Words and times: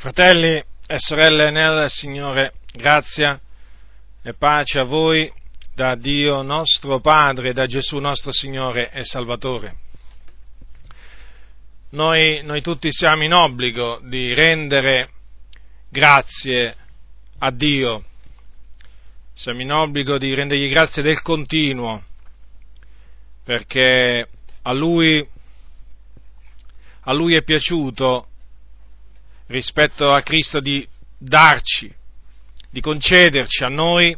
Fratelli 0.00 0.56
e 0.86 0.98
sorelle 0.98 1.50
nel 1.50 1.90
Signore, 1.90 2.54
grazia 2.72 3.38
e 4.22 4.32
pace 4.32 4.78
a 4.78 4.84
voi 4.84 5.30
da 5.74 5.94
Dio 5.94 6.40
nostro 6.40 7.00
Padre, 7.00 7.52
da 7.52 7.66
Gesù 7.66 7.98
nostro 7.98 8.32
Signore 8.32 8.90
e 8.92 9.04
Salvatore. 9.04 9.76
Noi, 11.90 12.42
noi 12.44 12.62
tutti 12.62 12.90
siamo 12.90 13.24
in 13.24 13.34
obbligo 13.34 14.00
di 14.04 14.32
rendere 14.32 15.10
grazie 15.90 16.74
a 17.40 17.50
Dio, 17.50 18.02
siamo 19.34 19.60
in 19.60 19.70
obbligo 19.70 20.16
di 20.16 20.32
rendergli 20.32 20.70
grazie 20.70 21.02
del 21.02 21.20
continuo, 21.20 22.02
perché 23.44 24.26
a 24.62 24.72
Lui, 24.72 25.28
a 27.00 27.12
Lui 27.12 27.34
è 27.34 27.42
piaciuto 27.42 28.28
rispetto 29.50 30.12
a 30.12 30.22
Cristo 30.22 30.60
di 30.60 30.86
darci, 31.18 31.92
di 32.70 32.80
concederci 32.80 33.64
a 33.64 33.68
noi 33.68 34.16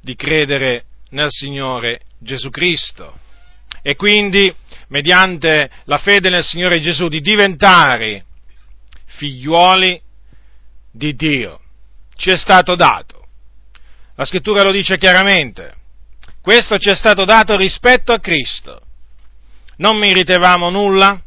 di 0.00 0.16
credere 0.16 0.84
nel 1.10 1.30
Signore 1.30 2.00
Gesù 2.18 2.50
Cristo 2.50 3.18
e 3.82 3.96
quindi 3.96 4.52
mediante 4.88 5.70
la 5.84 5.98
fede 5.98 6.30
nel 6.30 6.42
Signore 6.42 6.80
Gesù 6.80 7.08
di 7.08 7.20
diventare 7.20 8.24
figliuoli 9.04 10.00
di 10.90 11.14
Dio. 11.14 11.60
Ci 12.14 12.30
è 12.30 12.36
stato 12.36 12.74
dato. 12.76 13.26
La 14.14 14.24
scrittura 14.24 14.62
lo 14.62 14.72
dice 14.72 14.96
chiaramente. 14.96 15.74
Questo 16.40 16.78
ci 16.78 16.88
è 16.88 16.94
stato 16.94 17.24
dato 17.24 17.56
rispetto 17.56 18.12
a 18.12 18.20
Cristo. 18.20 18.80
Non 19.76 19.96
meritevamo 19.96 20.70
nulla, 20.70 21.22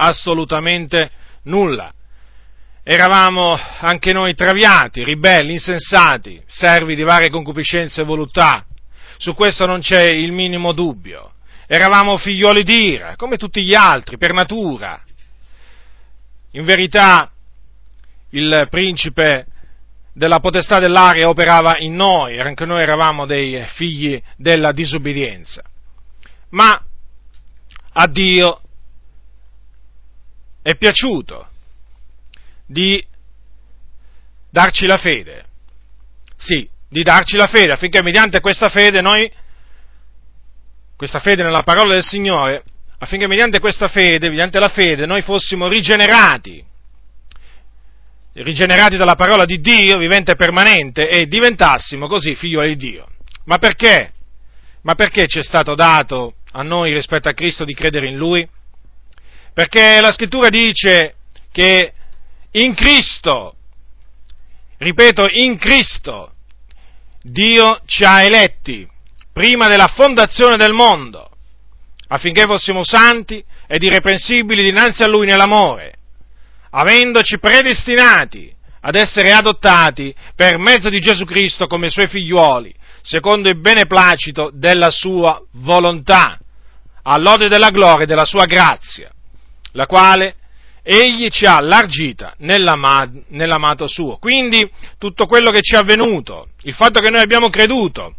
assolutamente 0.00 1.10
nulla. 1.44 1.92
Eravamo 2.82 3.58
anche 3.80 4.12
noi 4.12 4.34
traviati, 4.34 5.04
ribelli, 5.04 5.52
insensati, 5.52 6.42
servi 6.46 6.94
di 6.94 7.02
varie 7.02 7.28
concupiscenze 7.28 8.00
e 8.00 8.04
voluttà. 8.04 8.64
Su 9.18 9.34
questo 9.34 9.66
non 9.66 9.80
c'è 9.80 10.04
il 10.04 10.32
minimo 10.32 10.72
dubbio. 10.72 11.32
Eravamo 11.66 12.16
figlioli 12.16 12.62
d'ira, 12.62 13.14
come 13.16 13.36
tutti 13.36 13.62
gli 13.62 13.74
altri, 13.74 14.16
per 14.16 14.32
natura. 14.32 15.02
In 16.52 16.64
verità, 16.64 17.30
il 18.30 18.66
principe 18.70 19.46
della 20.14 20.40
potestà 20.40 20.78
dell'aria 20.78 21.28
operava 21.28 21.76
in 21.78 21.94
noi, 21.94 22.40
anche 22.40 22.64
noi 22.64 22.80
eravamo 22.80 23.26
dei 23.26 23.62
figli 23.74 24.20
della 24.36 24.72
disubbidienza. 24.72 25.62
Ma 26.50 26.82
a 27.92 28.06
Dio 28.06 28.62
è 30.68 30.76
piaciuto 30.76 31.48
di 32.66 33.02
darci 34.50 34.84
la 34.84 34.98
fede. 34.98 35.46
Sì, 36.36 36.68
di 36.86 37.02
darci 37.02 37.36
la 37.36 37.46
fede, 37.46 37.72
affinché 37.72 38.02
mediante 38.02 38.40
questa 38.40 38.68
fede 38.68 39.00
noi, 39.00 39.32
questa 40.94 41.20
fede 41.20 41.42
nella 41.42 41.62
parola 41.62 41.94
del 41.94 42.04
Signore, 42.04 42.64
affinché 42.98 43.26
mediante 43.26 43.60
questa 43.60 43.88
fede, 43.88 44.28
mediante 44.28 44.58
la 44.58 44.68
fede, 44.68 45.06
noi 45.06 45.22
fossimo 45.22 45.68
rigenerati, 45.68 46.62
rigenerati 48.34 48.98
dalla 48.98 49.14
parola 49.14 49.46
di 49.46 49.60
Dio, 49.60 49.96
vivente 49.96 50.32
e 50.32 50.36
permanente, 50.36 51.08
e 51.08 51.26
diventassimo 51.28 52.06
così 52.08 52.34
figlioli 52.34 52.76
di 52.76 52.90
Dio. 52.90 53.08
Ma 53.44 53.56
perché? 53.56 54.12
Ma 54.82 54.94
perché 54.94 55.26
ci 55.28 55.38
è 55.38 55.42
stato 55.42 55.74
dato 55.74 56.34
a 56.52 56.62
noi 56.62 56.92
rispetto 56.92 57.30
a 57.30 57.32
Cristo 57.32 57.64
di 57.64 57.72
credere 57.72 58.06
in 58.08 58.18
Lui? 58.18 58.46
Perché 59.58 60.00
la 60.00 60.12
scrittura 60.12 60.50
dice 60.50 61.16
che 61.50 61.92
in 62.52 62.76
Cristo, 62.76 63.56
ripeto, 64.76 65.28
in 65.28 65.58
Cristo, 65.58 66.34
Dio 67.20 67.80
ci 67.84 68.04
ha 68.04 68.22
eletti 68.22 68.88
prima 69.32 69.66
della 69.66 69.88
fondazione 69.88 70.56
del 70.56 70.72
mondo, 70.72 71.28
affinché 72.06 72.44
fossimo 72.44 72.84
santi 72.84 73.44
ed 73.66 73.82
irreprensibili 73.82 74.62
dinanzi 74.62 75.02
a 75.02 75.08
Lui 75.08 75.26
nell'amore, 75.26 75.94
avendoci 76.70 77.40
predestinati 77.40 78.54
ad 78.82 78.94
essere 78.94 79.32
adottati 79.32 80.14
per 80.36 80.56
mezzo 80.58 80.88
di 80.88 81.00
Gesù 81.00 81.24
Cristo 81.24 81.66
come 81.66 81.88
Suoi 81.88 82.06
figliuoli, 82.06 82.72
secondo 83.02 83.48
il 83.48 83.58
beneplacito 83.58 84.52
della 84.54 84.92
Sua 84.92 85.42
volontà, 85.54 86.38
all'ode 87.02 87.48
della 87.48 87.70
gloria 87.70 88.04
e 88.04 88.06
della 88.06 88.24
Sua 88.24 88.44
grazia 88.44 89.10
la 89.72 89.86
quale 89.86 90.34
egli 90.82 91.28
ci 91.28 91.44
ha 91.44 91.60
largita 91.60 92.34
nell'amato 92.38 93.86
suo. 93.86 94.16
Quindi 94.16 94.68
tutto 94.96 95.26
quello 95.26 95.50
che 95.50 95.60
ci 95.60 95.74
è 95.74 95.78
avvenuto, 95.78 96.48
il 96.62 96.74
fatto 96.74 97.00
che 97.00 97.10
noi 97.10 97.20
abbiamo 97.20 97.50
creduto, 97.50 98.14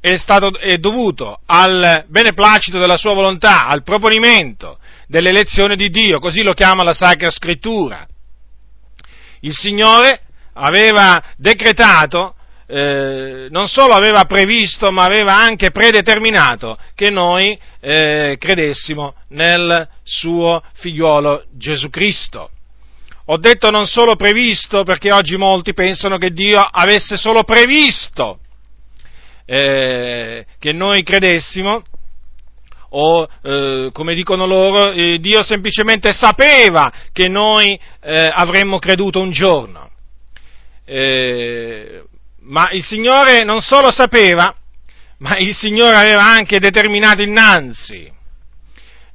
è, 0.00 0.16
stato, 0.16 0.58
è 0.58 0.76
dovuto 0.78 1.40
al 1.46 2.04
beneplacito 2.08 2.78
della 2.78 2.96
sua 2.96 3.14
volontà, 3.14 3.66
al 3.66 3.82
proponimento 3.82 4.78
dell'elezione 5.06 5.76
di 5.76 5.88
Dio, 5.88 6.18
così 6.18 6.42
lo 6.42 6.52
chiama 6.52 6.82
la 6.82 6.92
Sacra 6.92 7.30
Scrittura. 7.30 8.06
Il 9.40 9.54
Signore 9.54 10.22
aveva 10.54 11.22
decretato 11.36 12.34
eh, 12.66 13.46
non 13.50 13.68
solo 13.68 13.94
aveva 13.94 14.24
previsto, 14.24 14.90
ma 14.90 15.04
aveva 15.04 15.36
anche 15.36 15.70
predeterminato 15.70 16.78
che 16.94 17.10
noi 17.10 17.58
eh, 17.80 18.36
credessimo 18.38 19.14
nel 19.28 19.88
suo 20.02 20.62
figliuolo 20.74 21.44
Gesù 21.52 21.90
Cristo. 21.90 22.50
Ho 23.26 23.38
detto 23.38 23.70
non 23.70 23.86
solo 23.86 24.16
previsto 24.16 24.82
perché 24.82 25.10
oggi 25.12 25.36
molti 25.36 25.72
pensano 25.72 26.18
che 26.18 26.30
Dio 26.30 26.60
avesse 26.60 27.16
solo 27.16 27.42
previsto 27.42 28.38
eh, 29.46 30.44
che 30.58 30.72
noi 30.72 31.02
credessimo 31.02 31.82
o 32.96 33.28
eh, 33.42 33.90
come 33.92 34.14
dicono 34.14 34.46
loro, 34.46 34.92
eh, 34.92 35.18
Dio 35.20 35.42
semplicemente 35.42 36.12
sapeva 36.12 36.92
che 37.12 37.28
noi 37.28 37.78
eh, 38.00 38.28
avremmo 38.32 38.78
creduto 38.78 39.20
un 39.20 39.32
giorno. 39.32 39.90
Ma 42.46 42.70
il 42.70 42.84
Signore 42.84 43.42
non 43.42 43.60
solo 43.60 43.90
sapeva, 43.90 44.54
ma 45.18 45.36
il 45.38 45.54
Signore 45.54 45.94
aveva 45.94 46.24
anche 46.24 46.58
determinato 46.58 47.22
innanzi 47.22 48.10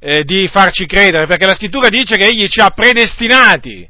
eh, 0.00 0.24
di 0.24 0.48
farci 0.48 0.86
credere, 0.86 1.26
perché 1.26 1.46
la 1.46 1.54
scrittura 1.54 1.88
dice 1.88 2.16
che 2.16 2.26
Egli 2.26 2.48
ci 2.48 2.60
ha 2.60 2.70
predestinati 2.70 3.88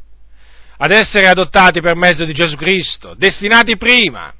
ad 0.76 0.90
essere 0.90 1.28
adottati 1.28 1.80
per 1.80 1.94
mezzo 1.94 2.24
di 2.24 2.32
Gesù 2.32 2.56
Cristo, 2.56 3.14
destinati 3.16 3.76
prima. 3.76 4.32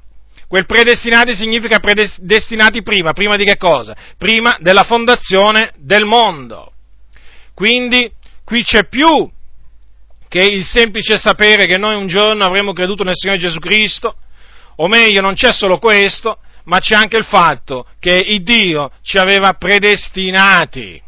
Quel 0.47 0.65
predestinati 0.65 1.33
significa 1.33 1.79
predestinati 1.79 2.83
prima, 2.83 3.13
prima 3.13 3.37
di 3.37 3.45
che 3.45 3.57
cosa? 3.57 3.95
Prima 4.17 4.57
della 4.59 4.83
fondazione 4.83 5.71
del 5.77 6.03
mondo. 6.03 6.73
Quindi 7.53 8.11
qui 8.43 8.63
c'è 8.63 8.87
più 8.87 9.29
che 10.27 10.39
il 10.39 10.65
semplice 10.65 11.17
sapere 11.17 11.65
che 11.65 11.77
noi 11.77 11.95
un 11.95 12.07
giorno 12.07 12.43
avremo 12.43 12.73
creduto 12.73 13.03
nel 13.03 13.15
Signore 13.15 13.39
Gesù 13.39 13.59
Cristo, 13.59 14.15
o 14.75 14.87
meglio, 14.87 15.21
non 15.21 15.33
c'è 15.33 15.51
solo 15.51 15.77
questo, 15.77 16.37
ma 16.65 16.79
c'è 16.79 16.95
anche 16.95 17.17
il 17.17 17.25
fatto 17.25 17.85
che 17.99 18.13
il 18.13 18.43
Dio 18.43 18.91
ci 19.01 19.17
aveva 19.17 19.53
predestinati. 19.53 21.01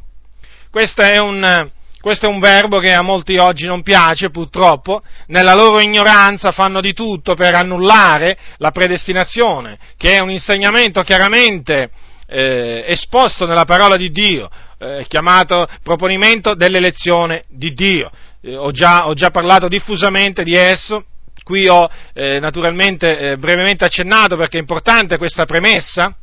Questo 0.69 1.01
è, 1.01 1.19
un, 1.19 1.69
questo 2.01 2.25
è 2.25 2.29
un 2.29 2.39
verbo 2.39 2.79
che 2.79 2.91
a 2.91 3.01
molti 3.01 3.37
oggi 3.37 3.65
non 3.65 3.83
piace, 3.83 4.29
purtroppo, 4.29 5.03
nella 5.27 5.53
loro 5.53 5.79
ignoranza 5.79 6.51
fanno 6.51 6.81
di 6.81 6.93
tutto 6.93 7.35
per 7.35 7.53
annullare 7.53 8.37
la 8.57 8.71
predestinazione, 8.71 9.77
che 9.97 10.15
è 10.15 10.19
un 10.19 10.31
insegnamento 10.31 11.01
chiaramente 11.03 11.91
eh, 12.25 12.83
esposto 12.87 13.45
nella 13.45 13.65
parola 13.65 13.95
di 13.95 14.09
Dio, 14.09 14.49
eh, 14.79 15.05
chiamato 15.07 15.67
proponimento 15.83 16.55
dell'elezione 16.55 17.43
di 17.49 17.73
Dio. 17.73 18.09
Eh, 18.41 18.55
ho, 18.55 18.71
già, 18.71 19.07
ho 19.07 19.13
già 19.13 19.29
parlato 19.29 19.67
diffusamente 19.67 20.43
di 20.43 20.55
esso 20.55 21.05
Qui 21.43 21.67
ho 21.67 21.89
eh, 22.13 22.39
naturalmente 22.39 23.17
eh, 23.17 23.37
brevemente 23.37 23.85
accennato 23.85 24.35
perché 24.37 24.57
è 24.57 24.61
importante 24.61 25.17
questa 25.17 25.45
premessa 25.45 26.15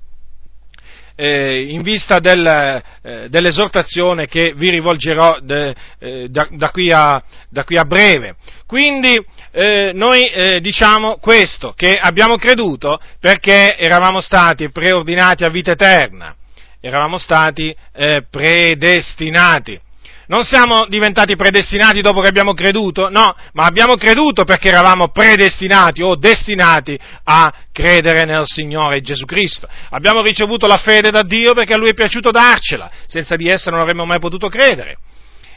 eh, 1.21 1.67
in 1.69 1.83
vista 1.83 2.19
del, 2.19 2.83
eh, 3.03 3.29
dell'esortazione 3.29 4.27
che 4.27 4.55
vi 4.57 4.71
rivolgerò 4.71 5.39
de, 5.41 5.75
eh, 5.99 6.29
da, 6.31 6.49
da, 6.51 6.71
qui 6.71 6.91
a, 6.91 7.23
da, 7.51 7.65
qui 7.65 7.77
a, 7.77 7.85
breve. 7.85 8.37
Quindi 8.67 9.23
eh, 9.51 9.91
noi 9.93 10.61
diciamo 10.61 11.17
questo, 11.17 11.75
che 11.77 11.99
abbiamo 11.99 12.37
creduto 12.37 12.99
perché 13.19 13.77
eravamo 13.77 14.21
stati 14.21 14.71
preordinati 14.71 15.45
a 15.45 15.51
vita 15.51 15.73
eterna, 15.73 16.35
eravamo 16.81 17.19
stati 17.19 17.75
predestinati 18.31 19.79
non 20.31 20.45
siamo 20.45 20.87
diventati 20.87 21.35
predestinati 21.35 22.01
dopo 22.03 22.21
che 22.21 22.29
abbiamo 22.29 22.55
creduto, 22.55 23.11
no, 23.11 23.35
ma 23.53 23.65
abbiamo 23.65 23.97
creduto 23.97 24.45
perché 24.45 24.69
eravamo 24.69 25.09
predestinati 25.09 26.03
o 26.03 26.15
destinati 26.15 26.97
a 27.25 27.53
credere 27.73 28.25
nel 28.25 28.45
Signore 28.45 29.01
Gesù 29.01 29.25
Cristo. 29.25 29.69
Abbiamo 29.89 30.23
ricevuto 30.23 30.69
la 30.69 30.77
fede 30.77 31.11
da 31.11 31.23
Dio 31.23 31.53
perché 31.53 31.75
a 31.75 31.77
Lui 31.77 31.89
è 31.89 31.95
piaciuto 31.95 32.31
darcela, 32.31 32.89
senza 33.09 33.35
di 33.35 33.49
essa 33.49 33.73
non 33.73 33.81
avremmo 33.81 34.05
mai 34.05 34.21
potuto 34.21 34.49
credere. 34.49 34.99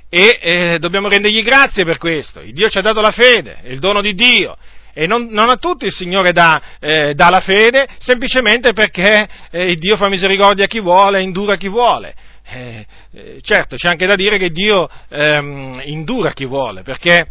e 0.10 0.40
eh, 0.42 0.78
dobbiamo 0.80 1.08
rendergli 1.08 1.44
grazie 1.44 1.86
per 1.86 2.00
questo. 2.00 2.40
Il 2.40 2.54
Dio 2.54 2.68
ci 2.68 2.80
ha 2.80 2.82
dato 2.82 3.00
la 3.00 3.12
fede, 3.12 3.60
il 3.66 3.78
dono 3.78 4.02
di 4.02 4.16
Dio. 4.16 4.58
E 4.92 5.06
non, 5.06 5.28
non 5.30 5.52
a 5.52 5.58
tutti 5.58 5.86
il 5.86 5.94
Signore 5.94 6.32
dà, 6.32 6.62
eh, 6.80 7.14
dà 7.14 7.30
la 7.30 7.42
fede, 7.42 7.88
semplicemente 8.00 8.74
perché 8.74 9.28
eh, 9.52 9.76
Dio 9.76 9.98
fa 9.98 10.10
misericordia 10.10 10.66
a 10.66 10.68
chi 10.68 10.80
vuole, 10.80 11.22
indura 11.22 11.58
chi 11.58 11.68
vuole. 11.68 12.16
Eh, 12.46 12.86
eh, 13.12 13.40
certo, 13.42 13.76
c'è 13.76 13.88
anche 13.88 14.06
da 14.06 14.16
dire 14.16 14.38
che 14.38 14.50
Dio 14.50 14.90
ehm, 15.10 15.82
indura 15.86 16.34
chi 16.34 16.46
vuole, 16.46 16.82
perché 16.82 17.28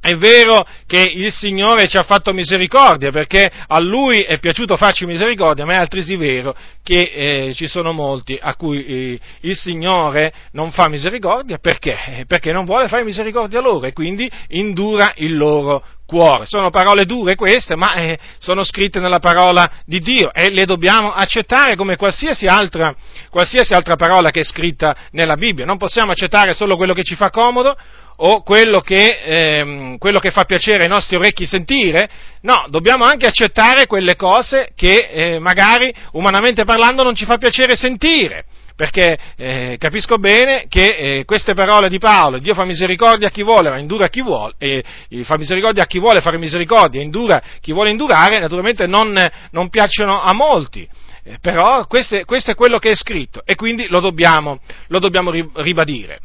è 0.00 0.16
vero 0.16 0.66
che 0.86 1.12
il 1.14 1.30
Signore 1.30 1.86
ci 1.86 1.98
ha 1.98 2.04
fatto 2.04 2.32
misericordia 2.32 3.10
perché 3.10 3.50
a 3.66 3.78
Lui 3.80 4.22
è 4.22 4.38
piaciuto 4.38 4.76
farci 4.76 5.04
misericordia, 5.04 5.66
ma 5.66 5.74
è 5.74 5.76
altresì 5.76 6.16
vero 6.16 6.56
che 6.82 7.12
eh, 7.48 7.54
ci 7.54 7.66
sono 7.66 7.92
molti 7.92 8.38
a 8.40 8.56
cui 8.56 8.82
eh, 8.86 9.20
il 9.40 9.54
Signore 9.54 10.32
non 10.52 10.70
fa 10.70 10.88
misericordia 10.88 11.58
perché? 11.58 12.24
Perché 12.26 12.50
non 12.50 12.64
vuole 12.64 12.88
fare 12.88 13.04
misericordia 13.04 13.60
loro 13.60 13.84
e 13.84 13.92
quindi 13.92 14.30
indura 14.48 15.12
il 15.16 15.36
loro 15.36 15.84
cuore. 16.10 16.44
Sono 16.46 16.70
parole 16.70 17.04
dure 17.04 17.36
queste, 17.36 17.76
ma 17.76 17.94
eh, 17.94 18.18
sono 18.40 18.64
scritte 18.64 18.98
nella 18.98 19.20
parola 19.20 19.70
di 19.86 20.00
Dio 20.00 20.32
e 20.32 20.50
le 20.50 20.64
dobbiamo 20.64 21.12
accettare 21.12 21.76
come 21.76 21.94
qualsiasi 21.94 22.46
altra, 22.46 22.92
qualsiasi 23.30 23.74
altra 23.74 23.94
parola 23.94 24.30
che 24.30 24.40
è 24.40 24.44
scritta 24.44 24.96
nella 25.12 25.36
Bibbia. 25.36 25.64
Non 25.64 25.78
possiamo 25.78 26.10
accettare 26.10 26.52
solo 26.52 26.76
quello 26.76 26.94
che 26.94 27.04
ci 27.04 27.14
fa 27.14 27.30
comodo 27.30 27.76
o 28.22 28.42
quello 28.42 28.80
che, 28.80 29.20
ehm, 29.24 29.98
quello 29.98 30.18
che, 30.18 30.32
fa 30.32 30.44
piacere 30.44 30.82
ai 30.82 30.88
nostri 30.88 31.14
orecchi 31.16 31.46
sentire, 31.46 32.10
no, 32.42 32.66
dobbiamo 32.68 33.04
anche 33.04 33.26
accettare 33.26 33.86
quelle 33.86 34.16
cose 34.16 34.72
che 34.74 35.08
eh, 35.10 35.38
magari 35.38 35.94
umanamente 36.12 36.64
parlando 36.64 37.04
non 37.04 37.14
ci 37.14 37.24
fa 37.24 37.38
piacere 37.38 37.76
sentire, 37.76 38.44
perché 38.80 39.18
eh, 39.36 39.76
capisco 39.78 40.16
bene 40.16 40.64
che 40.66 40.94
eh, 41.18 41.24
queste 41.26 41.52
parole 41.52 41.90
di 41.90 41.98
Paolo, 41.98 42.38
Dio 42.38 42.54
fa 42.54 42.64
misericordia 42.64 43.28
a 43.28 43.30
chi 43.30 43.42
vuole, 43.42 43.68
ma 43.68 43.76
indura 43.76 44.06
a 44.06 44.08
chi 44.08 44.22
vuole, 44.22 44.54
e 44.56 44.82
fa 45.24 45.36
misericordia 45.36 45.82
a 45.82 45.86
chi 45.86 45.98
vuole 45.98 46.22
fare 46.22 46.38
misericordia, 46.38 47.02
indura 47.02 47.42
chi 47.60 47.74
vuole 47.74 47.90
indurare, 47.90 48.40
naturalmente 48.40 48.86
non, 48.86 49.14
non 49.50 49.68
piacciono 49.68 50.22
a 50.22 50.32
molti. 50.32 50.88
Eh, 51.24 51.36
però 51.42 51.86
questo, 51.88 52.24
questo, 52.24 52.52
è 52.52 52.54
quello 52.54 52.78
che 52.78 52.92
è 52.92 52.94
scritto 52.94 53.42
e 53.44 53.54
quindi 53.54 53.86
lo 53.88 54.00
dobbiamo, 54.00 54.60
lo 54.86 54.98
dobbiamo 54.98 55.30
ribadire. 55.56 56.18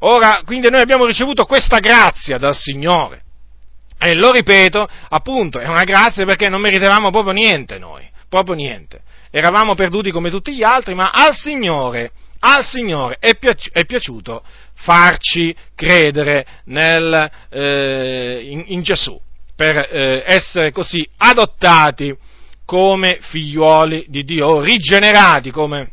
Ora, 0.00 0.42
quindi 0.44 0.68
noi 0.68 0.82
abbiamo 0.82 1.06
ricevuto 1.06 1.46
questa 1.46 1.78
grazia 1.78 2.36
dal 2.36 2.54
Signore. 2.54 3.22
E 3.98 4.12
lo 4.12 4.30
ripeto, 4.30 4.86
appunto, 5.08 5.58
è 5.58 5.68
una 5.68 5.84
grazia 5.84 6.26
perché 6.26 6.50
non 6.50 6.60
meritavamo 6.60 7.08
proprio 7.08 7.32
niente 7.32 7.78
noi, 7.78 8.06
proprio 8.28 8.54
niente. 8.54 9.00
Eravamo 9.36 9.74
perduti 9.74 10.12
come 10.12 10.30
tutti 10.30 10.54
gli 10.54 10.62
altri, 10.62 10.94
ma 10.94 11.10
al 11.10 11.34
Signore, 11.34 12.12
al 12.38 12.64
Signore 12.64 13.16
è, 13.18 13.34
piaci- 13.34 13.68
è 13.72 13.84
piaciuto 13.84 14.44
farci 14.74 15.52
credere 15.74 16.46
nel, 16.66 17.30
eh, 17.50 18.46
in, 18.48 18.62
in, 18.68 18.82
Gesù, 18.82 19.20
per 19.56 19.88
eh, 19.90 20.22
essere 20.24 20.70
così 20.70 21.04
adottati 21.16 22.16
come 22.64 23.18
figliuoli 23.22 24.04
di 24.06 24.22
Dio, 24.22 24.60
rigenerati 24.60 25.50
come 25.50 25.90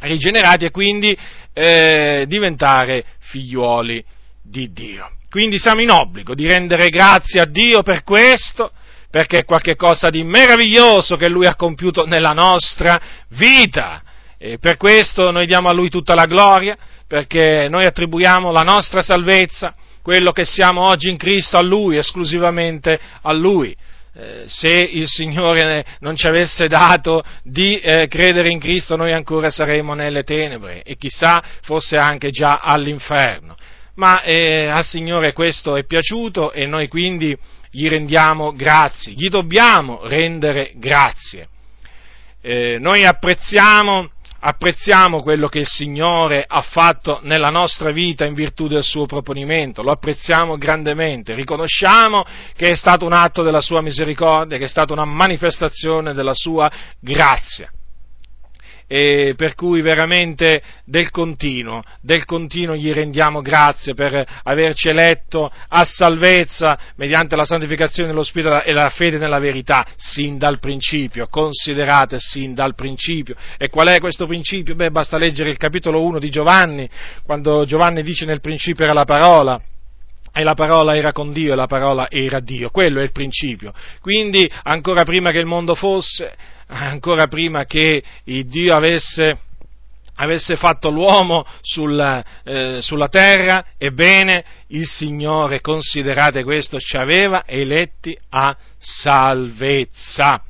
rigenerati 0.00 0.66
e 0.66 0.70
quindi 0.70 1.16
eh, 1.54 2.26
diventare 2.28 3.02
figliuoli 3.20 4.04
di 4.42 4.70
Dio. 4.74 5.10
Quindi 5.30 5.58
siamo 5.58 5.80
in 5.80 5.90
obbligo 5.90 6.34
di 6.34 6.46
rendere 6.46 6.90
grazie 6.90 7.40
a 7.40 7.46
Dio 7.46 7.82
per 7.82 8.02
questo, 8.04 8.72
perché 9.10 9.38
è 9.38 9.44
qualcosa 9.44 10.10
di 10.10 10.22
meraviglioso 10.22 11.16
che 11.16 11.28
Lui 11.28 11.46
ha 11.46 11.56
compiuto 11.56 12.06
nella 12.06 12.32
nostra 12.32 13.00
vita. 13.30 14.02
E 14.38 14.58
per 14.58 14.76
questo 14.76 15.30
noi 15.30 15.46
diamo 15.46 15.68
a 15.68 15.72
Lui 15.72 15.88
tutta 15.88 16.14
la 16.14 16.26
gloria, 16.26 16.76
perché 17.06 17.68
noi 17.68 17.86
attribuiamo 17.86 18.52
la 18.52 18.62
nostra 18.62 19.02
salvezza, 19.02 19.74
quello 20.02 20.30
che 20.30 20.44
siamo 20.44 20.86
oggi 20.86 21.08
in 21.08 21.16
Cristo 21.16 21.56
a 21.56 21.62
Lui, 21.62 21.96
esclusivamente 21.96 22.98
a 23.22 23.32
Lui. 23.32 23.74
Eh, 24.14 24.44
se 24.46 24.68
il 24.68 25.06
Signore 25.06 25.84
non 26.00 26.16
ci 26.16 26.26
avesse 26.26 26.66
dato 26.66 27.22
di 27.42 27.78
eh, 27.78 28.08
credere 28.08 28.48
in 28.50 28.58
Cristo, 28.58 28.96
noi 28.96 29.12
ancora 29.12 29.50
saremmo 29.50 29.94
nelle 29.94 30.24
tenebre 30.24 30.82
e 30.82 30.96
chissà 30.96 31.42
fosse 31.62 31.96
anche 31.96 32.30
già 32.30 32.58
all'inferno. 32.58 33.56
Ma 33.94 34.22
eh, 34.22 34.66
al 34.66 34.84
Signore 34.84 35.32
questo 35.32 35.76
è 35.76 35.84
piaciuto 35.84 36.52
e 36.52 36.66
noi 36.66 36.88
quindi 36.88 37.36
gli 37.70 37.88
rendiamo 37.88 38.52
grazie, 38.52 39.12
gli 39.12 39.28
dobbiamo 39.28 40.00
rendere 40.04 40.72
grazie. 40.76 41.48
Eh, 42.40 42.78
noi 42.78 43.04
apprezziamo 43.04 44.10
apprezziamo 44.40 45.20
quello 45.22 45.48
che 45.48 45.58
il 45.58 45.66
Signore 45.66 46.44
ha 46.46 46.62
fatto 46.62 47.18
nella 47.22 47.50
nostra 47.50 47.90
vita 47.90 48.24
in 48.24 48.34
virtù 48.34 48.68
del 48.68 48.84
suo 48.84 49.04
proponimento, 49.04 49.82
lo 49.82 49.90
apprezziamo 49.90 50.56
grandemente, 50.56 51.34
riconosciamo 51.34 52.24
che 52.54 52.68
è 52.68 52.74
stato 52.74 53.04
un 53.04 53.12
atto 53.12 53.42
della 53.42 53.60
sua 53.60 53.80
misericordia, 53.80 54.56
che 54.56 54.66
è 54.66 54.68
stata 54.68 54.92
una 54.92 55.04
manifestazione 55.04 56.14
della 56.14 56.34
sua 56.34 56.70
grazia 57.00 57.68
e 58.88 59.34
per 59.36 59.54
cui 59.54 59.82
veramente 59.82 60.62
del 60.84 61.10
continuo, 61.10 61.82
del 62.00 62.24
continuo 62.24 62.74
gli 62.74 62.90
rendiamo 62.90 63.42
grazie 63.42 63.92
per 63.92 64.26
averci 64.44 64.88
eletto 64.88 65.52
a 65.68 65.84
salvezza 65.84 66.76
mediante 66.96 67.36
la 67.36 67.44
santificazione 67.44 68.08
dello 68.08 68.22
Spirito 68.22 68.62
e 68.62 68.72
la 68.72 68.88
fede 68.88 69.18
nella 69.18 69.38
verità, 69.38 69.86
sin 69.96 70.38
dal 70.38 70.58
principio, 70.58 71.28
considerate 71.28 72.16
sin 72.18 72.54
dal 72.54 72.74
principio. 72.74 73.36
E 73.58 73.68
qual 73.68 73.88
è 73.88 74.00
questo 74.00 74.26
principio? 74.26 74.74
Beh, 74.74 74.90
basta 74.90 75.18
leggere 75.18 75.50
il 75.50 75.58
capitolo 75.58 76.02
1 76.02 76.18
di 76.18 76.30
Giovanni, 76.30 76.88
quando 77.24 77.66
Giovanni 77.66 78.02
dice 78.02 78.24
nel 78.24 78.40
principio 78.40 78.84
era 78.84 78.94
la 78.94 79.04
parola, 79.04 79.60
e 80.32 80.42
la 80.42 80.54
parola 80.54 80.96
era 80.96 81.12
con 81.12 81.32
Dio 81.32 81.52
e 81.52 81.56
la 81.56 81.66
parola 81.66 82.08
era 82.10 82.40
Dio, 82.40 82.70
quello 82.70 83.00
è 83.00 83.02
il 83.02 83.12
principio. 83.12 83.72
Quindi, 84.00 84.50
ancora 84.62 85.04
prima 85.04 85.30
che 85.30 85.38
il 85.38 85.46
mondo 85.46 85.74
fosse, 85.74 86.34
ancora 86.68 87.26
prima 87.26 87.64
che 87.64 88.02
Dio 88.24 88.74
avesse, 88.74 89.38
avesse 90.16 90.56
fatto 90.56 90.90
l'uomo 90.90 91.46
sulla, 91.60 92.24
eh, 92.44 92.78
sulla 92.80 93.08
terra, 93.08 93.64
ebbene 93.76 94.44
il 94.68 94.86
Signore, 94.86 95.60
considerate 95.60 96.44
questo, 96.44 96.78
ci 96.78 96.96
aveva 96.96 97.44
eletti 97.46 98.16
a 98.30 98.56
salvezza 98.78 100.42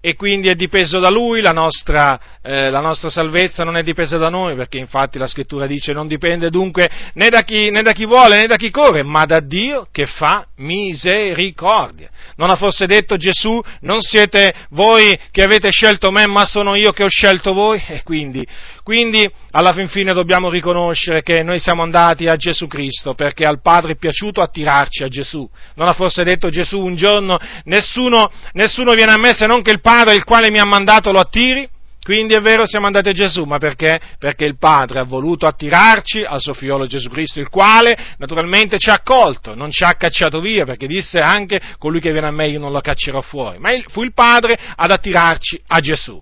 e 0.00 0.14
quindi 0.14 0.48
è 0.48 0.54
dipeso 0.54 1.00
da 1.00 1.10
Lui, 1.10 1.40
la 1.40 1.52
nostra, 1.52 2.18
eh, 2.40 2.70
la 2.70 2.80
nostra, 2.80 3.10
salvezza 3.10 3.64
non 3.64 3.76
è 3.76 3.82
dipesa 3.82 4.16
da 4.16 4.28
noi, 4.28 4.54
perché 4.54 4.78
infatti 4.78 5.18
la 5.18 5.26
scrittura 5.26 5.66
dice 5.66 5.92
non 5.92 6.06
dipende 6.06 6.50
dunque 6.50 6.88
né 7.14 7.28
da, 7.28 7.42
chi, 7.42 7.70
né 7.70 7.82
da 7.82 7.92
chi 7.92 8.04
vuole 8.04 8.36
né 8.36 8.46
da 8.46 8.56
chi 8.56 8.70
corre, 8.70 9.02
ma 9.02 9.24
da 9.24 9.40
Dio 9.40 9.88
che 9.90 10.06
fa 10.06 10.46
misericordia. 10.56 12.08
Non 12.36 12.50
ha 12.50 12.56
forse 12.56 12.86
detto 12.86 13.16
Gesù, 13.16 13.60
non 13.80 14.00
siete 14.00 14.54
voi 14.70 15.18
che 15.32 15.42
avete 15.42 15.70
scelto 15.70 16.12
me, 16.12 16.26
ma 16.26 16.44
sono 16.44 16.76
io 16.76 16.92
che 16.92 17.02
ho 17.02 17.08
scelto 17.08 17.52
voi? 17.52 17.82
E 17.88 18.02
quindi, 18.04 18.46
quindi 18.88 19.30
alla 19.50 19.74
fin 19.74 19.86
fine 19.88 20.14
dobbiamo 20.14 20.48
riconoscere 20.48 21.20
che 21.20 21.42
noi 21.42 21.58
siamo 21.58 21.82
andati 21.82 22.26
a 22.26 22.36
Gesù 22.36 22.66
Cristo 22.66 23.12
perché 23.12 23.44
al 23.44 23.60
Padre 23.60 23.92
è 23.92 23.96
piaciuto 23.96 24.40
attirarci 24.40 25.02
a 25.02 25.08
Gesù. 25.08 25.46
Non 25.74 25.88
ha 25.88 25.92
forse 25.92 26.24
detto 26.24 26.48
Gesù 26.48 26.80
un 26.80 26.96
giorno, 26.96 27.36
nessuno, 27.64 28.30
nessuno 28.52 28.94
viene 28.94 29.12
a 29.12 29.18
me 29.18 29.34
se 29.34 29.46
non 29.46 29.60
che 29.60 29.72
il 29.72 29.82
Padre 29.82 30.14
il 30.14 30.24
quale 30.24 30.50
mi 30.50 30.58
ha 30.58 30.64
mandato 30.64 31.12
lo 31.12 31.18
attiri? 31.18 31.68
Quindi 32.02 32.32
è 32.32 32.40
vero 32.40 32.66
siamo 32.66 32.86
andati 32.86 33.10
a 33.10 33.12
Gesù, 33.12 33.44
ma 33.44 33.58
perché? 33.58 34.00
Perché 34.18 34.46
il 34.46 34.56
Padre 34.56 35.00
ha 35.00 35.04
voluto 35.04 35.46
attirarci 35.46 36.22
al 36.22 36.40
suo 36.40 36.54
figliolo 36.54 36.86
Gesù 36.86 37.10
Cristo, 37.10 37.40
il 37.40 37.50
quale 37.50 37.94
naturalmente 38.16 38.78
ci 38.78 38.88
ha 38.88 38.94
accolto, 38.94 39.54
non 39.54 39.70
ci 39.70 39.84
ha 39.84 39.92
cacciato 39.96 40.40
via, 40.40 40.64
perché 40.64 40.86
disse 40.86 41.18
anche 41.18 41.60
colui 41.76 42.00
che 42.00 42.10
viene 42.10 42.28
a 42.28 42.32
me 42.32 42.48
io 42.48 42.58
non 42.58 42.72
lo 42.72 42.80
caccerò 42.80 43.20
fuori, 43.20 43.58
ma 43.58 43.68
fu 43.88 44.02
il 44.02 44.14
Padre 44.14 44.58
ad 44.76 44.90
attirarci 44.90 45.60
a 45.66 45.78
Gesù. 45.80 46.18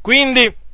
Quindi 0.00 0.64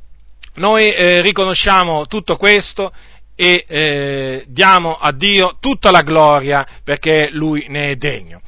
noi 0.55 0.93
eh, 0.93 1.21
riconosciamo 1.21 2.05
tutto 2.07 2.35
questo 2.37 2.91
e 3.35 3.65
eh, 3.67 4.43
diamo 4.47 4.95
a 4.95 5.11
Dio 5.11 5.57
tutta 5.59 5.89
la 5.89 6.01
gloria 6.01 6.65
perché 6.83 7.29
Lui 7.31 7.65
ne 7.69 7.91
è 7.91 7.95
degno 7.95 8.41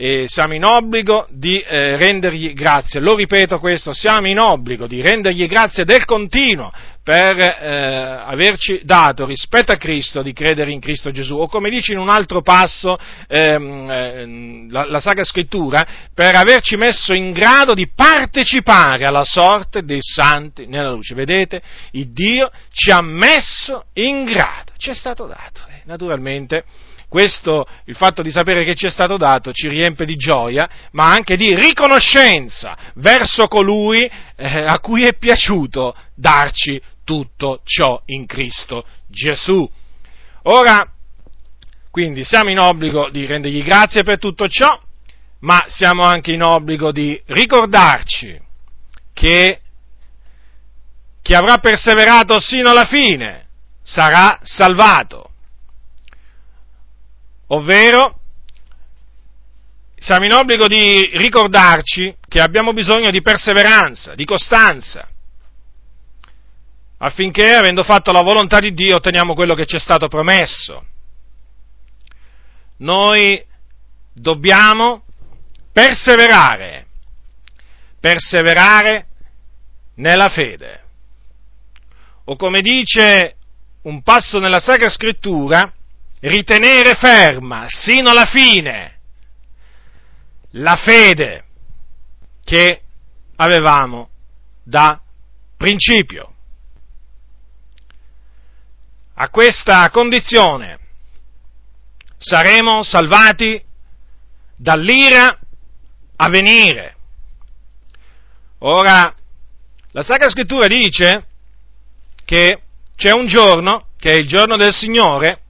eh, 0.00 0.24
siamo 0.28 0.54
in 0.54 0.64
obbligo 0.64 1.26
di 1.30 1.58
eh, 1.58 1.96
rendergli 1.96 2.52
grazie. 2.54 3.00
Lo 3.00 3.16
ripeto 3.16 3.58
questo, 3.58 3.92
siamo 3.92 4.28
in 4.28 4.38
obbligo 4.38 4.86
di 4.86 5.00
rendergli 5.00 5.44
grazie 5.48 5.84
del 5.84 6.04
continuo 6.04 6.70
per 7.08 7.38
eh, 7.38 8.20
averci 8.22 8.82
dato 8.84 9.24
rispetto 9.24 9.72
a 9.72 9.78
Cristo 9.78 10.20
di 10.20 10.34
credere 10.34 10.72
in 10.72 10.78
Cristo 10.78 11.10
Gesù, 11.10 11.36
o 11.36 11.48
come 11.48 11.70
dice 11.70 11.92
in 11.92 11.98
un 11.98 12.10
altro 12.10 12.42
passo 12.42 12.98
ehm, 13.26 13.90
eh, 13.90 14.66
la, 14.68 14.84
la 14.84 15.00
Sacra 15.00 15.24
Scrittura, 15.24 15.86
per 16.12 16.34
averci 16.34 16.76
messo 16.76 17.14
in 17.14 17.32
grado 17.32 17.72
di 17.72 17.88
partecipare 17.88 19.06
alla 19.06 19.24
sorte 19.24 19.84
dei 19.84 20.02
santi 20.02 20.66
nella 20.66 20.90
luce. 20.90 21.14
Vedete, 21.14 21.62
il 21.92 22.12
Dio 22.12 22.50
ci 22.70 22.90
ha 22.90 23.00
messo 23.00 23.86
in 23.94 24.26
grado, 24.26 24.72
ci 24.76 24.90
è 24.90 24.94
stato 24.94 25.24
dato, 25.24 25.62
eh, 25.70 25.80
naturalmente 25.86 26.62
questo, 27.08 27.66
il 27.86 27.96
fatto 27.96 28.22
di 28.22 28.30
sapere 28.30 28.64
che 28.64 28.74
ci 28.74 28.86
è 28.86 28.90
stato 28.90 29.16
dato, 29.16 29.52
ci 29.52 29.68
riempie 29.68 30.04
di 30.04 30.16
gioia, 30.16 30.68
ma 30.92 31.08
anche 31.08 31.36
di 31.36 31.54
riconoscenza 31.54 32.76
verso 32.96 33.48
colui 33.48 34.10
eh, 34.36 34.64
a 34.64 34.78
cui 34.78 35.04
è 35.04 35.16
piaciuto 35.16 35.94
darci 36.14 36.80
tutto 37.04 37.60
ciò 37.64 38.00
in 38.06 38.26
Cristo 38.26 38.84
Gesù. 39.08 39.68
Ora, 40.42 40.92
Quindi 41.90 42.22
siamo 42.22 42.50
in 42.50 42.60
obbligo 42.60 43.08
di 43.10 43.26
rendergli 43.26 43.62
grazie 43.64 44.04
per 44.04 44.18
tutto 44.18 44.46
ciò, 44.46 44.80
ma 45.40 45.64
siamo 45.68 46.04
anche 46.04 46.32
in 46.32 46.42
obbligo 46.42 46.92
di 46.92 47.20
ricordarci 47.26 48.40
che 49.12 49.60
chi 51.22 51.34
avrà 51.34 51.58
perseverato 51.58 52.38
sino 52.40 52.70
alla 52.70 52.84
fine 52.84 53.46
sarà 53.82 54.38
salvato. 54.42 55.27
Ovvero, 57.48 58.20
siamo 59.96 60.26
in 60.26 60.32
obbligo 60.32 60.66
di 60.66 61.10
ricordarci 61.14 62.16
che 62.28 62.40
abbiamo 62.40 62.72
bisogno 62.72 63.10
di 63.10 63.22
perseveranza, 63.22 64.14
di 64.14 64.24
costanza, 64.24 65.08
affinché, 66.98 67.54
avendo 67.54 67.82
fatto 67.82 68.12
la 68.12 68.22
volontà 68.22 68.60
di 68.60 68.72
Dio, 68.74 68.96
otteniamo 68.96 69.34
quello 69.34 69.54
che 69.54 69.66
ci 69.66 69.76
è 69.76 69.80
stato 69.80 70.08
promesso. 70.08 70.84
Noi 72.78 73.44
dobbiamo 74.12 75.04
perseverare, 75.72 76.86
perseverare 77.98 79.06
nella 79.96 80.28
fede. 80.28 80.82
O 82.24 82.36
come 82.36 82.60
dice 82.60 83.36
un 83.82 84.02
passo 84.02 84.38
nella 84.38 84.60
Sacra 84.60 84.90
Scrittura, 84.90 85.72
ritenere 86.20 86.94
ferma 86.94 87.66
sino 87.68 88.10
alla 88.10 88.26
fine 88.26 88.98
la 90.52 90.76
fede 90.76 91.44
che 92.42 92.82
avevamo 93.36 94.08
da 94.62 95.00
principio. 95.56 96.32
A 99.14 99.28
questa 99.30 99.90
condizione 99.90 100.78
saremo 102.18 102.82
salvati 102.82 103.62
dall'ira 104.56 105.38
a 106.16 106.28
venire. 106.28 106.96
Ora, 108.58 109.14
la 109.92 110.02
Sacra 110.02 110.30
Scrittura 110.30 110.66
dice 110.66 111.26
che 112.24 112.62
c'è 112.96 113.12
un 113.12 113.26
giorno, 113.26 113.88
che 113.98 114.12
è 114.12 114.16
il 114.16 114.26
giorno 114.26 114.56
del 114.56 114.72
Signore, 114.72 115.42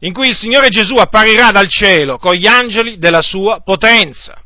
in 0.00 0.12
cui 0.12 0.28
il 0.28 0.36
Signore 0.36 0.68
Gesù 0.68 0.96
apparirà 0.96 1.50
dal 1.50 1.68
cielo 1.68 2.18
con 2.18 2.34
gli 2.34 2.46
angeli 2.46 2.98
della 2.98 3.22
sua 3.22 3.60
potenza, 3.64 4.40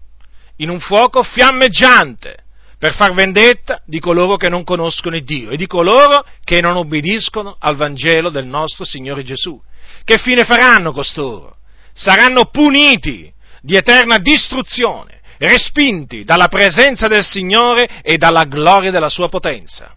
in 0.57 0.69
un 0.69 0.81
fuoco 0.81 1.23
fiammeggiante, 1.23 2.45
per 2.79 2.95
far 2.95 3.13
vendetta 3.13 3.83
di 3.85 4.01
coloro 4.01 4.37
che 4.37 4.49
non 4.49 4.65
conoscono 4.65 5.15
il 5.15 5.23
Dio 5.23 5.51
e 5.51 5.59
di 5.59 5.67
coloro 5.67 6.25
che 6.43 6.63
non 6.63 6.77
obbediscono 6.77 7.55
al 7.59 7.77
Vangelo 7.77 8.31
del 8.31 8.47
nostro 8.47 8.87
Signore 8.87 9.23
Gesù. 9.23 9.61
Che 10.03 10.17
fine 10.17 10.45
faranno 10.45 10.93
costoro? 10.93 11.59
Saranno 11.93 12.47
puniti 12.47 13.31
di 13.61 13.77
eterna 13.77 14.17
distruzione, 14.17 15.21
respinti 15.37 16.25
dalla 16.25 16.49
presenza 16.49 17.07
del 17.07 17.23
Signore 17.23 18.01
e 18.01 18.17
dalla 18.17 18.45
gloria 18.45 18.91
della 18.91 19.11
sua 19.11 19.29
potenza. 19.29 19.95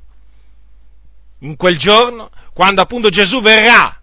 In 1.40 1.56
quel 1.56 1.78
giorno, 1.78 2.32
quando 2.54 2.82
appunto 2.82 3.08
Gesù 3.08 3.42
verrà 3.42 4.03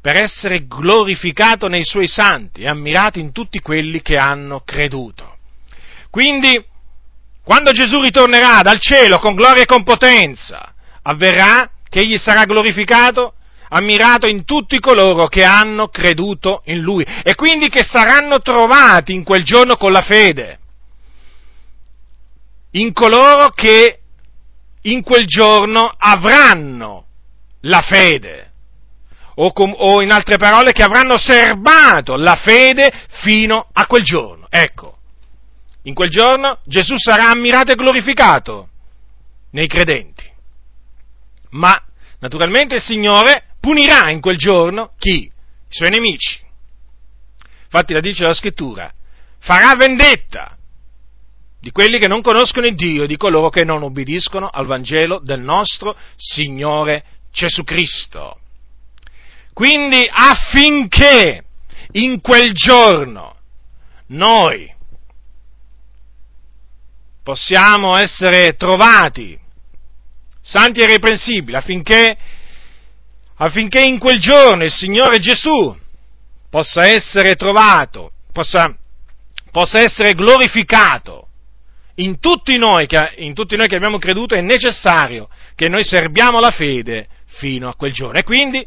per 0.00 0.16
essere 0.16 0.66
glorificato 0.66 1.66
nei 1.68 1.84
suoi 1.84 2.06
santi 2.06 2.62
e 2.62 2.68
ammirato 2.68 3.18
in 3.18 3.32
tutti 3.32 3.60
quelli 3.60 4.00
che 4.00 4.16
hanno 4.16 4.60
creduto. 4.60 5.36
Quindi, 6.10 6.64
quando 7.42 7.72
Gesù 7.72 8.00
ritornerà 8.00 8.60
dal 8.62 8.80
cielo 8.80 9.18
con 9.18 9.34
gloria 9.34 9.62
e 9.62 9.66
con 9.66 9.82
potenza, 9.82 10.72
avverrà 11.02 11.70
che 11.88 12.00
egli 12.00 12.16
sarà 12.16 12.44
glorificato, 12.44 13.34
ammirato 13.70 14.26
in 14.26 14.44
tutti 14.44 14.78
coloro 14.78 15.26
che 15.26 15.44
hanno 15.44 15.88
creduto 15.88 16.62
in 16.66 16.80
lui 16.80 17.04
e 17.22 17.34
quindi 17.34 17.68
che 17.68 17.82
saranno 17.82 18.40
trovati 18.40 19.12
in 19.12 19.24
quel 19.24 19.42
giorno 19.42 19.76
con 19.76 19.92
la 19.92 20.02
fede, 20.02 20.58
in 22.72 22.92
coloro 22.92 23.50
che 23.50 23.98
in 24.82 25.02
quel 25.02 25.26
giorno 25.26 25.92
avranno 25.96 27.04
la 27.62 27.82
fede 27.82 28.47
o, 29.40 29.52
com- 29.52 29.74
o 29.76 30.02
in 30.02 30.10
altre 30.10 30.36
parole 30.36 30.72
che 30.72 30.82
avranno 30.82 31.16
serbato 31.18 32.16
la 32.16 32.36
fede 32.36 32.92
fino 33.22 33.68
a 33.72 33.86
quel 33.86 34.02
giorno. 34.02 34.46
Ecco, 34.50 34.96
in 35.82 35.94
quel 35.94 36.10
giorno 36.10 36.58
Gesù 36.64 36.94
sarà 36.96 37.30
ammirato 37.30 37.72
e 37.72 37.76
glorificato 37.76 38.68
nei 39.52 39.66
credenti. 39.66 40.24
Ma 41.50 41.80
naturalmente 42.18 42.76
il 42.76 42.82
Signore 42.82 43.44
punirà 43.60 44.10
in 44.10 44.20
quel 44.20 44.36
giorno 44.36 44.92
chi? 44.98 45.24
I 45.24 45.32
suoi 45.68 45.90
nemici. 45.90 46.40
Infatti 47.64 47.92
la 47.92 48.00
dice 48.00 48.24
la 48.24 48.34
scrittura, 48.34 48.90
farà 49.38 49.74
vendetta 49.76 50.56
di 51.60 51.70
quelli 51.70 51.98
che 51.98 52.08
non 52.08 52.22
conoscono 52.22 52.66
il 52.66 52.74
Dio 52.74 53.06
di 53.06 53.16
coloro 53.16 53.50
che 53.50 53.64
non 53.64 53.82
obbediscono 53.82 54.48
al 54.48 54.66
Vangelo 54.66 55.20
del 55.22 55.40
nostro 55.40 55.96
Signore 56.16 57.04
Gesù 57.30 57.62
Cristo. 57.62 58.40
Quindi 59.58 60.08
affinché 60.08 61.42
in 61.94 62.20
quel 62.20 62.52
giorno 62.52 63.38
noi 64.10 64.72
possiamo 67.24 67.96
essere 67.96 68.54
trovati 68.54 69.36
santi 70.40 70.78
e 70.78 70.84
irreprensibili, 70.84 71.56
affinché, 71.56 72.16
affinché 73.34 73.82
in 73.82 73.98
quel 73.98 74.20
giorno 74.20 74.62
il 74.62 74.70
Signore 74.70 75.18
Gesù 75.18 75.76
possa 76.48 76.86
essere 76.86 77.34
trovato, 77.34 78.12
possa, 78.32 78.72
possa 79.50 79.80
essere 79.80 80.14
glorificato 80.14 81.30
in 81.96 82.20
tutti, 82.20 82.56
noi 82.58 82.86
in 83.16 83.34
tutti 83.34 83.56
noi 83.56 83.66
che 83.66 83.74
abbiamo 83.74 83.98
creduto, 83.98 84.36
è 84.36 84.40
necessario 84.40 85.28
che 85.56 85.68
noi 85.68 85.82
serbiamo 85.82 86.38
la 86.38 86.52
fede 86.52 87.08
fino 87.26 87.68
a 87.68 87.74
quel 87.74 87.92
giorno. 87.92 88.20
E 88.20 88.22
quindi 88.22 88.64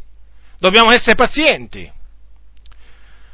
dobbiamo 0.61 0.91
essere 0.91 1.15
pazienti. 1.15 1.91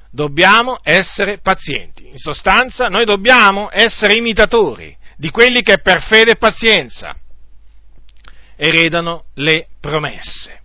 Dobbiamo 0.09 0.77
essere 0.81 1.39
pazienti. 1.39 2.07
In 2.07 2.17
sostanza, 2.17 2.85
noi 2.85 3.03
dobbiamo 3.03 3.69
essere 3.69 4.13
imitatori 4.15 4.95
di 5.17 5.29
quelli 5.29 5.61
che 5.61 5.79
per 5.79 6.01
fede 6.01 6.31
e 6.31 6.37
pazienza 6.37 7.15
eredano 8.55 9.25
le 9.35 9.67
promesse. 9.81 10.61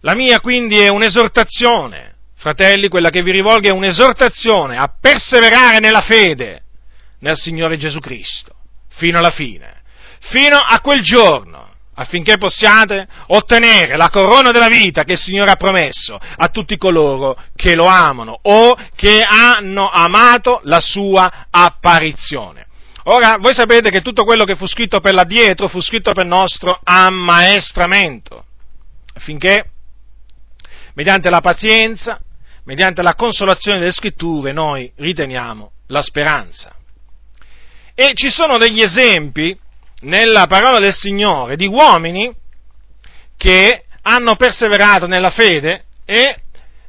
La 0.00 0.14
mia 0.14 0.40
quindi 0.40 0.78
è 0.78 0.88
un'esortazione, 0.88 2.16
fratelli, 2.34 2.88
quella 2.88 3.08
che 3.08 3.22
vi 3.22 3.30
rivolgo 3.30 3.68
è 3.68 3.72
un'esortazione 3.72 4.76
a 4.76 4.94
perseverare 5.00 5.78
nella 5.78 6.02
fede 6.02 6.62
nel 7.20 7.36
Signore 7.36 7.78
Gesù 7.78 8.00
Cristo, 8.00 8.54
fino 8.88 9.18
alla 9.18 9.30
fine, 9.30 9.82
fino 10.18 10.58
a 10.58 10.78
quel 10.80 11.02
giorno 11.02 11.71
affinché 11.94 12.38
possiate 12.38 13.06
ottenere 13.28 13.96
la 13.96 14.08
corona 14.08 14.50
della 14.50 14.68
vita 14.68 15.04
che 15.04 15.12
il 15.12 15.18
Signore 15.18 15.50
ha 15.50 15.56
promesso 15.56 16.18
a 16.18 16.48
tutti 16.48 16.76
coloro 16.76 17.36
che 17.54 17.74
lo 17.74 17.86
amano 17.86 18.38
o 18.42 18.76
che 18.94 19.22
hanno 19.22 19.90
amato 19.90 20.60
la 20.64 20.80
sua 20.80 21.46
apparizione. 21.50 22.66
Ora, 23.04 23.36
voi 23.38 23.52
sapete 23.52 23.90
che 23.90 24.00
tutto 24.00 24.24
quello 24.24 24.44
che 24.44 24.54
fu 24.54 24.66
scritto 24.66 25.00
per 25.00 25.12
l'addietro 25.12 25.68
fu 25.68 25.80
scritto 25.80 26.12
per 26.12 26.24
nostro 26.24 26.78
ammaestramento, 26.82 28.44
affinché, 29.14 29.64
mediante 30.94 31.28
la 31.28 31.40
pazienza, 31.40 32.20
mediante 32.64 33.02
la 33.02 33.14
consolazione 33.14 33.80
delle 33.80 33.90
scritture, 33.90 34.52
noi 34.52 34.90
riteniamo 34.96 35.72
la 35.88 36.00
speranza. 36.00 36.76
E 37.94 38.12
ci 38.14 38.30
sono 38.30 38.56
degli 38.56 38.80
esempi 38.80 39.58
nella 40.02 40.46
parola 40.46 40.78
del 40.78 40.94
Signore 40.94 41.56
di 41.56 41.66
uomini 41.66 42.34
che 43.36 43.84
hanno 44.02 44.36
perseverato 44.36 45.06
nella 45.06 45.30
fede 45.30 45.84
e 46.04 46.36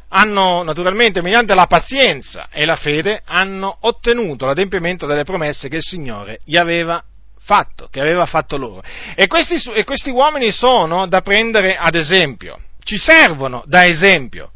hanno 0.09 0.61
naturalmente 0.63 1.21
mediante 1.21 1.55
la 1.55 1.65
pazienza 1.65 2.47
e 2.51 2.65
la 2.65 2.75
fede 2.75 3.21
hanno 3.25 3.75
ottenuto 3.81 4.45
l'adempimento 4.45 5.07
delle 5.07 5.23
promesse 5.23 5.69
che 5.69 5.77
il 5.77 5.83
Signore 5.83 6.39
gli 6.45 6.55
aveva 6.55 7.03
fatto, 7.39 7.87
che 7.89 7.99
aveva 7.99 8.25
fatto 8.25 8.57
loro. 8.57 8.83
E 9.15 9.27
questi, 9.27 9.61
e 9.73 9.83
questi 9.83 10.11
uomini 10.11 10.51
sono 10.51 11.07
da 11.07 11.21
prendere 11.21 11.75
ad 11.75 11.95
esempio, 11.95 12.59
ci 12.83 12.97
servono 12.97 13.63
da 13.65 13.85
esempio. 13.85 14.51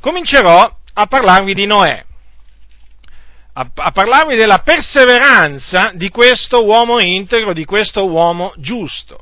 Comincerò 0.00 0.76
a 0.94 1.06
parlarvi 1.06 1.54
di 1.54 1.66
Noè 1.66 2.04
a, 3.56 3.70
a 3.72 3.90
parlarvi 3.92 4.36
della 4.36 4.58
perseveranza 4.58 5.92
di 5.94 6.08
questo 6.08 6.64
uomo 6.64 7.00
integro, 7.00 7.52
di 7.52 7.64
questo 7.64 8.06
uomo 8.06 8.52
giusto. 8.56 9.18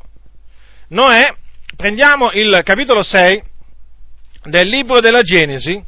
Noè, 0.88 1.34
prendiamo 1.76 2.30
il 2.32 2.60
capitolo 2.64 3.02
6 3.02 3.42
del 4.44 4.68
libro 4.68 5.00
della 5.00 5.22
Genesi, 5.22 5.82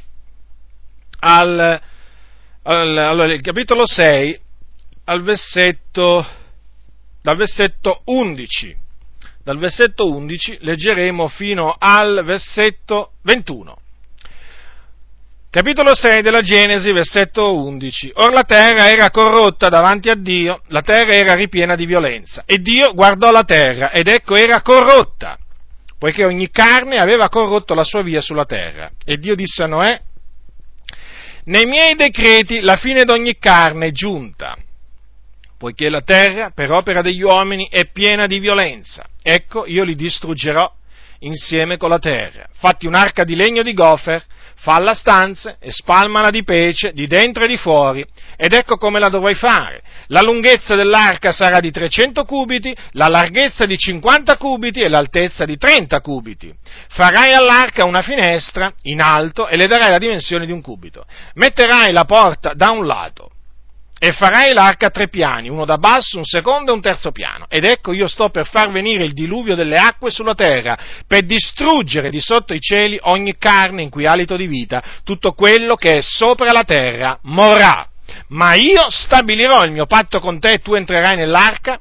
al, 1.20 1.80
al, 2.62 2.98
allora, 2.98 3.32
il 3.32 3.40
capitolo 3.40 3.86
6 3.86 4.40
al 5.04 5.22
versetto, 5.22 6.26
dal 7.22 7.36
versetto 7.36 8.02
11. 8.04 8.82
Dal 9.42 9.58
versetto 9.58 10.06
11 10.08 10.58
leggeremo 10.60 11.28
fino 11.28 11.74
al 11.78 12.22
versetto 12.24 13.12
21. 13.22 13.76
Capitolo 15.54 15.94
6 15.94 16.20
della 16.20 16.40
Genesi, 16.40 16.90
versetto 16.90 17.56
11. 17.56 18.10
Or 18.14 18.32
la 18.32 18.42
terra 18.42 18.90
era 18.90 19.12
corrotta 19.12 19.68
davanti 19.68 20.10
a 20.10 20.16
Dio, 20.16 20.62
la 20.70 20.80
terra 20.80 21.14
era 21.14 21.34
ripiena 21.34 21.76
di 21.76 21.86
violenza. 21.86 22.42
E 22.44 22.58
Dio 22.58 22.92
guardò 22.92 23.30
la 23.30 23.44
terra 23.44 23.92
ed 23.92 24.08
ecco 24.08 24.34
era 24.34 24.62
corrotta, 24.62 25.38
poiché 25.96 26.24
ogni 26.24 26.50
carne 26.50 26.98
aveva 26.98 27.28
corrotto 27.28 27.72
la 27.74 27.84
sua 27.84 28.02
via 28.02 28.20
sulla 28.20 28.46
terra. 28.46 28.90
E 29.04 29.16
Dio 29.18 29.36
disse 29.36 29.62
a 29.62 29.68
Noè, 29.68 30.00
nei 31.44 31.66
miei 31.66 31.94
decreti 31.94 32.58
la 32.58 32.74
fine 32.74 33.04
d'ogni 33.04 33.38
carne 33.38 33.86
è 33.86 33.92
giunta, 33.92 34.56
poiché 35.56 35.88
la 35.88 36.02
terra, 36.02 36.50
per 36.50 36.72
opera 36.72 37.00
degli 37.00 37.22
uomini, 37.22 37.68
è 37.70 37.86
piena 37.92 38.26
di 38.26 38.40
violenza. 38.40 39.06
Ecco, 39.22 39.66
io 39.66 39.84
li 39.84 39.94
distruggerò 39.94 40.68
insieme 41.20 41.76
con 41.76 41.90
la 41.90 42.00
terra. 42.00 42.48
Fatti 42.54 42.88
un'arca 42.88 43.22
di 43.22 43.36
legno 43.36 43.62
di 43.62 43.72
gofer, 43.72 44.20
falla 44.64 44.94
stanze 44.94 45.58
e 45.60 45.70
spalmala 45.70 46.30
di 46.30 46.42
pece 46.42 46.92
di 46.92 47.06
dentro 47.06 47.44
e 47.44 47.48
di 47.48 47.58
fuori, 47.58 48.02
ed 48.34 48.54
ecco 48.54 48.78
come 48.78 48.98
la 48.98 49.10
dovrai 49.10 49.34
fare. 49.34 49.82
La 50.06 50.22
lunghezza 50.22 50.74
dell'arca 50.74 51.32
sarà 51.32 51.60
di 51.60 51.70
300 51.70 52.24
cubiti, 52.24 52.74
la 52.92 53.08
larghezza 53.08 53.66
di 53.66 53.76
50 53.76 54.38
cubiti 54.38 54.80
e 54.80 54.88
l'altezza 54.88 55.44
di 55.44 55.58
30 55.58 56.00
cubiti. 56.00 56.50
Farai 56.88 57.34
all'arca 57.34 57.84
una 57.84 58.00
finestra 58.00 58.72
in 58.84 59.02
alto 59.02 59.48
e 59.48 59.58
le 59.58 59.66
darai 59.66 59.90
la 59.90 59.98
dimensione 59.98 60.46
di 60.46 60.52
un 60.52 60.62
cubito. 60.62 61.04
Metterai 61.34 61.92
la 61.92 62.06
porta 62.06 62.54
da 62.54 62.70
un 62.70 62.86
lato 62.86 63.33
e 64.04 64.12
farai 64.12 64.52
l'arca 64.52 64.88
a 64.88 64.90
tre 64.90 65.08
piani, 65.08 65.48
uno 65.48 65.64
da 65.64 65.78
basso, 65.78 66.18
un 66.18 66.24
secondo 66.24 66.70
e 66.70 66.74
un 66.74 66.82
terzo 66.82 67.10
piano. 67.10 67.46
Ed 67.48 67.64
ecco 67.64 67.94
io 67.94 68.06
sto 68.06 68.28
per 68.28 68.46
far 68.46 68.70
venire 68.70 69.02
il 69.02 69.14
diluvio 69.14 69.54
delle 69.54 69.76
acque 69.76 70.10
sulla 70.10 70.34
terra, 70.34 70.76
per 71.06 71.24
distruggere 71.24 72.10
di 72.10 72.20
sotto 72.20 72.52
i 72.52 72.60
cieli 72.60 72.98
ogni 73.04 73.38
carne 73.38 73.80
in 73.80 73.88
cui 73.88 74.04
alito 74.04 74.36
di 74.36 74.46
vita, 74.46 74.82
tutto 75.04 75.32
quello 75.32 75.74
che 75.74 75.96
è 75.96 76.00
sopra 76.02 76.52
la 76.52 76.64
terra 76.64 77.18
morrà. 77.22 77.88
Ma 78.28 78.52
io 78.52 78.90
stabilirò 78.90 79.64
il 79.64 79.70
mio 79.70 79.86
patto 79.86 80.20
con 80.20 80.38
te 80.38 80.52
e 80.52 80.58
tu 80.58 80.74
entrerai 80.74 81.16
nell'arca, 81.16 81.80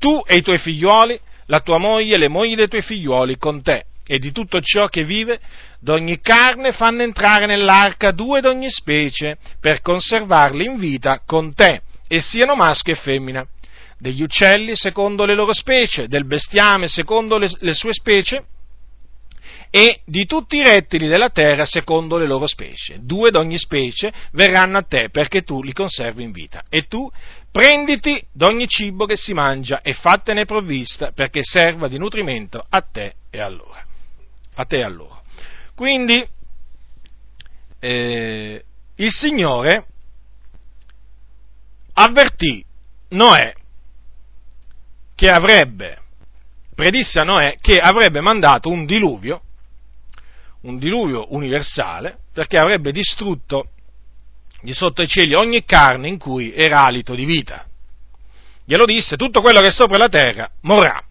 tu 0.00 0.20
e 0.26 0.34
i 0.34 0.42
tuoi 0.42 0.58
figlioli, 0.58 1.16
la 1.46 1.60
tua 1.60 1.78
moglie 1.78 2.16
e 2.16 2.18
le 2.18 2.28
mogli 2.28 2.56
dei 2.56 2.66
tuoi 2.66 2.82
figlioli 2.82 3.38
con 3.38 3.62
te 3.62 3.84
e 4.04 4.18
di 4.18 4.30
tutto 4.30 4.60
ciò 4.60 4.86
che 4.86 5.02
vive, 5.02 5.40
d'ogni 5.80 6.20
carne 6.20 6.72
fanno 6.72 7.02
entrare 7.02 7.46
nell'arca 7.46 8.10
due 8.10 8.40
d'ogni 8.40 8.70
specie, 8.70 9.36
per 9.60 9.80
conservarli 9.80 10.64
in 10.64 10.76
vita 10.76 11.22
con 11.24 11.54
te, 11.54 11.82
e 12.08 12.20
siano 12.20 12.54
maschio 12.54 12.92
e 12.92 12.96
femmina, 12.96 13.46
degli 13.98 14.22
uccelli 14.22 14.76
secondo 14.76 15.24
le 15.24 15.34
loro 15.34 15.52
specie, 15.52 16.08
del 16.08 16.26
bestiame 16.26 16.88
secondo 16.88 17.38
le, 17.38 17.50
le 17.60 17.74
sue 17.74 17.92
specie, 17.92 18.44
e 19.68 20.00
di 20.04 20.26
tutti 20.26 20.56
i 20.56 20.62
rettili 20.62 21.06
della 21.08 21.28
terra 21.28 21.66
secondo 21.66 22.16
le 22.18 22.26
loro 22.26 22.46
specie. 22.46 22.98
Due 23.00 23.30
d'ogni 23.30 23.58
specie 23.58 24.12
verranno 24.32 24.78
a 24.78 24.82
te 24.82 25.10
perché 25.10 25.42
tu 25.42 25.60
li 25.60 25.72
conservi 25.72 26.22
in 26.22 26.30
vita. 26.30 26.62
E 26.70 26.86
tu 26.86 27.10
prenditi 27.50 28.24
d'ogni 28.32 28.68
cibo 28.68 29.06
che 29.06 29.16
si 29.16 29.32
mangia 29.34 29.80
e 29.82 29.92
fattene 29.92 30.44
provvista 30.44 31.10
perché 31.10 31.40
serva 31.42 31.88
di 31.88 31.98
nutrimento 31.98 32.64
a 32.66 32.80
te 32.80 33.14
e 33.28 33.40
a 33.40 33.48
loro 33.48 33.76
a 34.56 34.64
te 34.64 34.78
e 34.78 34.82
a 34.82 34.88
loro. 34.88 35.22
Quindi 35.76 36.26
eh, 37.80 38.64
il 38.94 39.12
Signore 39.12 39.86
avvertì 41.92 42.64
Noè 43.10 43.52
che 45.14 45.28
avrebbe, 45.28 45.98
predisse 46.74 47.20
a 47.20 47.24
Noè 47.24 47.58
che 47.60 47.78
avrebbe 47.78 48.22
mandato 48.22 48.70
un 48.70 48.86
diluvio, 48.86 49.42
un 50.62 50.78
diluvio 50.78 51.34
universale, 51.34 52.20
perché 52.32 52.56
avrebbe 52.56 52.90
distrutto 52.90 53.72
di 54.62 54.72
sotto 54.72 55.02
i 55.02 55.06
cieli 55.06 55.34
ogni 55.34 55.62
carne 55.66 56.08
in 56.08 56.16
cui 56.16 56.54
era 56.54 56.84
alito 56.86 57.14
di 57.14 57.26
vita. 57.26 57.66
Glielo 58.64 58.86
disse, 58.86 59.18
tutto 59.18 59.42
quello 59.42 59.60
che 59.60 59.68
è 59.68 59.72
sopra 59.72 59.98
la 59.98 60.08
terra 60.08 60.50
morrà. 60.62 61.05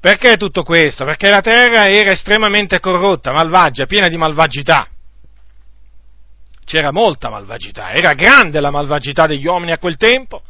Perché 0.00 0.36
tutto 0.36 0.62
questo? 0.62 1.04
Perché 1.04 1.28
la 1.28 1.40
terra 1.40 1.88
era 1.88 2.12
estremamente 2.12 2.78
corrotta, 2.78 3.32
malvagia, 3.32 3.86
piena 3.86 4.08
di 4.08 4.16
malvagità. 4.16 4.86
C'era 6.64 6.92
molta 6.92 7.30
malvagità, 7.30 7.90
era 7.90 8.12
grande 8.12 8.60
la 8.60 8.70
malvagità 8.70 9.26
degli 9.26 9.46
uomini 9.46 9.72
a 9.72 9.78
quel 9.78 9.96
tempo. 9.96 10.42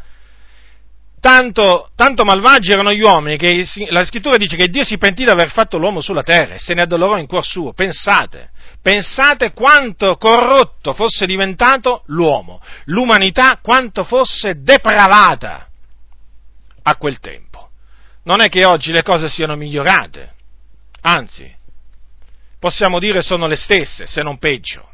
Tanto, 1.20 1.90
tanto 1.96 2.24
malvagi 2.24 2.70
erano 2.70 2.92
gli 2.92 3.00
uomini 3.00 3.36
che 3.36 3.64
la 3.88 4.04
scrittura 4.04 4.36
dice 4.36 4.56
che 4.56 4.68
Dio 4.68 4.84
si 4.84 4.98
pentì 4.98 5.24
di 5.24 5.30
aver 5.30 5.50
fatto 5.50 5.78
l'uomo 5.78 6.00
sulla 6.00 6.22
terra 6.22 6.54
e 6.54 6.58
se 6.58 6.74
ne 6.74 6.82
addolorò 6.82 7.16
in 7.16 7.26
cuor 7.26 7.44
suo. 7.44 7.72
Pensate, 7.72 8.50
pensate 8.82 9.52
quanto 9.52 10.16
corrotto 10.16 10.92
fosse 10.92 11.26
diventato 11.26 12.02
l'uomo, 12.06 12.60
l'umanità 12.84 13.58
quanto 13.62 14.04
fosse 14.04 14.60
depravata 14.62 15.66
a 16.82 16.96
quel 16.96 17.18
tempo 17.18 17.47
non 18.28 18.42
è 18.42 18.50
che 18.50 18.66
oggi 18.66 18.92
le 18.92 19.02
cose 19.02 19.30
siano 19.30 19.56
migliorate, 19.56 20.34
anzi, 21.00 21.50
possiamo 22.58 22.98
dire 22.98 23.22
sono 23.22 23.46
le 23.46 23.56
stesse, 23.56 24.06
se 24.06 24.22
non 24.22 24.36
peggio. 24.36 24.86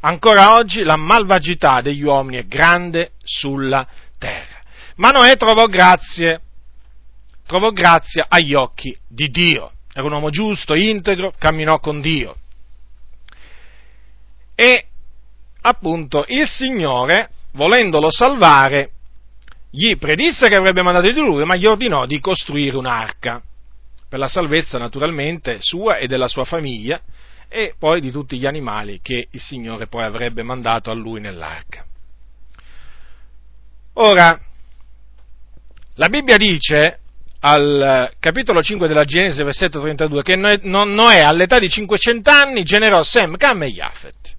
Ancora 0.00 0.54
oggi 0.54 0.82
la 0.82 0.96
malvagità 0.96 1.80
degli 1.80 2.02
uomini 2.02 2.38
è 2.38 2.46
grande 2.46 3.12
sulla 3.22 3.86
terra. 4.18 4.58
Ma 4.96 5.10
Noè 5.10 5.36
trovò 5.36 5.66
grazie, 5.66 6.40
trovò 7.46 7.70
grazia 7.70 8.26
agli 8.28 8.54
occhi 8.54 8.98
di 9.06 9.28
Dio. 9.28 9.70
Era 9.92 10.06
un 10.06 10.12
uomo 10.12 10.30
giusto, 10.30 10.74
integro, 10.74 11.32
camminò 11.38 11.78
con 11.78 12.00
Dio. 12.00 12.36
E 14.56 14.86
appunto 15.60 16.24
il 16.26 16.48
Signore, 16.48 17.30
volendolo 17.52 18.10
salvare, 18.10 18.90
gli 19.70 19.96
predisse 19.96 20.48
che 20.48 20.56
avrebbe 20.56 20.82
mandato 20.82 21.06
il 21.06 21.14
diluvio, 21.14 21.46
ma 21.46 21.56
gli 21.56 21.66
ordinò 21.66 22.06
di 22.06 22.18
costruire 22.20 22.76
un'arca, 22.76 23.40
per 24.08 24.18
la 24.18 24.28
salvezza 24.28 24.78
naturalmente 24.78 25.58
sua 25.60 25.98
e 25.98 26.08
della 26.08 26.28
sua 26.28 26.44
famiglia, 26.44 27.00
e 27.48 27.74
poi 27.78 28.00
di 28.00 28.10
tutti 28.10 28.38
gli 28.38 28.46
animali 28.46 29.00
che 29.02 29.28
il 29.30 29.40
Signore 29.40 29.86
poi 29.86 30.04
avrebbe 30.04 30.42
mandato 30.42 30.90
a 30.90 30.94
lui 30.94 31.20
nell'arca. 31.20 31.84
Ora, 33.94 34.40
la 35.94 36.08
Bibbia 36.08 36.36
dice 36.36 36.98
al 37.40 38.12
capitolo 38.18 38.62
5 38.62 38.86
della 38.86 39.04
Genesi, 39.04 39.42
versetto 39.42 39.80
32, 39.80 40.22
che 40.22 40.36
Noè 40.36 41.20
all'età 41.20 41.58
di 41.58 41.68
500 41.68 42.30
anni 42.30 42.62
generò 42.62 43.02
Sem, 43.02 43.36
Cam 43.36 43.62
e 43.62 43.68
Jafet. 43.68 44.36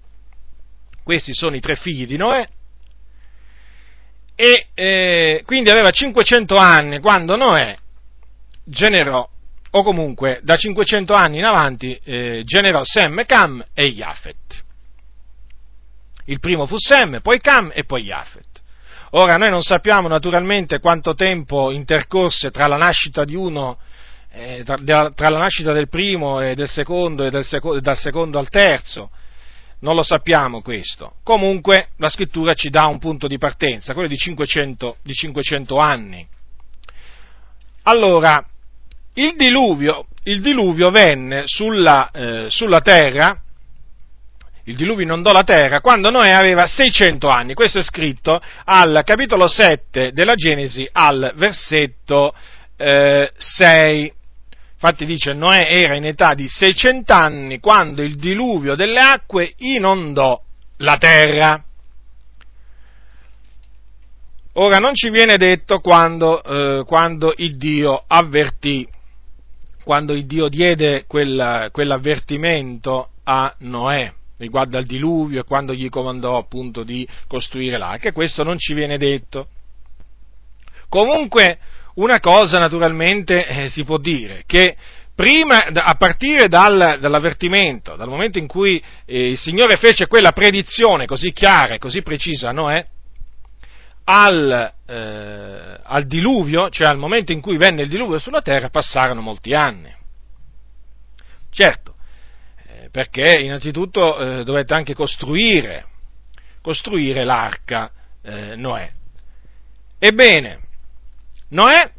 Questi 1.02 1.34
sono 1.34 1.56
i 1.56 1.60
tre 1.60 1.76
figli 1.76 2.06
di 2.06 2.16
Noè, 2.16 2.46
e 4.34 4.66
eh, 4.74 5.42
quindi 5.44 5.70
aveva 5.70 5.90
500 5.90 6.56
anni 6.56 7.00
quando 7.00 7.36
Noè 7.36 7.76
generò, 8.64 9.28
o 9.70 9.82
comunque 9.82 10.40
da 10.42 10.56
500 10.56 11.14
anni 11.14 11.38
in 11.38 11.44
avanti, 11.44 11.98
eh, 12.04 12.42
generò 12.44 12.82
Sem, 12.84 13.24
Cam 13.26 13.64
e 13.74 13.92
Jafet. 13.92 14.64
Il 16.26 16.40
primo 16.40 16.66
fu 16.66 16.76
Sem, 16.78 17.20
poi 17.20 17.38
Cam 17.40 17.70
e 17.74 17.84
poi 17.84 18.02
Jafet. 18.04 18.46
Ora 19.14 19.36
noi 19.36 19.50
non 19.50 19.62
sappiamo 19.62 20.08
naturalmente 20.08 20.78
quanto 20.78 21.14
tempo 21.14 21.70
intercorse 21.70 22.50
tra 22.50 22.66
la 22.66 22.76
nascita 22.76 23.24
di 23.24 23.34
uno, 23.34 23.78
eh, 24.30 24.62
tra, 24.64 25.10
tra, 25.10 25.28
la 25.28 25.38
nascita 25.38 25.72
del 25.72 25.88
primo 25.88 26.40
e 26.40 26.54
del 26.54 26.68
secondo 26.68 27.24
e 27.24 27.30
del 27.30 27.44
seco, 27.44 27.78
dal 27.80 27.98
secondo 27.98 28.38
al 28.38 28.48
terzo, 28.48 29.10
non 29.82 29.94
lo 29.94 30.02
sappiamo 30.02 30.62
questo. 30.62 31.14
Comunque 31.22 31.88
la 31.98 32.08
scrittura 32.08 32.54
ci 32.54 32.70
dà 32.70 32.86
un 32.86 32.98
punto 32.98 33.26
di 33.26 33.38
partenza, 33.38 33.92
quello 33.92 34.08
di 34.08 34.16
500, 34.16 34.96
di 35.02 35.12
500 35.12 35.76
anni. 35.78 36.26
Allora, 37.84 38.44
il 39.14 39.34
diluvio, 39.36 40.06
il 40.24 40.40
diluvio 40.40 40.90
venne 40.90 41.42
sulla, 41.46 42.10
eh, 42.10 42.46
sulla, 42.48 42.80
terra, 42.80 43.36
il 44.64 44.76
diluvio 44.76 45.04
inondò 45.04 45.32
la 45.32 45.42
terra 45.42 45.80
quando 45.80 46.10
Noè 46.10 46.30
aveva 46.30 46.66
600 46.66 47.28
anni. 47.28 47.54
Questo 47.54 47.80
è 47.80 47.82
scritto 47.82 48.40
al 48.64 49.02
capitolo 49.04 49.48
7 49.48 50.12
della 50.12 50.34
Genesi, 50.34 50.88
al 50.92 51.32
versetto 51.34 52.32
eh, 52.76 53.32
6. 53.36 54.12
Infatti 54.84 55.06
dice 55.06 55.32
Noè 55.32 55.68
era 55.70 55.94
in 55.94 56.04
età 56.04 56.34
di 56.34 56.48
600 56.48 57.12
anni 57.12 57.60
quando 57.60 58.02
il 58.02 58.16
diluvio 58.16 58.74
delle 58.74 58.98
acque 58.98 59.54
inondò 59.58 60.36
la 60.78 60.96
terra. 60.96 61.62
Ora 64.54 64.78
non 64.78 64.92
ci 64.94 65.08
viene 65.10 65.36
detto 65.36 65.78
quando, 65.78 66.42
eh, 66.42 66.84
quando 66.84 67.32
il 67.36 67.56
Dio 67.58 68.02
avvertì, 68.08 68.84
quando 69.84 70.14
il 70.14 70.26
Dio 70.26 70.48
diede 70.48 71.04
quel, 71.06 71.68
quell'avvertimento 71.70 73.10
a 73.22 73.54
Noè 73.58 74.12
riguardo 74.38 74.78
al 74.78 74.84
diluvio 74.84 75.42
e 75.42 75.44
quando 75.44 75.74
gli 75.74 75.88
comandò 75.90 76.36
appunto 76.36 76.82
di 76.82 77.06
costruire 77.28 77.78
l'arca, 77.78 78.10
questo 78.10 78.42
non 78.42 78.58
ci 78.58 78.74
viene 78.74 78.98
detto. 78.98 79.46
Comunque 80.88 81.58
una 81.94 82.20
cosa 82.20 82.58
naturalmente 82.58 83.46
eh, 83.46 83.68
si 83.68 83.84
può 83.84 83.98
dire, 83.98 84.44
che 84.46 84.76
prima, 85.14 85.64
a 85.66 85.94
partire 85.94 86.48
dal, 86.48 86.98
dall'avvertimento, 87.00 87.96
dal 87.96 88.08
momento 88.08 88.38
in 88.38 88.46
cui 88.46 88.82
eh, 89.04 89.30
il 89.30 89.38
Signore 89.38 89.76
fece 89.76 90.06
quella 90.06 90.32
predizione 90.32 91.06
così 91.06 91.32
chiara 91.32 91.74
e 91.74 91.78
così 91.78 92.02
precisa 92.02 92.48
a 92.48 92.52
Noè, 92.52 92.86
al, 94.04 94.72
eh, 94.86 95.80
al 95.82 96.06
diluvio, 96.06 96.70
cioè 96.70 96.88
al 96.88 96.98
momento 96.98 97.32
in 97.32 97.40
cui 97.40 97.56
venne 97.56 97.82
il 97.82 97.88
diluvio 97.88 98.18
sulla 98.18 98.42
terra, 98.42 98.68
passarono 98.68 99.20
molti 99.20 99.52
anni. 99.52 99.94
Certo, 101.50 101.94
eh, 102.66 102.88
perché 102.90 103.40
innanzitutto 103.40 104.18
eh, 104.18 104.44
dovette 104.44 104.74
anche 104.74 104.94
costruire, 104.94 105.86
costruire 106.62 107.24
l'arca 107.24 107.92
eh, 108.22 108.56
Noè. 108.56 108.90
Ebbene, 109.98 110.61
Noè, 111.52 111.90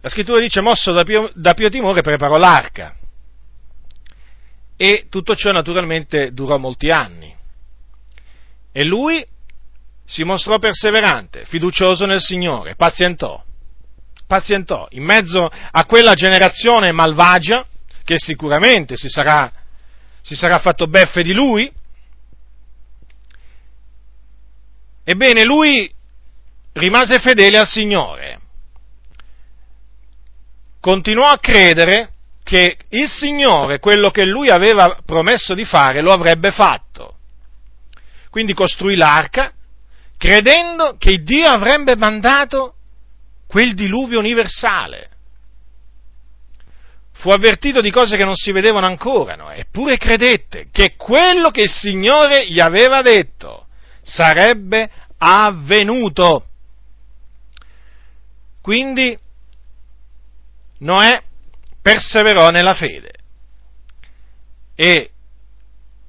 la 0.00 0.08
scrittura 0.08 0.40
dice, 0.40 0.60
mosso 0.60 0.92
da 0.92 1.04
pio, 1.04 1.30
da 1.34 1.52
pio 1.52 1.68
timore, 1.68 2.00
preparò 2.00 2.36
l'arca. 2.36 2.96
E 4.76 5.06
tutto 5.10 5.36
ciò 5.36 5.50
naturalmente 5.52 6.32
durò 6.32 6.56
molti 6.56 6.90
anni. 6.90 7.34
E 8.72 8.84
lui 8.84 9.24
si 10.06 10.24
mostrò 10.24 10.58
perseverante, 10.58 11.44
fiducioso 11.44 12.06
nel 12.06 12.22
Signore, 12.22 12.74
pazientò, 12.74 13.44
pazientò, 14.26 14.88
in 14.92 15.04
mezzo 15.04 15.46
a 15.46 15.84
quella 15.84 16.14
generazione 16.14 16.90
malvagia, 16.90 17.66
che 18.02 18.16
sicuramente 18.16 18.96
si 18.96 19.08
sarà, 19.08 19.52
si 20.22 20.34
sarà 20.34 20.58
fatto 20.58 20.86
beffe 20.86 21.22
di 21.22 21.34
lui, 21.34 21.70
ebbene 25.04 25.44
lui 25.44 25.92
rimase 26.72 27.18
fedele 27.18 27.58
al 27.58 27.66
Signore, 27.66 28.39
continuò 30.80 31.26
a 31.28 31.38
credere 31.38 32.12
che 32.42 32.76
il 32.90 33.08
Signore, 33.08 33.78
quello 33.78 34.10
che 34.10 34.24
lui 34.24 34.50
aveva 34.50 34.98
promesso 35.04 35.54
di 35.54 35.64
fare, 35.64 36.00
lo 36.00 36.12
avrebbe 36.12 36.50
fatto. 36.50 37.16
Quindi 38.30 38.54
costruì 38.54 38.96
l'arca, 38.96 39.52
credendo 40.16 40.96
che 40.98 41.22
Dio 41.22 41.48
avrebbe 41.48 41.96
mandato 41.96 42.74
quel 43.46 43.74
diluvio 43.74 44.18
universale. 44.18 45.08
Fu 47.12 47.30
avvertito 47.30 47.80
di 47.80 47.90
cose 47.90 48.16
che 48.16 48.24
non 48.24 48.34
si 48.34 48.50
vedevano 48.50 48.86
ancora, 48.86 49.34
no? 49.34 49.50
eppure 49.50 49.98
credette 49.98 50.68
che 50.72 50.94
quello 50.96 51.50
che 51.50 51.62
il 51.62 51.70
Signore 51.70 52.46
gli 52.48 52.60
aveva 52.60 53.02
detto 53.02 53.66
sarebbe 54.02 54.90
avvenuto. 55.18 56.46
Quindi 58.62 59.18
Noè 60.80 61.22
perseverò 61.82 62.50
nella 62.50 62.74
fede 62.74 63.12
e 64.74 65.10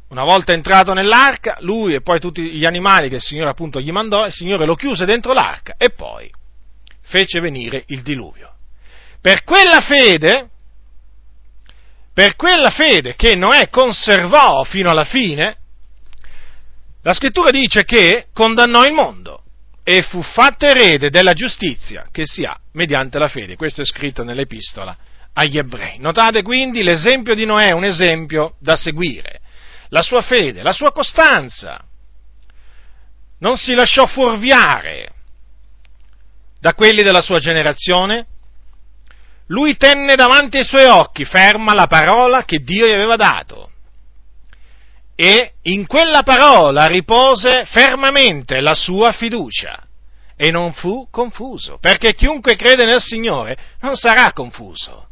una 0.09 0.23
volta 0.23 0.51
entrato 0.51 0.93
nell'arca, 0.93 1.57
lui 1.59 1.93
e 1.93 2.01
poi 2.01 2.19
tutti 2.19 2.41
gli 2.41 2.65
animali 2.65 3.07
che 3.07 3.15
il 3.15 3.21
Signore 3.21 3.49
appunto 3.49 3.79
gli 3.79 3.91
mandò, 3.91 4.25
il 4.25 4.33
Signore 4.33 4.65
lo 4.65 4.75
chiuse 4.75 5.05
dentro 5.05 5.33
l'arca 5.33 5.75
e 5.77 5.91
poi 5.91 6.29
fece 7.01 7.39
venire 7.39 7.83
il 7.87 8.01
diluvio. 8.01 8.53
Per 9.21 9.43
quella 9.43 9.79
fede, 9.79 10.49
per 12.13 12.35
quella 12.35 12.69
fede 12.69 13.15
che 13.15 13.35
Noè 13.35 13.69
conservò 13.69 14.63
fino 14.63 14.89
alla 14.89 15.05
fine, 15.05 15.57
la 17.03 17.13
scrittura 17.13 17.51
dice 17.51 17.83
che 17.83 18.27
condannò 18.33 18.83
il 18.83 18.93
mondo 18.93 19.43
e 19.83 20.03
fu 20.03 20.21
fatto 20.21 20.65
erede 20.65 21.09
della 21.09 21.33
giustizia 21.33 22.07
che 22.11 22.25
si 22.25 22.43
ha 22.43 22.57
mediante 22.73 23.17
la 23.17 23.27
fede. 23.27 23.55
Questo 23.55 23.81
è 23.81 23.85
scritto 23.85 24.23
nell'epistola 24.23 24.95
agli 25.33 25.57
ebrei. 25.57 25.99
Notate 25.99 26.43
quindi 26.43 26.83
l'esempio 26.83 27.33
di 27.35 27.45
Noè 27.45 27.71
un 27.71 27.85
esempio 27.85 28.55
da 28.59 28.75
seguire 28.75 29.39
la 29.89 30.01
sua 30.01 30.21
fede, 30.21 30.61
la 30.61 30.71
sua 30.71 30.91
costanza. 30.91 31.83
Non 33.39 33.57
si 33.57 33.73
lasciò 33.73 34.05
fuorviare 34.05 35.13
da 36.59 36.73
quelli 36.73 37.01
della 37.01 37.21
sua 37.21 37.39
generazione. 37.39 38.27
Lui 39.47 39.75
tenne 39.75 40.15
davanti 40.15 40.57
ai 40.57 40.63
suoi 40.63 40.85
occhi 40.85 41.25
ferma 41.25 41.73
la 41.73 41.87
parola 41.87 42.43
che 42.45 42.59
Dio 42.59 42.87
gli 42.87 42.93
aveva 42.93 43.15
dato 43.15 43.70
e 45.23 45.51
in 45.65 45.85
quella 45.85 46.23
parola 46.23 46.87
ripose 46.87 47.65
fermamente 47.65 48.59
la 48.59 48.73
sua 48.73 49.11
fiducia 49.11 49.83
e 50.35 50.49
non 50.49 50.73
fu 50.73 51.09
confuso, 51.11 51.77
perché 51.79 52.15
chiunque 52.15 52.55
crede 52.55 52.85
nel 52.85 53.01
Signore 53.01 53.55
non 53.81 53.95
sarà 53.95 54.33
confuso. 54.33 55.09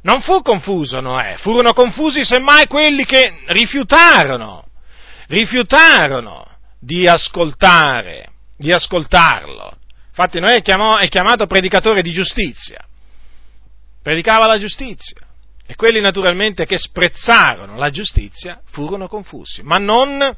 Non 0.00 0.22
fu 0.22 0.40
confuso 0.40 1.00
Noè, 1.00 1.34
furono 1.40 1.74
confusi 1.74 2.24
semmai 2.24 2.66
quelli 2.68 3.04
che 3.04 3.42
rifiutarono, 3.48 4.64
rifiutarono 5.26 6.46
di 6.80 7.06
ascoltare, 7.06 8.30
di 8.56 8.72
ascoltarlo. 8.72 9.76
Infatti 10.08 10.40
Noè 10.40 10.62
è, 10.62 11.08
chiamato 11.08 11.46
predicatore 11.46 12.00
di 12.00 12.14
giustizia, 12.14 12.82
predicava 14.00 14.46
la 14.46 14.58
giustizia. 14.58 15.27
E 15.70 15.74
quelli 15.74 16.00
naturalmente 16.00 16.64
che 16.64 16.78
sprezzarono 16.78 17.76
la 17.76 17.90
giustizia 17.90 18.58
furono 18.70 19.06
confusi, 19.06 19.60
ma 19.62 19.76
non, 19.76 20.34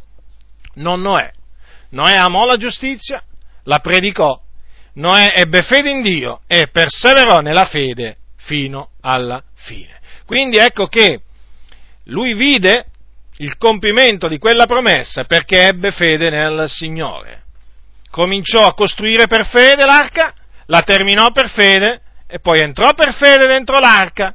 non 0.75 1.01
Noè. 1.01 1.31
Noè 1.91 2.17
amò 2.17 2.45
la 2.47 2.57
giustizia, 2.57 3.23
la 3.63 3.79
predicò, 3.79 4.37
Noè 4.95 5.35
ebbe 5.37 5.63
fede 5.63 5.89
in 5.89 6.03
Dio 6.03 6.41
e 6.49 6.67
perseverò 6.67 7.39
nella 7.43 7.67
fede 7.67 8.17
fino 8.39 8.91
alla 9.03 9.41
fine. 9.55 10.01
Quindi 10.27 10.57
ecco 10.57 10.89
che 10.89 11.21
lui 12.07 12.35
vide 12.35 12.87
il 13.37 13.57
compimento 13.57 14.27
di 14.27 14.39
quella 14.39 14.67
promessa 14.67 15.27
perché 15.27 15.61
ebbe 15.61 15.93
fede 15.93 16.29
nel 16.29 16.69
Signore. 16.69 17.45
Cominciò 18.11 18.67
a 18.67 18.75
costruire 18.75 19.29
per 19.29 19.47
fede 19.47 19.85
l'arca, 19.85 20.35
la 20.67 20.83
terminò 20.83 21.31
per 21.31 21.51
fede 21.51 22.01
e 22.27 22.41
poi 22.41 22.59
entrò 22.59 22.95
per 22.95 23.15
fede 23.15 23.47
dentro 23.47 23.79
l'arca 23.79 24.35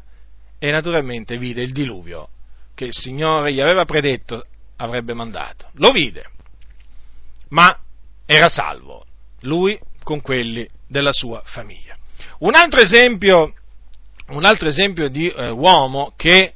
e 0.68 0.72
naturalmente 0.72 1.38
vide 1.38 1.62
il 1.62 1.72
diluvio 1.72 2.30
che 2.74 2.86
il 2.86 2.94
Signore 2.94 3.54
gli 3.54 3.62
aveva 3.62 3.86
predetto 3.86 4.44
avrebbe 4.78 5.14
mandato. 5.14 5.70
Lo 5.74 5.92
vide, 5.92 6.26
ma 7.50 7.80
era 8.26 8.50
salvo, 8.50 9.06
lui 9.42 9.80
con 10.04 10.22
quelli 10.22 10.68
della 10.88 11.14
sua 11.14 11.42
famiglia. 11.46 11.96
Un 12.40 12.56
altro 12.56 12.80
esempio 12.82 13.54
un 14.28 14.44
altro 14.44 14.68
esempio 14.68 15.08
di 15.08 15.30
eh, 15.30 15.50
uomo 15.50 16.14
che 16.16 16.54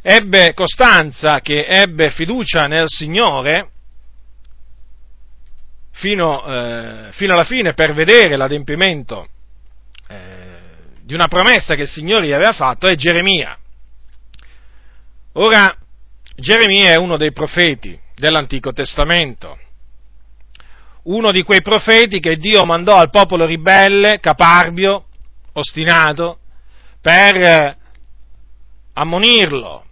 ebbe 0.00 0.54
costanza, 0.54 1.40
che 1.40 1.64
ebbe 1.64 2.10
fiducia 2.10 2.68
nel 2.68 2.86
Signore 2.86 3.70
fino, 5.90 6.46
eh, 6.46 7.10
fino 7.10 7.32
alla 7.32 7.42
fine 7.42 7.74
per 7.74 7.94
vedere 7.94 8.36
l'adempimento 8.36 9.26
eh, 10.06 10.55
di 11.06 11.14
una 11.14 11.28
promessa 11.28 11.76
che 11.76 11.82
il 11.82 11.88
Signore 11.88 12.26
gli 12.26 12.32
aveva 12.32 12.52
fatto, 12.52 12.88
è 12.88 12.96
Geremia. 12.96 13.56
Ora, 15.34 15.72
Geremia 16.34 16.90
è 16.90 16.96
uno 16.96 17.16
dei 17.16 17.30
profeti 17.30 17.96
dell'Antico 18.16 18.72
Testamento, 18.72 19.56
uno 21.04 21.30
di 21.30 21.44
quei 21.44 21.62
profeti 21.62 22.18
che 22.18 22.38
Dio 22.38 22.64
mandò 22.64 22.96
al 22.96 23.10
popolo 23.10 23.46
ribelle, 23.46 24.18
caparbio, 24.18 25.04
ostinato, 25.52 26.40
per 27.00 27.36
eh, 27.36 27.76
ammonirlo, 28.94 29.84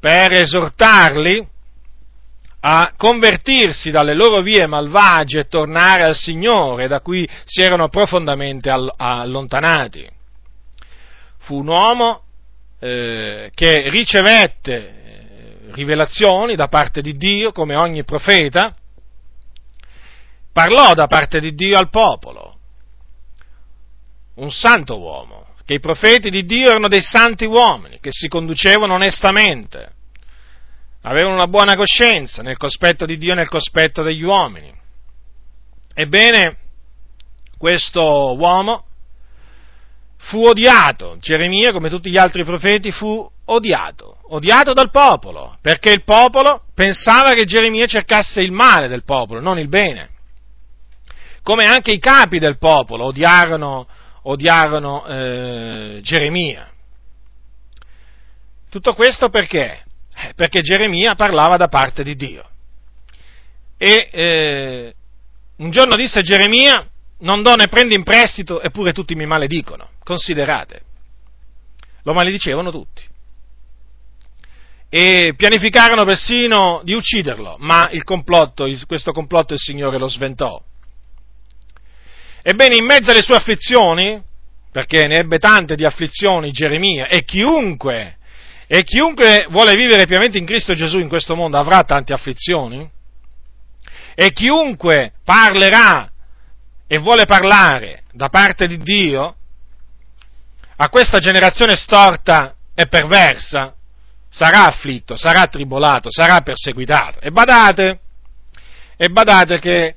per 0.00 0.32
esortarli 0.32 1.46
a 2.60 2.94
convertirsi 2.96 3.90
dalle 3.90 4.14
loro 4.14 4.40
vie 4.40 4.66
malvagie 4.66 5.40
e 5.40 5.48
tornare 5.48 6.04
al 6.04 6.14
Signore, 6.14 6.88
da 6.88 7.00
cui 7.00 7.28
si 7.44 7.60
erano 7.60 7.90
profondamente 7.90 8.70
allontanati. 8.70 10.13
Fu 11.44 11.56
un 11.56 11.68
uomo 11.68 12.22
eh, 12.78 13.50
che 13.52 13.90
ricevette 13.90 14.72
eh, 14.72 15.58
rivelazioni 15.72 16.54
da 16.54 16.68
parte 16.68 17.02
di 17.02 17.18
Dio, 17.18 17.52
come 17.52 17.76
ogni 17.76 18.02
profeta, 18.02 18.74
parlò 20.50 20.94
da 20.94 21.06
parte 21.06 21.40
di 21.40 21.54
Dio 21.54 21.76
al 21.76 21.90
popolo, 21.90 22.56
un 24.36 24.50
santo 24.50 24.98
uomo, 24.98 25.48
che 25.66 25.74
i 25.74 25.80
profeti 25.80 26.30
di 26.30 26.46
Dio 26.46 26.70
erano 26.70 26.88
dei 26.88 27.02
santi 27.02 27.44
uomini, 27.44 28.00
che 28.00 28.10
si 28.10 28.26
conducevano 28.26 28.94
onestamente, 28.94 29.92
avevano 31.02 31.34
una 31.34 31.48
buona 31.48 31.76
coscienza 31.76 32.40
nel 32.40 32.56
cospetto 32.56 33.04
di 33.04 33.18
Dio 33.18 33.32
e 33.32 33.36
nel 33.36 33.50
cospetto 33.50 34.02
degli 34.02 34.24
uomini. 34.24 34.72
Ebbene, 35.92 36.56
questo 37.58 38.34
uomo 38.34 38.83
fu 40.24 40.46
odiato, 40.46 41.16
Geremia, 41.20 41.72
come 41.72 41.90
tutti 41.90 42.10
gli 42.10 42.16
altri 42.16 42.44
profeti, 42.44 42.90
fu 42.90 43.28
odiato, 43.46 44.18
odiato 44.28 44.72
dal 44.72 44.90
popolo, 44.90 45.58
perché 45.60 45.90
il 45.90 46.02
popolo 46.02 46.62
pensava 46.74 47.34
che 47.34 47.44
Geremia 47.44 47.86
cercasse 47.86 48.40
il 48.40 48.52
male 48.52 48.88
del 48.88 49.04
popolo, 49.04 49.40
non 49.40 49.58
il 49.58 49.68
bene. 49.68 50.10
Come 51.42 51.66
anche 51.66 51.92
i 51.92 51.98
capi 51.98 52.38
del 52.38 52.56
popolo 52.58 53.04
odiarono 53.04 53.86
odiarono 54.26 55.04
eh, 55.04 55.98
Geremia. 56.02 56.70
Tutto 58.70 58.94
questo 58.94 59.28
perché? 59.28 59.84
Eh, 60.14 60.32
perché 60.34 60.62
Geremia 60.62 61.14
parlava 61.14 61.58
da 61.58 61.68
parte 61.68 62.02
di 62.02 62.14
Dio. 62.14 62.48
E 63.76 64.08
eh, 64.10 64.94
un 65.56 65.70
giorno 65.70 65.96
disse 65.96 66.22
Geremia, 66.22 66.88
non 67.18 67.42
do 67.42 67.54
né 67.54 67.66
prendo 67.66 67.92
in 67.92 68.02
prestito, 68.02 68.62
eppure 68.62 68.92
tutti 68.92 69.14
mi 69.14 69.26
maledicono. 69.26 69.90
Considerate. 70.04 70.82
Lo 72.02 72.12
maledicevano 72.12 72.70
tutti. 72.70 73.02
E 74.88 75.34
pianificarono 75.36 76.04
persino 76.04 76.82
di 76.84 76.92
ucciderlo, 76.92 77.56
ma 77.58 77.88
il 77.90 78.04
complotto, 78.04 78.68
questo 78.86 79.10
complotto 79.10 79.54
il 79.54 79.58
Signore 79.58 79.98
lo 79.98 80.06
sventò. 80.06 80.62
Ebbene, 82.42 82.76
in 82.76 82.84
mezzo 82.84 83.10
alle 83.10 83.22
sue 83.22 83.36
afflizioni, 83.36 84.22
perché 84.70 85.06
ne 85.06 85.16
ebbe 85.16 85.38
tante 85.38 85.74
di 85.74 85.84
afflizioni 85.84 86.52
Geremia, 86.52 87.08
e 87.08 87.24
chiunque, 87.24 88.18
e 88.66 88.84
chiunque 88.84 89.46
vuole 89.48 89.74
vivere 89.74 90.04
pienamente 90.04 90.38
in 90.38 90.44
Cristo 90.44 90.74
Gesù 90.74 90.98
in 90.98 91.08
questo 91.08 91.34
mondo 91.34 91.56
avrà 91.56 91.82
tante 91.82 92.12
afflizioni, 92.12 92.88
e 94.14 94.32
chiunque 94.32 95.14
parlerà 95.24 96.08
e 96.86 96.98
vuole 96.98 97.24
parlare 97.24 98.02
da 98.12 98.28
parte 98.28 98.68
di 98.68 98.78
Dio 98.78 99.36
a 100.76 100.88
questa 100.88 101.18
generazione 101.18 101.76
storta 101.76 102.54
e 102.74 102.86
perversa, 102.86 103.74
sarà 104.28 104.66
afflitto, 104.66 105.16
sarà 105.16 105.46
tribolato, 105.46 106.10
sarà 106.10 106.40
perseguitato. 106.40 107.20
E 107.20 107.30
badate, 107.30 108.00
e 108.96 109.08
badate 109.08 109.60
che 109.60 109.96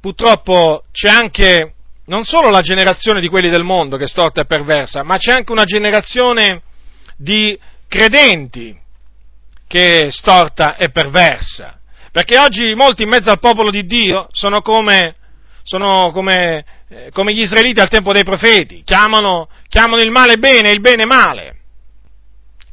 purtroppo 0.00 0.84
c'è 0.90 1.10
anche 1.10 1.74
non 2.06 2.24
solo 2.24 2.48
la 2.48 2.62
generazione 2.62 3.20
di 3.20 3.28
quelli 3.28 3.50
del 3.50 3.64
mondo 3.64 3.98
che 3.98 4.04
è 4.04 4.08
storta 4.08 4.40
e 4.40 4.46
perversa, 4.46 5.02
ma 5.02 5.18
c'è 5.18 5.32
anche 5.32 5.52
una 5.52 5.64
generazione 5.64 6.62
di 7.16 7.58
credenti 7.86 8.76
che 9.66 10.06
è 10.06 10.10
storta 10.10 10.76
e 10.76 10.90
perversa. 10.90 11.78
Perché 12.10 12.38
oggi 12.38 12.74
molti 12.74 13.02
in 13.02 13.10
mezzo 13.10 13.30
al 13.30 13.38
popolo 13.38 13.70
di 13.70 13.84
Dio 13.84 14.28
sono 14.30 14.62
come, 14.62 15.14
sono 15.62 16.10
come, 16.10 16.64
eh, 16.88 17.10
come 17.12 17.34
gli 17.34 17.40
israeliti 17.40 17.80
al 17.80 17.88
tempo 17.88 18.12
dei 18.12 18.24
profeti, 18.24 18.82
chiamano, 18.82 19.48
chiamano 19.68 20.02
il 20.02 20.10
male 20.10 20.38
bene 20.38 20.70
e 20.70 20.72
il 20.72 20.80
bene 20.80 21.04
male, 21.04 21.56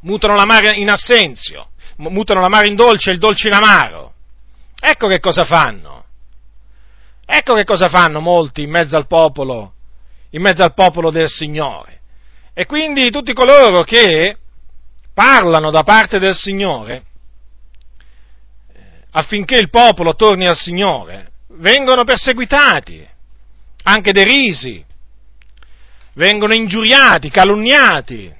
mutano 0.00 0.34
l'amaro 0.34 0.70
in 0.70 0.88
assenzio, 0.88 1.70
mutano 1.96 2.40
l'amaro 2.40 2.66
in 2.66 2.74
dolce 2.74 3.10
e 3.10 3.12
il 3.14 3.18
dolce 3.18 3.48
in 3.48 3.54
amaro. 3.54 4.14
Ecco 4.78 5.06
che 5.08 5.20
cosa 5.20 5.44
fanno. 5.44 6.04
Ecco 7.26 7.54
che 7.54 7.64
cosa 7.64 7.88
fanno 7.88 8.20
molti 8.20 8.62
in 8.62 8.70
mezzo 8.70 8.96
al 8.96 9.06
popolo, 9.06 9.74
in 10.30 10.40
mezzo 10.40 10.62
al 10.62 10.74
popolo 10.74 11.10
del 11.10 11.28
Signore. 11.28 12.00
E 12.54 12.64
quindi 12.66 13.10
tutti 13.10 13.34
coloro 13.34 13.82
che 13.82 14.38
parlano 15.12 15.70
da 15.70 15.82
parte 15.82 16.18
del 16.18 16.34
Signore 16.34 17.04
eh, 18.72 18.80
affinché 19.10 19.56
il 19.56 19.70
popolo 19.70 20.14
torni 20.14 20.46
al 20.46 20.56
Signore, 20.56 21.32
vengono 21.48 22.04
perseguitati, 22.04 23.06
anche 23.88 24.12
derisi, 24.12 24.84
vengono 26.14 26.54
ingiuriati, 26.54 27.30
calunniati, 27.30 28.34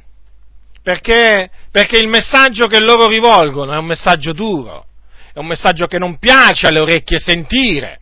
perché, 0.83 1.51
perché 1.71 1.99
il 1.99 2.09
messaggio 2.09 2.67
che 2.67 2.81
loro 2.81 3.07
rivolgono 3.07 3.73
è 3.73 3.79
un 3.79 3.87
messaggio 3.87 4.33
duro, 4.33 4.87
è 5.33 5.39
un 5.39 5.47
messaggio 5.47 5.87
che 5.87 5.99
non 5.99 6.19
piace 6.19 6.67
alle 6.67 6.81
orecchie 6.81 7.19
sentire, 7.19 8.01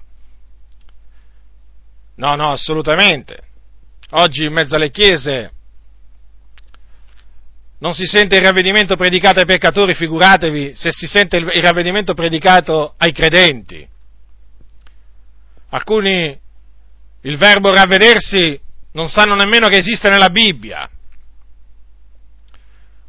No, 2.17 2.37
no, 2.37 2.53
assolutamente. 2.53 3.39
Oggi 4.11 4.45
in 4.45 4.53
mezzo 4.53 4.77
alle 4.77 4.91
chiese 4.91 5.51
non 7.79 7.93
si 7.93 8.07
sente 8.07 8.37
il 8.37 8.43
ravvedimento 8.43 8.97
predicato 8.97 9.41
ai 9.41 9.47
peccatori, 9.47 9.95
figuratevi 9.95 10.75
se 10.77 10.93
si 10.93 11.07
sente 11.07 11.37
il 11.37 11.63
ravvedimento 11.63 12.15
predicato 12.15 12.95
ai 12.97 13.13
credenti. 13.13 13.87
Alcuni 15.71 16.39
il 17.25 17.37
verbo 17.37 17.73
ravvedersi 17.73 18.59
non 18.93 19.09
sanno 19.09 19.35
nemmeno 19.35 19.69
che 19.69 19.79
esiste 19.79 20.09
nella 20.09 20.29
Bibbia. 20.29 20.89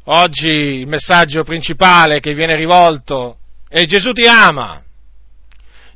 Oggi 0.04 0.48
il 0.48 0.86
messaggio 0.86 1.42
principale 1.44 2.20
che 2.20 2.34
viene 2.34 2.54
rivolto 2.54 3.38
è 3.68 3.84
Gesù 3.84 4.12
ti 4.12 4.26
ama. 4.26 4.82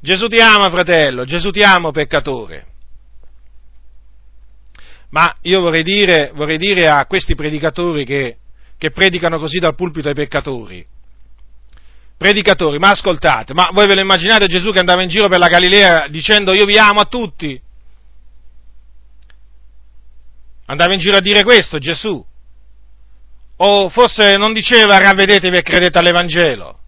Gesù 0.00 0.26
ti 0.28 0.38
ama, 0.40 0.70
fratello, 0.70 1.24
Gesù 1.24 1.50
ti 1.50 1.62
ama, 1.62 1.90
peccatore. 1.92 2.66
Ma 5.10 5.36
io 5.42 5.60
vorrei 5.60 5.82
dire, 5.82 6.30
vorrei 6.34 6.58
dire 6.58 6.86
a 6.86 7.06
questi 7.06 7.34
predicatori 7.34 8.04
che, 8.04 8.36
che 8.78 8.90
predicano 8.90 9.38
così 9.38 9.58
dal 9.58 9.74
pulpito 9.74 10.08
ai 10.08 10.14
peccatori, 10.14 10.86
predicatori, 12.16 12.78
ma 12.78 12.90
ascoltate, 12.90 13.54
ma 13.54 13.70
voi 13.72 13.86
ve 13.86 13.94
lo 13.94 14.00
immaginate 14.02 14.46
Gesù 14.46 14.70
che 14.72 14.78
andava 14.78 15.02
in 15.02 15.08
giro 15.08 15.28
per 15.28 15.38
la 15.38 15.48
Galilea 15.48 16.06
dicendo 16.08 16.52
io 16.52 16.64
vi 16.64 16.78
amo 16.78 17.00
a 17.00 17.06
tutti? 17.06 17.60
Andava 20.70 20.92
in 20.92 21.00
giro 21.00 21.16
a 21.16 21.20
dire 21.20 21.42
questo 21.42 21.78
Gesù? 21.78 22.24
O 23.56 23.88
forse 23.88 24.36
non 24.36 24.52
diceva 24.52 24.98
ravvedetevi 24.98 25.56
e 25.56 25.62
credete 25.62 25.98
all'Evangelo? 25.98 26.78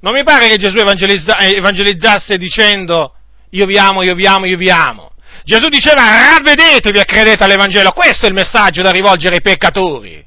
Non 0.00 0.14
mi 0.14 0.24
pare 0.24 0.48
che 0.48 0.56
Gesù 0.56 0.78
evangelizza, 0.78 1.36
evangelizzasse 1.36 2.38
dicendo 2.38 3.14
io 3.50 3.66
vi 3.66 3.76
amo, 3.76 4.02
io 4.02 4.14
vi 4.14 4.26
amo, 4.26 4.46
io 4.46 4.56
vi 4.56 4.70
amo. 4.70 5.12
Gesù 5.44 5.68
diceva 5.68 6.32
ravvedetevi 6.32 6.98
e 6.98 7.04
credete 7.04 7.44
all'Evangelo, 7.44 7.92
questo 7.92 8.24
è 8.24 8.28
il 8.28 8.34
messaggio 8.34 8.80
da 8.80 8.90
rivolgere 8.90 9.34
ai 9.34 9.42
peccatori, 9.42 10.24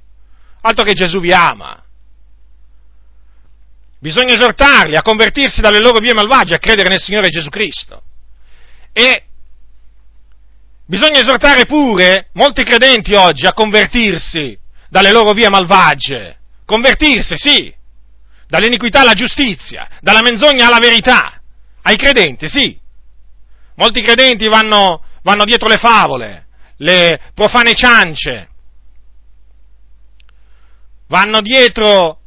altro 0.62 0.84
che 0.86 0.94
Gesù 0.94 1.20
vi 1.20 1.34
ama. 1.34 1.84
Bisogna 4.00 4.36
esortarli 4.36 4.96
a 4.96 5.02
convertirsi 5.02 5.60
dalle 5.60 5.80
loro 5.80 6.00
vie 6.00 6.14
malvagie, 6.14 6.54
a 6.54 6.60
credere 6.60 6.90
nel 6.90 7.00
Signore 7.00 7.30
Gesù 7.30 7.50
Cristo. 7.50 8.04
E 8.92 9.24
bisogna 10.86 11.20
esortare 11.20 11.66
pure 11.66 12.30
molti 12.34 12.64
credenti 12.64 13.14
oggi 13.14 13.46
a 13.46 13.54
convertirsi 13.54 14.58
dalle 14.90 15.12
loro 15.12 15.34
vie 15.34 15.50
malvagie. 15.50 16.38
Convertirsi, 16.66 17.36
sì, 17.38 17.74
dall'iniquità 18.48 19.02
alla 19.02 19.14
giustizia, 19.14 19.88
dalla 20.02 20.22
menzogna 20.22 20.68
alla 20.68 20.80
verità. 20.80 21.42
Ai 21.82 21.98
credenti, 21.98 22.48
sì. 22.48 22.80
Molti 23.76 24.02
credenti 24.02 24.48
vanno, 24.48 25.04
vanno 25.24 25.44
dietro 25.46 25.68
le 25.68 25.78
favole, 25.78 26.46
le 26.78 27.20
profane 27.34 27.74
ciance, 27.74 28.50
vanno 31.08 31.42
dietro 31.42 32.20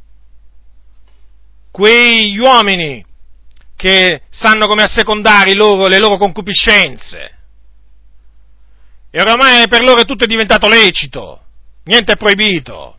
quegli 1.71 2.37
uomini 2.37 3.03
che 3.75 4.23
sanno 4.29 4.67
come 4.67 4.83
assecondare 4.83 5.53
loro, 5.53 5.87
le 5.87 5.99
loro 5.99 6.17
concupiscenze. 6.17 7.36
E 9.09 9.21
oramai 9.21 9.67
per 9.67 9.83
loro 9.83 10.03
tutto 10.03 10.25
è 10.25 10.27
diventato 10.27 10.67
lecito, 10.67 11.41
niente 11.85 12.13
è 12.13 12.17
proibito. 12.17 12.97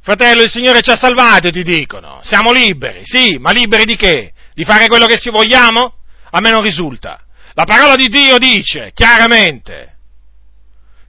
Fratello, 0.00 0.42
il 0.42 0.50
Signore 0.50 0.80
ci 0.80 0.90
ha 0.90 0.96
salvati, 0.96 1.50
ti 1.50 1.62
dicono. 1.62 2.20
Siamo 2.22 2.52
liberi, 2.52 3.02
sì, 3.04 3.36
ma 3.38 3.50
liberi 3.50 3.84
di 3.84 3.96
che? 3.96 4.32
Di 4.54 4.64
fare 4.64 4.86
quello 4.86 5.06
che 5.06 5.18
si 5.18 5.30
vogliamo? 5.30 5.94
A 6.30 6.40
me 6.40 6.50
non 6.50 6.62
risulta. 6.62 7.22
La 7.52 7.64
parola 7.64 7.96
di 7.96 8.08
Dio 8.08 8.38
dice 8.38 8.92
chiaramente 8.94 9.96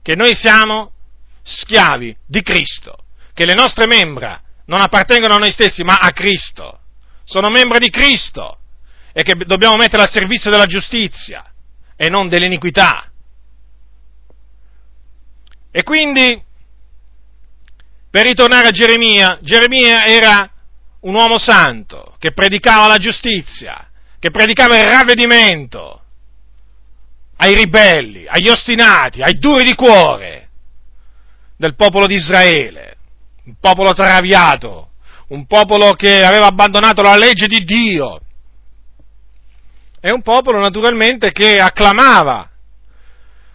che 0.02 0.16
noi 0.16 0.34
siamo 0.34 0.92
schiavi 1.42 2.16
di 2.26 2.42
Cristo, 2.42 3.04
che 3.32 3.44
le 3.44 3.54
nostre 3.54 3.86
membra 3.86 4.40
non 4.66 4.80
appartengono 4.80 5.34
a 5.34 5.38
noi 5.38 5.52
stessi 5.52 5.82
ma 5.82 5.94
a 5.94 6.10
Cristo, 6.10 6.80
sono 7.24 7.50
membra 7.50 7.78
di 7.78 7.90
Cristo 7.90 8.58
e 9.12 9.22
che 9.22 9.34
dobbiamo 9.46 9.76
mettere 9.76 10.02
al 10.02 10.10
servizio 10.10 10.50
della 10.50 10.66
giustizia 10.66 11.44
e 11.96 12.08
non 12.08 12.28
dell'iniquità. 12.28 13.09
E 15.70 15.82
quindi, 15.82 16.42
per 18.10 18.26
ritornare 18.26 18.68
a 18.68 18.72
Geremia, 18.72 19.38
Geremia 19.40 20.04
era 20.04 20.50
un 21.00 21.14
uomo 21.14 21.38
santo 21.38 22.16
che 22.18 22.32
predicava 22.32 22.86
la 22.86 22.98
giustizia, 22.98 23.88
che 24.18 24.30
predicava 24.30 24.76
il 24.78 24.88
ravvedimento, 24.88 26.02
ai 27.36 27.54
ribelli, 27.54 28.26
agli 28.26 28.48
ostinati, 28.48 29.22
ai 29.22 29.38
duri 29.38 29.64
di 29.64 29.74
cuore 29.74 30.48
del 31.56 31.74
popolo 31.74 32.06
di 32.06 32.14
Israele, 32.14 32.96
un 33.44 33.54
popolo 33.60 33.92
traviato, 33.92 34.90
un 35.28 35.46
popolo 35.46 35.92
che 35.92 36.22
aveva 36.22 36.46
abbandonato 36.46 37.02
la 37.02 37.16
legge 37.16 37.46
di 37.46 37.64
Dio. 37.64 38.20
È 40.00 40.10
un 40.10 40.22
popolo 40.22 40.58
naturalmente 40.58 41.32
che 41.32 41.60
acclamava, 41.60 42.50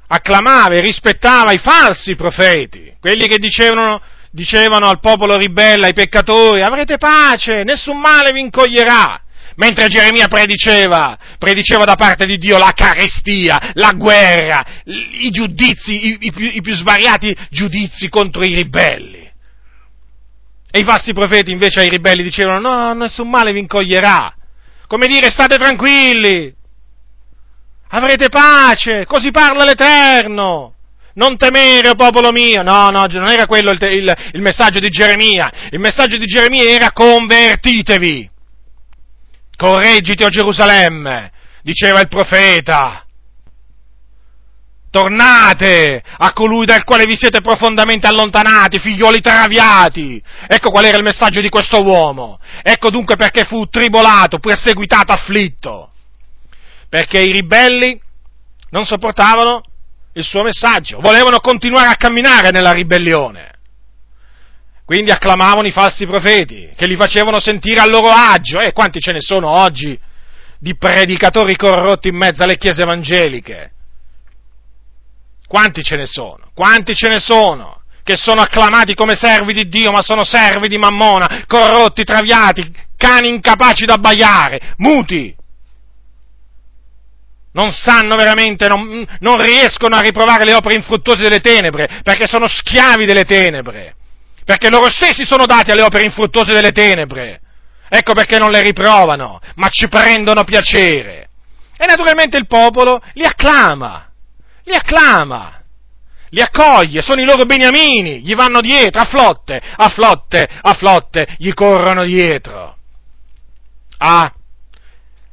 acclamava 0.07 0.75
e 0.75 0.81
rispettava 0.81 1.51
i 1.51 1.57
falsi 1.57 2.15
profeti, 2.15 2.93
quelli 2.99 3.27
che 3.27 3.37
dicevano, 3.37 4.01
dicevano 4.31 4.87
al 4.87 4.99
popolo 4.99 5.37
ribelle, 5.37 5.87
ai 5.87 5.93
peccatori, 5.93 6.61
avrete 6.61 6.97
pace, 6.97 7.63
nessun 7.63 7.99
male 7.99 8.31
vi 8.31 8.41
incoglierà, 8.41 9.21
mentre 9.55 9.87
Geremia 9.87 10.27
prediceva, 10.27 11.17
prediceva 11.39 11.85
da 11.85 11.95
parte 11.95 12.25
di 12.25 12.37
Dio 12.37 12.57
la 12.57 12.71
carestia, 12.75 13.71
la 13.73 13.91
guerra, 13.93 14.61
i 14.83 15.29
giudizi, 15.31 16.07
i, 16.07 16.17
i, 16.21 16.31
più, 16.31 16.49
i 16.51 16.61
più 16.61 16.73
svariati 16.73 17.35
giudizi 17.49 18.09
contro 18.09 18.43
i 18.43 18.53
ribelli. 18.53 19.23
E 20.71 20.79
i 20.79 20.83
falsi 20.83 21.13
profeti 21.13 21.51
invece 21.51 21.79
ai 21.79 21.89
ribelli 21.89 22.21
dicevano 22.21 22.59
no, 22.59 22.93
nessun 22.93 23.29
male 23.29 23.53
vi 23.53 23.59
incoglierà. 23.59 24.33
Come 24.87 25.07
dire, 25.07 25.29
state 25.29 25.57
tranquilli, 25.57 26.53
avrete 27.89 28.29
pace, 28.29 29.05
così 29.05 29.31
parla 29.31 29.63
l'Eterno. 29.63 30.73
Non 31.15 31.37
temere, 31.37 31.95
popolo 31.95 32.31
mio. 32.31 32.61
No, 32.61 32.89
no, 32.89 33.05
non 33.09 33.29
era 33.29 33.45
quello 33.45 33.71
il, 33.71 33.79
il, 33.81 34.13
il 34.33 34.41
messaggio 34.41 34.79
di 34.79 34.89
Geremia. 34.89 35.51
Il 35.71 35.79
messaggio 35.79 36.17
di 36.17 36.25
Geremia 36.25 36.69
era 36.69 36.91
convertitevi. 36.91 38.29
Correggiti, 39.55 40.23
o 40.23 40.29
Gerusalemme, 40.29 41.31
diceva 41.61 42.01
il 42.01 42.09
profeta. 42.09 43.05
Tornate 44.89 46.03
a 46.17 46.31
colui 46.33 46.65
dal 46.65 46.83
quale 46.83 47.05
vi 47.05 47.15
siete 47.15 47.39
profondamente 47.41 48.07
allontanati, 48.07 48.79
figlioli 48.79 49.21
traviati. 49.21 50.21
Ecco 50.47 50.69
qual 50.69 50.85
era 50.85 50.97
il 50.97 51.03
messaggio 51.03 51.39
di 51.39 51.49
questo 51.49 51.81
uomo. 51.81 52.39
Ecco 52.61 52.89
dunque 52.89 53.15
perché 53.15 53.45
fu 53.45 53.67
tribolato, 53.67 54.39
perseguitato, 54.39 55.13
afflitto. 55.13 55.91
Perché 56.89 57.19
i 57.19 57.31
ribelli 57.31 57.99
non 58.69 58.85
sopportavano 58.85 59.63
il 60.13 60.23
suo 60.23 60.43
messaggio, 60.43 60.99
volevano 60.99 61.39
continuare 61.39 61.87
a 61.87 61.95
camminare 61.95 62.51
nella 62.51 62.71
ribellione. 62.71 63.51
Quindi 64.85 65.09
acclamavano 65.09 65.67
i 65.67 65.71
falsi 65.71 66.05
profeti, 66.05 66.69
che 66.75 66.85
li 66.85 66.95
facevano 66.95 67.39
sentire 67.39 67.79
a 67.79 67.87
loro 67.87 68.09
agio. 68.09 68.59
E 68.59 68.67
eh, 68.67 68.71
quanti 68.71 68.99
ce 68.99 69.11
ne 69.11 69.19
sono 69.19 69.49
oggi 69.49 69.99
di 70.59 70.77
predicatori 70.77 71.55
corrotti 71.55 72.09
in 72.09 72.15
mezzo 72.15 72.43
alle 72.43 72.57
chiese 72.57 72.83
evangeliche? 72.83 73.71
Quanti 75.47 75.83
ce 75.83 75.95
ne 75.95 76.05
sono? 76.05 76.51
Quanti 76.53 76.95
ce 76.95 77.09
ne 77.09 77.19
sono? 77.19 77.81
Che 78.03 78.15
sono 78.15 78.41
acclamati 78.41 78.93
come 78.93 79.15
servi 79.15 79.53
di 79.53 79.67
Dio, 79.67 79.91
ma 79.91 80.03
sono 80.03 80.23
servi 80.23 80.67
di 80.67 80.77
Mammona, 80.77 81.43
corrotti, 81.47 82.03
traviati, 82.03 82.71
cani 82.95 83.29
incapaci 83.29 83.85
da 83.85 83.95
abbaiare, 83.95 84.75
muti. 84.77 85.35
Non 87.55 87.73
sanno 87.73 88.15
veramente, 88.15 88.67
non, 88.67 89.05
non 89.19 89.41
riescono 89.41 89.95
a 89.95 90.01
riprovare 90.01 90.45
le 90.45 90.53
opere 90.53 90.75
infruttuose 90.75 91.23
delle 91.23 91.39
tenebre, 91.39 92.01
perché 92.03 92.27
sono 92.27 92.47
schiavi 92.47 93.05
delle 93.05 93.25
tenebre 93.25 93.95
perché 94.45 94.69
loro 94.69 94.89
stessi 94.89 95.25
sono 95.25 95.47
dati 95.47 95.71
alle 95.71 95.81
opere 95.81 96.05
infruttuose 96.05 96.53
delle 96.53 96.71
tenebre. 96.71 97.41
Ecco 97.89 98.13
perché 98.13 98.37
non 98.37 98.51
le 98.51 98.61
riprovano, 98.61 99.41
ma 99.55 99.69
ci 99.69 99.87
prendono 99.87 100.43
piacere. 100.43 101.29
E 101.77 101.85
naturalmente 101.85 102.37
il 102.37 102.47
popolo 102.47 103.01
li 103.13 103.25
acclama, 103.25 104.07
li 104.63 104.75
acclama, 104.75 105.61
li 106.29 106.41
accoglie, 106.41 107.01
sono 107.01 107.21
i 107.21 107.25
loro 107.25 107.45
beniamini, 107.45 108.21
gli 108.21 108.35
vanno 108.35 108.61
dietro 108.61 109.01
a 109.01 109.05
flotte, 109.05 109.59
a 109.75 109.89
flotte, 109.89 110.47
a 110.61 110.73
flotte, 110.73 111.35
gli 111.37 111.51
corrono 111.53 112.03
dietro. 112.03 112.77
Ah, 113.97 114.31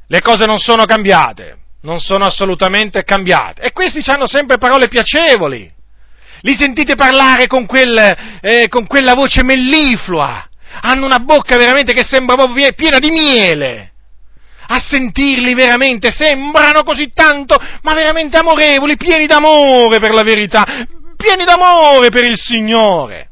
le 0.07 0.21
cose 0.21 0.45
non 0.45 0.57
sono 0.57 0.85
cambiate, 0.85 1.57
non 1.83 1.99
sono 1.99 2.25
assolutamente 2.25 3.03
cambiate. 3.03 3.61
E 3.61 3.71
questi 3.71 4.01
hanno 4.09 4.27
sempre 4.27 4.57
parole 4.57 4.89
piacevoli 4.89 5.73
li 6.43 6.53
sentite 6.53 6.95
parlare 6.95 7.47
con, 7.47 7.65
quel, 7.65 7.97
eh, 8.41 8.67
con 8.67 8.85
quella 8.85 9.13
voce 9.13 9.43
melliflua, 9.43 10.47
hanno 10.81 11.05
una 11.05 11.19
bocca 11.19 11.57
veramente 11.57 11.93
che 11.93 12.03
sembra 12.03 12.35
piena 12.75 12.99
di 12.99 13.09
miele. 13.09 13.91
A 14.67 14.79
sentirli 14.79 15.53
veramente 15.53 16.11
sembrano 16.11 16.83
così 16.83 17.11
tanto, 17.13 17.57
ma 17.81 17.93
veramente 17.93 18.37
amorevoli, 18.37 18.95
pieni 18.97 19.25
d'amore 19.25 19.99
per 19.99 20.13
la 20.13 20.23
verità, 20.23 20.63
pieni 21.15 21.45
d'amore 21.45 22.09
per 22.09 22.23
il 22.23 22.37
Signore. 22.37 23.29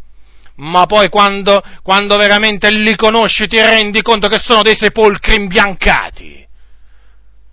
Ma 0.57 0.85
poi 0.85 1.09
quando, 1.09 1.63
quando 1.81 2.17
veramente 2.17 2.69
li 2.69 2.95
conosci 2.95 3.47
ti 3.47 3.59
rendi 3.59 4.01
conto 4.01 4.27
che 4.27 4.39
sono 4.39 4.61
dei 4.61 4.75
sepolcri 4.75 5.35
imbiancati. 5.35 6.40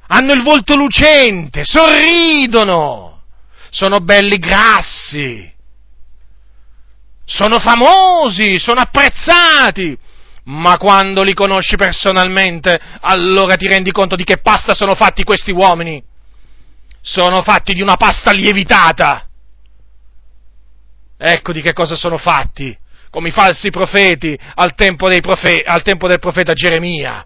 Hanno 0.09 0.33
il 0.33 0.43
volto 0.43 0.75
lucente, 0.75 1.65
sorridono 1.65 3.09
sono 3.71 3.99
belli 3.99 4.39
grassi, 4.39 5.53
sono 7.25 7.59
famosi, 7.59 8.59
sono 8.59 8.81
apprezzati, 8.81 9.97
ma 10.45 10.77
quando 10.79 11.23
li 11.23 11.35
conosci 11.35 11.77
personalmente, 11.77 12.79
allora 13.01 13.57
ti 13.57 13.67
rendi 13.67 13.93
conto 13.93 14.17
di 14.17 14.25
che 14.25 14.39
pasta 14.39 14.75
sono 14.75 14.95
fatti 14.95 15.25
questi 15.25 15.51
uomini. 15.51 16.03
Sono 17.01 17.43
fatti 17.43 17.75
di 17.75 17.81
una 17.81 17.97
pasta 17.97 18.33
lievitata. 18.33 19.27
Ecco 21.17 21.53
di 21.53 21.61
che 21.61 21.73
cosa 21.73 21.97
sono 21.97 22.17
fatti, 22.17 22.77
come 23.11 23.29
i 23.29 23.33
falsi 23.33 23.71
profeti 23.71 24.39
al 24.55 24.75
tempo, 24.75 25.09
profe- 25.21 25.63
al 25.63 25.83
tempo 25.83 26.09
del 26.09 26.19
profeta 26.19 26.53
Geremia 26.53 27.25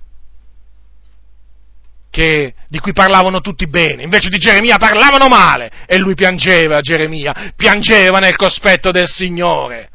che, 2.13 2.53
di 2.69 2.79
cui 2.79 2.93
parlavano 2.93 3.41
tutti 3.41 3.67
bene, 3.67 4.03
invece 4.03 4.29
di 4.29 4.37
Geremia 4.37 4.77
parlavano 4.77 5.29
male. 5.29 5.71
E 5.87 5.97
lui 5.97 6.15
piangeva, 6.15 6.83
Geremia, 6.83 7.55
piangeva 7.57 8.19
nel 8.19 8.37
cospetto 8.37 8.91
del 8.91 9.09
Signore. 9.09 9.89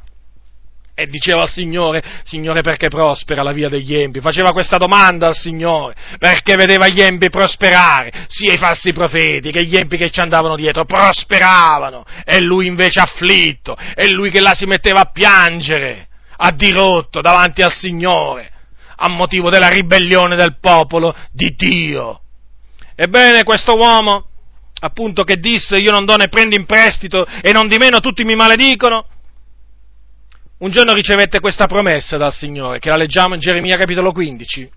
E 0.96 1.06
diceva 1.06 1.44
al 1.44 1.50
Signore, 1.50 2.02
Signore 2.24 2.62
perché 2.62 2.88
prospera 2.88 3.44
la 3.44 3.52
via 3.52 3.70
degli 3.70 3.96
empi? 3.96 4.20
Faceva 4.20 4.50
questa 4.50 4.78
domanda 4.78 5.28
al 5.28 5.36
Signore, 5.36 5.94
perché 6.18 6.56
vedeva 6.56 6.88
gli 6.88 7.02
empi 7.02 7.30
prosperare, 7.30 8.26
sia 8.28 8.52
i 8.52 8.58
falsi 8.58 8.94
profeti 8.94 9.52
che 9.52 9.64
gli 9.64 9.78
empi 9.78 9.96
che 9.96 10.10
ci 10.10 10.20
andavano 10.20 10.56
dietro, 10.56 10.86
prosperavano, 10.86 12.04
e 12.26 12.40
lui 12.40 12.66
invece 12.66 13.00
afflitto, 13.00 13.78
e 13.94 14.10
lui 14.10 14.32
che 14.32 14.42
là 14.42 14.56
si 14.56 14.66
metteva 14.66 15.02
a 15.02 15.12
piangere, 15.12 16.08
a 16.38 16.50
dirotto 16.50 17.22
davanti 17.22 17.62
al 17.62 17.72
Signore 17.72 18.54
a 18.98 19.08
motivo 19.08 19.50
della 19.50 19.70
ribellione 19.70 20.36
del 20.36 20.58
popolo 20.60 21.16
di 21.32 21.54
Dio. 21.56 22.22
Ebbene, 22.96 23.44
questo 23.44 23.76
uomo, 23.76 24.26
appunto, 24.80 25.24
che 25.24 25.38
disse 25.38 25.78
io 25.78 25.92
non 25.92 26.06
do 26.06 26.16
né 26.16 26.28
prendo 26.28 26.56
in 26.56 26.66
prestito 26.66 27.26
e 27.26 27.52
non 27.52 27.68
di 27.68 27.78
meno 27.78 28.00
tutti 28.00 28.24
mi 28.24 28.36
maledicono, 28.36 29.06
un 30.60 30.72
giorno 30.72 30.94
ricevette 30.94 31.40
questa 31.40 31.68
promessa 31.68 32.18
dal 32.18 32.34
Signore, 32.34 32.80
che 32.80 32.90
la 32.90 32.96
leggiamo 32.96 33.36
in 33.36 33.40
Geremia 33.40 33.78
capitolo 33.78 34.12
15. 34.12 34.70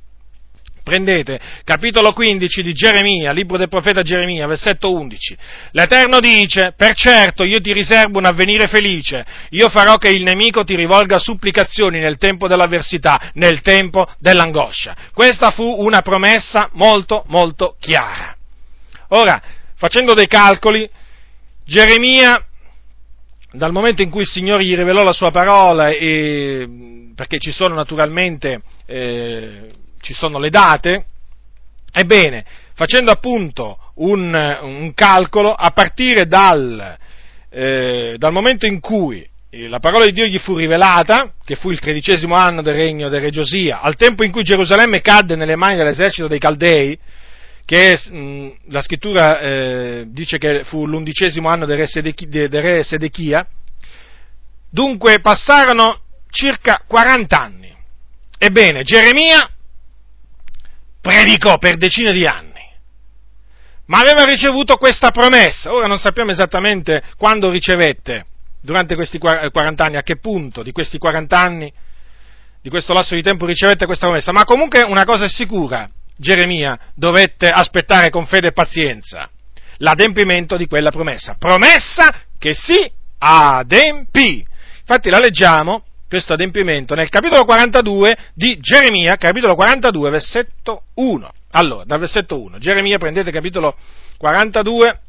Prendete 0.91 1.39
capitolo 1.63 2.13
15 2.13 2.65
di 2.65 2.73
Geremia, 2.73 3.31
libro 3.31 3.57
del 3.57 3.69
profeta 3.69 4.03
Geremia, 4.03 4.49
versetto 4.49 4.93
11. 4.93 5.37
L'Eterno 5.71 6.19
dice, 6.19 6.75
per 6.77 6.95
certo 6.95 7.45
io 7.45 7.61
ti 7.61 7.73
riservo 7.73 8.19
un 8.19 8.25
avvenire 8.25 8.67
felice, 8.67 9.25
io 9.51 9.69
farò 9.69 9.99
che 9.99 10.09
il 10.09 10.25
nemico 10.25 10.65
ti 10.65 10.75
rivolga 10.75 11.21
supplicazioni 11.21 12.01
nel 12.01 12.17
tempo 12.17 12.49
dell'avversità, 12.49 13.31
nel 13.35 13.61
tempo 13.61 14.09
dell'angoscia. 14.19 14.97
Questa 15.15 15.53
fu 15.53 15.63
una 15.63 16.03
promessa 16.03 16.69
molto, 16.73 17.23
molto 17.29 17.77
chiara. 17.79 18.35
Ora, 19.11 19.41
facendo 19.77 20.13
dei 20.13 20.27
calcoli, 20.27 20.91
Geremia, 21.65 22.45
dal 23.53 23.71
momento 23.71 24.03
in 24.03 24.11
cui 24.11 24.23
il 24.23 24.29
Signore 24.29 24.65
gli 24.65 24.75
rivelò 24.75 25.05
la 25.05 25.13
sua 25.13 25.31
parola, 25.31 25.91
e, 25.91 27.13
perché 27.15 27.39
ci 27.39 27.53
sono 27.53 27.77
naturalmente... 27.77 28.61
Eh, 28.87 29.69
ci 30.01 30.15
sono 30.15 30.39
le 30.39 30.51
date, 30.51 31.07
ebbene, 31.93 32.45
facendo 32.75 33.11
appunto 33.11 33.79
un, 33.97 34.59
un 34.63 34.93
calcolo, 34.95 35.53
a 35.53 35.71
partire 35.71 36.27
dal, 36.27 36.97
eh, 37.51 38.15
dal 38.17 38.33
momento 38.33 38.67
in 38.67 38.81
cui 38.81 39.29
la 39.51 39.81
parola 39.81 40.05
di 40.05 40.13
Dio 40.13 40.27
gli 40.27 40.39
fu 40.39 40.57
rivelata, 40.57 41.33
che 41.45 41.57
fu 41.57 41.71
il 41.71 41.81
tredicesimo 41.81 42.37
anno 42.37 42.63
del 42.63 42.75
regno 42.75 43.09
del 43.09 43.21
re 43.21 43.31
Giosia, 43.31 43.81
al 43.81 43.97
tempo 43.97 44.23
in 44.23 44.31
cui 44.31 44.45
Gerusalemme 44.45 45.01
cadde 45.01 45.35
nelle 45.35 45.57
mani 45.57 45.77
dell'esercito 45.77 46.29
dei 46.29 46.39
Caldei, 46.39 46.97
che 47.65 47.99
mh, 48.11 48.49
la 48.69 48.81
scrittura 48.81 49.41
eh, 49.41 50.05
dice 50.09 50.39
che 50.39 50.63
fu 50.65 50.87
l'undicesimo 50.87 51.49
anno 51.49 51.67
del 51.67 51.79
re, 51.79 51.87
Sedechi, 51.87 52.29
del 52.29 52.49
re 52.49 52.85
Sedechia, 52.85 53.45
dunque 54.71 55.21
passarono 55.21 56.01
circa 56.31 56.83
40 56.87 57.41
anni. 57.41 57.75
Ebbene, 58.39 58.85
Geremia 58.85 59.51
predicò 61.01 61.59
per 61.59 61.77
decine 61.77 62.13
di 62.13 62.27
anni, 62.27 62.49
ma 63.87 63.99
aveva 63.99 64.25
ricevuto 64.25 64.77
questa 64.77 65.11
promessa. 65.11 65.73
Ora 65.73 65.87
non 65.87 65.99
sappiamo 65.99 66.31
esattamente 66.31 67.03
quando 67.17 67.51
ricevette, 67.51 68.27
durante 68.61 68.95
questi 68.95 69.19
40 69.19 69.85
anni, 69.85 69.97
a 69.97 70.03
che 70.03 70.19
punto 70.19 70.63
di 70.63 70.73
questi 70.73 70.99
40 70.99 71.39
anni, 71.39 71.73
di 72.63 72.69
questo 72.69 72.93
lasso 72.93 73.15
di 73.15 73.23
tempo 73.23 73.47
ricevette 73.47 73.87
questa 73.87 74.07
promessa, 74.07 74.33
ma 74.33 74.45
comunque 74.45 74.83
una 74.83 75.05
cosa 75.05 75.25
è 75.25 75.29
sicura, 75.29 75.89
Geremia 76.17 76.79
dovette 76.95 77.49
aspettare 77.49 78.11
con 78.11 78.27
fede 78.27 78.49
e 78.49 78.53
pazienza 78.53 79.31
l'adempimento 79.79 80.59
di 80.59 80.67
quella 80.67 80.91
promessa, 80.91 81.37
promessa 81.39 82.15
che 82.39 82.53
si 82.53 82.93
adempì. 83.19 84.45
Infatti 84.81 85.09
la 85.09 85.19
leggiamo 85.19 85.85
questo 86.11 86.33
adempimento 86.33 86.97
nel 86.97 87.09
capitolo 87.09 87.45
42 87.45 88.17
di 88.35 88.59
Geremia, 88.59 89.15
capitolo 89.15 89.55
42, 89.55 90.11
versetto 90.11 90.83
1. 90.95 91.33
Allora, 91.53 91.85
dal 91.85 92.01
versetto 92.01 92.43
1, 92.43 92.59
Geremia 92.59 92.99
prendete 92.99 93.31
capitolo 93.31 93.77
42, 94.19 95.01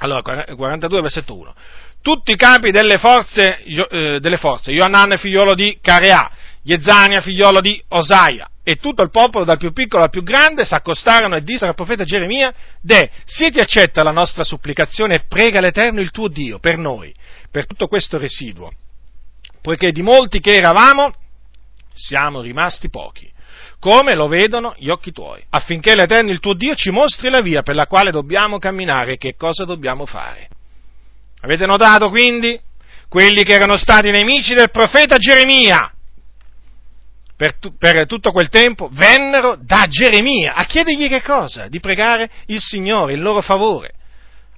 allora 0.00 0.22
42 0.22 1.00
versetto 1.00 1.38
1. 1.38 1.54
Tutti 2.02 2.32
i 2.32 2.36
capi 2.36 2.72
delle 2.72 2.98
forze, 2.98 3.62
eh, 3.62 4.18
delle 4.18 4.36
forze 4.36 4.72
Ioannan 4.72 5.16
figliolo 5.16 5.54
di 5.54 5.78
Carea, 5.80 6.28
Jezania 6.60 7.20
figliolo 7.20 7.60
di 7.60 7.80
Osaia, 7.90 8.50
e 8.64 8.76
tutto 8.76 9.02
il 9.02 9.10
popolo, 9.10 9.44
dal 9.44 9.58
più 9.58 9.72
piccolo 9.72 10.02
al 10.02 10.10
più 10.10 10.24
grande, 10.24 10.64
s'accostarono 10.64 11.36
e 11.36 11.44
dissero 11.44 11.68
al 11.68 11.76
profeta 11.76 12.02
Geremia, 12.02 12.52
De, 12.80 13.10
se 13.24 13.52
ti 13.52 13.60
accetta 13.60 14.02
la 14.02 14.10
nostra 14.10 14.42
supplicazione 14.42 15.14
e 15.14 15.24
prega 15.28 15.60
l'Eterno 15.60 16.00
il 16.00 16.10
tuo 16.10 16.26
Dio 16.26 16.58
per 16.58 16.78
noi, 16.78 17.14
per 17.48 17.64
tutto 17.64 17.86
questo 17.86 18.18
residuo, 18.18 18.72
poiché 19.66 19.90
di 19.90 20.02
molti 20.02 20.38
che 20.38 20.54
eravamo 20.54 21.10
siamo 21.92 22.40
rimasti 22.40 22.88
pochi, 22.88 23.28
come 23.80 24.14
lo 24.14 24.28
vedono 24.28 24.72
gli 24.78 24.90
occhi 24.90 25.10
tuoi, 25.10 25.44
affinché 25.50 25.96
l'Eterno 25.96 26.30
il 26.30 26.38
tuo 26.38 26.54
Dio 26.54 26.76
ci 26.76 26.90
mostri 26.90 27.30
la 27.30 27.40
via 27.40 27.62
per 27.62 27.74
la 27.74 27.88
quale 27.88 28.12
dobbiamo 28.12 28.60
camminare 28.60 29.14
e 29.14 29.16
che 29.16 29.34
cosa 29.34 29.64
dobbiamo 29.64 30.06
fare. 30.06 30.48
Avete 31.40 31.66
notato 31.66 32.10
quindi? 32.10 32.60
Quelli 33.08 33.42
che 33.42 33.54
erano 33.54 33.76
stati 33.76 34.08
nemici 34.12 34.54
del 34.54 34.70
profeta 34.70 35.16
Geremia, 35.16 35.92
per, 37.34 37.56
per, 37.76 38.06
tutto 38.06 38.30
quel 38.30 38.48
tempo, 38.48 38.88
vennero 38.92 39.58
da 39.60 39.86
Geremia 39.88 40.54
a 40.54 40.64
chiedergli 40.64 41.08
che 41.08 41.22
cosa? 41.22 41.66
Di 41.66 41.80
pregare 41.80 42.30
il 42.46 42.60
Signore 42.60 43.14
in 43.14 43.20
loro 43.20 43.40
favore, 43.40 43.94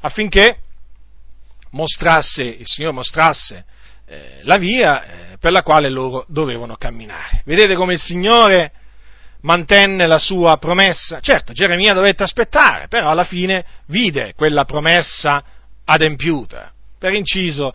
affinché 0.00 0.58
mostrasse, 1.70 2.42
il 2.42 2.66
Signore 2.66 2.92
mostrasse 2.92 3.64
eh, 4.08 4.40
la 4.42 4.56
via 4.56 5.02
eh, 5.02 5.36
per 5.38 5.52
la 5.52 5.62
quale 5.62 5.88
loro 5.90 6.24
dovevano 6.28 6.76
camminare. 6.76 7.42
Vedete 7.44 7.74
come 7.74 7.94
il 7.94 8.00
Signore 8.00 8.72
mantenne 9.42 10.06
la 10.06 10.18
sua 10.18 10.56
promessa? 10.56 11.20
Certo, 11.20 11.52
Geremia 11.52 11.92
dovette 11.92 12.22
aspettare, 12.22 12.88
però 12.88 13.10
alla 13.10 13.24
fine 13.24 13.64
vide 13.86 14.32
quella 14.34 14.64
promessa 14.64 15.42
adempiuta. 15.84 16.72
Per 16.98 17.12
inciso, 17.12 17.72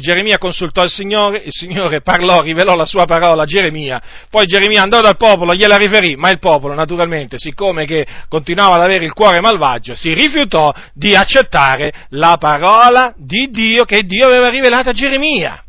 Geremia 0.00 0.38
consultò 0.38 0.82
il 0.82 0.90
Signore, 0.90 1.38
il 1.44 1.52
Signore 1.52 2.00
parlò, 2.00 2.42
rivelò 2.42 2.74
la 2.74 2.84
sua 2.84 3.04
parola 3.04 3.44
a 3.44 3.46
Geremia, 3.46 4.02
poi 4.28 4.44
Geremia 4.44 4.82
andò 4.82 5.00
dal 5.00 5.16
popolo, 5.16 5.54
gliela 5.54 5.76
riferì, 5.76 6.16
ma 6.16 6.30
il 6.30 6.40
popolo 6.40 6.74
naturalmente, 6.74 7.38
siccome 7.38 7.86
continuava 8.28 8.74
ad 8.74 8.80
avere 8.80 9.04
il 9.04 9.12
cuore 9.12 9.40
malvagio, 9.40 9.94
si 9.94 10.12
rifiutò 10.14 10.74
di 10.92 11.14
accettare 11.14 11.92
la 12.08 12.38
parola 12.40 13.14
di 13.16 13.50
Dio 13.52 13.84
che 13.84 14.02
Dio 14.02 14.26
aveva 14.26 14.48
rivelato 14.48 14.88
a 14.88 14.92
Geremia. 14.92 15.60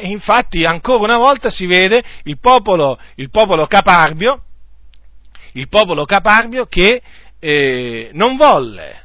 E 0.00 0.08
infatti 0.08 0.64
ancora 0.64 1.04
una 1.04 1.18
volta 1.18 1.50
si 1.50 1.66
vede 1.66 2.02
il 2.24 2.38
popolo, 2.38 2.98
il 3.16 3.30
popolo 3.30 3.66
caparbio, 3.66 4.42
il 5.52 5.68
popolo 5.68 6.04
caparbio 6.04 6.66
che 6.66 7.00
eh, 7.38 8.10
non 8.12 8.36
volle 8.36 9.04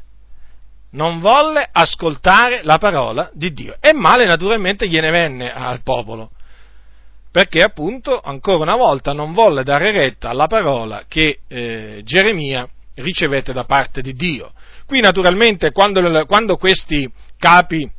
non 0.91 1.19
volle 1.19 1.67
ascoltare 1.71 2.61
la 2.63 2.77
parola 2.77 3.29
di 3.33 3.51
Dio. 3.53 3.75
E 3.79 3.93
male 3.93 4.25
naturalmente 4.25 4.87
gliene 4.87 5.11
venne 5.11 5.51
al 5.51 5.81
popolo, 5.83 6.31
perché 7.31 7.59
appunto 7.59 8.19
ancora 8.19 8.63
una 8.63 8.75
volta 8.75 9.11
non 9.11 9.33
volle 9.33 9.63
dare 9.63 9.91
retta 9.91 10.29
alla 10.29 10.47
parola 10.47 11.03
che 11.07 11.39
eh, 11.47 12.01
Geremia 12.03 12.67
ricevette 12.95 13.53
da 13.53 13.65
parte 13.65 14.01
di 14.01 14.13
Dio. 14.13 14.53
Qui 14.85 14.99
naturalmente 14.99 15.71
quando, 15.71 16.25
quando 16.25 16.57
questi 16.57 17.09
capi, 17.37 17.89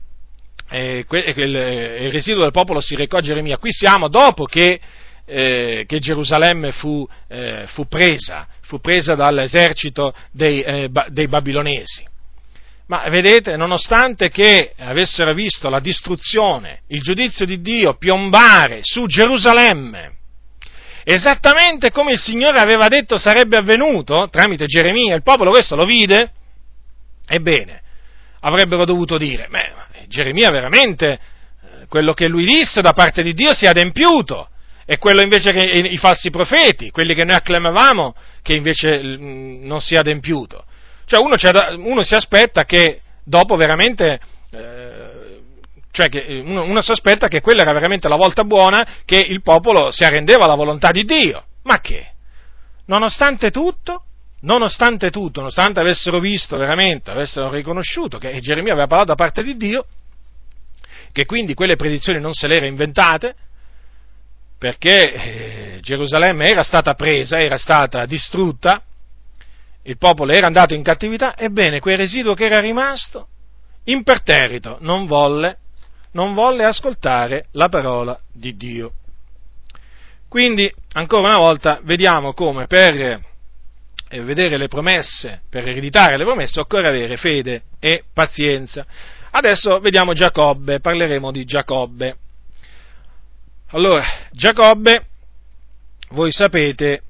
eh, 0.70 1.04
il, 1.08 1.56
eh, 1.56 2.04
il, 2.04 2.12
residuo 2.12 2.42
del 2.42 2.52
popolo 2.52 2.80
si 2.80 2.94
recò 2.94 3.18
a 3.18 3.20
Geremia, 3.22 3.58
qui 3.58 3.72
siamo 3.72 4.08
dopo 4.08 4.44
che, 4.44 4.80
eh, 5.26 5.84
che 5.86 5.98
Gerusalemme 5.98 6.70
fu, 6.70 7.06
eh, 7.28 7.64
fu, 7.66 7.86
presa, 7.88 8.46
fu 8.62 8.80
presa 8.80 9.14
dall'esercito 9.14 10.14
dei, 10.30 10.62
eh, 10.62 10.90
dei 11.08 11.28
babilonesi. 11.28 12.06
Ma 12.86 13.04
vedete, 13.08 13.56
nonostante 13.56 14.30
che 14.30 14.72
avessero 14.78 15.32
visto 15.32 15.68
la 15.68 15.78
distruzione, 15.78 16.80
il 16.88 17.00
giudizio 17.02 17.46
di 17.46 17.60
Dio 17.60 17.94
piombare 17.94 18.80
su 18.82 19.06
Gerusalemme, 19.06 20.14
esattamente 21.04 21.92
come 21.92 22.12
il 22.12 22.18
Signore 22.18 22.58
aveva 22.58 22.88
detto 22.88 23.16
sarebbe 23.16 23.56
avvenuto 23.56 24.28
tramite 24.28 24.66
Geremia, 24.66 25.14
il 25.14 25.22
popolo 25.22 25.50
questo 25.50 25.76
lo 25.76 25.84
vide, 25.84 26.32
ebbene, 27.28 27.80
avrebbero 28.40 28.84
dovuto 28.84 29.18
dire, 29.18 29.48
beh, 29.48 30.06
Geremia 30.08 30.50
veramente 30.50 31.12
eh, 31.12 31.86
quello 31.88 32.14
che 32.14 32.28
lui 32.28 32.44
disse 32.44 32.80
da 32.80 32.92
parte 32.92 33.22
di 33.22 33.34
Dio 33.34 33.54
si 33.54 33.64
è 33.64 33.68
adempiuto, 33.68 34.48
e 34.90 34.98
quello 34.98 35.20
invece 35.22 35.52
che 35.52 35.62
i 35.62 35.98
falsi 35.98 36.30
profeti, 36.30 36.90
quelli 36.90 37.14
che 37.14 37.24
noi 37.24 37.36
acclamavamo, 37.36 38.12
che 38.42 38.54
invece 38.56 39.00
mm, 39.00 39.64
non 39.64 39.80
si 39.80 39.94
è 39.94 39.98
adempiuto. 39.98 40.64
Cioè 41.04 41.20
uno, 41.20 41.36
uno 41.84 42.02
si 42.02 42.14
aspetta 42.16 42.64
che 42.64 43.00
dopo 43.22 43.54
veramente... 43.54 44.18
Eh, 44.50 45.08
cioè 45.92 46.08
che 46.08 46.42
uno, 46.44 46.64
uno 46.64 46.80
si 46.80 46.90
aspetta 46.90 47.28
che 47.28 47.40
quella 47.40 47.62
era 47.62 47.72
veramente 47.72 48.08
la 48.08 48.16
volta 48.16 48.42
buona 48.42 48.86
che 49.04 49.16
il 49.16 49.42
popolo 49.42 49.92
si 49.92 50.02
arrendeva 50.02 50.46
alla 50.46 50.56
volontà 50.56 50.90
di 50.90 51.04
Dio. 51.04 51.44
Ma 51.62 51.80
che? 51.80 52.08
Nonostante 52.86 53.52
tutto, 53.52 54.02
nonostante 54.40 55.10
tutto, 55.10 55.40
nonostante 55.40 55.80
avessero 55.80 56.18
visto 56.18 56.56
veramente, 56.56 57.10
avessero 57.10 57.50
riconosciuto 57.50 58.18
che 58.18 58.38
Geremia 58.40 58.72
aveva 58.72 58.86
parlato 58.86 59.10
da 59.10 59.16
parte 59.16 59.42
di 59.42 59.56
Dio, 59.56 59.86
che 61.12 61.26
quindi 61.26 61.54
quelle 61.54 61.76
predizioni 61.76 62.20
non 62.20 62.32
se 62.32 62.46
le 62.46 62.56
era 62.56 62.66
inventate, 62.66 63.34
perché 64.58 65.12
eh, 65.12 65.78
Gerusalemme 65.80 66.44
era 66.44 66.62
stata 66.62 66.94
presa, 66.94 67.38
era 67.38 67.56
stata 67.56 68.04
distrutta, 68.06 68.82
il 69.82 69.96
popolo 69.96 70.32
era 70.32 70.46
andato 70.46 70.74
in 70.74 70.82
cattività, 70.82 71.36
ebbene 71.36 71.80
quel 71.80 71.96
residuo 71.96 72.34
che 72.34 72.44
era 72.44 72.60
rimasto, 72.60 73.28
imperterrito, 73.84 74.76
non 74.80 75.06
volle, 75.06 75.56
non 76.12 76.34
volle 76.34 76.64
ascoltare 76.64 77.46
la 77.52 77.68
parola 77.68 78.18
di 78.30 78.54
Dio. 78.56 78.92
Quindi, 80.28 80.72
ancora 80.92 81.28
una 81.28 81.38
volta, 81.38 81.80
vediamo 81.82 82.34
come 82.34 82.66
per 82.66 83.28
vedere 84.18 84.56
le 84.56 84.68
promesse, 84.68 85.42
per 85.48 85.68
ereditare 85.68 86.16
le 86.16 86.24
promesse, 86.24 86.60
occorre 86.60 86.88
avere 86.88 87.16
fede 87.16 87.62
e 87.78 88.04
pazienza. 88.12 88.84
Adesso 89.30 89.78
vediamo 89.78 90.12
Giacobbe, 90.12 90.80
parleremo 90.80 91.30
di 91.30 91.44
Giacobbe. 91.44 92.16
Allora, 93.68 94.04
Giacobbe, 94.32 95.06
voi 96.10 96.32
sapete, 96.32 97.02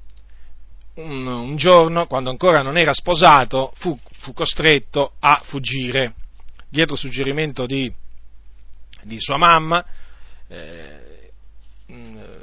un, 0.95 1.25
un 1.25 1.55
giorno, 1.55 2.05
quando 2.05 2.29
ancora 2.29 2.61
non 2.61 2.77
era 2.77 2.93
sposato, 2.93 3.73
fu, 3.77 3.97
fu 4.19 4.33
costretto 4.33 5.13
a 5.19 5.41
fuggire. 5.43 6.13
Dietro 6.69 6.95
suggerimento 6.95 7.65
di, 7.65 7.91
di 9.01 9.19
sua 9.19 9.37
mamma, 9.37 9.83
eh, 10.47 11.31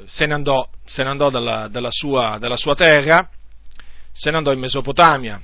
se 0.06 0.26
ne 0.26 0.34
andò, 0.34 0.68
se 0.84 1.02
ne 1.02 1.10
andò 1.10 1.30
dalla, 1.30 1.68
dalla, 1.68 1.90
sua, 1.90 2.36
dalla, 2.38 2.56
sua, 2.56 2.74
terra, 2.74 3.28
se 4.12 4.30
ne 4.30 4.36
andò 4.36 4.52
in 4.52 4.58
Mesopotamia. 4.58 5.40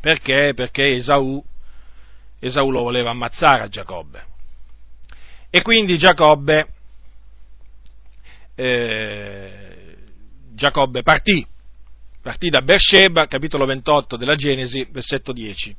Perché? 0.00 0.52
Perché 0.54 0.94
Esaù, 0.96 1.42
Esaù 2.38 2.70
lo 2.70 2.82
voleva 2.82 3.10
ammazzare 3.10 3.62
a 3.62 3.68
Giacobbe. 3.68 4.24
E 5.50 5.62
quindi 5.62 5.96
Giacobbe, 5.96 6.66
eh, 8.54 9.96
Giacobbe 10.52 11.02
partì 11.02 11.46
partì 12.24 12.48
da 12.48 12.62
Beersheba, 12.62 13.26
capitolo 13.26 13.66
28 13.66 14.16
della 14.16 14.34
Genesi, 14.34 14.88
versetto 14.90 15.30
10. 15.30 15.76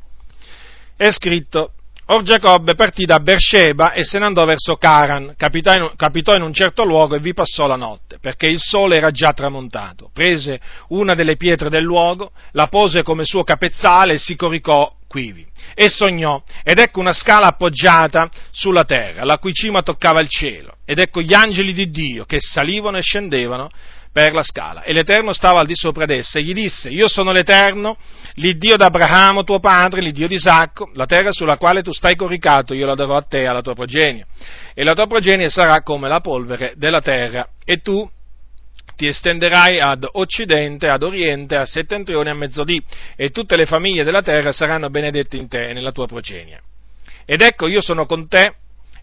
È 0.95 1.09
scritto, 1.09 1.73
Or 2.07 2.21
Giacobbe 2.21 2.75
partì 2.75 3.05
da 3.05 3.19
Beersheba 3.19 3.93
e 3.93 4.03
se 4.03 4.19
ne 4.19 4.25
andò 4.25 4.45
verso 4.45 4.75
Caran, 4.75 5.33
capitò 5.35 6.35
in 6.35 6.41
un 6.43 6.53
certo 6.53 6.83
luogo 6.83 7.15
e 7.15 7.19
vi 7.19 7.33
passò 7.33 7.65
la 7.65 7.77
notte, 7.77 8.19
perché 8.19 8.45
il 8.45 8.59
sole 8.59 8.97
era 8.97 9.09
già 9.09 9.33
tramontato. 9.33 10.11
Prese 10.13 10.59
una 10.89 11.15
delle 11.15 11.35
pietre 11.35 11.69
del 11.69 11.83
luogo, 11.83 12.31
la 12.51 12.67
pose 12.67 13.01
come 13.01 13.23
suo 13.25 13.43
capezzale 13.43 14.13
e 14.13 14.17
si 14.19 14.35
coricò 14.35 14.93
quivi. 15.07 15.43
E 15.73 15.89
sognò, 15.89 16.43
ed 16.63 16.77
ecco 16.77 16.99
una 16.99 17.11
scala 17.11 17.47
appoggiata 17.47 18.29
sulla 18.51 18.83
terra, 18.83 19.25
la 19.25 19.39
cui 19.39 19.53
cima 19.53 19.81
toccava 19.81 20.19
il 20.19 20.29
cielo, 20.29 20.75
ed 20.85 20.99
ecco 20.99 21.23
gli 21.23 21.33
angeli 21.33 21.73
di 21.73 21.89
Dio 21.89 22.25
che 22.25 22.37
salivano 22.39 22.97
e 22.97 23.01
scendevano 23.01 23.69
per 24.15 24.31
la 24.31 24.43
scala. 24.43 24.83
E 24.83 24.93
l'Eterno 24.93 25.33
stava 25.33 25.59
al 25.59 25.65
di 25.65 25.75
sopra 25.75 26.05
d'essa 26.05 26.39
e 26.39 26.43
gli 26.43 26.53
disse, 26.53 26.87
io 26.87 27.05
sono 27.05 27.33
l'Eterno, 27.33 27.97
l'Iddio 28.35 28.77
d'Abramo 28.77 29.43
tuo 29.43 29.59
padre, 29.59 29.99
l'Iddio 29.99 30.29
di 30.29 30.35
Isacco, 30.35 30.89
la 30.93 31.05
terra 31.05 31.33
sulla 31.33 31.57
quale 31.57 31.81
tu 31.81 31.91
stai 31.91 32.15
coricato, 32.15 32.73
io 32.73 32.85
la 32.85 32.95
darò 32.95 33.17
a 33.17 33.23
te 33.23 33.45
alla 33.45 33.59
tua 33.59 33.73
progenie. 33.73 34.25
E 34.73 34.85
la 34.85 34.93
tua 34.93 35.07
progenie 35.07 35.49
sarà 35.49 35.81
come 35.81 36.07
la 36.07 36.21
polvere 36.21 36.75
della 36.77 37.01
terra, 37.01 37.45
e 37.65 37.81
tu 37.81 38.09
ti 38.95 39.05
estenderai 39.05 39.81
ad 39.81 40.07
occidente, 40.09 40.87
ad 40.87 41.03
oriente, 41.03 41.57
a 41.57 41.65
settentrione 41.65 42.29
a 42.29 42.35
mezzodì, 42.35 42.81
e 43.17 43.31
tutte 43.31 43.57
le 43.57 43.65
famiglie 43.65 44.05
della 44.05 44.21
terra 44.21 44.53
saranno 44.53 44.89
benedette 44.89 45.35
in 45.35 45.49
te 45.49 45.67
e 45.67 45.73
nella 45.73 45.91
tua 45.91 46.07
progenie. 46.07 46.61
Ed 47.25 47.41
ecco 47.41 47.67
io 47.67 47.81
sono 47.81 48.05
con 48.05 48.29
te, 48.29 48.53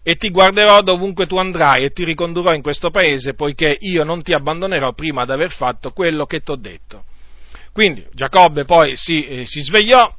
e 0.03 0.15
ti 0.15 0.29
guarderò 0.29 0.81
dovunque 0.81 1.25
tu 1.25 1.37
andrai 1.37 1.85
e 1.85 1.91
ti 1.91 2.03
ricondurrò 2.03 2.53
in 2.53 2.61
questo 2.61 2.91
paese, 2.91 3.33
poiché 3.33 3.77
io 3.79 4.03
non 4.03 4.21
ti 4.21 4.33
abbandonerò 4.33 4.91
prima 4.91 5.23
di 5.25 5.31
aver 5.31 5.51
fatto 5.51 5.91
quello 5.91 6.25
che 6.25 6.41
ti 6.41 6.51
ho 6.51 6.57
detto. 6.57 7.05
Quindi 7.71 8.05
Giacobbe 8.11 8.65
poi 8.65 8.95
si, 8.97 9.25
eh, 9.25 9.45
si 9.45 9.61
svegliò, 9.61 10.13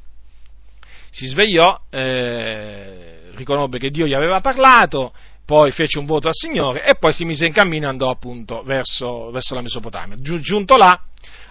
si 1.11 1.27
svegliò, 1.27 1.79
eh, 1.91 3.31
riconobbe 3.35 3.77
che 3.77 3.91
Dio 3.91 4.07
gli 4.07 4.13
aveva 4.13 4.41
parlato, 4.41 5.13
poi 5.45 5.71
fece 5.71 5.99
un 5.99 6.05
voto 6.05 6.27
al 6.27 6.33
Signore 6.33 6.83
e 6.83 6.95
poi 6.95 7.13
si 7.13 7.23
mise 7.23 7.45
in 7.45 7.53
cammino 7.53 7.85
e 7.85 7.89
andò 7.89 8.09
appunto 8.09 8.63
verso, 8.63 9.29
verso 9.29 9.53
la 9.53 9.61
Mesopotamia. 9.61 10.17
Giunto 10.19 10.75
là, 10.75 10.99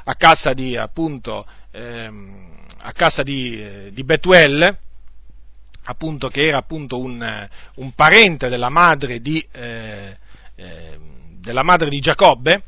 a 0.05 0.15
casa 0.17 0.53
di, 0.53 0.77
appunto, 0.77 1.47
ehm, 1.71 2.51
a 2.81 2.91
casa 2.91 3.23
di, 3.23 3.63
eh, 3.63 3.91
di 3.93 4.03
Betuel, 4.03 4.77
appunto, 5.85 6.29
che 6.29 6.47
era 6.47 6.59
appunto 6.59 6.99
un, 6.99 7.49
un 7.77 7.93
parente 7.93 8.49
della 8.49 8.71
madre 8.71 9.21
di, 9.21 9.45
eh, 9.53 10.17
eh, 10.57 10.99
della 11.41 11.63
madre 11.63 11.89
di 11.89 12.01
Giacobbe, 12.01 12.63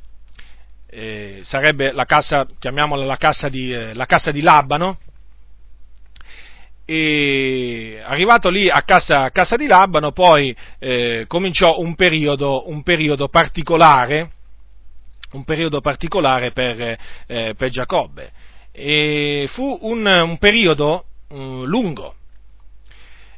eh, 0.89 1.41
sarebbe 1.45 1.93
la 1.93 2.05
casa, 2.05 2.47
chiamiamola 2.59 3.05
la 3.05 3.17
casa 3.17 3.49
di, 3.49 3.71
eh, 3.71 3.95
la 3.95 4.07
casa 4.07 4.31
di 4.31 4.41
Labano, 4.41 4.99
e 6.89 8.01
arrivato 8.05 8.49
lì 8.49 8.71
a 8.71 8.83
casa, 8.83 9.25
a 9.25 9.31
casa 9.33 9.57
di 9.57 9.67
Labano 9.67 10.13
poi 10.13 10.57
eh, 10.79 11.25
cominciò 11.27 11.81
un 11.81 11.97
periodo, 11.97 12.69
un 12.69 12.85
periodo, 12.85 13.29
particolare, 13.29 14.31
un 15.33 15.43
periodo 15.43 15.81
particolare 15.81 16.53
per, 16.53 16.97
eh, 17.27 17.55
per 17.57 17.69
Giacobbe. 17.71 18.31
E 18.71 19.49
fu 19.51 19.77
un, 19.83 20.07
un 20.07 20.39
periodo 20.39 21.07
um, 21.31 21.65
lungo, 21.65 22.15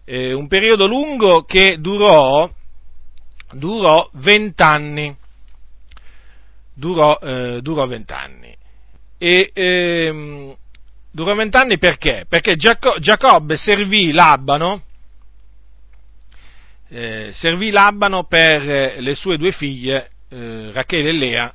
eh, 0.09 0.33
un 0.33 0.49
periodo 0.49 0.87
lungo 0.87 1.43
che 1.43 1.77
durò, 1.79 2.51
durò 3.53 4.09
vent'anni, 4.15 5.15
durò, 6.73 7.19
eh, 7.19 7.61
durò 7.61 7.87
vent'anni. 7.87 8.57
E, 9.19 9.51
ehm, 9.53 10.57
durò 11.11 11.35
vent'anni 11.35 11.77
perché? 11.77 12.25
Perché 12.27 12.57
Giacobbe 12.57 13.57
servì 13.57 14.13
Labano, 14.13 14.83
eh, 16.89 17.29
servì 17.33 17.71
Labano 17.71 18.25
per 18.25 19.01
le 19.01 19.15
sue 19.15 19.37
due 19.37 19.51
figlie, 19.51 20.09
eh, 20.31 20.73
Rachele 20.73 21.11
e 21.11 21.13
Lea, 21.13 21.55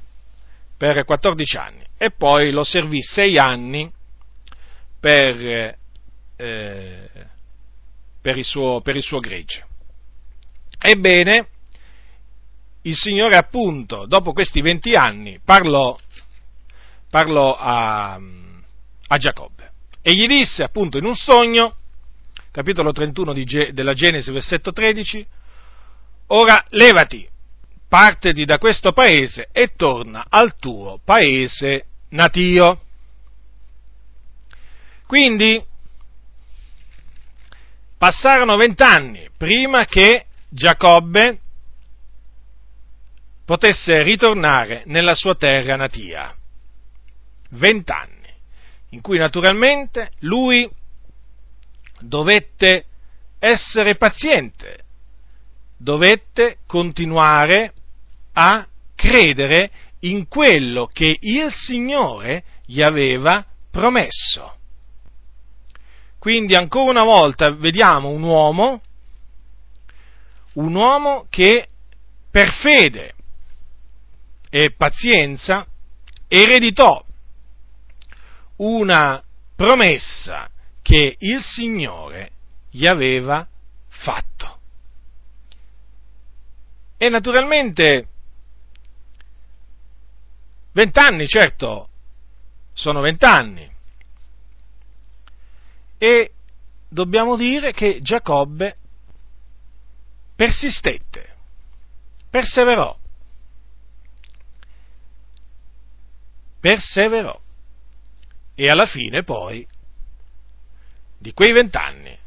per 0.78 1.04
14 1.04 1.58
anni 1.58 1.84
e 1.98 2.12
poi 2.12 2.52
lo 2.52 2.64
servì 2.64 3.02
sei 3.02 3.38
anni 3.38 3.90
per, 5.00 5.76
eh, 6.36 7.10
per, 8.24 8.38
il, 8.38 8.46
suo, 8.46 8.80
per 8.80 8.96
il 8.96 9.04
suo 9.04 9.20
gregge. 9.20 9.68
Ebbene, 10.80 11.48
il 12.84 12.96
Signore 12.96 13.36
appunto, 13.36 14.06
dopo 14.06 14.32
questi 14.32 14.62
20 14.62 14.96
anni, 14.96 15.40
parlò, 15.44 15.98
parlò 17.10 17.56
a, 17.60 18.18
a 19.08 19.18
Giacobbe 19.18 19.72
e 20.02 20.14
gli 20.14 20.26
disse 20.26 20.64
appunto 20.64 20.98
in 20.98 21.06
un 21.06 21.16
sogno, 21.16 21.76
capitolo 22.52 22.94
31 22.94 23.34
di, 23.34 23.72
della 23.74 23.94
Genesi, 23.94 24.32
versetto 24.32 24.72
13, 24.72 25.26
ora 26.28 26.66
levati, 26.70 27.28
partiti 27.90 28.46
da 28.46 28.58
questo 28.58 28.94
paese 28.94 29.50
e 29.52 29.74
torna 29.76 30.28
al 30.30 30.56
tuo 30.58 31.00
paese 31.04 31.88
natio. 32.10 32.82
Quindi 35.06 35.64
passarono 38.04 38.58
vent'anni 38.58 39.30
prima 39.38 39.86
che 39.86 40.26
Giacobbe 40.50 41.40
potesse 43.46 44.04
ritornare 44.04 44.84
nella 44.88 45.16
sua 45.16 45.36
terra 45.36 45.78
natia. 45.78 46.36
Vent'anni, 47.52 48.28
in 48.90 49.00
cui 49.00 49.18
naturalmente 49.18 50.12
lui 50.20 50.70
dovette 52.02 52.88
essere 53.40 53.96
paziente, 53.96 54.84
dovette 55.78 56.58
continuare 56.68 57.72
a 58.34 58.68
credere 58.96 59.72
in 60.00 60.28
quello 60.28 60.90
che 60.92 61.20
il 61.22 61.50
Signore 61.54 62.44
gli 62.66 62.82
aveva 62.82 63.46
promesso. 63.72 64.58
Quindi 66.24 66.56
ancora 66.56 66.90
una 66.90 67.04
volta 67.04 67.52
vediamo 67.52 68.08
un 68.08 68.24
uomo, 68.24 68.82
un 70.54 70.74
uomo 70.74 71.26
che 71.30 71.68
per 72.32 72.50
fede 72.50 73.14
e 74.50 74.72
pazienza 74.72 75.68
ereditò 76.30 77.06
una 78.56 79.22
promessa 79.54 80.50
che 80.82 81.18
il 81.20 81.42
Signore 81.42 82.32
gli 82.70 82.88
aveva 82.88 83.46
fatto. 83.90 84.60
E 86.96 87.10
naturalmente 87.10 88.08
vent'anni, 90.72 91.28
certo, 91.28 91.90
sono 92.72 93.02
vent'anni, 93.02 93.70
e 96.04 96.34
dobbiamo 96.90 97.38
dire 97.38 97.72
che 97.72 98.02
Giacobbe 98.02 98.76
persistette, 100.36 101.36
perseverò, 102.30 102.94
perseverò 106.60 107.40
e 108.54 108.70
alla 108.70 108.86
fine 108.86 109.24
poi 109.24 109.66
di 111.20 111.32
quei 111.32 111.54
vent'anni 111.54 112.20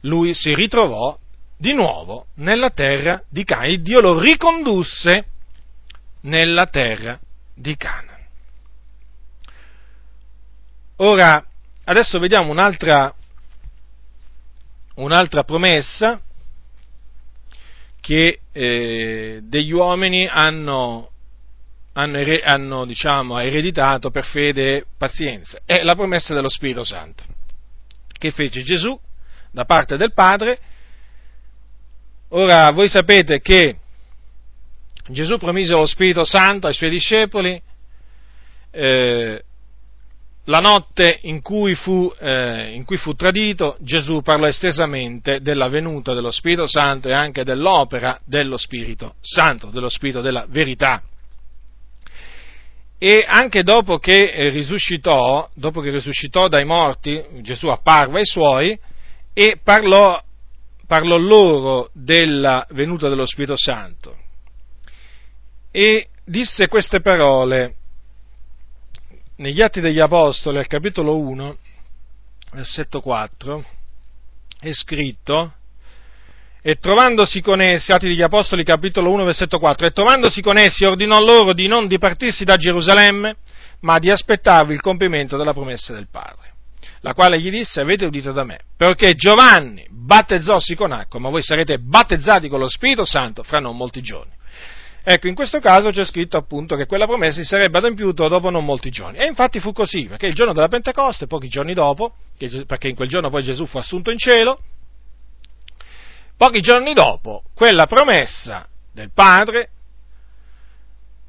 lui 0.00 0.34
si 0.34 0.52
ritrovò 0.52 1.16
di 1.56 1.72
nuovo 1.72 2.26
nella 2.34 2.70
terra 2.70 3.22
di 3.28 3.44
Canaan, 3.44 3.80
Dio 3.80 4.00
lo 4.00 4.18
ricondusse 4.18 5.24
nella 6.22 6.66
terra 6.66 7.16
di 7.54 7.76
Canaan. 7.76 8.26
Ora, 10.96 11.44
adesso 11.84 12.18
vediamo 12.18 12.50
un'altra, 12.50 13.14
un'altra 14.96 15.44
promessa 15.44 16.20
che 18.00 18.40
eh, 18.52 19.40
degli 19.42 19.72
uomini 19.72 20.26
hanno, 20.26 21.10
hanno, 21.92 22.18
hanno 22.42 22.84
diciamo, 22.84 23.38
ereditato 23.38 24.10
per 24.10 24.24
fede 24.24 24.76
e 24.76 24.84
pazienza. 24.96 25.60
È 25.64 25.82
la 25.82 25.94
promessa 25.94 26.34
dello 26.34 26.48
Spirito 26.48 26.82
Santo, 26.82 27.24
che 28.18 28.30
fece 28.30 28.62
Gesù 28.62 28.98
da 29.50 29.64
parte 29.64 29.96
del 29.96 30.12
Padre. 30.12 30.58
Ora, 32.30 32.70
voi 32.70 32.88
sapete 32.88 33.40
che 33.40 33.76
Gesù 35.08 35.36
promise 35.38 35.72
lo 35.72 35.86
Spirito 35.86 36.24
Santo 36.24 36.68
ai 36.68 36.74
suoi 36.74 36.90
discepoli 36.90 37.60
eh, 38.70 39.44
la 40.50 40.58
notte 40.58 41.20
in 41.22 41.40
cui, 41.42 41.76
fu, 41.76 42.12
eh, 42.18 42.72
in 42.72 42.84
cui, 42.84 42.96
fu, 42.96 43.14
tradito, 43.14 43.76
Gesù 43.78 44.20
parlò 44.20 44.48
estesamente 44.48 45.40
della 45.40 45.68
venuta 45.68 46.12
dello 46.12 46.32
Spirito 46.32 46.66
Santo 46.66 47.08
e 47.08 47.12
anche 47.12 47.44
dell'opera 47.44 48.18
dello 48.24 48.56
Spirito 48.56 49.14
Santo, 49.20 49.68
dello 49.68 49.88
Spirito 49.88 50.20
della 50.20 50.46
verità. 50.48 51.02
E 52.98 53.24
anche 53.26 53.62
dopo 53.62 53.98
che 53.98 54.30
eh, 54.30 54.48
risuscitò, 54.48 55.48
dopo 55.54 55.80
che 55.80 55.90
risuscitò 55.90 56.48
dai 56.48 56.64
morti, 56.64 57.24
Gesù 57.42 57.68
apparve 57.68 58.18
ai 58.18 58.26
suoi 58.26 58.76
e 59.32 59.60
parlò, 59.62 60.20
parlò 60.84 61.16
loro 61.16 61.90
della 61.94 62.66
venuta 62.70 63.08
dello 63.08 63.24
Spirito 63.24 63.56
Santo. 63.56 64.16
E 65.70 66.08
disse 66.24 66.66
queste 66.66 67.00
parole, 67.00 67.76
negli 69.40 69.62
Atti 69.62 69.80
degli 69.80 70.00
Apostoli, 70.00 70.58
al 70.58 70.66
capitolo 70.66 71.18
1, 71.18 71.56
versetto 72.52 73.00
4, 73.00 73.64
è 74.60 74.70
scritto, 74.72 75.54
e 76.60 76.74
trovandosi 76.74 77.40
con 77.40 77.62
essi, 77.62 77.90
Atti 77.90 78.06
degli 78.06 78.22
Apostoli, 78.22 78.64
capitolo 78.64 79.10
1, 79.10 79.24
versetto 79.24 79.58
4, 79.58 79.86
e 79.86 79.90
trovandosi 79.92 80.42
con 80.42 80.58
essi 80.58 80.84
ordinò 80.84 81.18
loro 81.20 81.54
di 81.54 81.68
non 81.68 81.86
dipartirsi 81.86 82.44
da 82.44 82.56
Gerusalemme, 82.56 83.36
ma 83.80 83.98
di 83.98 84.10
aspettarvi 84.10 84.74
il 84.74 84.82
compimento 84.82 85.38
della 85.38 85.54
promessa 85.54 85.94
del 85.94 86.08
Padre, 86.10 86.52
la 87.00 87.14
quale 87.14 87.40
gli 87.40 87.50
disse, 87.50 87.80
avete 87.80 88.04
udito 88.04 88.32
da 88.32 88.44
me, 88.44 88.58
perché 88.76 89.14
Giovanni 89.14 89.86
battezzossi 89.88 90.74
con 90.74 90.92
acqua, 90.92 91.18
ma 91.18 91.30
voi 91.30 91.42
sarete 91.42 91.78
battezzati 91.78 92.50
con 92.50 92.58
lo 92.58 92.68
Spirito 92.68 93.06
Santo 93.06 93.42
fra 93.42 93.58
non 93.58 93.74
molti 93.74 94.02
giorni. 94.02 94.32
Ecco, 95.02 95.28
in 95.28 95.34
questo 95.34 95.60
caso 95.60 95.90
c'è 95.90 96.04
scritto 96.04 96.36
appunto 96.36 96.76
che 96.76 96.86
quella 96.86 97.06
promessa 97.06 97.40
si 97.40 97.46
sarebbe 97.46 97.78
adempiuta 97.78 98.28
dopo 98.28 98.50
non 98.50 98.64
molti 98.64 98.90
giorni. 98.90 99.18
E 99.18 99.26
infatti 99.26 99.60
fu 99.60 99.72
così, 99.72 100.06
perché 100.06 100.26
il 100.26 100.34
giorno 100.34 100.52
della 100.52 100.68
Pentecoste, 100.68 101.26
pochi 101.26 101.48
giorni 101.48 101.74
dopo, 101.74 102.14
perché 102.66 102.88
in 102.88 102.94
quel 102.94 103.08
giorno 103.08 103.30
poi 103.30 103.42
Gesù 103.42 103.66
fu 103.66 103.78
assunto 103.78 104.10
in 104.10 104.18
cielo, 104.18 104.60
Pochi 106.40 106.60
giorni 106.60 106.94
dopo, 106.94 107.42
quella 107.52 107.84
promessa 107.84 108.66
del 108.94 109.10
Padre, 109.12 109.68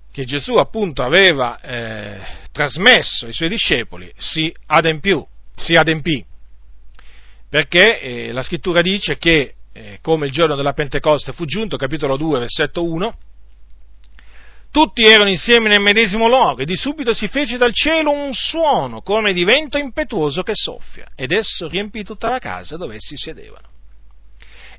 che 0.09 0.23
Gesù 0.23 0.55
appunto 0.55 1.03
aveva 1.03 1.59
eh, 1.59 2.21
trasmesso 2.53 3.25
ai 3.25 3.33
suoi 3.33 3.49
discepoli, 3.49 4.09
si 4.15 4.49
adempì, 4.67 5.21
si 5.53 5.75
adempì. 5.75 6.25
Perché 7.49 7.99
eh, 7.99 8.31
la 8.31 8.41
scrittura 8.41 8.81
dice 8.81 9.17
che, 9.17 9.55
eh, 9.73 9.99
come 10.01 10.27
il 10.27 10.31
giorno 10.31 10.55
della 10.55 10.71
Pentecoste 10.71 11.33
fu 11.33 11.43
giunto, 11.43 11.75
capitolo 11.75 12.15
2, 12.15 12.39
versetto 12.39 12.85
1, 12.85 13.17
tutti 14.71 15.03
erano 15.03 15.29
insieme 15.29 15.67
nel 15.67 15.81
medesimo 15.81 16.27
luogo 16.27 16.61
e 16.61 16.65
di 16.65 16.75
subito 16.75 17.13
si 17.13 17.27
fece 17.27 17.57
dal 17.57 17.73
cielo 17.73 18.11
un 18.11 18.33
suono 18.33 19.01
come 19.01 19.33
di 19.33 19.43
vento 19.43 19.77
impetuoso 19.77 20.43
che 20.43 20.53
soffia 20.55 21.07
ed 21.15 21.31
esso 21.31 21.67
riempì 21.67 22.03
tutta 22.03 22.29
la 22.29 22.39
casa 22.39 22.77
dove 22.77 22.95
essi 22.95 23.17
sedevano. 23.17 23.67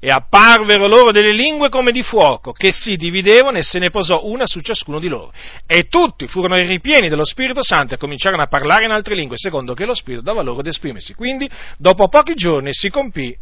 E 0.05 0.11
apparvero 0.11 0.89
loro 0.89 1.13
delle 1.13 1.33
lingue 1.33 1.69
come 1.69 1.93
di 1.93 2.03
fuoco 2.03 2.51
che 2.51 2.73
si 2.73 2.97
dividevano 2.97 3.59
e 3.59 3.63
se 3.63 3.79
ne 3.79 3.91
posò 3.91 4.25
una 4.25 4.47
su 4.47 4.59
ciascuno 4.59 4.99
di 4.99 5.07
loro. 5.07 5.33
E 5.65 5.87
tutti 5.87 6.27
furono 6.27 6.57
ripieni 6.57 7.09
dello 7.09 7.25
Spirito 7.25 7.63
Santo 7.63 7.95
e 7.95 7.99
cominciarono 7.99 8.43
a 8.43 8.49
parlare 8.49 8.85
in 8.85 8.91
altre 8.91 9.15
lingue 9.15 9.37
secondo 9.37 9.75
che 9.75 9.85
lo 9.85 9.95
Spirito 9.95 10.25
dava 10.25 10.43
loro 10.43 10.59
ad 10.59 10.67
esprimersi. 10.67 11.15
Quindi 11.15 11.49
dopo 11.79 12.09
pochi 12.09 12.35
giorni 12.35 12.71
si 12.73 12.91
compì 12.91 13.33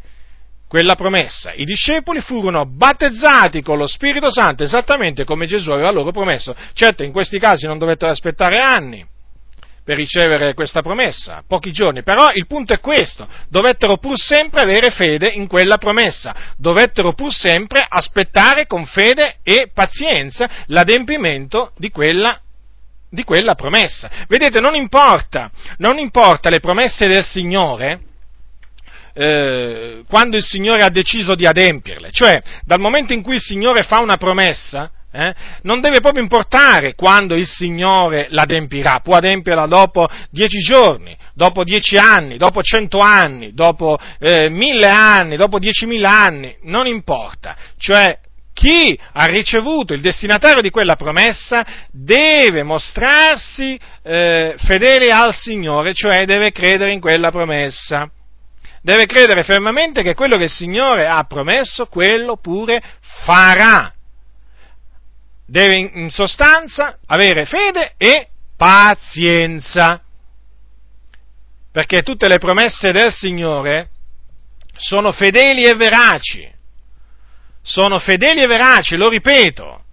quella 0.70 0.94
promessa. 0.94 1.52
I 1.52 1.64
discepoli 1.64 2.20
furono 2.20 2.64
battezzati 2.64 3.60
con 3.60 3.76
lo 3.76 3.88
Spirito 3.88 4.30
Santo 4.30 4.62
esattamente 4.62 5.24
come 5.24 5.46
Gesù 5.46 5.72
aveva 5.72 5.90
loro 5.90 6.12
promesso. 6.12 6.54
Certo, 6.74 7.02
in 7.02 7.10
questi 7.10 7.40
casi 7.40 7.66
non 7.66 7.76
dovettero 7.76 8.12
aspettare 8.12 8.60
anni 8.60 9.04
per 9.82 9.96
ricevere 9.96 10.54
questa 10.54 10.80
promessa, 10.80 11.42
pochi 11.44 11.72
giorni, 11.72 12.04
però 12.04 12.30
il 12.32 12.46
punto 12.46 12.72
è 12.72 12.78
questo, 12.78 13.26
dovettero 13.48 13.96
pur 13.96 14.16
sempre 14.16 14.60
avere 14.60 14.90
fede 14.90 15.28
in 15.30 15.48
quella 15.48 15.76
promessa, 15.76 16.32
dovettero 16.56 17.14
pur 17.14 17.32
sempre 17.32 17.84
aspettare 17.88 18.68
con 18.68 18.86
fede 18.86 19.38
e 19.42 19.72
pazienza 19.74 20.48
l'adempimento 20.66 21.72
di 21.78 21.90
quella 21.90 22.40
di 23.12 23.24
quella 23.24 23.56
promessa. 23.56 24.08
Vedete, 24.28 24.60
non 24.60 24.76
importa, 24.76 25.50
non 25.78 25.98
importa 25.98 26.48
le 26.48 26.60
promesse 26.60 27.08
del 27.08 27.24
Signore, 27.24 28.02
eh, 29.12 30.02
quando 30.08 30.36
il 30.36 30.42
Signore 30.42 30.82
ha 30.82 30.90
deciso 30.90 31.34
di 31.34 31.46
adempierle, 31.46 32.10
cioè 32.10 32.40
dal 32.64 32.80
momento 32.80 33.12
in 33.12 33.22
cui 33.22 33.36
il 33.36 33.40
Signore 33.40 33.82
fa 33.82 34.00
una 34.00 34.16
promessa, 34.16 34.90
eh, 35.12 35.34
non 35.62 35.80
deve 35.80 36.00
proprio 36.00 36.22
importare 36.22 36.94
quando 36.94 37.34
il 37.34 37.46
Signore 37.46 38.28
l'adempirà, 38.30 39.00
può 39.02 39.16
adempierla 39.16 39.66
dopo 39.66 40.08
dieci 40.30 40.58
giorni, 40.58 41.16
dopo 41.34 41.64
dieci 41.64 41.96
anni, 41.96 42.36
dopo 42.36 42.62
cento 42.62 42.98
anni, 43.00 43.52
dopo 43.52 43.98
eh, 44.18 44.48
mille 44.48 44.88
anni, 44.88 45.36
dopo 45.36 45.58
diecimila 45.58 46.10
anni, 46.10 46.54
non 46.62 46.86
importa, 46.86 47.56
cioè 47.76 48.18
chi 48.52 48.98
ha 49.12 49.24
ricevuto 49.24 49.94
il 49.94 50.00
destinatario 50.00 50.60
di 50.60 50.70
quella 50.70 50.94
promessa 50.94 51.64
deve 51.90 52.62
mostrarsi 52.62 53.78
eh, 54.02 54.54
fedele 54.58 55.10
al 55.10 55.32
Signore, 55.34 55.94
cioè 55.94 56.24
deve 56.24 56.52
credere 56.52 56.92
in 56.92 57.00
quella 57.00 57.30
promessa 57.30 58.08
deve 58.80 59.06
credere 59.06 59.44
fermamente 59.44 60.02
che 60.02 60.14
quello 60.14 60.36
che 60.36 60.44
il 60.44 60.50
Signore 60.50 61.06
ha 61.06 61.24
promesso, 61.24 61.86
quello 61.86 62.36
pure 62.36 62.82
farà. 63.24 63.92
Deve 65.46 65.76
in 65.76 66.10
sostanza 66.10 66.98
avere 67.06 67.44
fede 67.44 67.94
e 67.96 68.28
pazienza. 68.56 70.02
Perché 71.72 72.02
tutte 72.02 72.28
le 72.28 72.38
promesse 72.38 72.92
del 72.92 73.12
Signore 73.12 73.90
sono 74.76 75.12
fedeli 75.12 75.64
e 75.64 75.74
veraci. 75.74 76.50
Sono 77.62 77.98
fedeli 77.98 78.42
e 78.42 78.46
veraci, 78.46 78.96
lo 78.96 79.08
ripeto. 79.08 79.84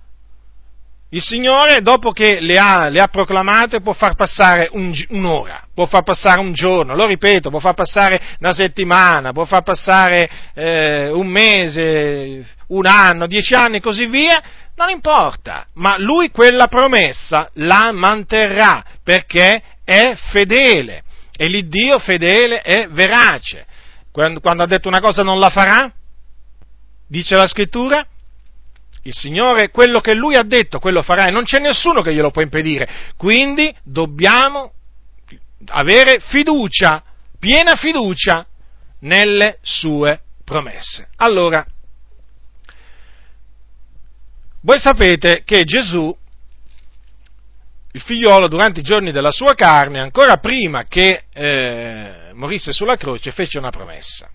Il 1.10 1.22
Signore, 1.22 1.82
dopo 1.82 2.12
che 2.12 2.42
le 2.42 2.58
ha, 2.58 2.90
le 2.90 3.00
ha 3.00 3.08
proclamate, 3.08 3.80
può 3.80 3.94
far 3.94 4.16
passare 4.16 4.68
un, 4.74 4.94
un'ora, 5.10 5.66
può 5.74 5.86
far 5.86 6.04
passare 6.04 6.42
un 6.42 6.52
giorno, 6.52 6.96
lo 6.96 7.06
ripeto, 7.06 7.50
può 7.50 7.60
far 7.60 7.76
passare 7.76 8.22
una 8.40 8.52
settimana, 8.52 9.32
può 9.32 9.46
far 9.46 9.64
passare 9.64 10.30
eh, 10.54 11.10
un 11.10 11.28
mese, 11.28 12.46
un 12.68 12.86
anno, 12.86 13.26
dieci 13.26 13.54
anni 13.54 13.78
e 13.78 13.82
così 13.82 14.06
via, 14.08 14.42
non 14.76 14.90
importa, 14.90 15.68
ma 15.76 15.98
Lui 15.98 16.30
quella 16.30 16.68
promessa 16.68 17.50
la 17.54 17.92
manterrà 17.94 18.84
perché 19.02 19.62
è 19.86 20.14
fedele 20.30 21.04
e 21.38 21.48
l'Iddio 21.48 22.00
fedele 22.00 22.60
è 22.60 22.90
verace. 22.90 23.66
Quando, 24.12 24.42
quando 24.42 24.64
ha 24.64 24.68
detto 24.68 24.90
una 24.90 25.00
cosa 25.00 25.24
non 25.24 25.40
la 25.40 25.50
farà, 25.50 25.90
dice 27.08 27.36
la 27.36 27.48
scrittura, 27.48 28.06
il 29.08 29.14
Signore, 29.14 29.70
quello 29.70 30.02
che 30.02 30.14
Lui 30.14 30.36
ha 30.36 30.44
detto, 30.44 30.80
quello 30.80 31.02
farà 31.02 31.28
e 31.28 31.32
non 31.32 31.46
c'è 31.46 31.60
nessuno 31.60 32.02
che 32.02 32.14
glielo 32.14 32.30
può 32.30 32.42
impedire. 32.42 32.88
Quindi 33.16 33.74
dobbiamo 33.84 34.74
avere 35.68 36.20
fiducia, 36.20 37.02
piena 37.40 37.76
fiducia 37.76 38.46
nelle 39.00 39.60
sue 39.62 40.20
promesse. 40.44 41.08
Allora, 41.16 41.66
voi 44.62 44.80
sapete 44.80 45.44
che 45.46 45.64
Gesù, 45.64 46.16
il 47.94 48.02
figliolo, 48.02 48.50
durante 48.50 48.82
i 48.82 48.84
giorni 48.84 49.12
della 49.14 49.32
sua 49.32 49.56
carne, 49.56 50.00
ancora 50.00 50.36
prima 50.38 50.84
che 50.84 51.24
eh, 51.32 52.32
morisse 52.34 52.74
sulla 52.74 52.98
croce, 52.98 53.32
fece 53.32 53.58
una 53.58 53.70
promessa. 53.70 54.30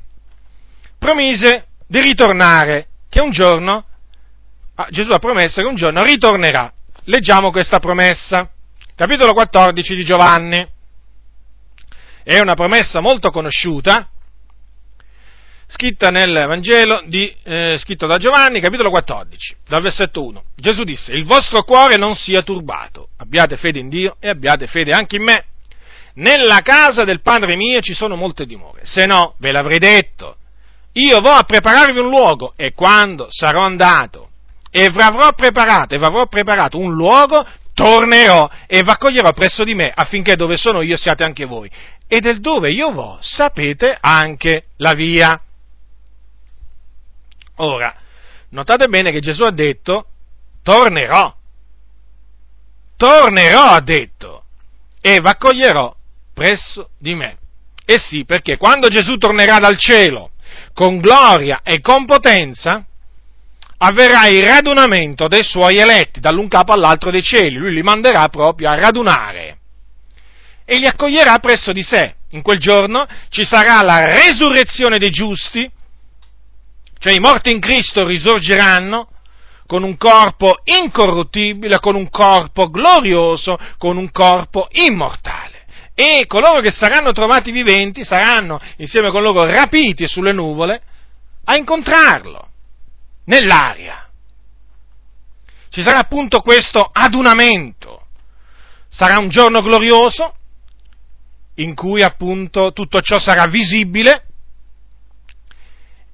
Promise 0.99 1.67
di 1.87 2.01
ritornare, 2.01 2.87
che 3.11 3.21
un 3.21 3.31
giorno 3.31 3.85
ah, 4.83 4.87
Gesù 4.91 5.13
ha 5.13 5.19
promesso 5.19 5.61
che 5.61 5.67
un 5.67 5.75
giorno 5.75 6.03
ritornerà. 6.03 6.73
Leggiamo 7.05 7.51
questa 7.51 7.79
promessa, 7.79 8.51
capitolo 8.95 9.33
14 9.33 9.95
di 9.95 10.05
Giovanni. 10.05 10.67
È 12.23 12.39
una 12.39 12.55
promessa 12.55 13.01
molto 13.01 13.31
conosciuta, 13.31 14.09
scritta 15.67 16.11
nel 16.11 16.45
Vangelo 16.47 17.03
di, 17.07 17.35
eh, 17.43 17.77
scritto 17.81 18.07
da 18.07 18.19
Giovanni, 18.19 18.61
capitolo 18.61 18.91
14, 18.91 19.57
dal 19.67 19.83
versetto 19.83 20.25
1. 20.25 20.45
Gesù 20.55 20.85
disse, 20.85 21.13
il 21.13 21.25
vostro 21.25 21.65
cuore 21.65 21.97
non 21.97 22.15
sia 22.15 22.43
turbato, 22.43 23.09
abbiate 23.17 23.57
fede 23.57 23.81
in 23.81 23.89
Dio 23.89 24.17
e 24.21 24.29
abbiate 24.29 24.67
fede 24.67 24.93
anche 24.93 25.17
in 25.17 25.25
me. 25.25 25.47
Nella 26.15 26.61
casa 26.61 27.05
del 27.05 27.23
Padre 27.23 27.57
mio 27.57 27.81
ci 27.81 27.95
sono 27.95 28.15
molte 28.15 28.47
dimore, 28.47 28.83
se 28.85 29.07
no 29.07 29.35
ve 29.39 29.51
l'avrei 29.51 29.79
detto. 29.79 30.37
Io 30.93 31.21
vo 31.21 31.31
a 31.31 31.43
prepararvi 31.43 31.99
un 31.99 32.09
luogo 32.09 32.53
e 32.55 32.75
quando 32.75 33.27
sarò 33.31 33.63
andato 33.63 34.32
e 34.75 34.91
avrò 34.97 35.33
preparato, 35.35 35.95
e 35.95 36.03
avrò 36.03 36.27
preparato 36.27 36.79
un 36.79 36.95
luogo, 36.95 37.47
tornerò 37.75 38.49
e 38.67 38.83
vi 38.83 38.91
accoglierò 38.91 39.33
presso 39.33 39.65
di 39.65 39.75
me 39.75 39.93
affinché 39.95 40.35
dove 40.35 40.57
sono 40.57 40.81
io 40.81 40.97
siate 40.97 41.25
anche 41.25 41.45
voi. 41.45 41.71
E 42.09 42.21
del 42.21 42.41
dove 42.41 42.71
io 42.71 42.91
vo 42.91 43.19
sapete 43.21 43.97
anche 44.01 44.65
la 44.79 44.95
via. 44.95 45.39
Ora, 47.57 47.95
notate 48.51 48.89
bene 48.89 49.13
che 49.13 49.21
Gesù 49.21 49.45
ha 49.45 49.51
detto, 49.51 50.07
tornerò. 50.63 51.35
Tornerò, 52.97 53.63
ha 53.73 53.81
detto, 53.81 54.45
e 55.01 55.21
vi 55.21 55.29
accoglierò 55.29 55.95
presso 56.33 56.91
di 56.99 57.15
me. 57.15 57.37
E 57.85 57.99
sì, 57.99 58.25
perché 58.25 58.57
quando 58.57 58.89
Gesù 58.89 59.17
tornerà 59.17 59.59
dal 59.59 59.77
cielo 59.77 60.31
con 60.73 60.99
gloria 60.99 61.61
e 61.63 61.81
con 61.81 62.07
potenza, 62.07 62.87
avverrà 63.85 64.29
il 64.29 64.45
radunamento 64.45 65.27
dei 65.27 65.43
suoi 65.43 65.79
eletti 65.79 66.21
dall'un 66.21 66.47
capo 66.47 66.73
all'altro 66.73 67.11
dei 67.11 67.23
cieli, 67.23 67.57
lui 67.57 67.73
li 67.73 67.83
manderà 67.83 68.29
proprio 68.29 68.69
a 68.69 68.79
radunare 68.79 69.59
e 70.65 70.79
li 70.79 70.87
accoglierà 70.87 71.39
presso 71.39 71.73
di 71.73 71.83
sé. 71.83 72.15
In 72.31 72.43
quel 72.43 72.59
giorno 72.59 73.07
ci 73.29 73.45
sarà 73.45 73.83
la 73.83 74.05
resurrezione 74.05 74.99
dei 74.99 75.11
giusti, 75.11 75.69
cioè 76.99 77.13
i 77.13 77.19
morti 77.19 77.51
in 77.51 77.59
Cristo 77.59 78.07
risorgeranno 78.07 79.09
con 79.67 79.83
un 79.83 79.97
corpo 79.97 80.61
incorruttibile, 80.65 81.79
con 81.81 81.97
un 81.97 82.09
corpo 82.09 82.71
glorioso, 82.71 83.59
con 83.79 83.97
un 83.97 84.11
corpo 84.13 84.69
immortale. 84.71 85.65
E 85.95 86.25
coloro 86.27 86.61
che 86.61 86.71
saranno 86.71 87.13
trovati 87.13 87.51
viventi 87.51 88.05
saranno 88.05 88.61
insieme 88.77 89.11
con 89.11 89.23
loro 89.23 89.45
rapiti 89.45 90.07
sulle 90.07 90.33
nuvole 90.33 90.81
a 91.45 91.57
incontrarlo 91.57 92.51
nell'aria. 93.25 94.09
Ci 95.69 95.83
sarà 95.83 96.01
appunto 96.01 96.41
questo 96.41 96.89
adunamento. 96.93 98.07
Sarà 98.89 99.19
un 99.19 99.29
giorno 99.29 99.63
glorioso 99.63 100.35
in 101.57 101.75
cui 101.75 102.03
appunto 102.03 102.73
tutto 102.73 103.01
ciò 103.01 103.19
sarà 103.19 103.47
visibile 103.47 104.27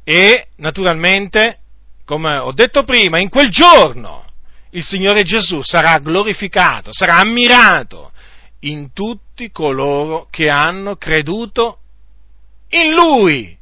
e 0.05 0.49
naturalmente, 0.57 1.59
come 2.05 2.39
ho 2.39 2.53
detto 2.53 2.85
prima, 2.85 3.21
in 3.21 3.29
quel 3.29 3.51
giorno 3.51 4.25
il 4.71 4.83
Signore 4.83 5.23
Gesù 5.23 5.63
sarà 5.63 5.99
glorificato, 5.99 6.93
sarà 6.93 7.17
ammirato 7.17 8.13
in 8.61 8.93
tutti 8.93 9.51
coloro 9.51 10.27
che 10.31 10.49
hanno 10.49 10.97
creduto 10.97 11.81
in 12.71 12.93
Lui. 12.93 13.57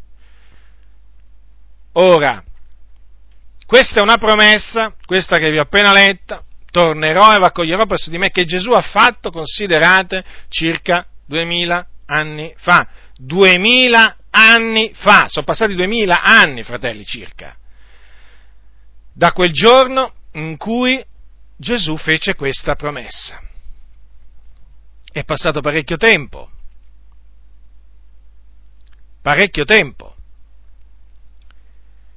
Ora, 1.95 2.45
questa 3.67 3.99
è 3.99 4.03
una 4.03 4.17
promessa, 4.17 4.95
questa 5.05 5.39
che 5.39 5.51
vi 5.51 5.59
ho 5.59 5.63
appena 5.63 5.93
letta, 5.93 6.43
tornerò 6.71 7.35
e 7.35 7.39
raccoglierò 7.39 7.85
presso 7.87 8.11
di 8.11 8.19
me, 8.19 8.31
che 8.31 8.45
Gesù 8.45 8.71
ha 8.71 8.83
fatto, 8.83 9.31
considerate, 9.31 10.25
circa 10.49 11.07
duemila 11.27 11.85
anni 12.07 12.55
fa. 12.57 12.87
Duemila 13.17 14.17
anni 14.31 14.93
fa, 14.95 15.27
sono 15.29 15.45
passati 15.45 15.75
duemila 15.75 16.23
anni, 16.23 16.63
fratelli, 16.63 17.05
circa, 17.05 17.57
da 19.13 19.33
quel 19.33 19.53
giorno 19.53 20.13
in 20.33 20.57
cui 20.57 21.05
Gesù 21.57 21.97
fece 21.97 22.35
questa 22.35 22.77
promessa. 22.77 23.41
È 25.11 25.25
passato 25.25 25.61
parecchio 25.61 25.97
tempo, 25.97 26.51
parecchio 29.23 29.65
tempo. 29.65 30.16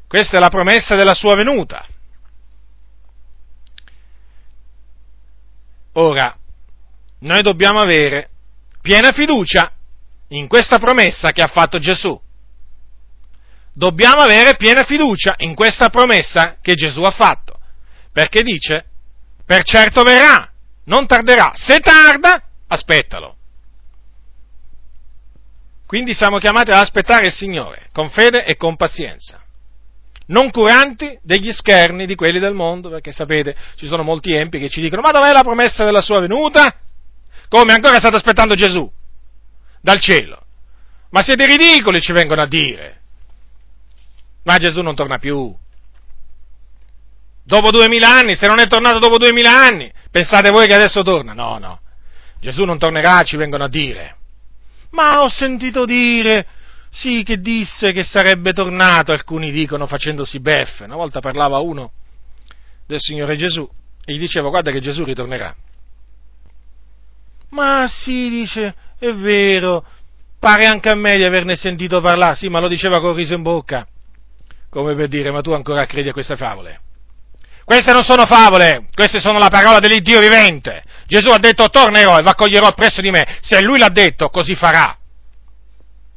Questa 0.09 0.37
è 0.37 0.39
la 0.39 0.49
promessa 0.49 0.95
della 0.95 1.13
sua 1.13 1.35
venuta. 1.35 1.85
Ora, 5.93 6.35
noi 7.19 7.41
dobbiamo 7.43 7.79
avere 7.79 8.31
piena 8.81 9.11
fiducia 9.11 9.71
in 10.29 10.47
questa 10.47 10.79
promessa 10.79 11.31
che 11.31 11.43
ha 11.43 11.47
fatto 11.47 11.77
Gesù. 11.77 12.19
Dobbiamo 13.71 14.21
avere 14.21 14.55
piena 14.55 14.83
fiducia 14.83 15.35
in 15.37 15.53
questa 15.53 15.89
promessa 15.89 16.57
che 16.59 16.73
Gesù 16.73 17.03
ha 17.03 17.11
fatto, 17.11 17.59
perché 18.11 18.41
dice, 18.41 18.85
per 19.45 19.61
certo 19.63 20.01
verrà, 20.01 20.51
non 20.85 21.05
tarderà, 21.05 21.53
se 21.53 21.81
tarda, 21.81 22.43
aspettalo. 22.67 23.35
Quindi 25.85 26.15
siamo 26.15 26.39
chiamati 26.39 26.71
ad 26.71 26.79
aspettare 26.81 27.27
il 27.27 27.31
Signore 27.31 27.89
con 27.93 28.09
fede 28.09 28.43
e 28.43 28.57
con 28.57 28.75
pazienza, 28.75 29.39
non 30.29 30.51
curanti 30.51 31.17
degli 31.21 31.51
scherni 31.51 32.05
di 32.05 32.15
quelli 32.15 32.39
del 32.39 32.53
mondo, 32.53 32.89
perché 32.89 33.11
sapete, 33.11 33.55
ci 33.75 33.87
sono 33.87 34.03
molti 34.03 34.33
empi 34.33 34.59
che 34.59 34.69
ci 34.69 34.81
dicono, 34.81 35.01
ma 35.01 35.11
dov'è 35.11 35.31
la 35.31 35.43
promessa 35.43 35.85
della 35.85 36.01
sua 36.01 36.19
venuta? 36.19 36.75
Come 37.47 37.73
ancora 37.73 37.97
state 37.97 38.15
aspettando 38.15 38.55
Gesù 38.55 38.89
dal 39.81 39.99
cielo? 39.99 40.45
Ma 41.11 41.23
siete 41.23 41.45
ridicoli, 41.47 41.99
ci 42.01 42.11
vengono 42.11 42.41
a 42.41 42.47
dire. 42.47 42.97
Ma 44.43 44.57
Gesù 44.57 44.81
non 44.81 44.95
torna 44.95 45.17
più. 45.17 45.55
Dopo 47.43 47.71
duemila 47.71 48.09
anni, 48.09 48.35
se 48.35 48.45
non 48.45 48.59
è 48.59 48.67
tornato 48.67 48.99
dopo 48.99 49.17
duemila 49.17 49.59
anni, 49.59 49.91
pensate 50.11 50.51
voi 50.51 50.67
che 50.67 50.75
adesso 50.75 51.01
torna? 51.01 51.33
No, 51.33 51.57
no. 51.57 51.79
Gesù 52.39 52.63
non 52.63 52.77
tornerà, 52.77 53.23
ci 53.23 53.37
vengono 53.37 53.63
a 53.63 53.69
dire. 53.69 54.17
Ma 54.91 55.23
ho 55.23 55.29
sentito 55.29 55.85
dire, 55.85 56.45
sì, 56.99 57.23
che 57.23 57.39
disse 57.39 57.93
che 57.93 58.03
sarebbe 58.03 58.51
tornato, 58.51 59.13
alcuni 59.13 59.51
dicono 59.51 59.87
facendosi 59.87 60.39
beffe. 60.39 60.83
Una 60.83 60.97
volta 60.97 61.21
parlava 61.21 61.59
uno 61.59 61.91
del 62.85 62.99
Signore 62.99 63.37
Gesù 63.37 63.67
e 64.03 64.13
gli 64.13 64.19
diceva 64.19 64.49
guarda 64.49 64.71
che 64.71 64.81
Gesù 64.81 65.05
ritornerà. 65.05 65.55
Ma 67.51 67.87
sì, 67.87 68.29
dice, 68.29 68.75
è 68.99 69.13
vero, 69.13 69.85
pare 70.39 70.65
anche 70.65 70.89
a 70.89 70.95
me 70.95 71.15
di 71.15 71.23
averne 71.23 71.55
sentito 71.55 72.01
parlare, 72.01 72.35
sì, 72.35 72.49
ma 72.49 72.59
lo 72.59 72.67
diceva 72.67 72.99
con 72.99 73.15
riso 73.15 73.33
in 73.33 73.43
bocca, 73.43 73.87
come 74.69 74.93
per 74.93 75.07
dire, 75.07 75.31
ma 75.31 75.41
tu 75.41 75.53
ancora 75.53 75.85
credi 75.85 76.09
a 76.09 76.13
queste 76.13 76.35
favole? 76.35 76.81
Queste 77.63 77.93
non 77.93 78.03
sono 78.03 78.25
favole, 78.25 78.87
queste 78.93 79.21
sono 79.21 79.37
la 79.39 79.47
parola 79.47 79.79
dell'Iddio 79.79 80.19
vivente. 80.19 80.83
Gesù 81.05 81.29
ha 81.29 81.37
detto 81.37 81.69
tornerò 81.69 82.17
e 82.17 82.23
v'accoglierò 82.23 82.73
presso 82.73 82.99
di 82.99 83.11
me. 83.11 83.25
Se 83.41 83.61
lui 83.61 83.77
l'ha 83.77 83.89
detto, 83.89 84.29
così 84.29 84.55
farà. 84.55 84.98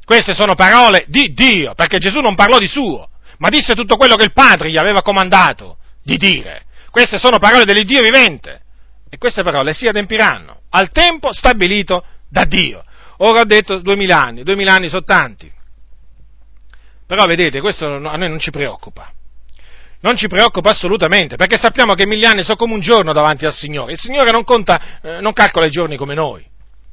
Queste 0.05 0.33
sono 0.33 0.55
parole 0.55 1.05
di 1.07 1.33
Dio, 1.33 1.73
perché 1.73 1.97
Gesù 1.97 2.19
non 2.19 2.35
parlò 2.35 2.57
di 2.57 2.67
suo, 2.67 3.07
ma 3.37 3.49
disse 3.49 3.73
tutto 3.73 3.95
quello 3.95 4.15
che 4.15 4.25
il 4.25 4.33
Padre 4.33 4.69
gli 4.69 4.77
aveva 4.77 5.01
comandato 5.01 5.77
di 6.03 6.17
dire. 6.17 6.63
Queste 6.91 7.17
sono 7.17 7.39
parole 7.39 7.65
dell'Iddio 7.65 8.01
vivente. 8.01 8.61
E 9.09 9.17
queste 9.17 9.43
parole 9.43 9.73
si 9.73 9.87
adempiranno 9.87 10.61
al 10.69 10.89
tempo 10.89 11.31
stabilito 11.31 12.03
da 12.29 12.45
Dio. 12.45 12.83
Ora 13.17 13.41
ho 13.41 13.45
detto 13.45 13.79
duemila 13.79 14.21
anni, 14.21 14.43
duemila 14.43 14.73
anni 14.73 14.89
sono 14.89 15.03
tanti. 15.03 15.51
Però 17.05 17.25
vedete, 17.25 17.61
questo 17.61 17.85
a 17.85 17.99
noi 17.99 18.29
non 18.29 18.39
ci 18.39 18.49
preoccupa 18.49 19.11
non 20.03 20.17
ci 20.17 20.27
preoccupa 20.27 20.71
assolutamente, 20.71 21.37
perché 21.37 21.57
sappiamo 21.57 21.93
che 21.93 22.05
mille 22.05 22.27
anni 22.27 22.43
sono 22.43 22.57
come 22.57 22.73
un 22.73 22.81
giorno 22.81 23.13
davanti 23.13 23.45
al 23.45 23.53
Signore. 23.53 23.93
Il 23.93 23.97
Signore 23.97 24.31
non, 24.31 24.43
conta, 24.43 24.99
eh, 25.01 25.21
non 25.21 25.31
calcola 25.31 25.65
i 25.65 25.69
giorni 25.71 25.95
come 25.95 26.13
noi, 26.13 26.45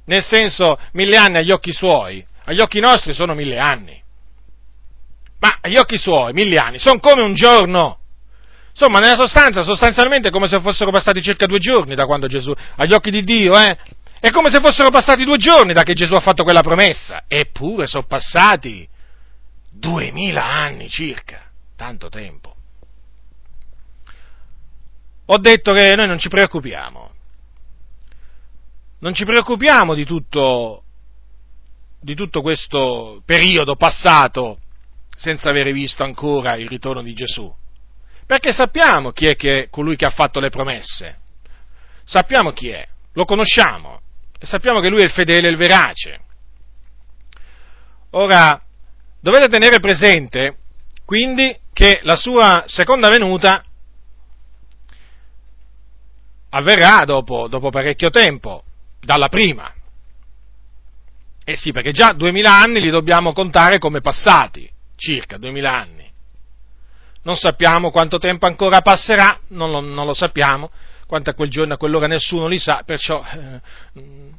nel 0.04 0.22
senso 0.22 0.78
mille 0.92 1.16
anni 1.16 1.38
agli 1.38 1.50
occhi 1.50 1.72
suoi, 1.72 2.24
agli 2.50 2.60
occhi 2.60 2.80
nostri 2.80 3.14
sono 3.14 3.34
mille 3.34 3.58
anni. 3.58 4.00
Ma 5.38 5.58
agli 5.60 5.76
occhi 5.76 5.96
suoi, 5.96 6.32
mille 6.32 6.58
anni, 6.58 6.78
sono 6.78 6.98
come 7.00 7.22
un 7.22 7.34
giorno. 7.34 7.98
Insomma, 8.70 8.98
nella 9.00 9.16
sostanza, 9.16 9.62
sostanzialmente 9.62 10.28
è 10.28 10.30
come 10.30 10.48
se 10.48 10.60
fossero 10.60 10.90
passati 10.90 11.22
circa 11.22 11.46
due 11.46 11.58
giorni 11.58 11.94
da 11.94 12.06
quando 12.06 12.26
Gesù, 12.26 12.54
agli 12.76 12.92
occhi 12.92 13.10
di 13.10 13.24
Dio, 13.24 13.58
eh? 13.58 13.76
È 14.20 14.30
come 14.30 14.50
se 14.50 14.60
fossero 14.60 14.90
passati 14.90 15.24
due 15.24 15.38
giorni 15.38 15.72
da 15.72 15.82
che 15.82 15.94
Gesù 15.94 16.14
ha 16.14 16.20
fatto 16.20 16.44
quella 16.44 16.62
promessa. 16.62 17.24
Eppure 17.26 17.86
sono 17.86 18.04
passati 18.04 18.86
duemila 19.70 20.44
anni 20.44 20.88
circa, 20.88 21.40
tanto 21.74 22.08
tempo 22.08 22.54
ho 25.32 25.38
detto 25.38 25.72
che 25.72 25.94
noi 25.94 26.08
non 26.08 26.18
ci 26.18 26.28
preoccupiamo. 26.28 27.10
Non 28.98 29.14
ci 29.14 29.24
preoccupiamo 29.24 29.94
di 29.94 30.04
tutto, 30.04 30.82
di 32.00 32.14
tutto 32.14 32.40
questo 32.40 33.22
periodo 33.24 33.76
passato 33.76 34.58
senza 35.16 35.50
avere 35.50 35.72
visto 35.72 36.02
ancora 36.02 36.56
il 36.56 36.68
ritorno 36.68 37.02
di 37.02 37.12
Gesù. 37.12 37.52
Perché 38.26 38.52
sappiamo 38.52 39.10
chi 39.10 39.26
è, 39.26 39.36
che 39.36 39.68
colui 39.70 39.96
che 39.96 40.06
ha 40.06 40.10
fatto 40.10 40.40
le 40.40 40.50
promesse. 40.50 41.18
Sappiamo 42.04 42.52
chi 42.52 42.70
è, 42.70 42.86
lo 43.12 43.24
conosciamo 43.24 44.00
e 44.38 44.46
sappiamo 44.46 44.80
che 44.80 44.88
lui 44.88 45.00
è 45.00 45.04
il 45.04 45.10
fedele 45.10 45.48
e 45.48 45.50
il 45.50 45.56
verace. 45.56 46.20
Ora, 48.12 48.60
dovete 49.20 49.48
tenere 49.48 49.78
presente 49.78 50.56
quindi 51.04 51.58
che 51.72 51.98
la 52.04 52.14
sua 52.14 52.62
seconda 52.66 53.08
venuta 53.08 53.64
avverrà 56.50 57.04
dopo, 57.04 57.48
dopo 57.48 57.70
parecchio 57.70 58.10
tempo, 58.10 58.62
dalla 59.00 59.28
prima. 59.28 59.74
Eh 61.50 61.56
sì, 61.56 61.72
perché 61.72 61.90
già 61.90 62.12
duemila 62.12 62.54
anni 62.54 62.80
li 62.80 62.90
dobbiamo 62.90 63.32
contare 63.32 63.78
come 63.78 64.00
passati, 64.00 64.70
circa 64.94 65.36
duemila 65.36 65.72
anni. 65.72 66.08
Non 67.24 67.34
sappiamo 67.34 67.90
quanto 67.90 68.18
tempo 68.18 68.46
ancora 68.46 68.82
passerà, 68.82 69.36
non 69.48 69.72
lo, 69.72 69.80
non 69.80 70.06
lo 70.06 70.14
sappiamo, 70.14 70.70
quanto 71.08 71.30
a 71.30 71.34
quel 71.34 71.50
giorno, 71.50 71.74
a 71.74 71.76
quell'ora 71.76 72.06
nessuno 72.06 72.46
li 72.46 72.60
sa, 72.60 72.84
perciò 72.86 73.20
eh, 73.20 73.60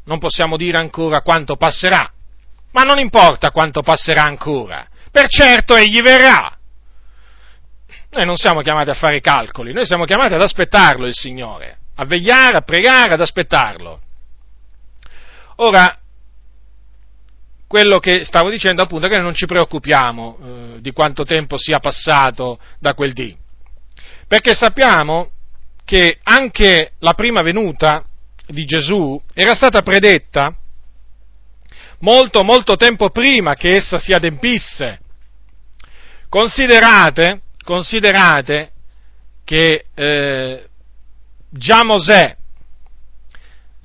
non 0.05 0.19
possiamo 0.19 0.55
dire 0.55 0.77
ancora 0.77 1.21
quanto 1.21 1.57
passerà. 1.57 2.09
Ma 2.71 2.83
non 2.83 2.97
importa 2.97 3.51
quanto 3.51 3.81
passerà 3.81 4.23
ancora, 4.23 4.87
per 5.11 5.27
certo 5.27 5.75
egli 5.75 6.01
verrà. 6.01 6.57
Noi 8.11 8.25
non 8.25 8.37
siamo 8.37 8.61
chiamati 8.61 8.89
a 8.89 8.93
fare 8.93 9.19
calcoli, 9.19 9.73
noi 9.73 9.85
siamo 9.85 10.05
chiamati 10.05 10.33
ad 10.33 10.41
aspettarlo 10.41 11.07
il 11.07 11.13
Signore 11.13 11.79
a 11.95 12.05
vegliare, 12.05 12.55
a 12.55 12.61
pregare, 12.61 13.13
ad 13.13 13.21
aspettarlo. 13.21 13.99
Ora, 15.57 16.00
quello 17.71 17.99
che 17.99 18.25
stavo 18.25 18.49
dicendo 18.49 18.83
appunto 18.83 19.05
è 19.05 19.09
che 19.09 19.17
non 19.17 19.33
ci 19.33 19.45
preoccupiamo 19.45 20.37
eh, 20.43 20.81
di 20.81 20.91
quanto 20.91 21.23
tempo 21.23 21.57
sia 21.57 21.79
passato 21.79 22.59
da 22.79 22.93
quel 22.93 23.13
dì, 23.13 23.33
perché 24.27 24.53
sappiamo 24.53 25.29
che 25.85 26.19
anche 26.21 26.91
la 26.99 27.13
prima 27.13 27.41
venuta 27.41 28.03
di 28.45 28.65
Gesù 28.65 29.17
era 29.33 29.53
stata 29.53 29.83
predetta 29.83 30.53
molto 31.99 32.43
molto 32.43 32.75
tempo 32.75 33.09
prima 33.09 33.53
che 33.53 33.77
essa 33.77 33.99
si 33.99 34.11
adempisse. 34.11 34.99
Considerate, 36.27 37.43
considerate 37.63 38.71
che 39.45 39.85
eh, 39.95 40.67
già 41.49 41.85
Mosè, 41.85 42.35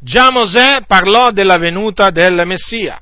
già 0.00 0.32
Mosè 0.32 0.80
parlò 0.88 1.30
della 1.30 1.56
venuta 1.58 2.10
del 2.10 2.42
Messia, 2.46 3.00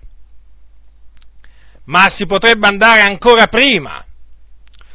ma 1.85 2.09
si 2.09 2.27
potrebbe 2.27 2.67
andare 2.67 3.01
ancora 3.01 3.47
prima, 3.47 4.05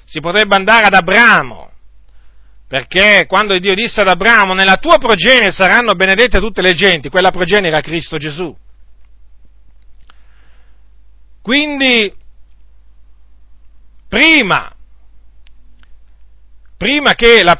si 0.05 0.19
potrebbe 0.19 0.55
andare 0.55 0.87
ad 0.87 0.93
Abramo, 0.93 1.71
perché 2.67 3.25
quando 3.27 3.57
Dio 3.57 3.75
disse 3.75 4.01
ad 4.01 4.07
Abramo, 4.07 4.53
nella 4.53 4.77
tua 4.77 4.97
progenie 4.97 5.51
saranno 5.51 5.93
benedette 5.93 6.39
tutte 6.39 6.61
le 6.61 6.73
genti, 6.73 7.09
quella 7.09 7.31
progenie 7.31 7.69
era 7.69 7.81
Cristo 7.81 8.17
Gesù. 8.17 8.55
Quindi, 11.41 12.13
prima 14.07 14.73
prima 16.79 17.13
che 17.13 17.43
la, 17.43 17.57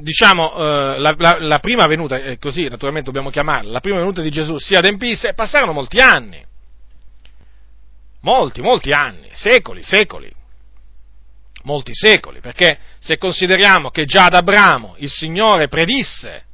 diciamo, 0.00 0.56
eh, 0.56 0.98
la, 0.98 1.14
la, 1.18 1.36
la 1.40 1.58
prima 1.58 1.86
venuta, 1.86 2.16
eh, 2.16 2.38
così 2.38 2.68
naturalmente 2.68 3.04
dobbiamo 3.04 3.28
chiamarla, 3.28 3.70
la 3.70 3.80
prima 3.80 3.98
venuta 3.98 4.22
di 4.22 4.30
Gesù 4.30 4.56
si 4.58 4.74
adempisse, 4.74 5.34
passarono 5.34 5.74
molti 5.74 6.00
anni, 6.00 6.42
molti, 8.20 8.60
molti 8.60 8.92
anni, 8.92 9.28
secoli, 9.32 9.82
secoli, 9.82 10.32
molti 11.64 11.92
secoli, 11.94 12.40
perché 12.40 12.78
se 12.98 13.18
consideriamo 13.18 13.90
che 13.90 14.04
già 14.04 14.26
ad 14.26 14.34
Abramo 14.34 14.94
il 14.98 15.10
Signore 15.10 15.68
predisse, 15.68 16.44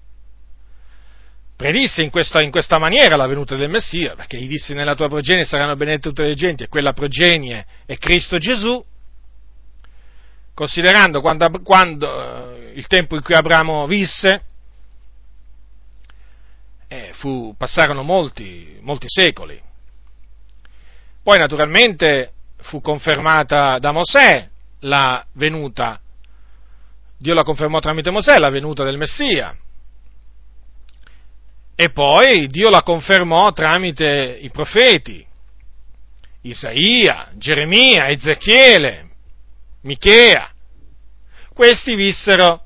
predisse 1.56 2.02
in 2.02 2.10
questa, 2.10 2.42
in 2.42 2.50
questa 2.50 2.78
maniera 2.78 3.16
la 3.16 3.26
venuta 3.26 3.54
del 3.54 3.70
Messia, 3.70 4.14
perché 4.14 4.38
gli 4.38 4.48
disse 4.48 4.74
nella 4.74 4.94
tua 4.94 5.08
progenie 5.08 5.44
saranno 5.44 5.76
benedette 5.76 6.08
tutte 6.08 6.24
le 6.24 6.34
genti 6.34 6.64
e 6.64 6.68
quella 6.68 6.92
progenie 6.92 7.66
è 7.86 7.96
Cristo 7.98 8.38
Gesù, 8.38 8.84
considerando 10.54 11.20
quando, 11.20 11.50
quando, 11.62 12.56
eh, 12.56 12.72
il 12.74 12.86
tempo 12.86 13.14
in 13.14 13.22
cui 13.22 13.34
Abramo 13.34 13.86
visse, 13.86 14.42
eh, 16.88 17.10
fu, 17.14 17.54
passarono 17.56 18.02
molti, 18.02 18.78
molti 18.80 19.06
secoli. 19.08 19.60
Poi 21.22 21.38
naturalmente 21.38 22.32
fu 22.58 22.80
confermata 22.80 23.78
da 23.78 23.92
Mosè 23.92 24.48
la 24.80 25.24
venuta, 25.34 26.00
Dio 27.16 27.34
la 27.34 27.44
confermò 27.44 27.78
tramite 27.78 28.10
Mosè 28.10 28.38
la 28.38 28.50
venuta 28.50 28.82
del 28.82 28.98
Messia. 28.98 29.56
E 31.76 31.90
poi 31.90 32.48
Dio 32.48 32.68
la 32.68 32.82
confermò 32.82 33.52
tramite 33.52 34.38
i 34.40 34.50
profeti, 34.50 35.24
Isaia, 36.42 37.30
Geremia, 37.34 38.08
Ezechiele, 38.08 39.08
Michea. 39.82 40.50
Questi 41.54 41.94
vissero 41.94 42.64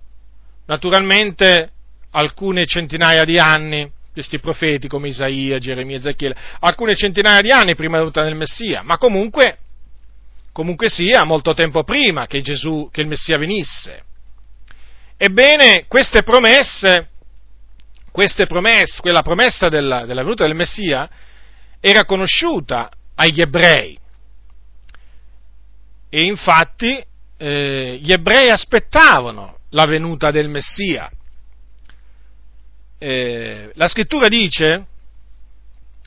naturalmente 0.64 1.72
alcune 2.10 2.64
centinaia 2.64 3.24
di 3.24 3.38
anni, 3.38 3.90
questi 4.16 4.40
profeti 4.40 4.88
come 4.88 5.08
Isaia, 5.08 5.58
Geremia, 5.58 5.98
Ezechiele, 5.98 6.34
alcune 6.60 6.96
centinaia 6.96 7.42
di 7.42 7.50
anni 7.50 7.74
prima 7.74 7.98
della 7.98 8.08
venuta 8.08 8.22
del 8.22 8.34
Messia, 8.34 8.80
ma 8.82 8.96
comunque, 8.96 9.58
comunque 10.52 10.88
sia 10.88 11.24
molto 11.24 11.52
tempo 11.52 11.84
prima 11.84 12.26
che 12.26 12.40
Gesù, 12.40 12.88
che 12.90 13.02
il 13.02 13.08
Messia 13.08 13.36
venisse. 13.36 14.04
Ebbene, 15.18 15.84
queste 15.86 16.22
promesse, 16.22 17.10
queste 18.10 18.46
promesse, 18.46 19.02
quella 19.02 19.20
promessa 19.20 19.68
della, 19.68 20.06
della 20.06 20.22
venuta 20.22 20.46
del 20.46 20.54
Messia 20.54 21.06
era 21.78 22.06
conosciuta 22.06 22.88
agli 23.16 23.42
ebrei, 23.42 23.98
e 26.08 26.22
infatti 26.22 27.04
eh, 27.36 27.98
gli 28.00 28.12
ebrei 28.12 28.48
aspettavano 28.48 29.58
la 29.72 29.84
venuta 29.84 30.30
del 30.30 30.48
Messia. 30.48 31.10
Eh, 32.98 33.70
la, 33.74 33.88
scrittura 33.88 34.28
dice, 34.28 34.86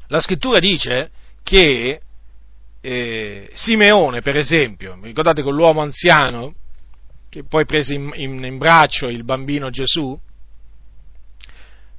la 0.07 0.19
scrittura 0.19 0.59
dice 0.59 1.11
che 1.43 2.01
eh, 2.81 3.49
Simeone, 3.53 4.21
per 4.21 4.37
esempio, 4.37 4.97
ricordate 5.01 5.43
quell'uomo 5.43 5.81
anziano 5.81 6.53
che 7.29 7.43
poi 7.43 7.65
prese 7.65 7.93
in, 7.93 8.11
in, 8.15 8.43
in 8.43 8.57
braccio 8.57 9.07
il 9.07 9.23
bambino 9.23 9.69
Gesù, 9.69 10.19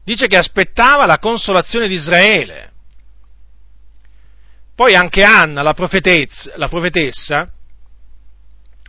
dice 0.02 0.26
che 0.26 0.36
aspettava 0.36 1.06
la 1.06 1.18
consolazione 1.18 1.86
di 1.86 1.94
Israele. 1.94 2.72
Poi 4.74 4.94
anche 4.94 5.22
Anna, 5.22 5.62
la, 5.62 5.74
la 6.56 6.68
profetessa, 6.68 7.48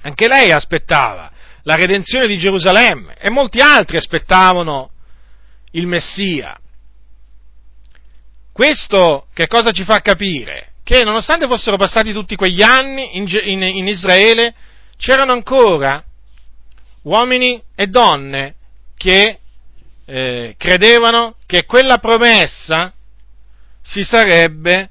anche 0.02 0.28
lei 0.28 0.52
aspettava 0.52 1.32
la 1.64 1.76
redenzione 1.76 2.28
di 2.28 2.38
Gerusalemme 2.38 3.16
e 3.18 3.30
molti 3.30 3.60
altri 3.60 3.97
aspettavano 3.97 4.90
il 5.72 5.88
Messia. 5.88 6.57
Questo 8.51 9.28
che 9.34 9.47
cosa 9.47 9.72
ci 9.72 9.84
fa 9.84 10.01
capire? 10.01 10.74
Che 10.84 11.03
nonostante 11.03 11.47
fossero 11.47 11.78
passati 11.78 12.11
tutti 12.11 12.36
quegli 12.36 12.61
anni 12.61 13.17
in, 13.17 13.26
in, 13.43 13.61
in 13.63 13.88
Israele, 13.88 14.53
c'erano 14.97 15.32
ancora 15.32 16.03
uomini 17.03 17.61
e 17.76 17.88
donne 17.88 18.55
che 18.97 19.39
eh, 20.05 20.55
credevano 20.57 21.36
che 21.45 21.65
quella 21.65 21.97
promessa 21.97 22.93
si 23.82 24.03
sarebbe 24.03 24.89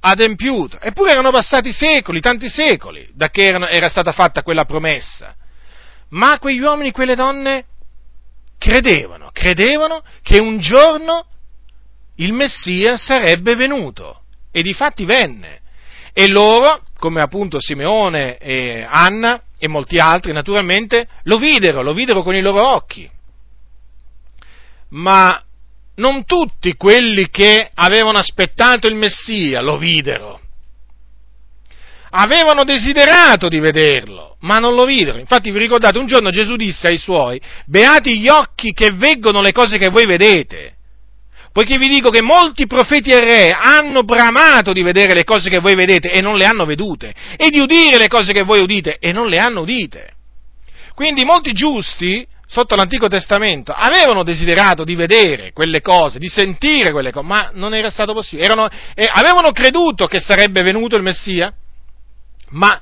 adempiuto. 0.00 0.78
Eppure 0.80 1.10
erano 1.10 1.30
passati 1.30 1.72
secoli, 1.72 2.20
tanti 2.20 2.48
secoli, 2.48 3.08
da 3.14 3.30
che 3.30 3.44
erano, 3.44 3.66
era 3.66 3.88
stata 3.88 4.12
fatta 4.12 4.42
quella 4.42 4.64
promessa. 4.64 5.34
Ma 6.10 6.38
quegli 6.38 6.60
uomini, 6.60 6.92
quelle 6.92 7.14
donne, 7.14 7.64
credevano, 8.58 9.30
credevano 9.32 10.02
che 10.22 10.38
un 10.38 10.58
giorno 10.58 11.26
il 12.16 12.32
Messia 12.32 12.96
sarebbe 12.96 13.54
venuto. 13.54 14.22
E 14.50 14.62
di 14.62 14.74
fatti 14.74 15.04
venne. 15.04 15.60
E 16.12 16.28
loro, 16.28 16.82
come 16.98 17.22
appunto 17.22 17.60
Simeone 17.60 18.38
e 18.38 18.84
Anna 18.88 19.40
e 19.58 19.68
molti 19.68 19.98
altri 19.98 20.32
naturalmente, 20.32 21.06
lo 21.24 21.38
videro, 21.38 21.82
lo 21.82 21.92
videro 21.92 22.22
con 22.22 22.34
i 22.34 22.40
loro 22.40 22.66
occhi. 22.66 23.08
Ma 24.90 25.42
non 25.96 26.24
tutti 26.24 26.74
quelli 26.74 27.28
che 27.30 27.70
avevano 27.72 28.18
aspettato 28.18 28.86
il 28.86 28.94
Messia 28.94 29.60
lo 29.60 29.78
videro. 29.78 30.40
Avevano 32.10 32.64
desiderato 32.64 33.48
di 33.48 33.58
vederlo, 33.58 34.36
ma 34.40 34.58
non 34.58 34.74
lo 34.74 34.84
videro. 34.84 35.18
Infatti 35.18 35.50
vi 35.50 35.58
ricordate, 35.58 35.98
un 35.98 36.06
giorno 36.06 36.30
Gesù 36.30 36.56
disse 36.56 36.86
ai 36.86 36.98
suoi, 36.98 37.40
beati 37.66 38.18
gli 38.18 38.28
occhi 38.28 38.72
che 38.72 38.90
veggono 38.94 39.42
le 39.42 39.52
cose 39.52 39.78
che 39.78 39.88
voi 39.88 40.06
vedete. 40.06 40.76
Poiché 41.52 41.76
vi 41.76 41.88
dico 41.88 42.10
che 42.10 42.22
molti 42.22 42.66
profeti 42.66 43.10
e 43.10 43.20
re 43.20 43.50
hanno 43.50 44.04
bramato 44.04 44.72
di 44.72 44.82
vedere 44.82 45.14
le 45.14 45.24
cose 45.24 45.50
che 45.50 45.58
voi 45.58 45.74
vedete 45.74 46.10
e 46.10 46.20
non 46.20 46.36
le 46.36 46.44
hanno 46.44 46.64
vedute, 46.64 47.12
e 47.36 47.48
di 47.48 47.58
udire 47.58 47.98
le 47.98 48.08
cose 48.08 48.32
che 48.32 48.44
voi 48.44 48.60
udite 48.60 48.98
e 49.00 49.12
non 49.12 49.28
le 49.28 49.38
hanno 49.38 49.62
udite. 49.62 50.12
Quindi 50.94 51.24
molti 51.24 51.52
giusti 51.52 52.26
sotto 52.46 52.74
l'Antico 52.74 53.08
Testamento 53.08 53.72
avevano 53.72 54.22
desiderato 54.22 54.82
di 54.82 54.94
vedere 54.94 55.52
quelle 55.52 55.80
cose, 55.80 56.18
di 56.18 56.28
sentire 56.28 56.92
quelle 56.92 57.12
cose, 57.12 57.26
ma 57.26 57.50
non 57.52 57.74
era 57.74 57.90
stato 57.90 58.14
possibile. 58.14 58.46
Erano, 58.46 58.68
eh, 58.94 59.10
avevano 59.12 59.52
creduto 59.52 60.06
che 60.06 60.18
sarebbe 60.18 60.62
venuto 60.62 60.96
il 60.96 61.02
Messia, 61.02 61.52
ma 62.50 62.80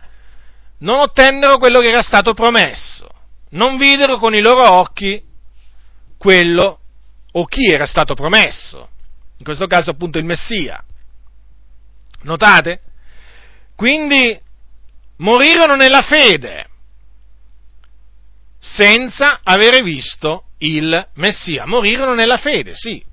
non 0.79 0.99
ottennero 1.01 1.59
quello 1.59 1.81
che 1.81 1.89
era 1.89 2.03
stato 2.03 2.35
promesso. 2.35 3.09
Non 3.51 3.77
videro 3.77 4.19
con 4.19 4.35
i 4.35 4.41
loro 4.41 4.75
occhi 4.75 5.23
quello 6.19 6.81
o 7.33 7.45
chi 7.45 7.71
era 7.71 7.87
stato 7.87 8.15
promesso. 8.15 8.89
In 9.39 9.45
questo 9.45 9.67
caso 9.67 9.91
appunto 9.91 10.19
il 10.19 10.25
Messia. 10.25 10.83
Notate? 12.23 12.81
Quindi 13.75 14.39
morirono 15.19 15.75
nella 15.75 16.03
fede 16.03 16.69
senza 18.59 19.41
avere 19.43 19.83
visto 19.83 20.45
il 20.59 21.09
Messia. 21.15 21.67
Morirono 21.67 22.15
nella 22.15 22.39
fede, 22.39 22.75
sì, 22.75 23.05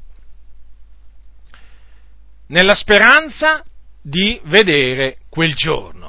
nella 2.47 2.75
speranza 2.75 3.63
di 4.01 4.39
vedere 4.45 5.17
quel 5.29 5.53
giorno. 5.53 6.02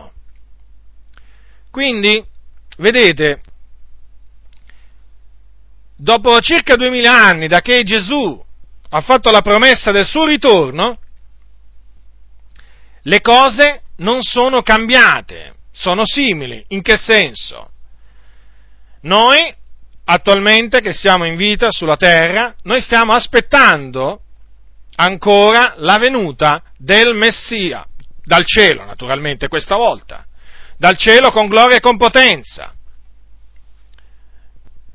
Quindi, 1.75 2.25
vedete, 2.77 3.41
dopo 5.97 6.39
circa 6.39 6.77
duemila 6.77 7.27
anni 7.27 7.49
da 7.49 7.63
che 7.63 7.83
Gesù 7.83 8.41
ha 8.91 9.01
fatto 9.01 9.33
la 9.33 9.41
promessa 9.41 9.91
del 9.91 10.07
suo 10.07 10.25
ritorno, 10.25 11.01
le 13.03 13.21
cose 13.21 13.83
non 13.97 14.23
sono 14.23 14.63
cambiate, 14.63 15.57
sono 15.73 16.03
simili. 16.05 16.65
In 16.69 16.81
che 16.81 16.97
senso? 16.97 17.71
Noi, 19.01 19.53
attualmente 20.05 20.81
che 20.81 20.93
siamo 20.93 21.25
in 21.25 21.35
vita 21.35 21.73
sulla 21.73 21.97
terra, 21.97 22.55
noi 22.63 22.81
stiamo 22.83 23.15
aspettando 23.15 24.21
ancora 24.95 25.75
la 25.79 25.99
venuta 25.99 26.63
del 26.79 27.17
Messia, 27.17 27.85
dal 28.23 28.47
cielo 28.47 28.85
naturalmente 28.85 29.49
questa 29.49 29.75
volta, 29.75 30.25
dal 30.77 30.97
cielo 30.97 31.31
con 31.31 31.47
gloria 31.47 31.77
e 31.77 31.81
con 31.81 31.97
potenza. 31.97 32.73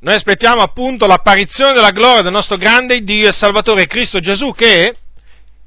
Noi 0.02 0.16
aspettiamo 0.16 0.62
appunto 0.62 1.06
l'apparizione 1.06 1.74
della 1.74 1.92
gloria 1.92 2.22
del 2.22 2.32
nostro 2.32 2.56
grande 2.56 3.02
Dio 3.04 3.28
e 3.28 3.34
Salvatore 3.34 3.86
Cristo 3.86 4.20
Gesù 4.20 4.54
che 4.54 4.94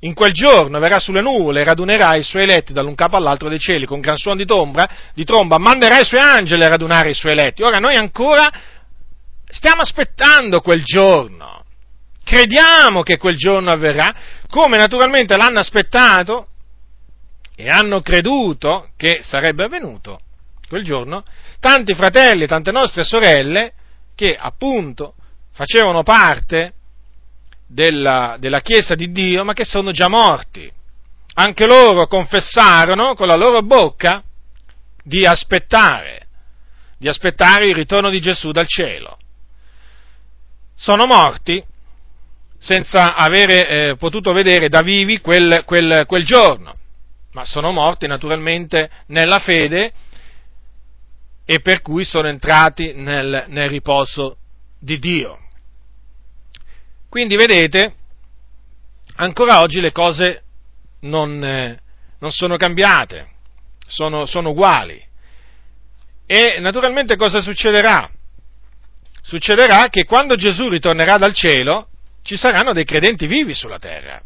in 0.04 0.14
quel 0.14 0.32
giorno 0.32 0.78
verrà 0.80 0.98
sulle 0.98 1.20
nuvole 1.20 1.60
e 1.60 1.64
radunerà 1.64 2.16
i 2.16 2.24
suoi 2.24 2.44
eletti 2.44 2.72
dall'un 2.72 2.94
capo 2.94 3.16
all'altro 3.16 3.48
dei 3.48 3.58
cieli 3.58 3.84
con 3.84 4.00
gran 4.00 4.16
suono 4.16 4.38
di, 4.38 4.46
tombra, 4.46 4.88
di 5.14 5.24
tromba, 5.24 5.58
manderà 5.58 6.00
i 6.00 6.04
suoi 6.04 6.20
angeli 6.20 6.64
a 6.64 6.68
radunare 6.68 7.10
i 7.10 7.14
suoi 7.14 7.32
eletti. 7.32 7.62
Ora 7.62 7.76
noi 7.76 7.94
ancora 7.96 8.50
stiamo 9.46 9.82
aspettando 9.82 10.60
quel 10.60 10.82
giorno. 10.82 11.64
Crediamo 12.24 13.02
che 13.02 13.18
quel 13.18 13.36
giorno 13.36 13.70
avverrà, 13.70 14.14
come 14.48 14.76
naturalmente 14.76 15.36
l'hanno 15.36 15.58
aspettato 15.58 16.46
e 17.54 17.68
hanno 17.68 18.00
creduto 18.00 18.90
che 18.96 19.20
sarebbe 19.22 19.64
avvenuto 19.64 20.20
quel 20.68 20.84
giorno 20.84 21.22
tanti 21.60 21.94
fratelli 21.94 22.46
tante 22.46 22.70
nostre 22.70 23.04
sorelle 23.04 23.72
che 24.14 24.34
appunto 24.34 25.14
facevano 25.52 26.02
parte 26.02 26.74
della, 27.66 28.36
della 28.38 28.60
Chiesa 28.60 28.94
di 28.94 29.10
Dio, 29.10 29.44
ma 29.44 29.52
che 29.52 29.64
sono 29.64 29.92
già 29.92 30.08
morti. 30.08 30.70
Anche 31.34 31.66
loro 31.66 32.06
confessarono 32.06 33.14
con 33.14 33.26
la 33.26 33.36
loro 33.36 33.62
bocca 33.62 34.22
di 35.02 35.24
aspettare, 35.24 36.26
di 36.98 37.08
aspettare 37.08 37.66
il 37.66 37.74
ritorno 37.74 38.10
di 38.10 38.20
Gesù 38.20 38.52
dal 38.52 38.66
cielo. 38.66 39.16
Sono 40.74 41.06
morti 41.06 41.62
senza 42.58 43.14
avere 43.14 43.68
eh, 43.68 43.96
potuto 43.96 44.32
vedere 44.32 44.68
da 44.68 44.82
vivi 44.82 45.20
quel, 45.20 45.62
quel, 45.64 46.04
quel 46.06 46.24
giorno, 46.24 46.74
ma 47.32 47.44
sono 47.44 47.72
morti 47.72 48.06
naturalmente 48.06 48.90
nella 49.06 49.38
fede 49.38 49.92
e 51.44 51.60
per 51.60 51.82
cui 51.82 52.04
sono 52.04 52.28
entrati 52.28 52.92
nel, 52.94 53.44
nel 53.48 53.68
riposo 53.68 54.36
di 54.78 54.98
Dio. 54.98 55.38
Quindi 57.08 57.36
vedete, 57.36 57.94
ancora 59.16 59.60
oggi 59.60 59.80
le 59.80 59.92
cose 59.92 60.42
non, 61.00 61.44
eh, 61.44 61.78
non 62.20 62.30
sono 62.30 62.56
cambiate, 62.56 63.28
sono, 63.86 64.24
sono 64.24 64.50
uguali. 64.50 65.02
E 66.26 66.58
naturalmente 66.60 67.16
cosa 67.16 67.40
succederà? 67.40 68.10
Succederà 69.22 69.88
che 69.88 70.04
quando 70.04 70.36
Gesù 70.36 70.68
ritornerà 70.68 71.16
dal 71.16 71.34
cielo 71.34 71.88
ci 72.22 72.36
saranno 72.36 72.72
dei 72.72 72.84
credenti 72.84 73.26
vivi 73.26 73.54
sulla 73.54 73.78
terra. 73.78 74.22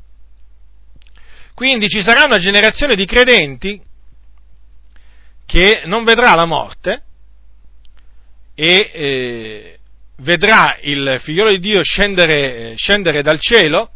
Quindi 1.57 1.89
ci 1.89 2.03
sarà 2.03 2.27
una 2.27 2.37
generazione 2.37 2.95
di 2.95 3.07
credenti 3.07 3.81
che 5.47 5.85
non 5.87 6.05
vedrà 6.05 6.35
la 6.35 6.45
morte 6.45 7.03
e 8.55 8.91
eh, 8.93 9.79
vedrà 10.19 10.77
il 10.83 11.19
figliolo 11.19 11.49
di 11.49 11.59
Dio 11.59 11.83
scendere, 11.83 12.75
scendere 12.77 13.23
dal 13.23 13.41
cielo 13.41 13.91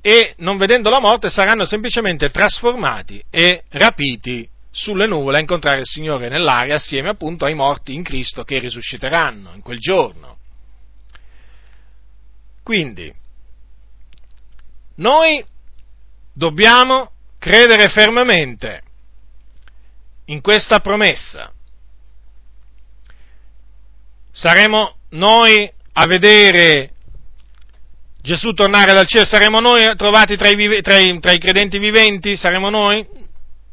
e 0.00 0.34
non 0.36 0.58
vedendo 0.58 0.90
la 0.90 1.00
morte 1.00 1.28
saranno 1.28 1.66
semplicemente 1.66 2.30
trasformati 2.30 3.20
e 3.30 3.64
rapiti 3.70 4.48
sulle 4.70 5.08
nuvole 5.08 5.38
a 5.38 5.40
incontrare 5.40 5.80
il 5.80 5.86
Signore 5.86 6.28
nell'aria 6.28 6.76
assieme 6.76 7.08
appunto 7.08 7.46
ai 7.46 7.54
morti 7.54 7.94
in 7.94 8.04
Cristo 8.04 8.44
che 8.44 8.60
risusciteranno 8.60 9.54
in 9.54 9.60
quel 9.60 9.78
giorno. 9.80 10.36
Quindi, 12.62 13.12
noi 14.98 15.44
dobbiamo 16.32 17.10
credere 17.38 17.88
fermamente 17.88 18.82
in 20.26 20.40
questa 20.40 20.80
promessa. 20.80 21.52
Saremo 24.30 24.96
noi 25.10 25.70
a 25.94 26.06
vedere 26.06 26.92
Gesù 28.22 28.52
tornare 28.52 28.92
dal 28.92 29.06
cielo, 29.06 29.26
saremo 29.26 29.58
noi 29.58 29.96
trovati 29.96 30.36
tra 30.36 30.48
i, 30.48 30.80
tra 30.80 30.96
i, 30.96 31.18
tra 31.18 31.32
i 31.32 31.38
credenti 31.38 31.78
viventi? 31.78 32.36
Saremo 32.36 32.70
noi? 32.70 33.04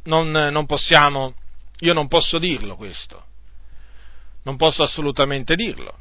Non, 0.06 0.32
non 0.32 0.66
possiamo, 0.66 1.36
io 1.82 1.94
non 1.94 2.08
posso 2.08 2.40
dirlo 2.40 2.76
questo, 2.76 3.24
non 4.44 4.58
posso 4.58 4.82
assolutamente 4.82 5.54
dirlo. 5.56 5.96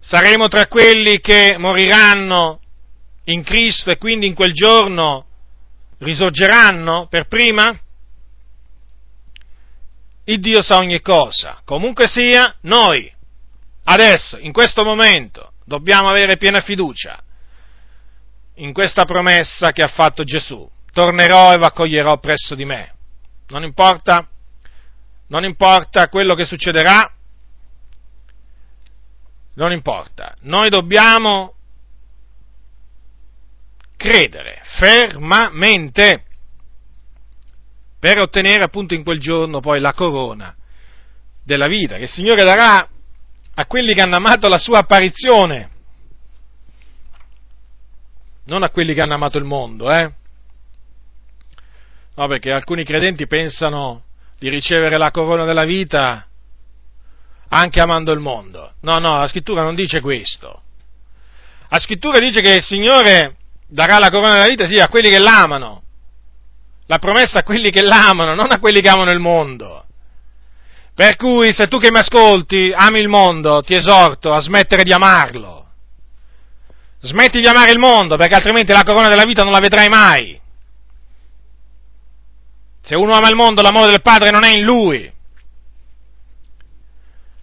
Saremo 0.00 0.48
tra 0.48 0.66
quelli 0.68 1.20
che 1.20 1.56
moriranno 1.58 2.60
in 3.24 3.42
Cristo 3.42 3.90
e 3.90 3.98
quindi 3.98 4.26
in 4.26 4.34
quel 4.34 4.52
giorno 4.52 5.26
risorgeranno 5.98 7.06
per 7.08 7.26
prima? 7.26 7.78
Il 10.24 10.40
Dio 10.40 10.62
sa 10.62 10.78
ogni 10.78 11.00
cosa. 11.00 11.60
Comunque 11.64 12.06
sia, 12.06 12.54
noi, 12.62 13.12
adesso, 13.84 14.38
in 14.38 14.52
questo 14.52 14.84
momento, 14.84 15.52
dobbiamo 15.64 16.08
avere 16.08 16.36
piena 16.36 16.60
fiducia 16.60 17.22
in 18.54 18.72
questa 18.72 19.04
promessa 19.04 19.72
che 19.72 19.82
ha 19.82 19.88
fatto 19.88 20.24
Gesù. 20.24 20.68
Tornerò 20.92 21.52
e 21.52 21.58
vi 21.58 21.64
accoglierò 21.64 22.18
presso 22.18 22.54
di 22.54 22.64
me. 22.64 22.94
Non 23.48 23.64
importa, 23.64 24.26
non 25.28 25.44
importa 25.44 26.08
quello 26.08 26.34
che 26.34 26.44
succederà, 26.44 27.12
non 29.54 29.72
importa. 29.72 30.34
Noi 30.42 30.68
dobbiamo 30.68 31.54
credere 34.00 34.62
fermamente 34.78 36.24
per 37.98 38.18
ottenere 38.18 38.64
appunto 38.64 38.94
in 38.94 39.04
quel 39.04 39.20
giorno 39.20 39.60
poi 39.60 39.78
la 39.78 39.92
corona 39.92 40.56
della 41.44 41.68
vita 41.68 41.96
che 41.96 42.04
il 42.04 42.08
Signore 42.08 42.42
darà 42.42 42.88
a 43.52 43.66
quelli 43.66 43.92
che 43.92 44.00
hanno 44.00 44.16
amato 44.16 44.48
la 44.48 44.56
sua 44.56 44.78
apparizione, 44.78 45.70
non 48.44 48.62
a 48.62 48.70
quelli 48.70 48.94
che 48.94 49.02
hanno 49.02 49.14
amato 49.14 49.36
il 49.36 49.44
mondo, 49.44 49.90
eh? 49.90 50.10
No, 52.14 52.26
perché 52.26 52.52
alcuni 52.52 52.84
credenti 52.84 53.26
pensano 53.26 54.04
di 54.38 54.48
ricevere 54.48 54.96
la 54.96 55.10
corona 55.10 55.44
della 55.44 55.64
vita 55.64 56.26
anche 57.48 57.80
amando 57.80 58.12
il 58.12 58.20
mondo. 58.20 58.76
No, 58.80 58.98
no, 58.98 59.18
la 59.18 59.28
scrittura 59.28 59.62
non 59.62 59.74
dice 59.74 60.00
questo. 60.00 60.62
La 61.68 61.78
scrittura 61.78 62.18
dice 62.18 62.40
che 62.40 62.54
il 62.54 62.62
Signore 62.62 63.36
darà 63.70 63.98
la 63.98 64.10
corona 64.10 64.34
della 64.34 64.48
vita, 64.48 64.66
sì, 64.66 64.78
a 64.78 64.88
quelli 64.88 65.08
che 65.08 65.18
l'amano. 65.18 65.82
La 66.86 66.98
promessa 66.98 67.38
a 67.38 67.42
quelli 67.42 67.70
che 67.70 67.82
l'amano, 67.82 68.34
non 68.34 68.50
a 68.50 68.58
quelli 68.58 68.80
che 68.80 68.88
amano 68.88 69.12
il 69.12 69.20
mondo. 69.20 69.84
Per 70.94 71.16
cui 71.16 71.52
se 71.52 71.68
tu 71.68 71.78
che 71.78 71.90
mi 71.90 71.98
ascolti 71.98 72.72
ami 72.74 72.98
il 72.98 73.08
mondo, 73.08 73.62
ti 73.62 73.74
esorto 73.74 74.32
a 74.32 74.40
smettere 74.40 74.82
di 74.82 74.92
amarlo. 74.92 75.68
Smetti 77.00 77.40
di 77.40 77.46
amare 77.46 77.70
il 77.70 77.78
mondo, 77.78 78.16
perché 78.16 78.34
altrimenti 78.34 78.72
la 78.72 78.82
corona 78.82 79.08
della 79.08 79.24
vita 79.24 79.42
non 79.42 79.52
la 79.52 79.60
vedrai 79.60 79.88
mai. 79.88 80.38
Se 82.82 82.94
uno 82.96 83.14
ama 83.14 83.28
il 83.28 83.36
mondo, 83.36 83.62
l'amore 83.62 83.90
del 83.90 84.02
Padre 84.02 84.30
non 84.30 84.44
è 84.44 84.50
in 84.50 84.64
lui. 84.64 85.10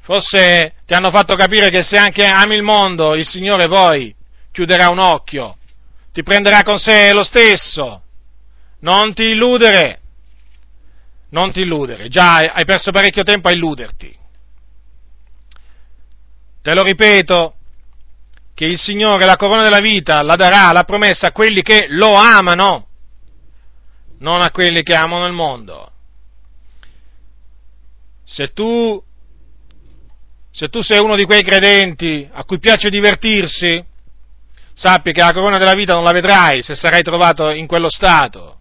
Forse 0.01 0.75
ti 0.85 0.93
hanno 0.93 1.09
fatto 1.09 1.35
capire 1.35 1.69
che 1.69 1.83
se 1.83 1.97
anche 1.97 2.25
ami 2.25 2.55
il 2.55 2.63
mondo, 2.63 3.15
il 3.15 3.25
Signore 3.25 3.67
poi 3.67 4.13
chiuderà 4.51 4.89
un 4.89 4.99
occhio 4.99 5.57
ti 6.17 6.23
prenderà 6.23 6.63
con 6.63 6.79
sé 6.79 7.13
lo 7.13 7.21
stesso. 7.21 8.01
Non 8.79 9.13
ti 9.13 9.21
illudere, 9.21 10.01
non 11.29 11.51
ti 11.51 11.61
illudere, 11.61 12.07
già 12.07 12.37
hai 12.37 12.65
perso 12.65 12.89
parecchio 12.89 13.21
tempo 13.21 13.49
a 13.49 13.51
illuderti. 13.51 14.17
Te 16.59 16.73
lo 16.73 16.81
ripeto, 16.81 17.53
che 18.55 18.65
il 18.65 18.79
Signore 18.79 19.25
la 19.25 19.35
corona 19.35 19.61
della 19.61 19.79
vita 19.79 20.23
la 20.23 20.35
darà, 20.35 20.71
la 20.71 20.85
promessa 20.85 21.27
a 21.27 21.31
quelli 21.31 21.61
che 21.61 21.85
lo 21.87 22.13
amano, 22.15 22.87
non 24.17 24.41
a 24.41 24.49
quelli 24.49 24.81
che 24.81 24.95
amano 24.95 25.27
il 25.27 25.33
mondo. 25.33 25.91
Se 28.23 28.53
tu, 28.53 28.99
se 30.49 30.69
tu 30.69 30.81
sei 30.81 30.97
uno 30.97 31.15
di 31.15 31.25
quei 31.25 31.43
credenti 31.43 32.27
a 32.31 32.43
cui 32.43 32.57
piace 32.57 32.89
divertirsi, 32.89 33.85
sappi 34.77 35.11
che 35.11 35.21
la 35.21 35.33
corona 35.33 35.57
della 35.57 35.73
vita 35.73 35.93
non 35.93 36.03
la 36.03 36.11
vedrai 36.11 36.61
se 36.61 36.75
sarai 36.75 37.01
trovato 37.01 37.49
in 37.49 37.65
quello 37.65 37.89
stato. 37.89 38.59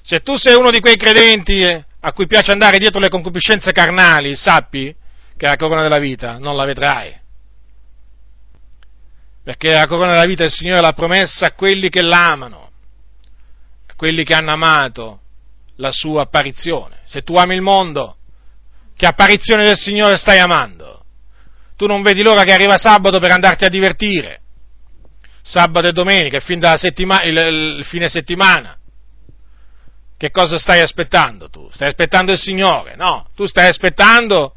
Se 0.00 0.20
tu 0.20 0.36
sei 0.36 0.54
uno 0.54 0.70
di 0.70 0.80
quei 0.80 0.96
credenti 0.96 1.62
a 1.64 2.12
cui 2.12 2.26
piace 2.26 2.52
andare 2.52 2.78
dietro 2.78 2.98
le 2.98 3.10
concupiscenze 3.10 3.72
carnali, 3.72 4.34
sappi 4.36 4.94
che 5.36 5.46
la 5.46 5.56
corona 5.56 5.82
della 5.82 5.98
vita 5.98 6.38
non 6.38 6.56
la 6.56 6.64
vedrai. 6.64 7.14
Perché 9.44 9.72
la 9.72 9.86
corona 9.86 10.12
della 10.12 10.24
vita 10.24 10.44
il 10.44 10.50
Signore 10.50 10.80
l'ha 10.80 10.92
promessa 10.92 11.46
a 11.46 11.52
quelli 11.52 11.90
che 11.90 12.00
l'amano, 12.00 12.70
a 13.86 13.94
quelli 13.96 14.24
che 14.24 14.34
hanno 14.34 14.52
amato 14.52 15.20
la 15.76 15.92
sua 15.92 16.22
apparizione. 16.22 17.00
Se 17.04 17.20
tu 17.20 17.36
ami 17.36 17.54
il 17.54 17.60
mondo, 17.60 18.16
che 18.96 19.06
apparizione 19.06 19.64
del 19.64 19.76
Signore 19.76 20.16
stai 20.16 20.38
amando? 20.38 21.04
Tu 21.76 21.86
non 21.86 22.00
vedi 22.00 22.22
l'ora 22.22 22.44
che 22.44 22.54
arriva 22.54 22.78
sabato 22.78 23.20
per 23.20 23.32
andarti 23.32 23.66
a 23.66 23.68
divertire 23.68 24.40
sabato 25.46 25.86
e 25.86 25.92
domenica, 25.92 26.36
il, 26.36 26.42
fin 26.42 26.60
settima, 26.76 27.22
il, 27.22 27.36
il 27.78 27.84
fine 27.84 28.08
settimana. 28.08 28.76
Che 30.18 30.30
cosa 30.30 30.58
stai 30.58 30.80
aspettando 30.80 31.48
tu? 31.48 31.70
Stai 31.72 31.88
aspettando 31.88 32.32
il 32.32 32.38
Signore? 32.38 32.96
No, 32.96 33.28
tu 33.36 33.46
stai 33.46 33.68
aspettando 33.68 34.54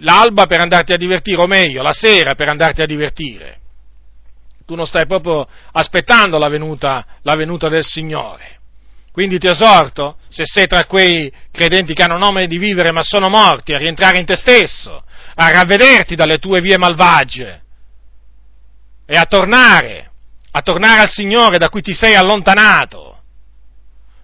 l'alba 0.00 0.46
per 0.46 0.60
andarti 0.60 0.92
a 0.92 0.96
divertire, 0.96 1.40
o 1.40 1.46
meglio, 1.46 1.82
la 1.82 1.92
sera 1.92 2.34
per 2.34 2.48
andarti 2.48 2.82
a 2.82 2.86
divertire. 2.86 3.60
Tu 4.66 4.74
non 4.74 4.86
stai 4.86 5.06
proprio 5.06 5.46
aspettando 5.72 6.38
la 6.38 6.48
venuta, 6.48 7.06
la 7.22 7.36
venuta 7.36 7.68
del 7.68 7.84
Signore. 7.84 8.54
Quindi 9.12 9.38
ti 9.38 9.46
esorto, 9.46 10.16
se 10.28 10.44
sei 10.44 10.66
tra 10.66 10.84
quei 10.84 11.32
credenti 11.52 11.94
che 11.94 12.02
hanno 12.02 12.18
nome 12.18 12.46
di 12.46 12.58
vivere 12.58 12.92
ma 12.92 13.02
sono 13.02 13.28
morti, 13.28 13.72
a 13.72 13.78
rientrare 13.78 14.18
in 14.18 14.26
te 14.26 14.36
stesso, 14.36 15.04
a 15.34 15.50
ravvederti 15.50 16.16
dalle 16.16 16.38
tue 16.38 16.60
vie 16.60 16.76
malvagie, 16.76 17.62
e 19.06 19.16
a 19.16 19.24
tornare, 19.24 20.10
a 20.50 20.60
tornare 20.62 21.02
al 21.02 21.08
Signore 21.08 21.58
da 21.58 21.68
cui 21.68 21.80
ti 21.80 21.94
sei 21.94 22.16
allontanato, 22.16 23.22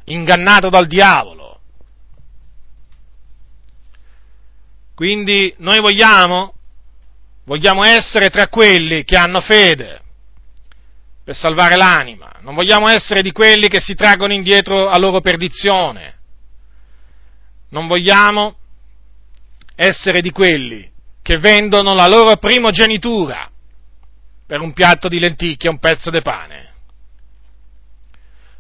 ingannato 0.05 0.69
dal 0.69 0.89
diavolo. 0.89 1.61
Quindi 4.95 5.55
noi 5.59 5.79
vogliamo, 5.81 6.55
vogliamo 7.45 7.85
essere 7.85 8.29
tra 8.29 8.49
quelli 8.49 9.05
che 9.05 9.17
hanno 9.17 9.41
fede 9.41 10.01
per 11.25 11.37
salvare 11.37 11.77
l'anima, 11.77 12.31
non 12.41 12.55
vogliamo 12.55 12.89
essere 12.89 13.23
di 13.23 13.31
quelli 13.31 13.69
che 13.69 13.81
si 13.81 13.95
traggono 13.95 14.33
indietro 14.33 14.89
a 14.89 14.99
loro 14.99 15.21
perdizione. 15.21 16.19
non 17.69 17.87
vogliamo 17.87 18.57
essere 19.75 20.21
di 20.21 20.31
quelli 20.31 20.91
che 21.23 21.39
vendono 21.39 21.95
la 21.95 22.07
loro 22.07 22.37
primogenitura 22.37 23.52
per 24.53 24.61
un 24.61 24.75
piatto 24.75 25.09
di 25.09 25.19
lenticchie 25.19 25.71
un 25.71 25.79
pezzo 25.79 26.11
di 26.11 26.21
pane. 26.21 26.75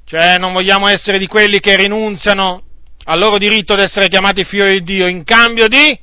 Cioè 0.06 0.38
non 0.38 0.54
vogliamo 0.54 0.88
essere 0.88 1.18
di 1.18 1.26
quelli 1.26 1.60
che 1.60 1.76
rinunziano 1.76 2.62
al 3.04 3.18
loro 3.18 3.36
diritto 3.36 3.74
di 3.74 3.82
essere 3.82 4.08
chiamati 4.08 4.42
figli 4.42 4.78
di 4.78 4.82
Dio 4.84 5.06
in 5.06 5.22
cambio 5.22 5.68
di, 5.68 6.00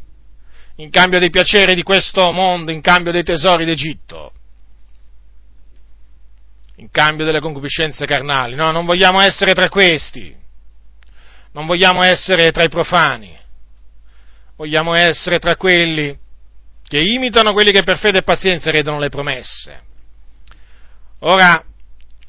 in 0.76 0.92
cambio 0.92 1.18
dei 1.18 1.32
piaceri 1.32 1.74
di 1.74 1.82
questo 1.82 2.32
mondo, 2.32 2.72
in 2.72 2.82
cambio 2.82 3.12
dei 3.12 3.24
tesori 3.24 3.66
d'Egitto, 3.66 4.32
in 6.76 6.92
cambio 6.92 7.26
delle 7.26 7.40
concupiscenze 7.40 8.06
carnali. 8.06 8.54
No, 8.54 8.70
non 8.70 8.86
vogliamo 8.86 9.20
essere 9.22 9.54
tra 9.54 9.70
questi, 9.70 10.36
non 11.54 11.66
vogliamo 11.66 12.04
essere 12.04 12.52
tra 12.52 12.64
i 12.64 12.70
profani, 12.70 13.36
vogliamo 14.56 14.94
essere 14.94 15.40
tra 15.40 15.56
quelli 15.56 16.16
che 16.90 17.00
imitano 17.00 17.54
quelli 17.54 17.72
che 17.72 17.84
per 17.84 18.00
fede 18.00 18.18
e 18.18 18.24
pazienza 18.24 18.70
eredano 18.70 18.98
le 18.98 19.10
promesse. 19.10 19.84
Ora, 21.20 21.64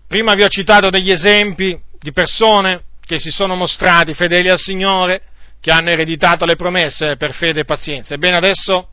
prima 0.07 0.35
vi 0.35 0.43
ho 0.43 0.49
citato 0.49 0.91
degli 0.91 1.11
esempi 1.11 1.81
di 1.99 2.13
persone 2.13 2.83
che 3.01 3.19
si 3.19 3.31
sono 3.31 3.55
mostrati 3.55 4.13
fedeli 4.13 4.51
al 4.51 4.59
Signore, 4.59 5.23
che 5.63 5.71
hanno 5.71 5.89
ereditato 5.89 6.45
le 6.45 6.57
promesse 6.57 7.17
per 7.17 7.33
fede 7.33 7.61
e 7.61 7.65
pazienza. 7.65 8.13
Ebbene 8.13 8.37
adesso 8.37 8.91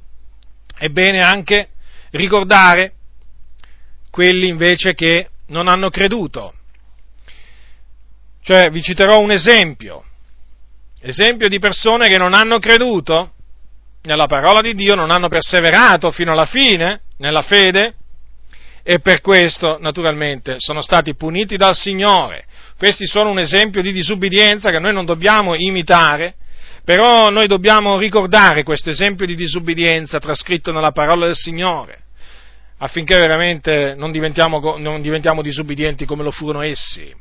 è 0.73 0.87
bene 0.87 1.21
anche 1.21 1.71
ricordare 2.11 2.93
quelli 4.09 4.47
invece 4.47 4.93
che 4.93 5.31
non 5.47 5.67
hanno 5.67 5.89
creduto. 5.89 6.53
Cioè 8.41 8.69
vi 8.69 8.81
citerò 8.81 9.19
un 9.19 9.31
esempio, 9.31 10.05
esempio 11.01 11.49
di 11.49 11.59
persone 11.59 12.07
che 12.07 12.17
non 12.17 12.33
hanno 12.33 12.57
creduto 12.59 13.33
nella 14.07 14.25
parola 14.25 14.61
di 14.61 14.73
Dio, 14.73 14.95
non 14.95 15.11
hanno 15.11 15.27
perseverato 15.27 16.09
fino 16.11 16.31
alla 16.31 16.45
fine 16.45 17.01
nella 17.17 17.43
fede 17.43 17.93
e 18.81 18.99
per 18.99 19.21
questo 19.21 19.77
naturalmente 19.79 20.55
sono 20.59 20.81
stati 20.81 21.13
puniti 21.13 21.57
dal 21.57 21.75
Signore. 21.75 22.45
Questi 22.77 23.05
sono 23.05 23.29
un 23.29 23.39
esempio 23.39 23.81
di 23.81 23.91
disubbidienza 23.91 24.69
che 24.69 24.79
noi 24.79 24.93
non 24.93 25.03
dobbiamo 25.03 25.55
imitare, 25.55 26.35
però 26.85 27.29
noi 27.29 27.47
dobbiamo 27.47 27.97
ricordare 27.97 28.63
questo 28.63 28.89
esempio 28.89 29.25
di 29.25 29.35
disubbidienza 29.35 30.19
trascritto 30.19 30.71
nella 30.71 30.91
parola 30.91 31.25
del 31.25 31.35
Signore, 31.35 32.03
affinché 32.77 33.17
veramente 33.17 33.93
non 33.93 34.11
diventiamo, 34.11 34.77
non 34.77 35.01
diventiamo 35.01 35.41
disubbidienti 35.41 36.05
come 36.05 36.23
lo 36.23 36.31
furono 36.31 36.63
essi. 36.63 37.13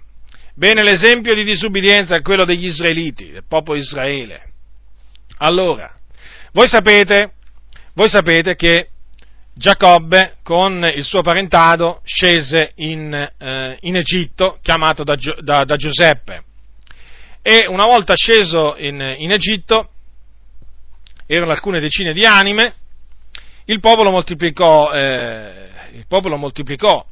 Bene, 0.55 0.85
l'esempio 0.85 1.35
di 1.35 1.43
disubbidienza 1.43 2.15
è 2.15 2.23
quello 2.23 2.45
degli 2.45 2.67
israeliti, 2.67 3.33
del 3.33 3.45
popolo 3.47 3.77
Israele. 3.77 4.53
Allora, 5.39 5.96
voi 6.57 6.69
sapete, 6.69 7.33
voi 7.93 8.09
sapete 8.09 8.57
che 8.57 8.89
Giacobbe 9.53 10.37
con 10.43 10.91
il 10.91 11.05
suo 11.05 11.21
parentado 11.21 12.01
scese 12.03 12.73
in, 12.77 13.13
eh, 13.13 13.77
in 13.81 13.95
Egitto, 13.97 14.59
chiamato 14.63 15.05
da, 15.05 15.17
da, 15.41 15.65
da, 15.65 15.77
Giuseppe. 15.77 16.45
E 17.43 17.67
una 17.69 17.85
volta 17.85 18.15
sceso 18.15 18.75
in, 18.79 19.17
in, 19.19 19.33
Egitto, 19.33 19.91
erano 21.27 21.53
alcune 21.53 21.79
decine 21.79 22.15
di 22.15 22.25
anime, 22.25 22.75
il 23.67 23.81
popolo 23.81 24.11
moltiplicò, 24.11 24.93
eh, 24.93 25.69
il 25.93 26.07
popolo 26.09 26.39
moltiplicò. 26.39 27.07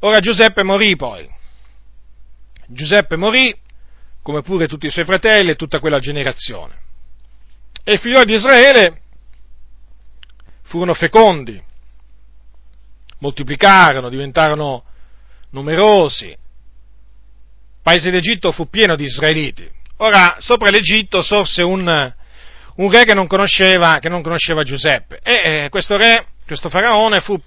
Ora 0.00 0.20
Giuseppe 0.20 0.62
morì 0.62 0.96
poi. 0.96 1.28
Giuseppe 2.66 3.16
morì, 3.16 3.54
come 4.22 4.40
pure 4.40 4.68
tutti 4.68 4.86
i 4.86 4.90
suoi 4.90 5.04
fratelli 5.04 5.50
e 5.50 5.56
tutta 5.56 5.80
quella 5.80 5.98
generazione. 5.98 6.79
E 7.82 7.94
i 7.94 7.98
figli 7.98 8.20
di 8.22 8.34
Israele 8.34 9.00
furono 10.62 10.94
fecondi, 10.94 11.60
moltiplicarono, 13.18 14.08
diventarono 14.08 14.84
numerosi. 15.50 16.26
Il 16.26 16.36
paese 17.82 18.10
d'Egitto 18.10 18.52
fu 18.52 18.68
pieno 18.68 18.96
di 18.96 19.04
israeliti. 19.04 19.68
Ora, 19.98 20.36
sopra 20.40 20.70
l'Egitto 20.70 21.22
sorse 21.22 21.62
un, 21.62 22.14
un 22.76 22.90
re 22.90 23.04
che 23.04 23.14
non, 23.14 23.26
che 23.26 24.08
non, 24.08 24.22
conosceva, 24.22 24.62
Giuseppe 24.62 25.18
e 25.22 25.64
eh, 25.64 25.68
questo 25.68 25.96
re, 25.96 26.26
questo 26.46 26.68
faraone, 26.68 27.20
fu, 27.20 27.38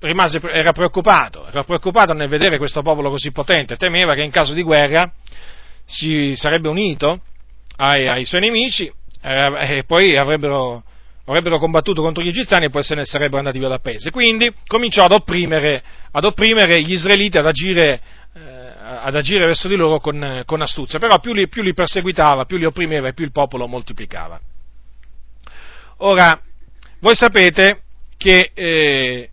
rimase, 0.00 0.40
era 0.52 0.72
preoccupato, 0.72 1.46
era 1.46 1.64
preoccupato 1.64 2.12
nel 2.12 2.28
vedere 2.28 2.58
questo 2.58 2.82
popolo 2.82 3.10
così 3.10 3.30
potente, 3.30 3.76
temeva 3.76 4.14
che 4.14 4.22
in 4.22 4.30
caso 4.30 4.52
di 4.52 4.62
guerra 4.62 5.12
si 5.84 6.34
sarebbe 6.36 6.68
unito 6.68 7.20
ai, 7.76 8.08
ai 8.08 8.24
suoi 8.24 8.40
nemici 8.40 8.90
e 9.22 9.82
poi 9.86 10.16
avrebbero 10.16 10.82
avrebbero 11.30 11.58
combattuto 11.58 12.02
contro 12.02 12.22
gli 12.22 12.28
egiziani 12.28 12.66
e 12.66 12.70
poi 12.70 12.82
se 12.82 12.94
ne 12.94 13.04
sarebbero 13.04 13.38
andati 13.38 13.58
via 13.58 13.68
dal 13.68 13.80
paese. 13.80 14.10
Quindi 14.10 14.52
cominciò 14.66 15.04
ad 15.04 15.12
opprimere, 15.12 15.82
ad 16.10 16.24
opprimere 16.24 16.82
gli 16.82 16.92
israeliti, 16.92 17.38
ad 17.38 17.46
agire, 17.46 18.00
eh, 18.34 18.72
ad 18.98 19.14
agire, 19.14 19.46
verso 19.46 19.68
di 19.68 19.76
loro 19.76 20.00
con, 20.00 20.42
con 20.44 20.60
astuzia, 20.60 20.98
però 20.98 21.20
più 21.20 21.32
li, 21.32 21.48
più 21.48 21.62
li, 21.62 21.72
perseguitava, 21.72 22.46
più 22.46 22.56
li 22.56 22.64
opprimeva 22.64 23.08
e 23.08 23.12
più 23.12 23.24
il 23.24 23.32
popolo 23.32 23.68
moltiplicava. 23.68 24.40
Ora, 25.98 26.40
voi 27.00 27.14
sapete 27.14 27.82
che 28.16 28.50
eh, 28.52 29.30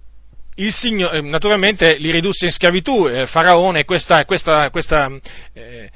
il 0.56 0.74
Signore, 0.74 1.18
eh, 1.18 1.22
naturalmente 1.22 1.98
li 1.98 2.12
ridusse 2.12 2.46
in 2.46 2.52
schiavitù, 2.52 3.08
eh, 3.08 3.26
Faraone, 3.28 3.86
questa, 3.86 4.24
questa, 4.26 4.70
questa 4.70 5.10
eh, 5.54 5.62
eh, 5.62 5.90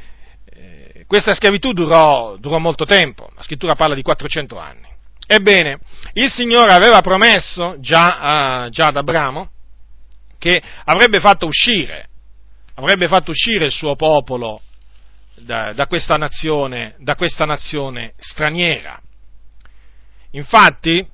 questa 1.12 1.34
schiavitù 1.34 1.74
durò, 1.74 2.38
durò, 2.38 2.58
molto 2.58 2.86
tempo, 2.86 3.30
la 3.36 3.44
scrittura 3.44 3.76
parla 3.76 3.96
di 3.96 4.02
400 4.02 4.58
anni. 4.58 4.88
Ebbene, 5.28 5.80
il 6.14 6.32
Signore 6.32 6.72
aveva 6.72 7.02
promesso 7.02 7.76
già, 7.82 8.64
uh, 8.64 8.70
già 8.70 8.88
ad 8.88 8.96
Abramo 8.96 9.50
che 10.38 10.62
avrebbe 10.86 11.20
fatto 11.20 11.48
uscire, 11.48 12.08
avrebbe 12.76 13.10
fatto 13.10 13.32
uscire 13.32 13.66
il 13.66 13.74
suo 13.74 13.98
popolo 13.98 14.62
da, 15.36 15.74
da, 15.74 15.86
questa 15.86 16.16
nazione, 16.16 16.96
da 17.00 17.18
questa 17.18 17.44
nazione 17.44 18.14
straniera. 18.18 18.98
Infatti, 20.32 21.06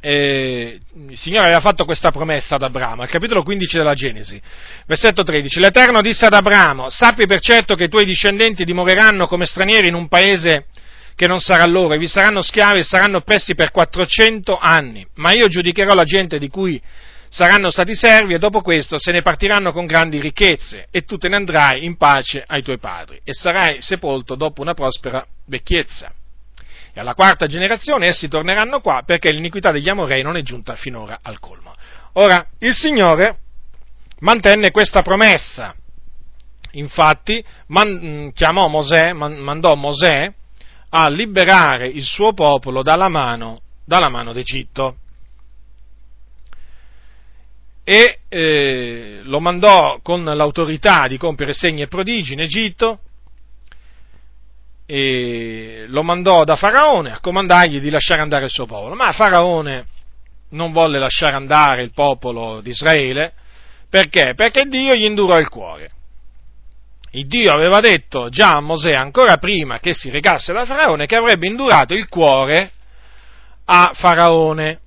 eh, 0.00 0.80
il 1.08 1.16
Signore 1.16 1.46
aveva 1.46 1.60
fatto 1.60 1.84
questa 1.84 2.10
promessa 2.10 2.54
ad 2.54 2.62
Abramo, 2.62 3.02
al 3.02 3.08
capitolo 3.08 3.42
15 3.42 3.78
della 3.78 3.94
Genesi, 3.94 4.40
versetto 4.86 5.22
13. 5.22 5.60
L'Eterno 5.60 6.00
disse 6.00 6.26
ad 6.26 6.34
Abramo, 6.34 6.90
sappi 6.90 7.26
per 7.26 7.40
certo 7.40 7.74
che 7.74 7.84
i 7.84 7.88
tuoi 7.88 8.04
discendenti 8.04 8.64
dimoreranno 8.64 9.26
come 9.26 9.46
stranieri 9.46 9.88
in 9.88 9.94
un 9.94 10.08
paese 10.08 10.66
che 11.14 11.26
non 11.26 11.40
sarà 11.40 11.66
loro, 11.66 11.94
e 11.94 11.98
vi 11.98 12.06
saranno 12.06 12.42
schiavi 12.42 12.78
e 12.78 12.84
saranno 12.84 13.16
oppressi 13.16 13.56
per 13.56 13.72
400 13.72 14.56
anni, 14.56 15.04
ma 15.14 15.32
io 15.32 15.48
giudicherò 15.48 15.92
la 15.92 16.04
gente 16.04 16.38
di 16.38 16.48
cui 16.48 16.80
saranno 17.28 17.70
stati 17.70 17.94
servi 17.94 18.34
e 18.34 18.38
dopo 18.38 18.60
questo 18.60 18.98
se 18.98 19.12
ne 19.12 19.22
partiranno 19.22 19.72
con 19.72 19.84
grandi 19.84 20.20
ricchezze 20.20 20.86
e 20.90 21.02
tu 21.02 21.18
te 21.18 21.28
ne 21.28 21.36
andrai 21.36 21.84
in 21.84 21.96
pace 21.96 22.42
ai 22.46 22.62
tuoi 22.62 22.78
padri 22.78 23.20
e 23.22 23.34
sarai 23.34 23.82
sepolto 23.82 24.34
dopo 24.34 24.62
una 24.62 24.74
prospera 24.74 25.26
vecchiezza. 25.46 26.12
E 26.98 27.00
alla 27.00 27.14
quarta 27.14 27.46
generazione 27.46 28.08
essi 28.08 28.26
torneranno 28.26 28.80
qua 28.80 29.04
perché 29.06 29.30
l'iniquità 29.30 29.70
degli 29.70 29.88
Amorei 29.88 30.20
non 30.20 30.36
è 30.36 30.42
giunta 30.42 30.74
finora 30.74 31.20
al 31.22 31.38
colmo. 31.38 31.72
Ora, 32.14 32.44
il 32.58 32.74
Signore 32.74 33.38
mantenne 34.18 34.72
questa 34.72 35.02
promessa. 35.02 35.76
Infatti, 36.72 37.40
man, 37.68 38.32
chiamò 38.34 38.66
Mosè, 38.66 39.12
man, 39.12 39.36
mandò 39.36 39.76
Mosè 39.76 40.34
a 40.88 41.08
liberare 41.08 41.86
il 41.86 42.02
suo 42.02 42.32
popolo 42.32 42.82
dalla 42.82 43.08
mano, 43.08 43.60
dalla 43.84 44.08
mano 44.08 44.32
d'Egitto. 44.32 44.96
E 47.84 48.18
eh, 48.28 49.20
lo 49.22 49.38
mandò 49.38 50.00
con 50.02 50.24
l'autorità 50.24 51.06
di 51.06 51.16
compiere 51.16 51.52
segni 51.52 51.82
e 51.82 51.86
prodigi 51.86 52.32
in 52.32 52.40
Egitto, 52.40 53.02
e 54.90 55.84
lo 55.88 56.02
mandò 56.02 56.44
da 56.44 56.56
Faraone 56.56 57.12
a 57.12 57.20
comandargli 57.20 57.78
di 57.78 57.90
lasciare 57.90 58.22
andare 58.22 58.46
il 58.46 58.50
suo 58.50 58.64
popolo. 58.64 58.94
Ma 58.94 59.12
Faraone 59.12 59.84
non 60.50 60.72
volle 60.72 60.98
lasciare 60.98 61.34
andare 61.34 61.82
il 61.82 61.92
popolo 61.92 62.62
di 62.62 62.70
Israele, 62.70 63.34
perché? 63.90 64.32
Perché 64.34 64.64
Dio 64.64 64.94
gli 64.94 65.04
indurò 65.04 65.38
il 65.38 65.48
cuore 65.48 65.90
il 67.12 67.26
Dio 67.26 67.52
aveva 67.52 67.80
detto 67.80 68.28
già 68.28 68.56
a 68.56 68.60
Mosè, 68.60 68.92
ancora 68.92 69.38
prima 69.38 69.78
che 69.78 69.94
si 69.94 70.10
recasse 70.10 70.52
da 70.52 70.66
Faraone, 70.66 71.06
che 71.06 71.16
avrebbe 71.16 71.48
indurato 71.48 71.94
il 71.94 72.08
cuore 72.08 72.70
a 73.64 73.92
Faraone 73.94 74.80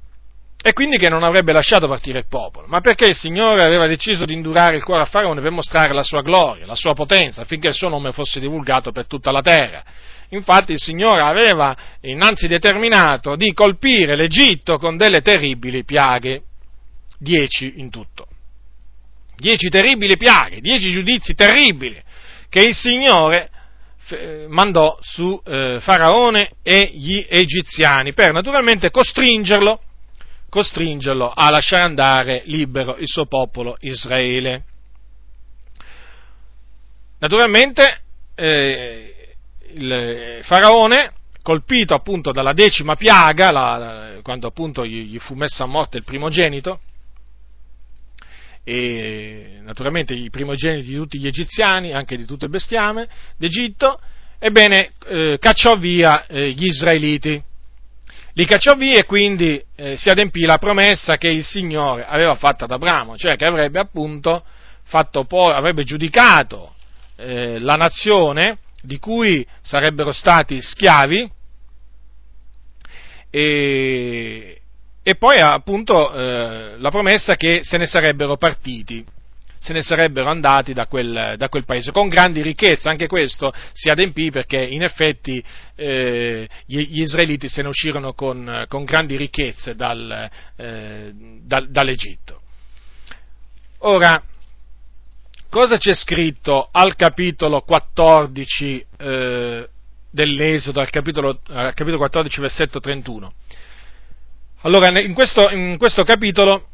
e 0.64 0.74
quindi 0.74 0.98
che 0.98 1.10
non 1.10 1.24
avrebbe 1.24 1.52
lasciato 1.54 1.88
partire 1.88 2.20
il 2.20 2.28
popolo. 2.28 2.68
Ma 2.68 2.82
perché 2.82 3.06
il 3.06 3.16
Signore 3.16 3.64
aveva 3.64 3.88
deciso 3.88 4.26
di 4.26 4.34
indurare 4.34 4.76
il 4.76 4.84
cuore 4.84 5.02
a 5.02 5.06
Faraone 5.06 5.42
per 5.42 5.52
mostrare 5.52 5.94
la 5.94 6.04
sua 6.04 6.22
gloria, 6.22 6.66
la 6.66 6.76
sua 6.76 6.94
potenza, 6.94 7.42
affinché 7.42 7.70
il 7.70 7.74
suo 7.74 7.90
nome 7.90 8.12
fosse 8.12 8.40
divulgato 8.40 8.92
per 8.92 9.08
tutta 9.08 9.32
la 9.32 9.42
terra. 9.42 9.84
Infatti 10.30 10.72
il 10.72 10.80
Signore 10.80 11.22
aveva 11.22 11.76
innanzi 12.02 12.48
determinato 12.48 13.36
di 13.36 13.52
colpire 13.54 14.16
l'Egitto 14.16 14.78
con 14.78 14.96
delle 14.98 15.22
terribili 15.22 15.84
piaghe, 15.84 16.44
dieci 17.18 17.74
in 17.78 17.90
tutto. 17.90 18.28
Dieci 19.36 19.70
terribili 19.70 20.18
piaghe, 20.18 20.62
dieci 20.62 20.92
giudizi 20.92 21.34
terribili 21.34 22.02
che 22.48 22.60
il 22.60 22.76
Signore 22.76 23.50
mandò 24.50 24.98
su 25.00 25.42
eh, 25.46 25.78
Faraone 25.80 26.52
e 26.64 26.92
gli 26.94 27.26
egiziani 27.30 28.14
per 28.14 28.34
naturalmente 28.34 28.90
costringerlo, 28.90 29.80
costringerlo 30.52 31.32
a 31.34 31.50
lasciare 31.50 31.84
andare 31.84 32.42
libero 32.46 32.98
il 32.98 33.08
suo 33.08 33.26
popolo 33.26 33.78
Israele. 33.80 34.66
Naturalmente 37.20 38.02
eh, 38.36 39.36
il 39.76 40.40
Faraone, 40.44 41.14
colpito 41.42 41.94
appunto 41.94 42.34
dalla 42.34 42.52
decima 42.52 42.96
piaga, 42.96 43.52
la, 43.52 44.20
quando 44.22 44.48
appunto 44.48 44.86
gli, 44.86 45.06
gli 45.06 45.20
fu 45.20 45.36
messo 45.36 45.64
a 45.64 45.68
morte 45.68 45.98
il 45.98 46.04
primogenito, 46.04 46.82
e 48.66 49.60
naturalmente 49.62 50.14
i 50.14 50.30
primogeniti 50.30 50.90
di 50.90 50.96
tutti 50.96 51.18
gli 51.18 51.28
egiziani, 51.28 51.94
anche 51.94 52.18
di 52.18 52.26
tutto 52.26 52.44
il 52.44 52.52
bestiame 52.52 53.08
d'Egitto, 53.38 54.02
ebbene 54.38 54.90
eh, 55.08 55.38
cacciò 55.40 55.78
via 55.78 56.26
eh, 56.26 56.52
gli 56.52 56.66
israeliti. 56.66 57.42
Li 58.34 58.46
cacciò 58.46 58.76
via 58.76 59.00
e 59.00 59.06
quindi 59.06 59.62
eh, 59.76 59.98
si 59.98 60.10
adempì 60.10 60.46
la 60.46 60.58
promessa 60.58 61.18
che 61.18 61.28
il 61.28 61.44
Signore 61.44 62.06
aveva 62.06 62.36
fatto 62.36 62.64
ad 62.64 62.72
Abramo, 62.72 63.18
cioè 63.18 63.36
che 63.36 63.46
avrebbe 63.46 63.80
appunto 63.80 64.44
fatto 64.84 65.26
poi, 65.26 65.54
avrebbe 65.54 65.84
giudicato 65.84 66.74
eh, 67.18 67.60
la 67.60 67.76
nazione 67.76 68.58
di 68.82 69.00
cui 69.00 69.46
sarebbero 69.62 70.12
stati 70.12 70.62
schiavi 70.62 71.32
e, 73.30 74.62
e 75.04 75.16
poi 75.16 75.40
appunto 75.40 76.14
eh, 76.14 76.76
la 76.78 76.90
promessa 76.90 77.36
che 77.36 77.62
se 77.64 77.78
ne 77.78 77.86
sarebbero 77.86 78.38
partiti, 78.38 79.06
se 79.62 79.74
ne 79.74 79.84
sarebbero 79.84 80.28
andati 80.28 80.74
da 80.74 80.88
quel, 80.88 81.36
da 81.38 81.48
quel, 81.48 81.66
paese 81.66 81.92
con 81.92 82.10
grandi 82.10 82.42
ricchezze, 82.42 82.90
anche 82.90 83.06
questo 83.06 83.54
si 83.74 83.90
adempì 83.90 84.32
perché 84.32 84.60
in 84.60 84.82
effetti 84.82 85.44
eh, 85.76 86.50
gli, 86.66 86.80
gli, 86.88 87.02
israeliti 87.02 87.48
se 87.48 87.62
ne 87.62 87.68
uscirono 87.68 88.14
con, 88.14 88.66
con 88.68 88.86
grandi 88.86 89.16
ricchezze 89.18 89.76
dal, 89.76 90.30
eh, 90.56 91.12
dal, 91.44 91.70
dall'Egitto. 91.70 92.42
Ora, 93.84 94.24
cosa 95.48 95.78
c'è 95.78 95.94
scritto 95.94 96.70
al 96.72 96.96
capitolo 96.96 97.62
14 97.62 98.86
eh, 98.98 99.70
dell'Esodo, 100.10 100.80
al 100.80 100.90
capitolo, 100.90 101.40
al 101.50 101.76
capitolo 101.76 101.98
14 101.98 102.42
versetto 102.42 102.80
31? 102.80 103.32
Allora, 104.62 105.00
in 105.00 105.14
questo, 105.14 105.50
in 105.52 105.78
questo 105.78 106.04
capitolo 106.04 106.66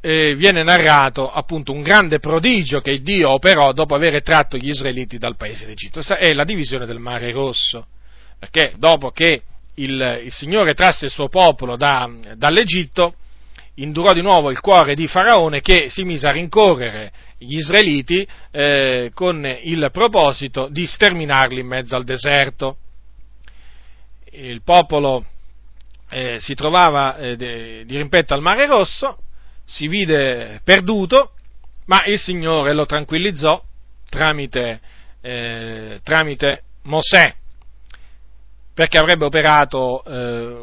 eh, 0.00 0.34
viene 0.34 0.62
narrato 0.62 1.30
appunto 1.30 1.72
un 1.72 1.82
grande 1.82 2.18
prodigio 2.18 2.80
che 2.80 3.00
Dio 3.00 3.30
operò 3.30 3.72
dopo 3.72 3.94
aver 3.94 4.22
tratto 4.22 4.56
gli 4.56 4.68
israeliti 4.68 5.18
dal 5.18 5.36
paese 5.36 5.66
d'Egitto, 5.66 6.00
è 6.00 6.32
la 6.32 6.44
divisione 6.44 6.86
del 6.86 6.98
Mare 6.98 7.30
Rosso, 7.32 7.86
perché 8.38 8.72
dopo 8.76 9.10
che 9.10 9.42
il, 9.74 10.20
il 10.24 10.32
Signore 10.32 10.74
trasse 10.74 11.06
il 11.06 11.10
suo 11.10 11.28
popolo 11.28 11.76
da, 11.76 12.10
dall'Egitto, 12.36 13.14
indurò 13.74 14.12
di 14.12 14.22
nuovo 14.22 14.50
il 14.50 14.60
cuore 14.60 14.94
di 14.94 15.06
Faraone 15.06 15.60
che 15.60 15.88
si 15.90 16.04
mise 16.04 16.26
a 16.26 16.32
rincorrere 16.32 17.12
gli 17.38 17.56
israeliti 17.56 18.26
eh, 18.50 19.10
con 19.14 19.44
il 19.62 19.88
proposito 19.92 20.68
di 20.68 20.86
sterminarli 20.86 21.60
in 21.60 21.66
mezzo 21.66 21.96
al 21.96 22.04
deserto. 22.04 22.76
Il 24.32 24.62
popolo 24.62 25.24
eh, 26.10 26.38
si 26.38 26.54
trovava 26.54 27.16
eh, 27.16 27.36
di 27.36 27.96
rimpetto 27.96 28.34
al 28.34 28.42
Mare 28.42 28.66
Rosso, 28.66 29.18
si 29.70 29.86
vide 29.86 30.60
perduto, 30.64 31.32
ma 31.86 32.04
il 32.06 32.18
Signore 32.18 32.74
lo 32.74 32.86
tranquillizzò 32.86 33.62
tramite, 34.08 34.80
eh, 35.20 36.00
tramite 36.02 36.64
Mosè, 36.82 37.32
perché 38.74 38.98
avrebbe 38.98 39.26
operato 39.26 40.02
eh, 40.04 40.10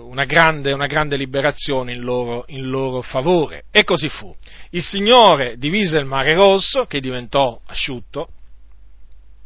una 0.02 0.26
grande, 0.26 0.74
una, 0.74 0.88
grande, 0.88 1.16
liberazione 1.16 1.94
in 1.94 2.02
loro, 2.02 2.44
in 2.48 2.70
loro 2.70 3.02
favore. 3.02 3.64
E 3.72 3.86
così 3.86 4.10
fu. 4.10 4.36
Il 4.72 4.84
Signore 4.84 5.58
divise 5.58 5.98
il 5.98 6.06
Mare 6.06 6.34
Rosso, 6.34 6.86
che 6.86 7.00
diventò 7.00 7.62
asciutto, 7.68 8.30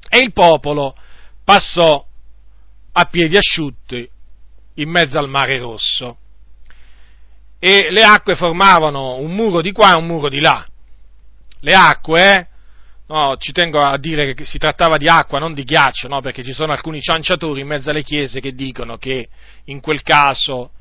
e 0.10 0.18
il 0.18 0.34
popolo 0.34 0.96
passò 1.44 2.04
a 2.94 3.06
piedi 3.06 3.38
asciutti 3.38 4.10
in 4.76 4.90
mezzo 4.90 5.20
al 5.20 5.30
mare 5.30 5.60
rosso 5.60 6.18
e 7.64 7.92
le 7.92 8.04
acque 8.04 8.36
formavano 8.36 9.18
un 9.18 9.36
muro 9.36 9.62
di 9.62 9.72
qua 9.72 9.92
e 9.92 9.96
un 9.96 10.08
muro 10.08 10.30
di 10.30 10.40
là. 10.40 10.66
Le 11.60 11.74
acque, 11.76 12.48
no, 13.06 13.38
ci 13.38 13.52
tengo 13.52 13.80
a 13.80 14.00
dire 14.00 14.34
che 14.34 14.46
si 14.46 14.58
trattava 14.58 14.98
di 14.98 15.08
acqua, 15.08 15.38
non 15.38 15.54
di 15.54 15.64
ghiaccio, 15.64 16.08
no, 16.08 16.22
perché 16.22 16.44
ci 16.44 16.54
sono 16.54 16.72
alcuni 16.72 17.02
cianciatori 17.02 17.62
in 17.62 17.68
mezzo 17.68 17.92
alle 17.92 18.02
chiese 18.02 18.40
che 18.40 18.54
dicono 18.54 18.98
che 18.98 19.30
in 19.66 19.80
quel 19.80 20.02
caso 20.02 20.72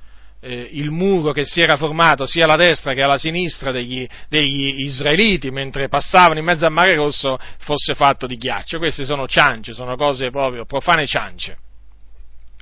eh, 0.40 0.70
il 0.73 0.90
muro 0.90 1.32
che 1.32 1.44
si 1.44 1.61
era 1.61 1.77
formato 1.77 2.24
sia 2.27 2.44
alla 2.44 2.57
destra 2.57 2.94
che 2.94 3.02
alla 3.02 3.19
sinistra 3.19 3.70
degli, 3.73 4.09
degli, 4.31 4.81
israeliti 4.81 5.51
mentre 5.51 5.89
passavano 5.89 6.39
in 6.39 6.47
mezzo 6.47 6.65
al 6.65 6.73
mare 6.73 6.94
rosso 6.94 7.39
fosse 7.59 7.94
fatto 7.94 8.27
di 8.27 8.39
ghiaccio. 8.39 8.78
Queste 8.78 9.05
sono 9.05 9.27
ciance, 9.27 9.74
sono 9.74 9.97
cose 9.97 10.31
proprio 10.31 10.65
profane 10.65 11.07
ciance 11.07 11.59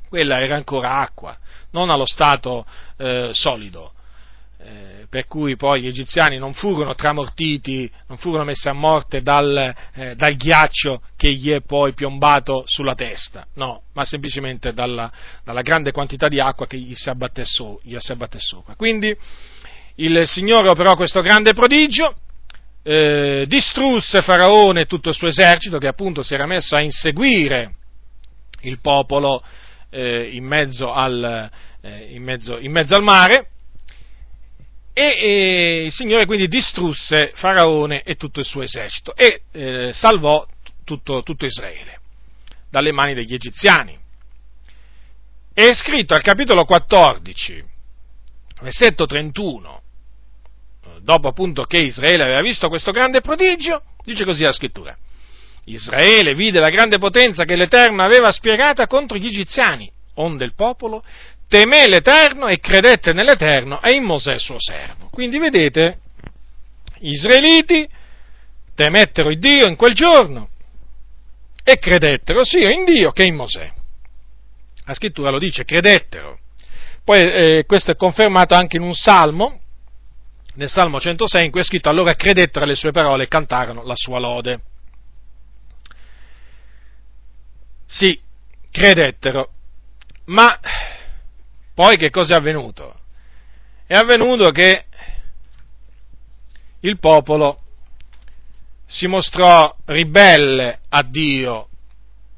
quella 0.09 0.41
era 0.41 0.57
ancora 0.57 0.99
acqua, 1.01 1.37
non 1.73 1.91
allo 1.91 2.07
stato 2.07 2.67
eh, 2.97 3.31
solido. 3.33 3.93
Eh, 4.61 5.07
per 5.09 5.27
cui 5.27 5.55
poi 5.57 5.83
gli 5.83 5.87
egiziani 5.87 6.37
non 6.37 6.53
furono 6.53 6.95
tramortiti, 6.95 7.91
non 8.09 8.19
furono 8.19 8.43
messi 8.43 8.69
a 8.69 8.73
morte 8.73 9.23
dal, 9.23 9.75
eh, 9.95 10.17
dal, 10.17 10.35
ghiaccio 10.35 11.01
che 11.17 11.33
gli 11.33 11.51
è 11.51 11.61
poi 11.61 11.95
piombato 11.95 12.65
sulla 12.67 12.97
testa, 12.97 13.47
no, 13.55 13.83
ma 13.95 14.05
semplicemente 14.05 14.73
dalla, 14.73 15.11
dalla 15.45 15.63
grande 15.63 15.93
quantità 15.93 16.27
di 16.27 16.41
acqua 16.41 16.67
che 16.67 16.77
gli 16.77 16.95
si, 16.95 17.09
abbatté 17.09 17.45
so, 17.45 17.81
gli 17.85 17.97
si 17.99 18.11
abbatté 18.11 18.41
sopra. 18.41 18.75
Quindi 18.75 19.17
il 19.97 20.23
Signore 20.27 20.69
operò 20.69 20.97
questo 20.97 21.21
grande 21.21 21.55
prodigio, 21.55 22.17
eh, 22.83 23.45
distrusse 23.47 24.23
Faraone 24.23 24.83
e 24.83 24.87
tutto 24.87 25.11
il 25.11 25.15
suo 25.15 25.29
esercito 25.29 25.79
che 25.79 25.87
appunto 25.89 26.23
si 26.23 26.35
era 26.35 26.47
messo 26.47 26.75
a 26.75 26.81
inseguire 26.81 27.75
il 28.63 28.81
popolo 28.81 29.43
eh, 29.91 30.31
in, 30.33 30.45
mezzo 30.45 30.93
al, 30.93 31.51
eh, 31.81 32.09
in, 32.11 32.23
mezzo, 32.23 32.59
in, 32.59 32.73
mezzo 32.73 32.95
al, 32.95 33.03
mare 33.03 33.51
e, 34.99 35.17
e, 35.17 35.85
il 35.85 35.93
Signore 35.93 36.27
quindi 36.27 36.49
distrusse 36.49 37.31
Faraone 37.37 38.03
e 38.03 38.17
tutto 38.17 38.41
il 38.41 38.47
suo 38.47 38.63
esercito 38.63 39.15
e 39.15 39.43
eh, 39.53 39.93
salvò 39.93 40.45
tutto, 40.85 41.23
tutto 41.23 41.47
Israele 41.47 42.01
dalle 42.69 42.91
mani 42.91 43.15
degli 43.15 43.33
egiziani. 43.33 43.97
È 45.55 45.73
scritto 45.75 46.15
al 46.15 46.23
capitolo 46.23 46.65
14, 46.65 47.65
versetto 48.61 49.07
31, 49.07 49.83
dopo 51.01 51.29
appunto 51.29 51.63
che 51.63 51.77
Israele 51.77 52.25
aveva 52.25 52.43
visto 52.43 52.69
questo 52.69 52.91
grande 52.91 53.21
prodigio, 53.21 53.83
dice 54.05 54.25
così 54.25 54.43
la 54.43 54.53
scrittura. 54.53 54.97
Israele 55.67 56.35
vide 56.35 56.59
la 56.59 56.71
grande 56.71 56.99
potenza 56.99 57.45
che 57.45 57.55
l'Eterno 57.55 58.03
aveva 58.03 58.33
spiegata 58.33 58.89
contro 58.89 59.17
gli 59.17 59.27
egiziani, 59.27 59.89
onde 60.15 60.45
il 60.45 60.55
popolo 60.55 61.05
temé 61.49 61.89
l'Eterno 61.89 62.47
e 62.47 62.61
credette 62.61 63.13
nell'Eterno 63.13 63.81
e 63.83 63.95
in 63.95 64.05
Mosè 64.05 64.39
suo 64.39 64.61
servo. 64.61 65.09
Quindi 65.11 65.39
vedete, 65.39 66.01
gli 66.99 67.11
israeliti 67.11 67.89
temettero 68.75 69.31
il 69.31 69.39
Dio 69.39 69.67
in 69.67 69.77
quel 69.77 69.95
giorno 69.95 70.51
e 71.65 71.79
credettero 71.79 72.45
sia 72.45 72.71
in 72.71 72.85
Dio 72.85 73.11
che 73.11 73.25
in 73.25 73.35
Mosè. 73.35 73.73
La 74.85 74.95
scrittura 74.95 75.31
lo 75.31 75.39
dice, 75.39 75.65
credettero. 75.65 76.39
Poi 77.05 77.21
eh, 77.21 77.65
questo 77.67 77.91
è 77.91 77.97
confermato 77.97 78.55
anche 78.55 78.77
in 78.77 78.83
un 78.83 78.95
salmo, 78.95 79.61
nel 80.55 80.69
Salmo 80.69 81.01
106, 81.01 81.45
in 81.45 81.51
cui 81.51 81.61
è 81.61 81.65
scritto 81.65 81.89
allora 81.89 82.15
credettero 82.15 82.65
alle 82.65 82.75
sue 82.75 82.91
parole 82.91 83.25
e 83.25 83.29
cantarono 83.29 83.83
la 83.85 83.95
sua 83.97 84.19
lode. 84.19 84.61
Sì, 87.87 88.19
credettero, 88.71 89.51
ma 90.27 90.59
poi 91.79 91.97
che 91.97 92.11
cosa 92.11 92.35
è 92.35 92.37
avvenuto? 92.39 92.93
È 93.87 93.95
avvenuto 93.95 94.51
che 94.51 94.87
il 96.81 96.99
popolo 96.99 97.61
si 98.85 99.07
mostrò 99.07 99.73
ribelle 99.85 100.81
a 100.89 101.05
Dio 101.05 101.69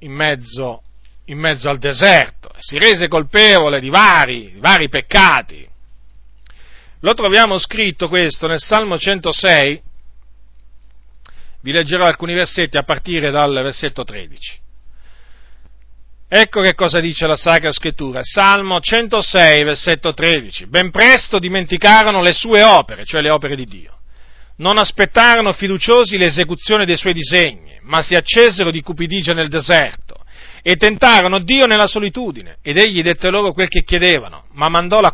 in 0.00 0.12
mezzo, 0.12 0.82
in 1.24 1.38
mezzo 1.38 1.70
al 1.70 1.78
deserto, 1.78 2.52
si 2.58 2.76
rese 2.76 3.08
colpevole 3.08 3.80
di 3.80 3.88
vari, 3.88 4.52
di 4.52 4.60
vari 4.60 4.90
peccati. 4.90 5.66
Lo 7.00 7.14
troviamo 7.14 7.58
scritto 7.58 8.08
questo 8.08 8.46
nel 8.46 8.60
Salmo 8.60 8.98
106, 8.98 9.82
vi 11.62 11.72
leggerò 11.72 12.04
alcuni 12.04 12.34
versetti 12.34 12.76
a 12.76 12.82
partire 12.82 13.30
dal 13.30 13.54
versetto 13.54 14.04
13. 14.04 14.68
Ecco 16.32 16.60
che 16.60 16.74
cosa 16.74 17.00
dice 17.00 17.26
la 17.26 17.34
Sacra 17.34 17.72
Scrittura, 17.72 18.20
Salmo 18.22 18.78
106, 18.78 19.64
versetto 19.64 20.14
13. 20.14 20.68
Ben 20.68 20.92
presto 20.92 21.40
dimenticarono 21.40 22.22
le 22.22 22.32
sue 22.32 22.62
opere, 22.62 23.04
cioè 23.04 23.20
le 23.20 23.30
opere 23.30 23.56
di 23.56 23.66
Dio. 23.66 23.98
Non 24.58 24.78
aspettarono 24.78 25.52
fiduciosi 25.52 26.16
l'esecuzione 26.18 26.86
dei 26.86 26.96
suoi 26.96 27.14
disegni, 27.14 27.80
ma 27.82 28.00
si 28.02 28.14
accesero 28.14 28.70
di 28.70 28.80
cupidigia 28.80 29.32
nel 29.32 29.48
deserto 29.48 30.18
e 30.62 30.76
tentarono 30.76 31.40
Dio 31.40 31.66
nella 31.66 31.88
solitudine, 31.88 32.58
ed 32.62 32.78
egli 32.78 33.02
dette 33.02 33.28
loro 33.28 33.52
quel 33.52 33.68
che 33.68 33.82
chiedevano, 33.82 34.44
ma 34.52 34.68
mandò 34.68 35.00
la, 35.00 35.12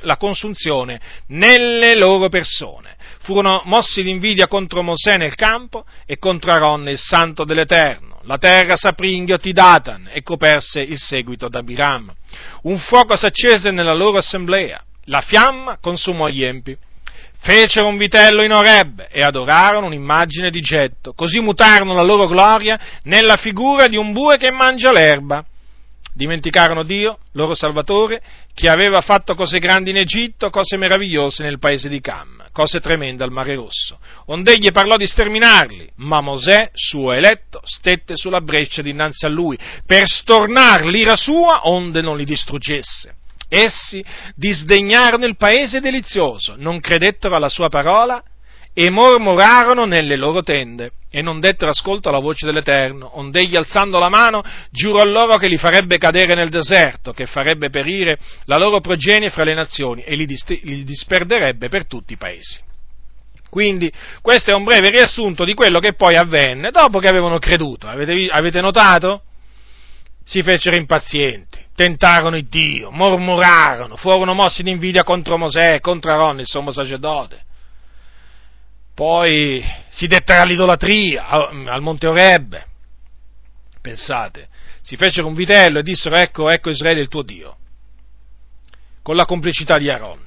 la 0.00 0.16
consunzione 0.16 1.00
nelle 1.26 1.94
loro 1.94 2.30
persone. 2.30 2.96
Furono 3.18 3.60
mossi 3.66 4.02
d'invidia 4.02 4.46
contro 4.46 4.82
Mosè 4.82 5.18
nel 5.18 5.34
campo 5.34 5.84
e 6.06 6.16
contro 6.16 6.52
Aronne, 6.52 6.92
il 6.92 6.98
santo 6.98 7.44
dell'Eterno. 7.44 8.13
La 8.26 8.38
terra 8.38 8.76
s'aprì 8.76 9.16
inghiotti 9.16 9.52
Datan 9.52 10.08
e 10.12 10.22
coperse 10.22 10.80
il 10.80 10.98
seguito 10.98 11.48
d'Abiram. 11.48 12.12
Un 12.62 12.78
fuoco 12.78 13.16
s'accese 13.16 13.70
nella 13.70 13.94
loro 13.94 14.18
assemblea, 14.18 14.82
la 15.04 15.20
fiamma 15.20 15.78
consumò 15.78 16.28
gli 16.28 16.42
empi 16.42 16.76
fecero 17.44 17.88
un 17.88 17.98
vitello 17.98 18.42
in 18.42 18.52
Oreb 18.52 19.06
e 19.10 19.20
adorarono 19.20 19.86
un'immagine 19.86 20.48
di 20.48 20.62
getto, 20.62 21.12
così 21.12 21.40
mutarono 21.40 21.92
la 21.92 22.02
loro 22.02 22.26
gloria 22.26 22.80
nella 23.02 23.36
figura 23.36 23.86
di 23.86 23.98
un 23.98 24.12
bue 24.12 24.38
che 24.38 24.50
mangia 24.50 24.92
l'erba. 24.92 25.44
Dimenticarono 26.14 26.84
Dio, 26.84 27.18
loro 27.32 27.54
Salvatore, 27.54 28.22
che 28.54 28.70
aveva 28.70 29.00
fatto 29.02 29.34
cose 29.34 29.58
grandi 29.58 29.90
in 29.90 29.98
Egitto, 29.98 30.48
cose 30.48 30.76
meravigliose 30.78 31.42
nel 31.42 31.58
paese 31.58 31.88
di 31.88 32.00
Cam, 32.00 32.46
cose 32.50 32.80
tremende 32.80 33.24
al 33.24 33.32
Mare 33.32 33.56
Rosso. 33.56 33.98
Ond'egli 34.26 34.70
parlò 34.70 34.96
di 34.96 35.06
sterminarli, 35.06 35.90
ma 35.96 36.20
Mosè, 36.20 36.70
suo 36.72 37.12
eletto, 37.12 37.60
stette 37.64 38.16
sulla 38.16 38.40
breccia 38.40 38.80
dinanzi 38.80 39.26
a 39.26 39.28
lui, 39.28 39.58
per 39.84 40.08
stornar 40.08 40.86
l'ira 40.86 41.14
sua, 41.14 41.60
onde 41.64 42.00
non 42.00 42.16
li 42.16 42.24
distruggesse. 42.24 43.16
Essi 43.48 44.02
disdegnarono 44.34 45.26
il 45.26 45.36
paese 45.36 45.80
delizioso, 45.80 46.54
non 46.56 46.80
credettero 46.80 47.36
alla 47.36 47.50
sua 47.50 47.68
parola 47.68 48.22
e 48.72 48.90
mormorarono 48.90 49.84
nelle 49.84 50.16
loro 50.16 50.42
tende 50.42 50.92
e 51.10 51.22
non 51.22 51.38
dettero 51.38 51.70
ascolto 51.70 52.08
alla 52.08 52.18
voce 52.18 52.46
dell'Eterno, 52.46 53.10
onde 53.18 53.40
egli 53.40 53.54
alzando 53.54 53.98
la 53.98 54.08
mano 54.08 54.42
giurò 54.70 55.04
loro 55.04 55.36
che 55.36 55.46
li 55.46 55.58
farebbe 55.58 55.98
cadere 55.98 56.34
nel 56.34 56.48
deserto, 56.48 57.12
che 57.12 57.26
farebbe 57.26 57.70
perire 57.70 58.18
la 58.46 58.56
loro 58.56 58.80
progenie 58.80 59.30
fra 59.30 59.44
le 59.44 59.54
nazioni 59.54 60.02
e 60.02 60.16
li, 60.16 60.26
dis- 60.26 60.62
li 60.62 60.82
disperderebbe 60.82 61.68
per 61.68 61.86
tutti 61.86 62.14
i 62.14 62.16
paesi. 62.16 62.72
Quindi 63.54 63.88
questo 64.20 64.50
è 64.50 64.54
un 64.56 64.64
breve 64.64 64.90
riassunto 64.90 65.44
di 65.44 65.54
quello 65.54 65.78
che 65.78 65.92
poi 65.92 66.16
avvenne 66.16 66.72
dopo 66.72 66.98
che 66.98 67.06
avevano 67.06 67.38
creduto. 67.38 67.86
Avete, 67.86 68.26
avete 68.28 68.60
notato? 68.60 69.22
Si 70.24 70.42
fecero 70.42 70.74
impazienti 70.74 71.62
tentarono 71.72 72.36
il 72.36 72.46
Dio, 72.48 72.90
mormorarono, 72.90 73.94
furono 73.94 74.34
mossi 74.34 74.64
di 74.64 74.70
invidia 74.70 75.04
contro 75.04 75.38
Mosè, 75.38 75.78
contro 75.78 76.10
Aaron, 76.10 76.40
il 76.40 76.46
sommo 76.46 76.72
sacerdote. 76.72 77.44
Poi 78.92 79.64
si 79.88 80.08
dettero 80.08 80.42
all'idolatria 80.42 81.28
al 81.28 81.80
monte 81.80 82.08
Oreb. 82.08 82.60
Pensate, 83.80 84.48
si 84.82 84.96
fecero 84.96 85.28
un 85.28 85.34
vitello 85.34 85.78
e 85.78 85.84
dissero 85.84 86.16
ecco, 86.16 86.50
ecco 86.50 86.70
Israele 86.70 87.00
il 87.00 87.08
tuo 87.08 87.22
Dio, 87.22 87.56
con 89.00 89.14
la 89.14 89.24
complicità 89.24 89.76
di 89.76 89.88
Aaron. 89.88 90.22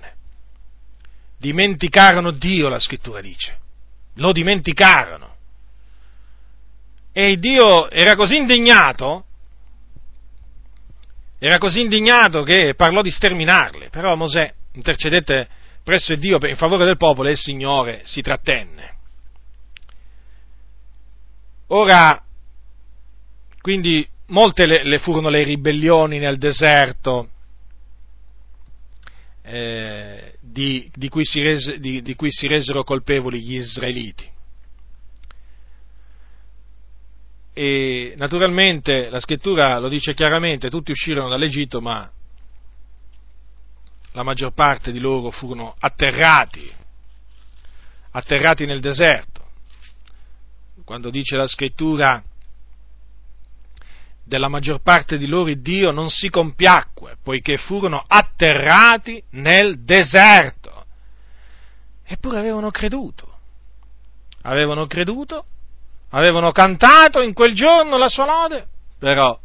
Dimenticarono 1.37 2.31
Dio, 2.31 2.69
la 2.69 2.79
scrittura 2.79 3.21
dice. 3.21 3.57
Lo 4.15 4.31
dimenticarono. 4.31 5.35
E 7.11 7.35
Dio 7.37 7.89
era 7.89 8.15
così 8.15 8.37
indignato 8.37 9.27
era 11.39 11.59
così 11.59 11.81
indignato 11.81 12.41
che 12.41 12.73
parlò 12.75 13.01
di 13.01 13.11
sterminarli, 13.11 13.89
però 13.89 14.15
Mosè 14.15 14.51
intercedette 14.73 15.47
presso 15.83 16.15
Dio 16.15 16.39
in 16.41 16.55
favore 16.55 16.85
del 16.85 16.97
popolo 16.97 17.27
e 17.27 17.31
il 17.31 17.37
Signore 17.37 18.01
si 18.05 18.21
trattenne. 18.21 18.95
Ora, 21.67 22.23
quindi 23.61 24.07
molte 24.27 24.65
le, 24.65 24.83
le 24.83 24.97
furono 24.97 25.29
le 25.29 25.43
ribellioni 25.43 26.17
nel 26.17 26.37
deserto 26.37 27.29
eh, 29.49 30.33
di, 30.41 30.91
di, 30.93 31.07
cui 31.07 31.23
rese, 31.35 31.79
di, 31.79 32.01
di 32.01 32.15
cui 32.15 32.29
si 32.31 32.47
resero 32.47 32.83
colpevoli 32.83 33.41
gli 33.41 33.55
israeliti. 33.55 34.29
E 37.53 38.13
naturalmente 38.17 39.09
la 39.09 39.21
scrittura 39.21 39.79
lo 39.79 39.87
dice 39.87 40.13
chiaramente, 40.13 40.69
tutti 40.69 40.91
uscirono 40.91 41.29
dall'Egitto, 41.29 41.79
ma 41.79 42.11
la 44.11 44.23
maggior 44.23 44.53
parte 44.53 44.91
di 44.91 44.99
loro 44.99 45.31
furono 45.31 45.75
atterrati, 45.79 46.69
atterrati 48.11 48.65
nel 48.65 48.81
deserto. 48.81 49.45
Quando 50.83 51.09
dice 51.09 51.37
la 51.37 51.47
scrittura 51.47 52.21
della 54.27 54.49
maggior 54.49 54.81
parte 54.81 55.17
di 55.17 55.27
loro 55.27 55.53
Dio 55.53 55.91
non 55.91 56.09
si 56.09 56.29
compiacque, 56.29 57.17
poiché 57.23 57.57
furono 57.57 58.03
atterrati 58.05 59.23
nel 59.31 59.83
deserto. 59.83 60.85
Eppure 62.03 62.39
avevano 62.39 62.69
creduto. 62.69 63.35
Avevano 64.41 64.85
creduto 64.85 65.45
avevano 66.09 66.51
cantato 66.51 67.21
in 67.21 67.33
quel 67.33 67.53
giorno 67.53 67.97
la 67.97 68.09
sua 68.09 68.25
lode, 68.25 68.67
però, 68.97 69.37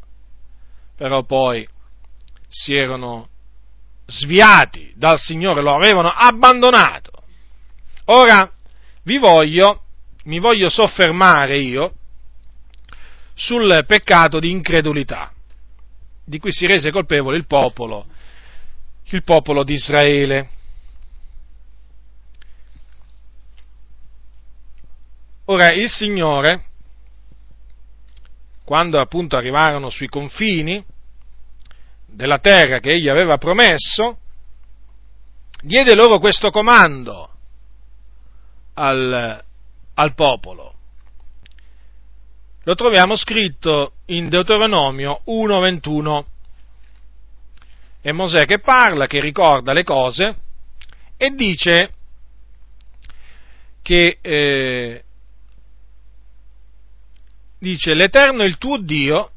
però 0.96 1.24
poi 1.24 1.66
si 2.48 2.74
erano 2.74 3.28
sviati 4.06 4.92
dal 4.94 5.18
Signore, 5.18 5.62
lo 5.62 5.74
avevano 5.74 6.08
abbandonato. 6.08 7.10
Ora 8.06 8.50
vi 9.04 9.18
voglio, 9.18 9.82
mi 10.24 10.38
voglio 10.38 10.68
soffermare 10.68 11.58
io 11.58 11.94
sul 13.42 13.84
peccato 13.86 14.38
di 14.38 14.50
incredulità 14.50 15.32
di 16.24 16.38
cui 16.38 16.52
si 16.52 16.64
rese 16.66 16.92
colpevole 16.92 17.36
il 17.36 17.46
popolo, 17.46 18.06
il 19.04 19.24
popolo 19.24 19.64
di 19.64 19.74
Israele. 19.74 20.48
Ora 25.46 25.72
il 25.72 25.90
Signore, 25.90 26.66
quando 28.64 29.00
appunto 29.00 29.36
arrivarono 29.36 29.90
sui 29.90 30.06
confini 30.06 30.82
della 32.06 32.38
terra 32.38 32.78
che 32.78 32.90
egli 32.90 33.08
aveva 33.08 33.38
promesso, 33.38 34.18
diede 35.62 35.96
loro 35.96 36.20
questo 36.20 36.50
comando 36.50 37.28
al, 38.74 39.44
al 39.94 40.14
popolo. 40.14 40.74
Lo 42.64 42.74
troviamo 42.74 43.16
scritto 43.16 43.94
in 44.06 44.28
Deuteronomio 44.28 45.22
1.21. 45.26 46.24
È 48.00 48.12
Mosè 48.12 48.44
che 48.46 48.60
parla, 48.60 49.06
che 49.06 49.20
ricorda 49.20 49.72
le 49.72 49.84
cose 49.84 50.36
e 51.16 51.30
dice 51.30 51.92
che 53.82 54.18
eh, 54.20 55.04
dice 57.58 57.94
l'Eterno 57.94 58.44
il 58.44 58.58
tuo 58.58 58.78
Dio, 58.78 59.30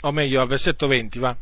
o 0.00 0.12
meglio 0.12 0.40
al 0.40 0.48
versetto 0.48 0.86
20 0.86 1.18
va, 1.18 1.36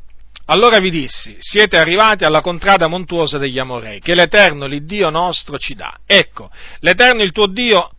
allora 0.47 0.79
vi 0.79 0.91
dissi, 0.91 1.37
siete 1.39 1.79
arrivati 1.79 2.25
alla 2.25 2.41
contrada 2.41 2.87
montuosa 2.87 3.39
degli 3.39 3.59
Amorei, 3.59 4.01
che 4.01 4.15
l'Eterno, 4.15 4.67
l'Iddio 4.67 5.09
nostro, 5.09 5.59
ci 5.59 5.75
dà. 5.75 6.01
Ecco, 6.05 6.51
l'Eterno, 6.81 7.23
il 7.23 7.33
tuo 7.33 7.47
Dio, 7.47 7.93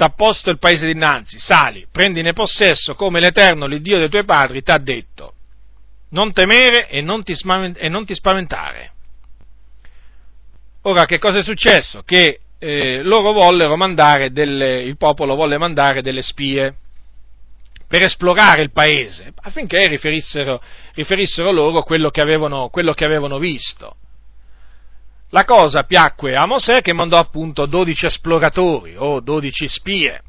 t'ha 0.00 0.08
posto 0.08 0.48
il 0.48 0.58
paese 0.58 0.86
dinanzi, 0.86 1.38
sali, 1.38 1.86
prendine 1.92 2.32
possesso, 2.32 2.94
come 2.94 3.20
l'Eterno, 3.20 3.66
l'Iddio 3.66 3.98
dei 3.98 4.08
tuoi 4.08 4.24
padri, 4.24 4.62
t'ha 4.62 4.78
detto. 4.78 5.34
Non 6.12 6.32
temere 6.32 6.88
e 6.88 7.02
non 7.02 7.22
ti, 7.22 7.34
spaventare. 7.34 8.92
Ora, 10.84 11.04
che 11.04 11.18
cosa 11.18 11.40
è 11.40 11.42
successo? 11.42 12.02
Che 12.02 12.40
eh, 12.58 13.02
loro 13.02 13.32
vollero 13.32 13.76
mandare 13.76 14.32
delle, 14.32 14.80
il 14.80 14.96
popolo 14.96 15.34
volle 15.34 15.58
mandare 15.58 16.00
delle 16.00 16.22
spie 16.22 16.74
per 17.86 18.02
esplorare 18.02 18.62
il 18.62 18.72
paese, 18.72 19.34
affinché 19.42 19.86
riferissero, 19.86 20.62
riferissero 20.94 21.52
loro 21.52 21.82
quello 21.82 22.08
che, 22.08 22.22
avevano, 22.22 22.70
quello 22.70 22.94
che 22.94 23.04
avevano 23.04 23.38
visto. 23.38 23.96
La 25.30 25.44
cosa 25.44 25.84
piacque 25.84 26.34
a 26.34 26.46
Mosè 26.46 26.82
che 26.82 26.92
mandò 26.92 27.16
appunto 27.16 27.66
12 27.66 28.06
esploratori 28.06 28.96
o 28.96 29.20
12 29.20 29.68
spie. 29.68 30.22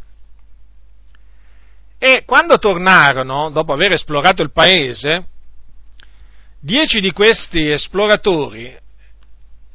E 1.98 2.24
quando 2.26 2.58
tornarono, 2.58 3.50
dopo 3.50 3.74
aver 3.74 3.94
esplorato 3.94 4.44
il 4.44 4.52
paese, 4.52 5.28
dieci 6.60 7.00
di 7.00 7.12
questi 7.12 7.70
esploratori 7.70 8.78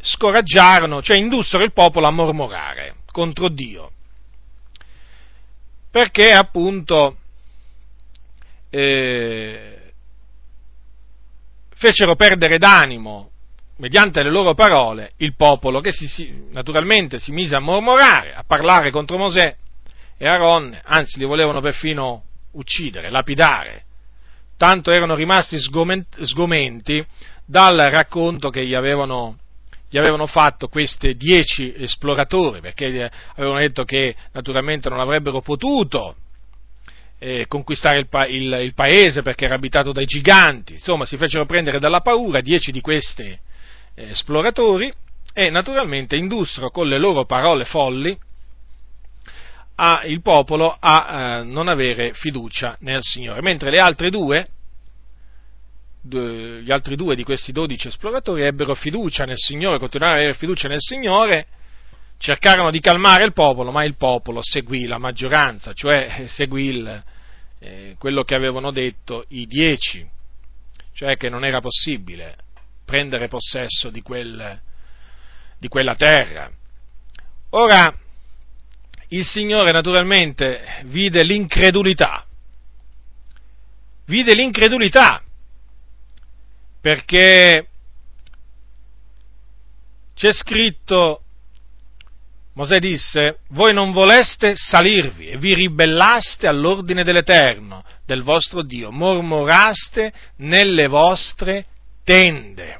scoraggiarono, 0.00 1.02
cioè 1.02 1.16
indussero 1.16 1.64
il 1.64 1.72
popolo 1.72 2.06
a 2.06 2.12
mormorare 2.12 2.96
contro 3.10 3.48
Dio, 3.48 3.90
perché 5.90 6.32
appunto 6.32 7.16
eh, 8.70 9.92
fecero 11.74 12.14
perdere 12.14 12.58
d'animo 12.58 13.30
mediante 13.76 14.22
le 14.22 14.30
loro 14.30 14.54
parole 14.54 15.12
il 15.18 15.34
popolo 15.34 15.80
che 15.80 15.92
si, 15.92 16.06
si, 16.06 16.46
naturalmente 16.50 17.18
si 17.18 17.32
mise 17.32 17.56
a 17.56 17.60
mormorare, 17.60 18.32
a 18.34 18.44
parlare 18.46 18.90
contro 18.90 19.18
Mosè 19.18 19.56
e 20.18 20.26
Aaron, 20.26 20.78
anzi 20.84 21.18
li 21.18 21.24
volevano 21.24 21.60
perfino 21.60 22.22
uccidere, 22.52 23.10
lapidare. 23.10 23.84
Tanto 24.56 24.90
erano 24.90 25.14
rimasti 25.14 25.58
sgomenti 25.58 27.04
dal 27.44 27.76
racconto 27.76 28.48
che 28.48 28.64
gli 28.64 28.72
avevano, 28.72 29.36
gli 29.90 29.98
avevano 29.98 30.26
fatto 30.26 30.68
questi 30.68 31.12
dieci 31.12 31.74
esploratori, 31.76 32.60
perché 32.60 33.10
avevano 33.34 33.58
detto 33.58 33.84
che 33.84 34.16
naturalmente 34.32 34.88
non 34.88 35.00
avrebbero 35.00 35.42
potuto 35.42 36.16
eh, 37.18 37.44
conquistare 37.46 37.98
il, 37.98 38.08
pa- 38.08 38.26
il, 38.26 38.60
il, 38.62 38.72
paese 38.72 39.20
perché 39.20 39.44
era 39.44 39.54
abitato 39.54 39.92
dai 39.92 40.06
giganti, 40.06 40.74
insomma 40.74 41.04
si 41.04 41.18
fecero 41.18 41.44
prendere 41.44 41.78
dalla 41.78 42.00
paura 42.00 42.40
dieci 42.40 42.72
di 42.72 42.80
questi 42.80 43.38
esploratori 43.96 44.92
e 45.32 45.50
naturalmente 45.50 46.16
indussero 46.16 46.70
con 46.70 46.86
le 46.86 46.98
loro 46.98 47.24
parole 47.24 47.64
folli 47.64 48.16
a, 49.76 50.02
il 50.04 50.22
popolo 50.22 50.74
a 50.78 51.40
eh, 51.40 51.42
non 51.42 51.68
avere 51.68 52.12
fiducia 52.14 52.76
nel 52.80 53.00
Signore, 53.02 53.42
mentre 53.42 53.70
le 53.70 53.78
altre 53.78 54.10
due, 54.10 54.48
gli 56.02 56.70
altri 56.70 56.94
due 56.94 57.16
di 57.16 57.24
questi 57.24 57.52
dodici 57.52 57.88
esploratori 57.88 58.42
ebbero 58.42 58.74
fiducia 58.74 59.24
nel 59.24 59.36
Signore, 59.36 59.78
continuarono 59.78 60.18
ad 60.20 60.24
avere 60.24 60.38
fiducia 60.38 60.68
nel 60.68 60.80
Signore, 60.80 61.46
cercarono 62.16 62.70
di 62.70 62.80
calmare 62.80 63.24
il 63.24 63.32
popolo, 63.32 63.70
ma 63.70 63.84
il 63.84 63.96
popolo 63.96 64.40
seguì 64.42 64.86
la 64.86 64.98
maggioranza, 64.98 65.72
cioè 65.74 66.24
seguì 66.28 66.68
il, 66.68 67.02
eh, 67.58 67.96
quello 67.98 68.22
che 68.22 68.34
avevano 68.34 68.70
detto 68.70 69.24
i 69.28 69.46
dieci, 69.46 70.08
cioè 70.94 71.16
che 71.16 71.28
non 71.28 71.44
era 71.44 71.60
possibile 71.60 72.36
prendere 72.86 73.28
possesso 73.28 73.90
di, 73.90 74.00
quel, 74.00 74.58
di 75.58 75.68
quella 75.68 75.94
terra. 75.94 76.50
Ora, 77.50 77.94
il 79.08 79.26
Signore 79.26 79.72
naturalmente 79.72 80.82
vide 80.84 81.22
l'incredulità, 81.22 82.24
vide 84.06 84.34
l'incredulità, 84.34 85.22
perché 86.80 87.68
c'è 90.14 90.32
scritto 90.32 91.20
Mosè 92.56 92.78
disse, 92.78 93.40
voi 93.48 93.74
non 93.74 93.92
voleste 93.92 94.54
salirvi 94.56 95.28
e 95.28 95.36
vi 95.36 95.52
ribellaste 95.52 96.46
all'ordine 96.46 97.04
dell'Eterno, 97.04 97.84
del 98.06 98.22
vostro 98.22 98.62
Dio, 98.62 98.90
mormoraste 98.90 100.10
nelle 100.36 100.88
vostre 100.88 101.66
tende. 102.06 102.78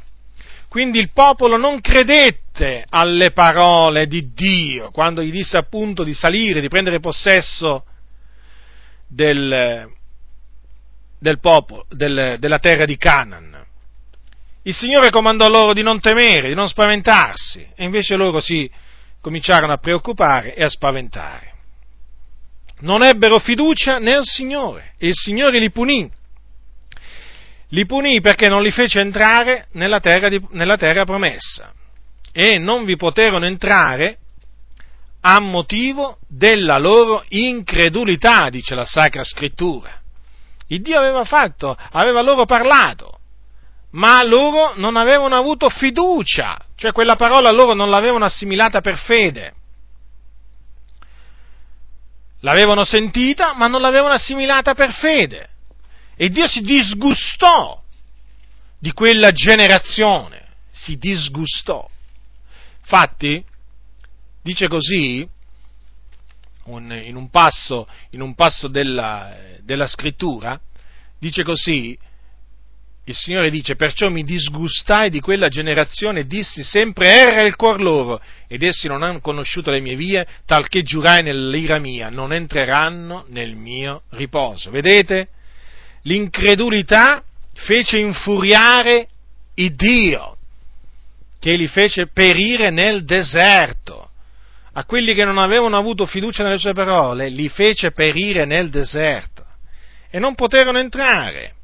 Quindi 0.69 1.01
il 1.01 1.11
popolo 1.13 1.57
non 1.57 1.81
credette 1.81 2.85
alle 2.89 3.33
parole 3.33 4.07
di 4.07 4.33
Dio 4.33 4.91
quando 4.93 5.21
gli 5.23 5.33
disse 5.33 5.57
appunto 5.57 6.05
di 6.05 6.15
salire, 6.15 6.61
di 6.61 6.69
prendere 6.69 7.01
possesso 7.01 7.85
del, 9.09 9.91
del 11.19 11.41
popolo, 11.41 11.87
del, 11.91 12.37
della 12.39 12.59
terra 12.61 12.85
di 12.85 12.97
Canaan. 12.97 13.65
Il 14.63 14.75
Signore 14.75 15.11
comandò 15.11 15.49
loro 15.49 15.73
di 15.73 15.83
non 15.83 16.01
temere, 16.01 16.49
di 16.49 16.55
non 16.55 16.69
spaventarsi, 16.69 17.67
e 17.75 17.85
invece 17.85 18.17
loro 18.17 18.41
si 18.41 18.71
cominciarono 19.21 19.73
a 19.73 19.79
preoccupare 19.79 20.55
e 20.55 20.63
a 20.63 20.69
spaventare. 20.69 21.55
Non 22.81 23.03
ebbero 23.03 23.39
fiducia 23.39 23.99
nel 23.99 24.23
Signore 24.25 24.93
e 24.99 25.09
il 25.09 25.15
Signore 25.15 25.59
li 25.59 25.71
punì. 25.71 26.11
Li 27.71 27.85
punì 27.85 28.21
perché 28.21 28.49
non 28.49 28.63
li 28.63 28.71
fece 28.71 29.01
entrare 29.01 29.67
nella 29.73 30.01
terra, 30.01 30.29
di, 30.29 30.41
nella 30.51 30.77
terra 30.77 31.05
promessa 31.05 31.73
e 32.33 32.59
non 32.59 32.85
vi 32.85 32.97
poterono 32.97 33.47
entrare 33.47 34.19
a 35.23 35.41
motivo 35.41 36.19
della 36.29 36.77
loro 36.79 37.25
incredulità, 37.31 38.49
dice 38.51 38.75
la 38.75 38.85
Sacra 38.85 39.25
Scrittura. 39.25 39.91
Il 40.69 40.83
Dio 40.83 40.99
aveva 40.99 41.25
fatto, 41.25 41.77
aveva 41.93 42.21
loro 42.21 42.45
parlato, 42.45 43.19
ma 43.93 44.23
loro 44.23 44.75
non 44.77 44.97
avevano 44.97 45.35
avuto 45.35 45.69
fiducia, 45.69 46.59
cioè 46.77 46.93
quella 46.93 47.17
parola 47.17 47.51
loro 47.51 47.73
non 47.73 47.91
l'avevano 47.91 48.25
assimilata 48.25 48.81
per 48.81 48.99
fede. 48.99 49.55
L'avevano 52.41 52.85
sentita, 52.85 53.55
ma 53.55 53.67
non 53.67 53.81
l'avevano 53.81 54.15
assimilata 54.15 54.75
per 54.75 54.93
fede. 54.93 55.49
E 56.17 56.31
Dio 56.31 56.47
si 56.47 56.61
disgustò 56.61 57.83
di 58.79 58.93
quella 58.93 59.33
generazione, 59.33 60.47
si 60.73 60.97
disgustò. 60.97 61.87
Infatti, 62.81 63.45
dice 64.43 64.69
così, 64.69 65.29
in 66.67 67.17
un 67.17 67.29
passo, 67.31 67.87
in 68.11 68.23
un 68.23 68.35
passo 68.35 68.69
della, 68.69 69.37
della 69.63 69.87
scrittura, 69.87 70.59
dice 71.19 71.43
così, 71.43 71.99
il 73.09 73.15
Signore 73.15 73.51
dice, 73.51 73.77
perciò 73.77 74.09
mi 74.09 74.25
disgustai 74.25 75.11
di 75.11 75.21
quella 75.21 75.49
generazione 75.49 76.27
dissi 76.27 76.65
sempre 76.65 77.09
erra 77.09 77.43
il 77.43 77.55
cuor 77.55 77.81
loro, 77.81 78.21
ed 78.49 78.63
essi 78.63 78.89
non 78.89 79.03
hanno 79.03 79.21
conosciuto 79.21 79.71
le 79.71 79.81
mie 79.81 79.95
vie, 79.95 80.27
talché 80.45 80.83
giurai 80.83 81.23
nell'ira 81.23 81.79
mia, 81.79 82.09
non 82.09 82.33
entreranno 82.33 83.25
nel 83.29 83.55
mio 83.55 84.03
riposo. 84.11 84.71
Vedete? 84.71 85.29
L'incredulità 86.07 87.23
fece 87.55 87.99
infuriare 87.99 89.09
il 89.55 89.75
Dio, 89.75 90.37
che 91.41 91.57
li 91.57 91.67
fece 91.67 92.07
perire 92.07 92.71
nel 92.71 93.05
deserto. 93.05 94.11
A 94.73 94.85
quelli 94.85 95.15
che 95.15 95.25
non 95.25 95.39
avevano 95.39 95.77
avuto 95.77 96.07
fiducia 96.07 96.45
nelle 96.45 96.59
sue 96.59 96.75
parole, 96.75 97.29
li 97.29 97.49
fece 97.49 97.91
perire 97.91 98.45
nel 98.45 98.71
deserto. 98.71 99.45
E 100.09 100.19
non 100.21 100.35
poterono 100.35 100.79
entrare 100.79 101.55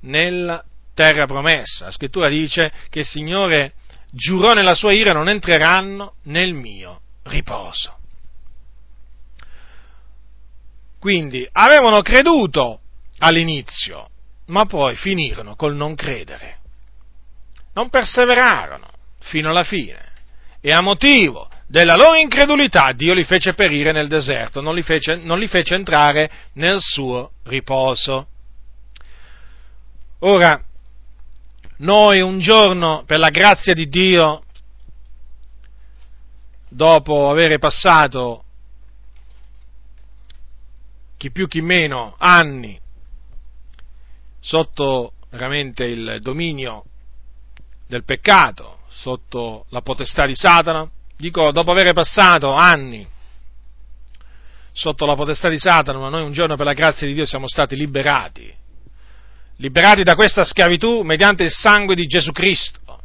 nella 0.00 0.62
terra 0.92 1.26
promessa. 1.26 1.86
La 1.86 1.90
scrittura 1.90 2.28
dice 2.28 2.70
che 2.90 3.00
il 3.00 3.06
Signore 3.06 3.72
giurò 4.10 4.52
nella 4.52 4.74
sua 4.74 4.92
ira 4.92 5.12
non 5.12 5.28
entreranno 5.28 6.16
nel 6.24 6.52
mio 6.52 7.00
riposo. 7.22 7.96
Quindi 10.98 11.48
avevano 11.52 12.02
creduto 12.02 12.80
all'inizio, 13.18 14.10
ma 14.46 14.66
poi 14.66 14.96
finirono 14.96 15.56
col 15.56 15.74
non 15.74 15.94
credere. 15.94 16.58
Non 17.74 17.90
perseverarono 17.90 18.88
fino 19.20 19.50
alla 19.50 19.64
fine 19.64 20.06
e 20.60 20.72
a 20.72 20.80
motivo 20.80 21.48
della 21.66 21.94
loro 21.94 22.16
incredulità 22.16 22.92
Dio 22.92 23.12
li 23.12 23.24
fece 23.24 23.54
perire 23.54 23.92
nel 23.92 24.08
deserto, 24.08 24.60
non 24.60 24.74
li 24.74 24.82
fece, 24.82 25.16
non 25.16 25.38
li 25.38 25.46
fece 25.46 25.74
entrare 25.74 26.30
nel 26.54 26.78
suo 26.80 27.32
riposo. 27.44 28.28
Ora, 30.20 30.60
noi 31.78 32.20
un 32.20 32.40
giorno, 32.40 33.04
per 33.06 33.18
la 33.18 33.30
grazia 33.30 33.74
di 33.74 33.88
Dio, 33.88 34.42
dopo 36.68 37.30
aver 37.30 37.58
passato 37.58 38.44
chi 41.16 41.30
più 41.30 41.46
chi 41.48 41.60
meno 41.60 42.14
anni 42.18 42.78
sotto 44.48 45.12
veramente 45.28 45.84
il 45.84 46.20
dominio 46.22 46.84
del 47.86 48.02
peccato, 48.04 48.78
sotto 48.88 49.66
la 49.68 49.82
potestà 49.82 50.24
di 50.24 50.34
Satana, 50.34 50.88
dico 51.18 51.52
dopo 51.52 51.70
aver 51.70 51.92
passato 51.92 52.50
anni 52.52 53.06
sotto 54.72 55.04
la 55.04 55.14
potestà 55.14 55.50
di 55.50 55.58
Satana, 55.58 55.98
ma 55.98 56.08
noi 56.08 56.22
un 56.22 56.32
giorno 56.32 56.56
per 56.56 56.64
la 56.64 56.72
grazia 56.72 57.06
di 57.06 57.12
Dio 57.12 57.26
siamo 57.26 57.46
stati 57.46 57.76
liberati. 57.76 58.50
Liberati 59.56 60.02
da 60.02 60.14
questa 60.14 60.44
schiavitù 60.44 61.02
mediante 61.02 61.42
il 61.42 61.50
sangue 61.50 61.94
di 61.94 62.06
Gesù 62.06 62.32
Cristo. 62.32 63.02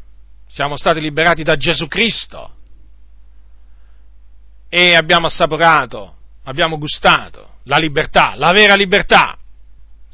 Siamo 0.47 0.77
stati 0.77 1.01
liberati 1.01 1.43
da 1.43 1.57
Gesù 1.57 1.89
Cristo. 1.89 2.55
E 4.69 4.95
abbiamo 4.95 5.25
assaporato, 5.25 6.15
abbiamo 6.43 6.77
gustato 6.77 7.55
la 7.63 7.77
libertà, 7.77 8.35
la 8.37 8.53
vera 8.53 8.75
libertà 8.75 9.37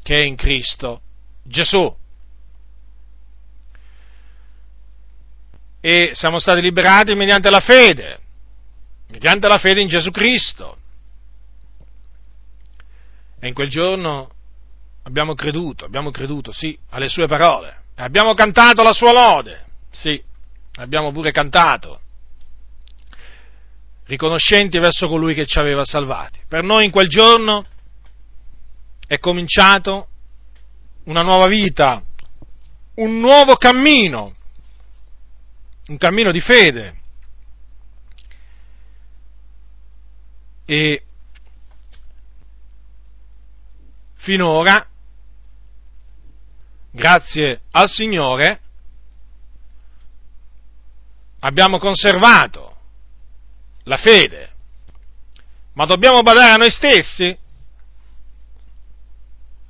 che 0.02 0.16
è 0.16 0.24
in 0.24 0.34
Cristo 0.34 1.02
Gesù. 1.50 1.94
E 5.80 6.10
siamo 6.12 6.38
stati 6.38 6.60
liberati 6.60 7.14
mediante 7.14 7.50
la 7.50 7.60
fede, 7.60 8.20
mediante 9.08 9.48
la 9.48 9.58
fede 9.58 9.80
in 9.80 9.88
Gesù 9.88 10.10
Cristo. 10.10 10.76
E 13.40 13.48
in 13.48 13.54
quel 13.54 13.68
giorno 13.68 14.30
abbiamo 15.02 15.34
creduto, 15.34 15.84
abbiamo 15.84 16.10
creduto, 16.10 16.52
sì, 16.52 16.78
alle 16.90 17.08
sue 17.08 17.26
parole. 17.26 17.78
Abbiamo 17.96 18.34
cantato 18.34 18.82
la 18.82 18.92
sua 18.92 19.12
lode, 19.12 19.64
sì, 19.90 20.22
abbiamo 20.76 21.10
pure 21.12 21.32
cantato, 21.32 22.00
riconoscenti 24.04 24.78
verso 24.78 25.08
colui 25.08 25.34
che 25.34 25.46
ci 25.46 25.58
aveva 25.58 25.84
salvati. 25.84 26.40
Per 26.46 26.62
noi 26.62 26.84
in 26.84 26.90
quel 26.90 27.08
giorno 27.08 27.64
è 29.06 29.18
cominciato 29.18 30.09
una 31.10 31.22
nuova 31.22 31.48
vita, 31.48 32.04
un 32.94 33.18
nuovo 33.18 33.56
cammino, 33.56 34.32
un 35.88 35.96
cammino 35.96 36.30
di 36.30 36.40
fede. 36.40 36.98
E 40.66 41.02
finora, 44.18 44.86
grazie 46.92 47.62
al 47.72 47.88
Signore, 47.88 48.60
abbiamo 51.40 51.80
conservato 51.80 52.76
la 53.82 53.96
fede, 53.96 54.52
ma 55.72 55.86
dobbiamo 55.86 56.22
badare 56.22 56.52
a 56.52 56.56
noi 56.56 56.70
stessi 56.70 57.36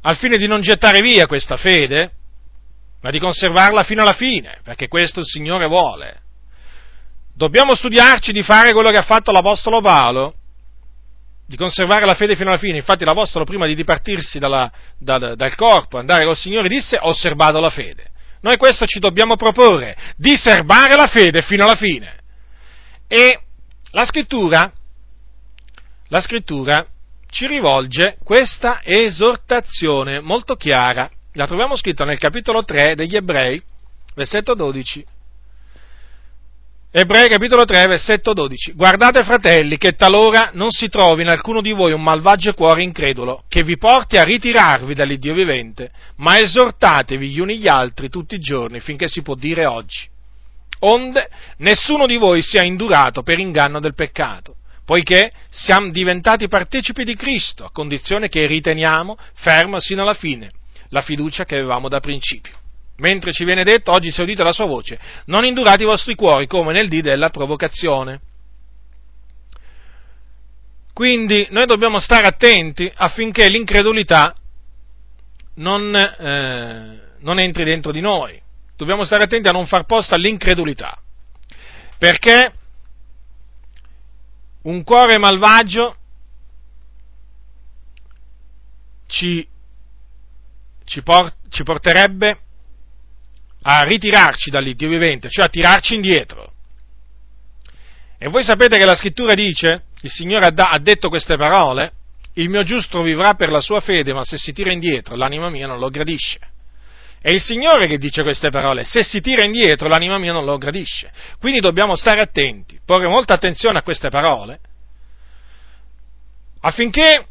al 0.03 0.17
fine 0.17 0.37
di 0.37 0.47
non 0.47 0.61
gettare 0.61 1.01
via 1.01 1.27
questa 1.27 1.57
fede, 1.57 2.13
ma 3.03 3.11
di 3.11 3.19
conservarla 3.19 3.85
fino 3.85 4.03
alla 4.03 4.13
fine, 4.13 4.59
perché 4.63 4.89
questo 4.89 5.21
il 5.21 5.27
Signore 5.27 5.67
vuole. 5.67 6.21
Dobbiamo 7.35 7.75
studiarci 7.75 8.33
di 8.33 8.43
fare 8.43 8.73
quello 8.73 8.91
che 8.91 8.99
ha 8.99 9.03
fatto 9.03 9.33
l'Apostolo 9.33 9.81
Paolo, 9.81 10.35
di 11.47 11.57
conservare 11.57 12.05
la 12.05 12.15
fede 12.15 12.37
fino 12.37 12.51
alla 12.51 12.59
fine. 12.59 12.77
Infatti 12.77 13.05
l'Apostolo 13.05 13.45
prima 13.45 13.67
di 13.67 13.75
dipartirsi 13.75 14.39
dalla, 14.39 14.71
da, 14.99 15.35
dal 15.35 15.55
corpo, 15.55 15.99
andare 15.99 16.25
col 16.25 16.37
Signore, 16.37 16.69
disse 16.69 16.97
ho 17.01 17.09
osservato 17.09 17.59
la 17.61 17.71
fede. 17.71 18.09
Noi 18.43 18.57
questo 18.57 18.87
ci 18.87 19.01
dobbiamo 19.01 19.37
proporre, 19.37 19.97
di 20.17 20.37
serbare 20.37 20.95
la 20.95 21.07
fede 21.07 21.43
fino 21.43 21.65
alla 21.65 21.75
fine. 21.75 22.19
E 23.09 23.41
la 23.91 24.05
scrittura, 24.05 24.73
la 26.09 26.21
scrittura 26.21 26.87
ci 27.31 27.47
rivolge 27.47 28.19
questa 28.23 28.81
esortazione 28.83 30.21
molto 30.21 30.57
chiara. 30.57 31.09
La 31.35 31.47
troviamo 31.47 31.77
scritta 31.77 32.05
nel 32.05 32.19
capitolo 32.19 32.65
3 32.65 32.97
degli 32.97 33.17
Ebrei, 33.17 33.63
versetto 34.15 34.55
12. 34.55 35.07
Ebrei 36.93 37.29
capitolo 37.29 37.65
3, 37.65 37.87
versetto 37.87 38.33
12. 38.33 38.73
Guardate 38.73 39.23
fratelli 39.23 39.79
che 39.79 39.93
talora 39.93 40.51
non 40.55 40.71
si 40.71 40.89
trovi 40.89 41.23
in 41.23 41.29
alcuno 41.29 41.61
di 41.61 41.71
voi 41.71 41.93
un 41.93 42.03
malvagio 42.03 42.53
cuore 42.53 42.83
incredulo 42.83 43.45
che 43.47 43.63
vi 43.63 43.79
porti 43.79 44.17
a 44.17 44.25
ritirarvi 44.25 44.93
dall'Iddio 44.93 45.33
vivente, 45.33 45.93
ma 46.17 46.41
esortatevi 46.41 47.29
gli 47.29 47.39
uni 47.39 47.59
gli 47.59 47.69
altri 47.69 48.09
tutti 48.09 48.35
i 48.35 48.41
giorni 48.41 48.81
finché 48.81 49.07
si 49.07 49.23
può 49.23 49.37
dire 49.37 49.67
oggi. 49.67 50.09
Onde 50.81 51.29
nessuno 51.59 52.07
di 52.07 52.17
voi 52.17 52.43
sia 52.43 52.65
indurato 52.65 53.23
per 53.23 53.39
inganno 53.39 53.79
del 53.79 53.95
peccato, 53.95 54.57
poiché 54.85 55.31
siamo 55.51 55.91
diventati 55.91 56.49
partecipi 56.49 57.05
di 57.05 57.15
Cristo, 57.15 57.65
a 57.65 57.71
condizione 57.71 58.29
che 58.29 58.47
riteniamo 58.47 59.17
ferma 59.35 59.79
sino 59.81 60.03
alla 60.03 60.15
fine 60.15 60.51
la 60.91 61.03
fiducia 61.03 61.45
che 61.45 61.57
avevamo 61.57 61.89
da 61.89 62.01
principio. 62.01 62.59
Mentre 62.97 63.33
ci 63.33 63.45
viene 63.45 63.65
detto, 63.65 63.93
oggi 63.93 64.13
si 64.13 64.21
è 64.21 64.23
udita 64.23 64.45
la 64.45 64.53
sua 64.53 64.67
voce, 64.67 64.99
non 65.27 65.45
indurate 65.45 65.83
i 65.83 65.87
vostri 65.87 66.15
cuori 66.15 66.47
come 66.47 66.73
nel 66.73 66.89
dì 66.89 67.01
della 67.01 67.31
provocazione. 67.31 68.21
Quindi 70.93 71.47
noi 71.51 71.65
dobbiamo 71.65 71.99
stare 71.99 72.27
attenti 72.27 72.91
affinché 72.95 73.49
l'incredulità 73.49 74.35
non, 75.55 75.95
eh, 75.95 77.01
non 77.21 77.39
entri 77.39 77.65
dentro 77.65 77.91
di 77.91 78.01
noi. 78.01 78.39
Dobbiamo 78.77 79.05
stare 79.05 79.25
attenti 79.25 79.49
a 79.49 79.53
non 79.53 79.67
far 79.67 79.85
posto 79.85 80.15
all'incredulità. 80.15 80.99
Perché 81.97 82.53
un 84.63 84.83
cuore 84.85 85.19
malvagio 85.19 85.97
ci, 89.07 89.47
ci, 90.85 91.03
port, 91.03 91.37
ci 91.49 91.63
porterebbe 91.63 92.39
a 93.63 93.83
ritirarci 93.83 94.51
dall'Iddio 94.51 94.89
vivente, 94.89 95.29
cioè 95.29 95.47
a 95.47 95.49
tirarci 95.49 95.95
indietro. 95.95 96.53
E 98.19 98.29
voi 98.29 98.45
sapete 98.45 98.79
che 98.79 98.85
la 98.85 98.95
scrittura 98.95 99.35
dice, 99.35 99.85
il 100.03 100.11
Signore 100.11 100.53
ha, 100.55 100.79
detto 100.79 101.09
queste 101.09 101.37
parole, 101.37 101.93
il 102.35 102.49
mio 102.49 102.63
giusto 102.63 103.03
vivrà 103.03 103.35
per 103.35 103.51
la 103.51 103.61
sua 103.61 103.81
fede, 103.81 104.13
ma 104.13 104.25
se 104.25 104.39
si 104.39 104.53
tira 104.53 104.71
indietro 104.73 105.17
l'anima 105.17 105.49
mia 105.49 105.67
non 105.67 105.79
lo 105.79 105.89
gradisce. 105.89 106.39
È 107.21 107.31
il 107.31 107.41
Signore 107.41 107.87
che 107.87 107.99
dice 107.99 108.23
queste 108.23 108.51
parole, 108.51 108.85
se 108.85 109.03
si 109.03 109.21
tira 109.21 109.45
indietro 109.45 109.89
l'anima 109.89 110.19
mia 110.19 110.33
non 110.33 110.45
lo 110.45 110.57
gradisce. 110.57 111.13
Quindi 111.39 111.61
dobbiamo 111.61 111.95
stare 111.95 112.21
attenti, 112.21 112.81
porre 112.85 113.09
molta 113.09 113.35
attenzione 113.35 113.79
a 113.79 113.83
queste 113.83 114.09
parole, 114.09 114.61
affinché 116.61 117.27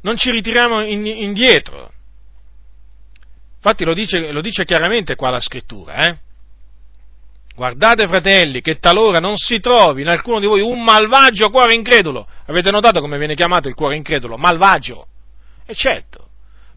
non 0.00 0.16
ci 0.16 0.30
ritiriamo 0.30 0.82
indietro, 0.82 1.92
Infatti 3.62 3.84
lo 3.84 3.92
dice, 3.92 4.32
lo 4.32 4.40
dice 4.40 4.64
chiaramente 4.64 5.16
qua 5.16 5.28
la 5.28 5.38
scrittura, 5.38 5.96
eh? 6.06 6.16
Guardate 7.54 8.06
fratelli, 8.06 8.62
che 8.62 8.78
talora 8.78 9.18
non 9.18 9.36
si 9.36 9.60
trovi 9.60 10.00
in 10.00 10.08
alcuno 10.08 10.40
di 10.40 10.46
voi 10.46 10.62
un 10.62 10.82
malvagio 10.82 11.50
cuore 11.50 11.74
incredulo. 11.74 12.26
Avete 12.46 12.70
notato 12.70 13.00
come 13.00 13.18
viene 13.18 13.34
chiamato 13.34 13.68
il 13.68 13.74
cuore 13.74 13.96
incredulo? 13.96 14.38
Malvagio. 14.38 15.06
E 15.66 15.74
certo, 15.74 16.29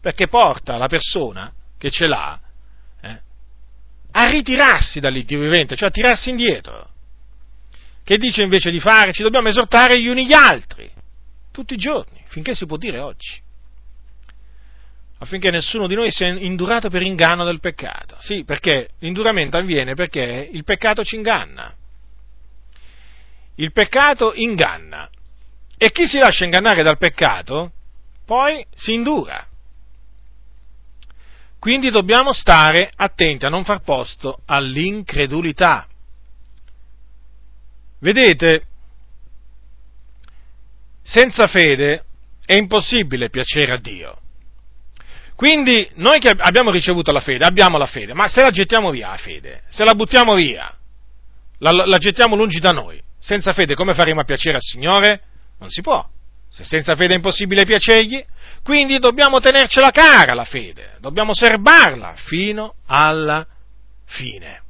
perché 0.04 0.28
porta 0.28 0.76
la 0.76 0.86
persona 0.86 1.50
che 1.78 1.90
ce 1.90 2.06
l'ha 2.06 2.38
eh, 3.00 3.20
a 4.10 4.26
ritirarsi 4.26 5.00
dall'Iddio 5.00 5.40
vivente, 5.40 5.76
cioè 5.76 5.88
a 5.88 5.90
tirarsi 5.90 6.28
indietro. 6.28 6.90
Che 8.04 8.18
dice 8.18 8.42
invece 8.42 8.70
di 8.70 8.80
fare? 8.80 9.14
Ci 9.14 9.22
dobbiamo 9.22 9.48
esortare 9.48 9.98
gli 9.98 10.06
uni 10.06 10.26
gli 10.26 10.34
altri, 10.34 10.90
tutti 11.50 11.72
i 11.72 11.78
giorni, 11.78 12.22
finché 12.26 12.54
si 12.54 12.66
può 12.66 12.76
dire 12.76 12.98
oggi 12.98 13.40
affinché 15.16 15.50
nessuno 15.50 15.86
di 15.86 15.94
noi 15.94 16.10
sia 16.10 16.26
indurato 16.28 16.90
per 16.90 17.00
inganno 17.00 17.46
del 17.46 17.60
peccato. 17.60 18.16
Sì, 18.18 18.44
perché 18.44 18.90
l'induramento 18.98 19.56
avviene 19.56 19.94
perché 19.94 20.50
il 20.52 20.64
peccato 20.64 21.02
ci 21.02 21.16
inganna. 21.16 21.74
Il 23.54 23.72
peccato 23.72 24.34
inganna. 24.34 25.08
E 25.78 25.90
chi 25.92 26.06
si 26.06 26.18
lascia 26.18 26.44
ingannare 26.44 26.82
dal 26.82 26.98
peccato, 26.98 27.72
poi 28.26 28.66
si 28.74 28.92
indura. 28.92 29.48
Quindi 31.64 31.88
dobbiamo 31.88 32.34
stare 32.34 32.90
attenti 32.94 33.46
a 33.46 33.48
non 33.48 33.64
far 33.64 33.80
posto 33.80 34.40
all'incredulità. 34.44 35.86
Vedete, 38.00 38.66
senza 41.02 41.46
fede 41.46 42.04
è 42.44 42.52
impossibile 42.52 43.30
piacere 43.30 43.72
a 43.72 43.78
Dio. 43.78 44.20
Quindi 45.36 45.88
noi 45.94 46.18
che 46.18 46.34
abbiamo 46.36 46.70
ricevuto 46.70 47.12
la 47.12 47.20
fede, 47.20 47.46
abbiamo 47.46 47.78
la 47.78 47.86
fede, 47.86 48.12
ma 48.12 48.28
se 48.28 48.42
la 48.42 48.50
gettiamo 48.50 48.90
via 48.90 49.08
la 49.08 49.16
fede, 49.16 49.62
se 49.68 49.84
la 49.84 49.94
buttiamo 49.94 50.34
via, 50.34 50.70
la, 51.60 51.70
la 51.86 51.96
gettiamo 51.96 52.36
lungi 52.36 52.60
da 52.60 52.72
noi, 52.72 53.02
senza 53.18 53.54
fede 53.54 53.74
come 53.74 53.94
faremo 53.94 54.20
a 54.20 54.24
piacere 54.24 54.56
al 54.56 54.62
Signore? 54.62 55.22
Non 55.60 55.70
si 55.70 55.80
può. 55.80 56.06
Se 56.54 56.64
senza 56.64 56.94
fede 56.94 57.14
è 57.14 57.16
impossibile 57.16 57.64
piacergli, 57.64 58.24
quindi 58.62 58.98
dobbiamo 58.98 59.40
tenercela 59.40 59.90
cara 59.90 60.34
la 60.34 60.44
fede, 60.44 60.96
dobbiamo 61.00 61.34
serbarla 61.34 62.14
fino 62.16 62.76
alla 62.86 63.46
fine. 64.06 64.62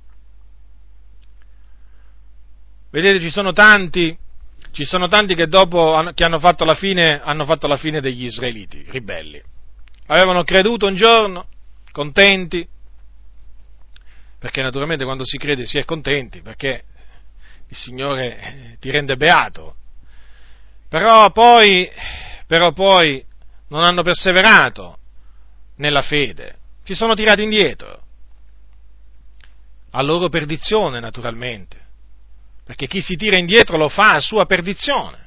Vedete, 2.91 3.21
ci 3.21 3.31
sono 3.31 3.53
tanti, 3.53 4.17
ci 4.73 4.85
sono 4.85 5.09
tanti 5.09 5.35
che 5.35 5.47
dopo 5.47 6.11
che 6.15 6.25
hanno 6.25 6.39
fatto 6.39 6.65
la 6.65 6.75
fine, 6.75 7.21
hanno 7.23 7.45
fatto 7.45 7.67
la 7.67 7.77
fine 7.77 8.01
degli 8.01 8.25
israeliti, 8.25 8.85
ribelli 8.89 9.43
avevano 10.07 10.45
creduto 10.45 10.87
un 10.87 10.95
giorno, 10.95 11.47
contenti, 11.93 12.67
perché 14.39 14.63
naturalmente 14.63 15.05
quando 15.05 15.25
si 15.25 15.39
crede 15.39 15.67
si 15.67 15.79
è 15.79 15.85
contenti, 15.85 16.43
perché 16.43 16.85
il 17.69 17.77
Signore 17.77 18.77
ti 18.81 18.91
rende 18.91 19.17
beato, 19.17 19.77
però 20.95 21.33
poi, 21.33 21.91
però 22.47 22.71
poi 22.71 23.25
non 23.71 23.83
hanno 23.83 24.03
perseverato 24.03 24.97
nella 25.79 26.03
fede, 26.03 26.57
si 26.85 26.95
sono 26.95 27.17
tirati 27.17 27.43
indietro, 27.43 28.01
a 29.91 30.03
loro 30.03 30.29
perdizione 30.29 31.01
naturalmente, 31.01 31.81
perché 32.65 32.87
chi 32.87 33.03
si 33.03 33.17
tira 33.17 33.37
indietro 33.37 33.77
lo 33.77 33.89
fa 33.89 34.11
a 34.11 34.21
sua 34.21 34.47
perdizione. 34.47 35.19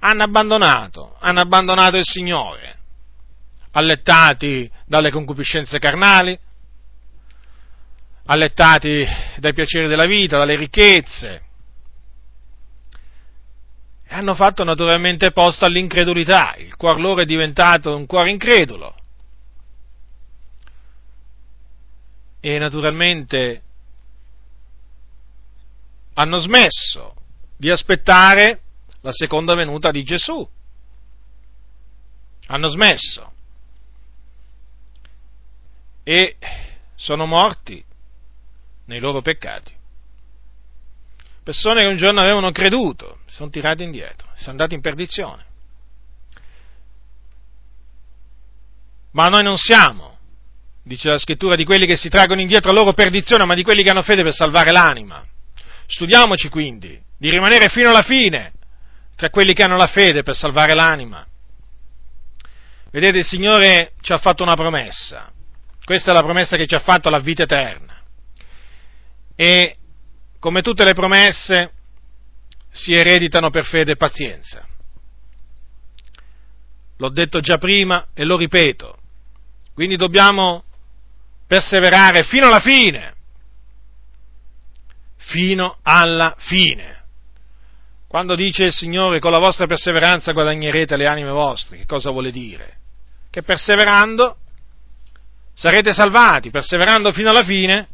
Hanno 0.00 0.24
abbandonato, 0.24 1.16
hanno 1.20 1.40
abbandonato 1.40 1.96
il 1.96 2.04
Signore, 2.04 2.76
allettati 3.70 4.70
dalle 4.84 5.10
concupiscenze 5.10 5.78
carnali, 5.78 6.38
allettati 8.26 9.06
dai 9.38 9.54
piaceri 9.54 9.88
della 9.88 10.04
vita, 10.04 10.36
dalle 10.36 10.56
ricchezze, 10.56 11.43
hanno 14.14 14.36
fatto 14.36 14.62
naturalmente 14.62 15.32
posto 15.32 15.64
all'incredulità, 15.64 16.54
il 16.58 16.76
cuore 16.76 17.00
loro 17.00 17.20
è 17.22 17.24
diventato 17.24 17.96
un 17.96 18.06
cuore 18.06 18.30
incredulo. 18.30 18.94
E 22.38 22.58
naturalmente 22.58 23.62
hanno 26.14 26.38
smesso 26.38 27.16
di 27.56 27.70
aspettare 27.70 28.60
la 29.00 29.10
seconda 29.10 29.54
venuta 29.56 29.90
di 29.90 30.04
Gesù. 30.04 30.48
Hanno 32.46 32.68
smesso 32.68 33.32
e 36.04 36.36
sono 36.94 37.26
morti 37.26 37.84
nei 38.84 39.00
loro 39.00 39.22
peccati. 39.22 39.74
Persone 41.44 41.82
che 41.82 41.88
un 41.88 41.98
giorno 41.98 42.20
avevano 42.20 42.50
creduto, 42.50 43.18
sono 43.26 43.50
tirati 43.50 43.82
indietro, 43.82 44.28
sono 44.34 44.52
andati 44.52 44.74
in 44.74 44.80
perdizione. 44.80 45.44
Ma 49.12 49.28
noi 49.28 49.42
non 49.42 49.58
siamo, 49.58 50.16
dice 50.82 51.10
la 51.10 51.18
scrittura, 51.18 51.54
di 51.54 51.64
quelli 51.64 51.84
che 51.84 51.96
si 51.96 52.08
traggono 52.08 52.40
indietro 52.40 52.70
a 52.70 52.74
loro 52.74 52.94
perdizione, 52.94 53.44
ma 53.44 53.54
di 53.54 53.62
quelli 53.62 53.82
che 53.82 53.90
hanno 53.90 54.02
fede 54.02 54.22
per 54.22 54.32
salvare 54.32 54.72
l'anima. 54.72 55.22
Studiamoci 55.86 56.48
quindi 56.48 56.98
di 57.18 57.28
rimanere 57.28 57.68
fino 57.68 57.90
alla 57.90 58.02
fine 58.02 58.52
tra 59.14 59.28
quelli 59.28 59.52
che 59.52 59.62
hanno 59.62 59.76
la 59.76 59.86
fede 59.86 60.22
per 60.22 60.34
salvare 60.34 60.74
l'anima. 60.74 61.26
Vedete, 62.90 63.18
il 63.18 63.24
Signore 63.24 63.92
ci 64.00 64.12
ha 64.12 64.18
fatto 64.18 64.42
una 64.42 64.56
promessa. 64.56 65.30
Questa 65.84 66.10
è 66.10 66.14
la 66.14 66.22
promessa 66.22 66.56
che 66.56 66.66
ci 66.66 66.74
ha 66.74 66.80
fatto 66.80 67.10
la 67.10 67.18
vita 67.18 67.42
eterna. 67.42 68.00
E 69.36 69.76
come 70.44 70.60
tutte 70.60 70.84
le 70.84 70.92
promesse 70.92 71.72
si 72.70 72.92
ereditano 72.92 73.48
per 73.48 73.64
fede 73.64 73.92
e 73.92 73.96
pazienza. 73.96 74.62
L'ho 76.98 77.08
detto 77.08 77.40
già 77.40 77.56
prima 77.56 78.08
e 78.12 78.26
lo 78.26 78.36
ripeto. 78.36 78.98
Quindi 79.72 79.96
dobbiamo 79.96 80.64
perseverare 81.46 82.24
fino 82.24 82.48
alla 82.48 82.60
fine. 82.60 83.14
Fino 85.16 85.78
alla 85.80 86.34
fine. 86.36 87.04
Quando 88.06 88.34
dice 88.34 88.64
il 88.64 88.74
Signore 88.74 89.20
con 89.20 89.30
la 89.30 89.38
vostra 89.38 89.64
perseveranza 89.64 90.32
guadagnerete 90.32 90.94
le 90.98 91.06
anime 91.06 91.30
vostre, 91.30 91.78
che 91.78 91.86
cosa 91.86 92.10
vuole 92.10 92.30
dire? 92.30 92.80
Che 93.30 93.42
perseverando 93.42 94.36
sarete 95.54 95.94
salvati, 95.94 96.50
perseverando 96.50 97.12
fino 97.12 97.30
alla 97.30 97.44
fine 97.44 97.88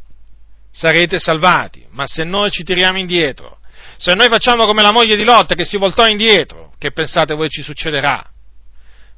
sarete 0.71 1.19
salvati, 1.19 1.85
ma 1.89 2.05
se 2.07 2.23
noi 2.23 2.49
ci 2.49 2.63
tiriamo 2.63 2.97
indietro, 2.97 3.59
se 3.97 4.13
noi 4.15 4.29
facciamo 4.29 4.65
come 4.65 4.81
la 4.81 4.91
moglie 4.91 5.15
di 5.15 5.23
Lot 5.23 5.53
che 5.53 5.65
si 5.65 5.77
voltò 5.77 6.07
indietro, 6.07 6.73
che 6.77 6.91
pensate 6.91 7.35
voi 7.35 7.49
ci 7.49 7.61
succederà? 7.61 8.25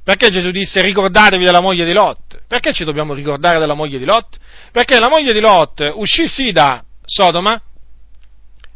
Perché 0.02 0.28
Gesù 0.28 0.50
disse 0.50 0.82
ricordatevi 0.82 1.42
della 1.42 1.60
moglie 1.60 1.86
di 1.86 1.92
Lot? 1.92 2.42
Perché 2.46 2.74
ci 2.74 2.84
dobbiamo 2.84 3.14
ricordare 3.14 3.58
della 3.58 3.72
moglie 3.72 3.98
di 3.98 4.04
Lot? 4.04 4.36
Perché 4.70 4.98
la 4.98 5.08
moglie 5.08 5.32
di 5.32 5.40
Lot 5.40 5.92
uscì 5.94 6.28
sì 6.28 6.52
da 6.52 6.84
Sodoma, 7.06 7.60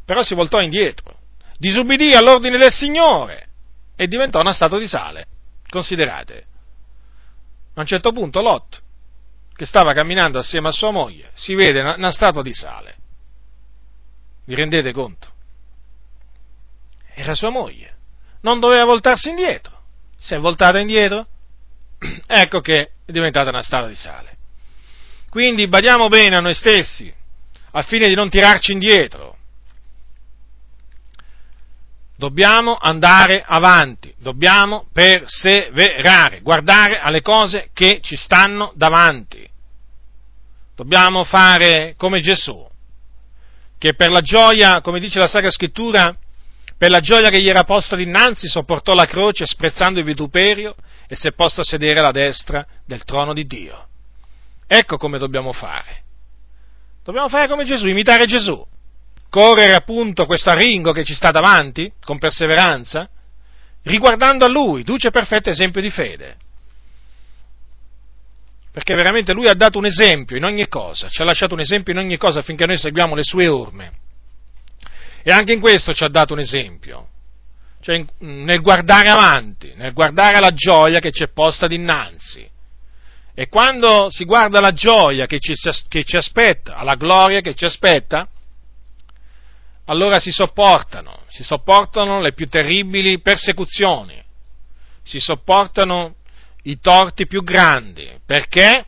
però 0.07 0.23
si 0.23 0.35
voltò 0.35 0.61
indietro, 0.63 1.19
disubbidì 1.59 2.15
all'ordine 2.15 2.57
del 2.57 2.73
Signore 2.73 3.49
e 3.95 4.07
diventò 4.07 4.41
una 4.41 4.55
statua 4.55 4.79
di 4.79 4.89
sale. 4.89 5.27
Considerate. 5.69 6.47
A 7.75 7.81
un 7.81 7.87
certo 7.87 8.13
punto 8.13 8.41
Lot, 8.41 8.81
che 9.59 9.67
stava 9.67 9.93
camminando 9.93 10.39
assieme 10.39 10.69
a 10.69 10.73
sua 10.73 10.93
moglie, 10.93 11.33
si 11.35 11.57
vede 11.57 11.81
una, 11.81 11.97
una 11.97 12.13
statua 12.13 12.43
di 12.43 12.55
sale. 12.55 12.95
Vi 14.47 14.55
rendete 14.55 14.93
conto? 14.93 15.33
Era 17.13 17.35
sua 17.35 17.51
moglie. 17.51 17.97
Non 18.43 18.61
doveva 18.61 18.85
voltarsi 18.85 19.29
indietro 19.29 19.79
si 20.19 20.35
è 20.35 20.39
voltata 20.39 20.79
indietro, 20.79 21.27
ecco 22.27 22.61
che 22.61 22.91
è 23.07 23.13
diventata 23.13 23.51
una 23.51 23.63
statua 23.63 23.89
di 23.89 23.97
sale. 23.97 24.37
Quindi 25.31 25.69
badiamo 25.69 26.09
bene 26.09 26.37
a 26.37 26.41
noi 26.41 26.55
stessi, 26.55 27.13
al 27.73 27.85
fine 27.85 28.09
di 28.09 28.15
non 28.15 28.29
tirarci 28.29 28.73
indietro. 28.73 29.37
Dobbiamo 32.19 32.75
andare 32.75 33.45
avanti, 33.47 34.13
dobbiamo 34.19 34.89
perseverare, 34.93 36.41
guardare 36.41 36.99
alle 36.99 37.23
cose 37.23 37.71
che 37.73 38.01
ci 38.03 38.17
stanno 38.17 38.73
davanti. 38.75 39.49
Dobbiamo 40.75 41.23
fare 41.23 41.95
come 41.97 42.21
Gesù, 42.21 42.69
che 43.79 43.95
per 43.95 44.11
la 44.11 44.21
gioia, 44.21 44.81
come 44.81 44.99
dice 44.99 45.21
la 45.21 45.29
Sacra 45.29 45.53
Scrittura, 45.53 46.13
per 46.77 46.91
la 46.91 46.99
gioia 46.99 47.31
che 47.31 47.41
gli 47.41 47.49
era 47.49 47.63
posta 47.63 47.95
dinanzi, 47.95 48.49
sopportò 48.49 48.95
la 48.95 49.07
croce, 49.07 49.47
sprezzando 49.47 50.01
il 50.01 50.05
vituperio, 50.05 50.75
e 51.07 51.15
si 51.15 51.29
è 51.29 51.33
posto 51.33 51.61
a 51.61 51.65
sedere 51.65 52.01
alla 52.01 52.11
destra 52.11 52.67
del 52.85 53.05
trono 53.05 53.33
di 53.33 53.47
Dio. 53.47 53.87
Ecco 54.67 54.97
come 54.97 55.19
dobbiamo 55.19 55.53
fare. 55.53 56.03
Dobbiamo 57.05 57.29
fare 57.29 57.47
come 57.47 57.63
Gesù, 57.63 57.87
imitare 57.87 58.27
Gesù. 58.27 58.67
Correre 59.31 59.75
appunto 59.75 60.27
questo 60.27 60.51
arringo 60.51 60.93
che 60.93 61.05
ci 61.05 61.15
sta 61.15 61.31
davanti, 61.31 61.93
con 62.03 62.19
perseveranza, 62.19 63.09
riguardando 63.83 64.45
a 64.45 64.49
Lui, 64.49 64.83
duce 64.85 65.11
perfetto 65.11 65.51
esempio 65.51 65.81
di 65.81 65.91
fede. 65.91 66.37
Perché 68.73 68.95
veramente 68.95 69.33
Lui 69.33 69.49
ha 69.49 69.55
dato 69.55 69.79
un 69.79 69.87
esempio 69.87 70.37
in 70.37 70.45
ogni 70.45 70.69
cosa, 70.69 71.09
ci 71.09 71.21
ha 71.21 71.25
lasciato 71.25 71.55
un 71.55 71.61
esempio 71.61 71.93
in 71.93 71.99
ogni 71.99 72.17
cosa 72.17 72.41
affinché 72.41 72.65
noi 72.65 72.79
seguiamo 72.79 73.15
le 73.15 73.25
sue 73.25 73.49
orme. 73.49 73.93
E 75.23 75.33
anche 75.33 75.53
in 75.53 75.61
questo 75.61 75.93
ci 75.93 76.05
ha 76.05 76.09
dato 76.09 76.33
un 76.33 76.39
esempio, 76.39 77.09
cioè 77.81 78.03
nel 78.21 78.61
guardare 78.61 79.09
avanti, 79.11 79.73
nel 79.77 79.93
guardare 79.93 80.39
la 80.41 80.53
gioia 80.53 81.01
che 81.01 81.11
ci 81.11 81.25
è 81.25 81.29
posta 81.29 81.67
dinanzi. 81.67 82.49
E 83.35 83.49
quando 83.49 84.09
si 84.11 84.25
guarda 84.25 84.61
la 84.61 84.73
gioia 84.73 85.27
che 85.27 85.39
ci, 85.39 85.55
che 85.89 86.05
ci 86.05 86.17
aspetta, 86.17 86.83
la 86.83 86.95
gloria 86.95 87.41
che 87.41 87.55
ci 87.55 87.65
aspetta, 87.65 88.29
allora 89.89 90.19
si 90.19 90.31
sopportano, 90.31 91.23
si 91.29 91.43
sopportano 91.43 92.21
le 92.21 92.33
più 92.33 92.47
terribili 92.47 93.21
persecuzioni, 93.21 94.23
si 95.03 95.19
sopportano 95.19 96.17
i 96.65 96.79
torti 96.79 97.27
più 97.27 97.43
grandi. 97.43 98.21
Perché? 98.25 98.85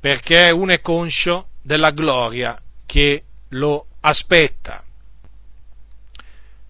Perché 0.00 0.50
uno 0.50 0.72
è 0.72 0.80
conscio 0.80 1.48
della 1.62 1.90
gloria 1.90 2.60
che 2.86 3.24
lo 3.50 3.86
aspetta. 4.00 4.84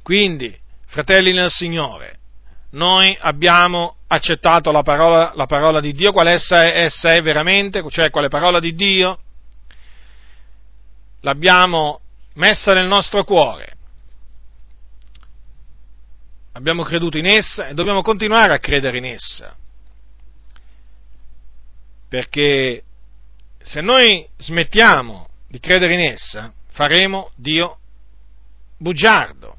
Quindi, 0.02 0.58
fratelli 0.86 1.34
nel 1.34 1.50
Signore, 1.50 2.18
noi 2.70 3.14
abbiamo 3.20 3.96
accettato 4.06 4.72
la 4.72 4.82
parola, 4.82 5.32
la 5.34 5.46
parola 5.46 5.80
di 5.80 5.92
Dio, 5.92 6.12
qual 6.12 6.28
essa 6.28 6.62
è, 6.62 6.84
essa 6.84 7.12
è 7.12 7.20
veramente, 7.20 7.84
cioè 7.90 8.08
quale 8.08 8.28
parola 8.28 8.60
di 8.60 8.74
Dio, 8.74 9.18
l'abbiamo 11.20 12.00
messa 12.34 12.72
nel 12.72 12.86
nostro 12.86 13.24
cuore, 13.24 13.76
abbiamo 16.52 16.82
creduto 16.82 17.18
in 17.18 17.26
essa 17.26 17.68
e 17.68 17.74
dobbiamo 17.74 18.02
continuare 18.02 18.54
a 18.54 18.58
credere 18.58 18.98
in 18.98 19.04
essa, 19.04 19.56
perché 22.08 22.82
se 23.62 23.80
noi 23.80 24.28
smettiamo 24.38 25.28
di 25.48 25.60
credere 25.60 25.94
in 25.94 26.00
essa, 26.00 26.52
faremo 26.68 27.30
Dio 27.34 27.78
bugiardo. 28.78 29.56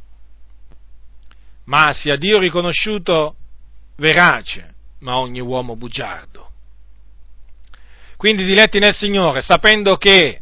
Ma 1.65 1.93
sia 1.93 2.15
Dio 2.17 2.39
riconosciuto 2.39 3.35
verace, 3.97 4.73
ma 4.99 5.17
ogni 5.17 5.39
uomo 5.39 5.75
bugiardo. 5.75 6.49
Quindi 8.17 8.43
diletti 8.43 8.79
nel 8.79 8.93
Signore, 8.93 9.41
sapendo 9.41 9.95
che 9.95 10.40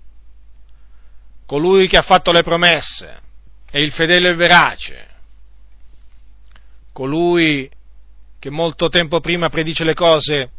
colui 1.49 1.87
che 1.87 1.97
ha 1.97 2.03
fatto 2.03 2.31
le 2.31 2.43
promesse 2.43 3.21
è 3.71 3.79
il 3.79 3.91
fedele 3.91 4.29
e 4.29 4.35
verace, 4.35 5.07
colui 6.93 7.67
che 8.37 8.51
molto 8.51 8.87
tempo 8.89 9.19
prima 9.19 9.49
predice 9.49 9.83
le 9.83 9.95
cose, 9.95 10.51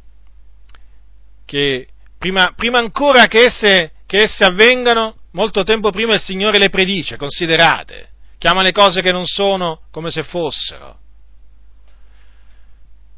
che 1.45 1.87
prima, 2.19 2.55
prima 2.57 2.81
ancora 2.81 3.27
che 3.27 3.45
esse, 3.45 3.93
che 4.05 4.23
esse 4.23 4.43
avvengano, 4.43 5.15
molto 5.31 5.63
tempo 5.63 5.93
prima 5.93 6.15
il 6.15 6.21
Signore 6.21 6.59
le 6.59 6.71
predice, 6.71 7.17
considerate 7.17 8.09
chiama 8.37 8.63
le 8.63 8.73
cose 8.73 9.01
che 9.01 9.13
non 9.13 9.27
sono 9.27 9.83
come 9.93 10.11
se 10.11 10.25
fossero. 10.25 10.99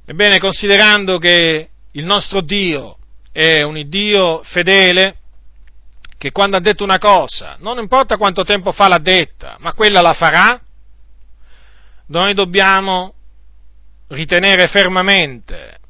Ebbene, 0.04 0.38
considerando 0.38 1.16
che 1.16 1.70
il 1.90 2.04
nostro 2.04 2.42
Dio 2.42 2.98
è 3.32 3.62
un 3.62 3.82
Dio 3.88 4.42
fedele, 4.44 5.20
che 6.22 6.30
quando 6.30 6.56
ha 6.56 6.60
detto 6.60 6.84
una 6.84 6.98
cosa, 6.98 7.56
non 7.58 7.80
importa 7.80 8.16
quanto 8.16 8.44
tempo 8.44 8.70
fa 8.70 8.86
l'ha 8.86 9.00
detta, 9.00 9.56
ma 9.58 9.72
quella 9.72 10.00
la 10.00 10.14
farà, 10.14 10.62
noi 12.06 12.32
dobbiamo 12.32 13.12
ritenere 14.06 14.68
fermamente 14.68 15.80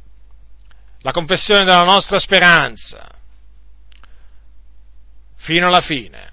la 1.01 1.13
confessione 1.13 1.65
della 1.65 1.85
nostra 1.85 2.19
speranza 2.19 3.07
fino 5.37 5.67
alla 5.67 5.83
fine. 5.83 6.31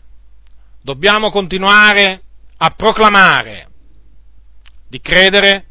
Dobbiamo 0.82 1.30
continuare 1.30 2.22
a 2.56 2.70
proclamare 2.70 3.68
di 4.88 5.02
credere 5.02 5.66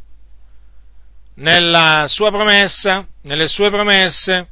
nella 1.37 2.05
sua 2.09 2.31
promessa, 2.31 3.07
nelle 3.23 3.49
sue 3.49 3.71
promesse 3.71 4.49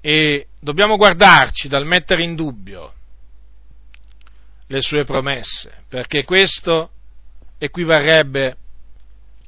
e 0.00 0.46
dobbiamo 0.62 0.96
guardarci 0.96 1.66
dal 1.66 1.84
mettere 1.84 2.22
in 2.22 2.36
dubbio 2.36 2.94
le 4.68 4.80
sue 4.80 5.04
promesse, 5.04 5.82
perché 5.88 6.22
questo 6.22 6.90
equivarrebbe 7.58 8.56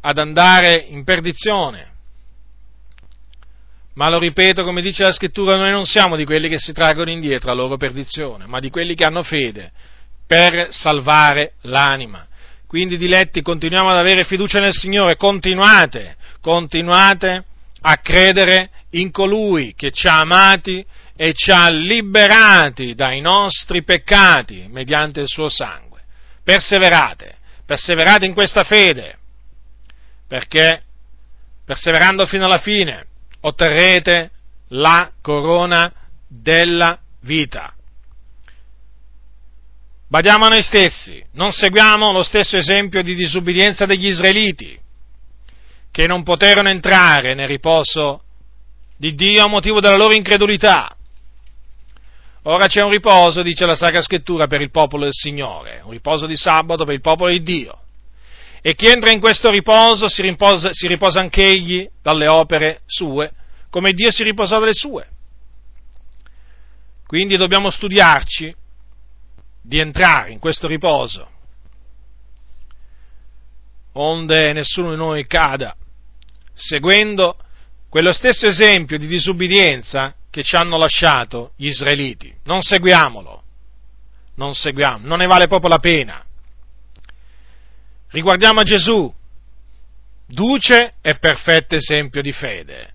ad 0.01 0.19
andare 0.19 0.74
in 0.74 1.05
perdizione. 1.05 1.93
Ma 3.95 4.11
lo 4.11 4.19
ripeto, 4.19 4.65
come 4.65 4.82
dice 4.82 5.05
la 5.05 5.12
scrittura, 5.12 5.57
noi 5.57 5.70
non 5.70 5.86
siamo 5.86 6.16
di 6.16 6.24
quelli 6.24 6.49
che 6.49 6.59
si 6.59 6.73
traggono 6.73 7.11
indietro 7.11 7.53
a 7.53 7.55
loro 7.55 7.77
perdizione, 7.77 8.47
ma 8.47 8.59
di 8.59 8.69
quelli 8.69 8.97
che 8.97 9.05
hanno 9.05 9.23
fede 9.23 9.70
per 10.27 10.69
salvare 10.73 11.53
l'anima. 11.62 12.27
Quindi, 12.66 12.97
diletti, 12.97 13.41
continuiamo 13.41 13.89
ad 13.89 13.99
avere 13.99 14.24
fiducia 14.24 14.59
nel 14.59 14.73
Signore, 14.73 15.16
continuate, 15.16 16.16
continuate 16.41 17.45
a 17.82 17.97
credere 17.99 18.70
in 18.91 19.12
colui 19.12 19.74
che 19.77 19.93
ci 19.93 20.09
ha 20.09 20.19
amati 20.19 20.85
e 21.16 21.32
ci 21.35 21.51
ha 21.51 21.69
liberati 21.69 22.95
dai 22.95 23.20
nostri 23.20 23.85
peccati 23.85 24.66
mediante 24.69 25.20
il 25.20 25.28
suo 25.28 25.49
sangue. 25.49 26.03
Perseverate, 26.43 27.36
perseverate 27.65 28.27
in 28.27 28.35
questa 28.35 28.65
fede, 28.65 29.19
perché 30.27 30.82
perseverando 31.65 32.27
fino 32.27 32.45
alla 32.45 32.59
fine 32.59 33.07
otterrete 33.41 34.31
la 34.69 35.12
corona 35.20 35.93
della 36.27 36.99
vita. 37.20 37.74
Badiamo 40.09 40.45
a 40.45 40.49
noi 40.49 40.62
stessi, 40.62 41.24
non 41.32 41.53
seguiamo 41.53 42.12
lo 42.12 42.23
stesso 42.23 42.57
esempio 42.57 43.03
di 43.03 43.15
disubbidienza 43.15 43.86
degli 43.86 44.07
israeliti, 44.07 44.78
che 45.91 46.07
non 46.07 46.23
poterono 46.23 46.69
entrare 46.69 47.35
nel 47.35 47.49
riposo 47.49 48.23
di 48.97 49.15
Dio 49.15 49.45
a 49.45 49.49
motivo 49.49 49.81
della 49.81 49.97
loro 49.97 50.15
incredulità. 50.15 50.93
Ora 52.46 52.66
c'è 52.66 52.82
un 52.82 52.90
riposo, 52.90 53.42
dice 53.42 53.64
la 53.64 53.74
Sacra 53.74 54.02
Scrittura, 54.02 54.46
per 54.46 54.60
il 54.60 54.70
popolo 54.70 55.04
del 55.04 55.14
Signore, 55.14 55.80
un 55.82 55.92
riposo 55.92 56.26
di 56.26 56.36
sabato 56.36 56.84
per 56.84 56.94
il 56.94 57.00
popolo 57.00 57.30
di 57.30 57.42
Dio. 57.42 57.80
E 58.60 58.74
chi 58.74 58.86
entra 58.86 59.10
in 59.10 59.20
questo 59.20 59.50
riposo 59.50 60.08
si 60.08 60.20
riposa, 60.20 60.68
si 60.72 60.86
riposa 60.86 61.20
anch'egli 61.20 61.88
dalle 62.02 62.28
opere 62.28 62.82
sue, 62.84 63.32
come 63.70 63.92
Dio 63.92 64.10
si 64.10 64.22
riposò 64.22 64.58
dalle 64.58 64.74
sue. 64.74 65.08
Quindi 67.06 67.36
dobbiamo 67.36 67.70
studiarci 67.70 68.54
di 69.62 69.78
entrare 69.78 70.32
in 70.32 70.38
questo 70.38 70.66
riposo, 70.66 71.26
onde 73.92 74.52
nessuno 74.52 74.90
di 74.90 74.96
noi 74.96 75.26
cada, 75.26 75.74
seguendo 76.52 77.38
quello 77.88 78.12
stesso 78.12 78.46
esempio 78.46 78.98
di 78.98 79.06
disubbidienza 79.06 80.14
che 80.35 80.43
ci 80.43 80.56
hanno 80.56 80.77
lasciato 80.77 81.52
gli 81.55 81.69
israeliti. 81.69 82.35
Non 82.43 82.61
seguiamolo, 82.61 83.44
non 84.35 84.52
seguiamo, 84.52 85.06
non 85.06 85.19
ne 85.19 85.27
vale 85.27 85.47
proprio 85.47 85.70
la 85.70 85.78
pena. 85.78 86.24
Riguardiamo 88.09 88.59
a 88.59 88.65
Gesù, 88.65 89.15
duce 90.27 90.94
e 91.01 91.19
perfetto 91.20 91.77
esempio 91.77 92.20
di 92.20 92.32
fede, 92.32 92.94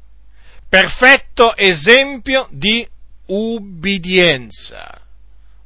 perfetto 0.68 1.56
esempio 1.56 2.50
di 2.52 2.86
ubbidienza 3.28 5.02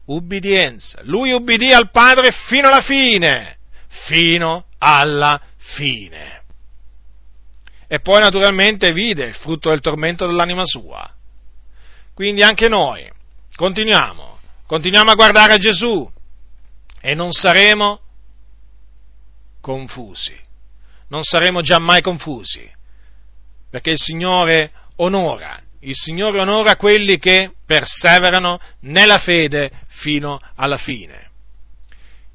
ubbidienza. 0.06 1.00
Lui 1.06 1.32
ubbidì 1.32 1.72
al 1.72 1.90
Padre 1.90 2.30
fino 2.50 2.68
alla 2.68 2.82
fine, 2.82 3.58
fino 4.06 4.66
alla 4.78 5.42
fine. 5.58 6.44
E 7.88 8.00
poi 8.00 8.20
naturalmente 8.20 8.92
vide 8.92 9.24
il 9.24 9.34
frutto 9.34 9.70
del 9.70 9.80
tormento 9.80 10.28
dell'anima 10.28 10.66
sua. 10.66 11.10
Quindi 12.14 12.42
anche 12.44 12.68
noi 12.68 13.10
continuiamo, 13.56 14.40
continuiamo 14.66 15.12
a 15.12 15.16
guardare 15.16 15.54
a 15.54 15.58
Gesù 15.58 16.10
e 17.02 17.16
non 17.16 17.32
saremo 17.32 18.00
confusi, 19.62 20.40
non 21.08 21.24
saremo 21.24 21.62
giammai 21.62 22.02
confusi, 22.02 22.70
perché 23.70 23.92
il 23.92 24.00
Signore 24.00 24.72
onora 24.98 25.62
il 25.84 25.96
Signore 25.96 26.40
onora 26.40 26.76
quelli 26.76 27.18
che 27.18 27.52
perseverano 27.66 28.60
nella 28.82 29.18
fede 29.18 29.72
fino 29.88 30.40
alla 30.56 30.78
fine. 30.78 31.30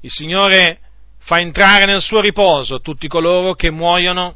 Il 0.01 0.11
Signore 0.11 0.79
fa 1.19 1.39
entrare 1.39 1.85
nel 1.85 2.01
suo 2.01 2.21
riposo 2.21 2.79
tutti 2.79 3.07
coloro 3.07 3.53
che 3.53 3.71
muoiono 3.71 4.35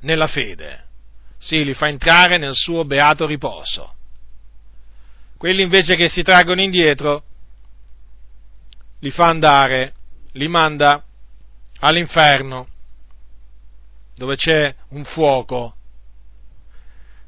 nella 0.00 0.26
fede. 0.26 0.84
Sì, 1.38 1.64
li 1.64 1.74
fa 1.74 1.88
entrare 1.88 2.38
nel 2.38 2.54
suo 2.54 2.84
beato 2.84 3.26
riposo. 3.26 3.94
Quelli 5.38 5.62
invece 5.62 5.94
che 5.94 6.08
si 6.08 6.22
traggono 6.24 6.60
indietro, 6.60 7.22
li 8.98 9.10
fa 9.12 9.26
andare, 9.28 9.94
li 10.32 10.48
manda 10.48 11.04
all'inferno, 11.78 12.66
dove 14.16 14.34
c'è 14.34 14.74
un 14.88 15.04
fuoco 15.04 15.76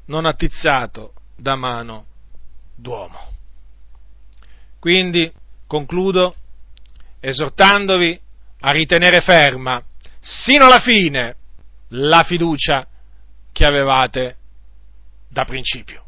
non 0.07 0.25
attizzato 0.25 1.13
da 1.37 1.55
mano 1.55 2.05
d'uomo. 2.75 3.29
Quindi 4.77 5.31
concludo 5.65 6.35
esortandovi 7.21 8.19
a 8.59 8.71
ritenere 8.71 9.21
ferma 9.21 9.81
sino 10.19 10.65
alla 10.65 10.79
fine 10.79 11.35
la 11.89 12.23
fiducia 12.23 12.85
che 13.53 13.65
avevate 13.65 14.35
da 15.29 15.45
principio. 15.45 16.07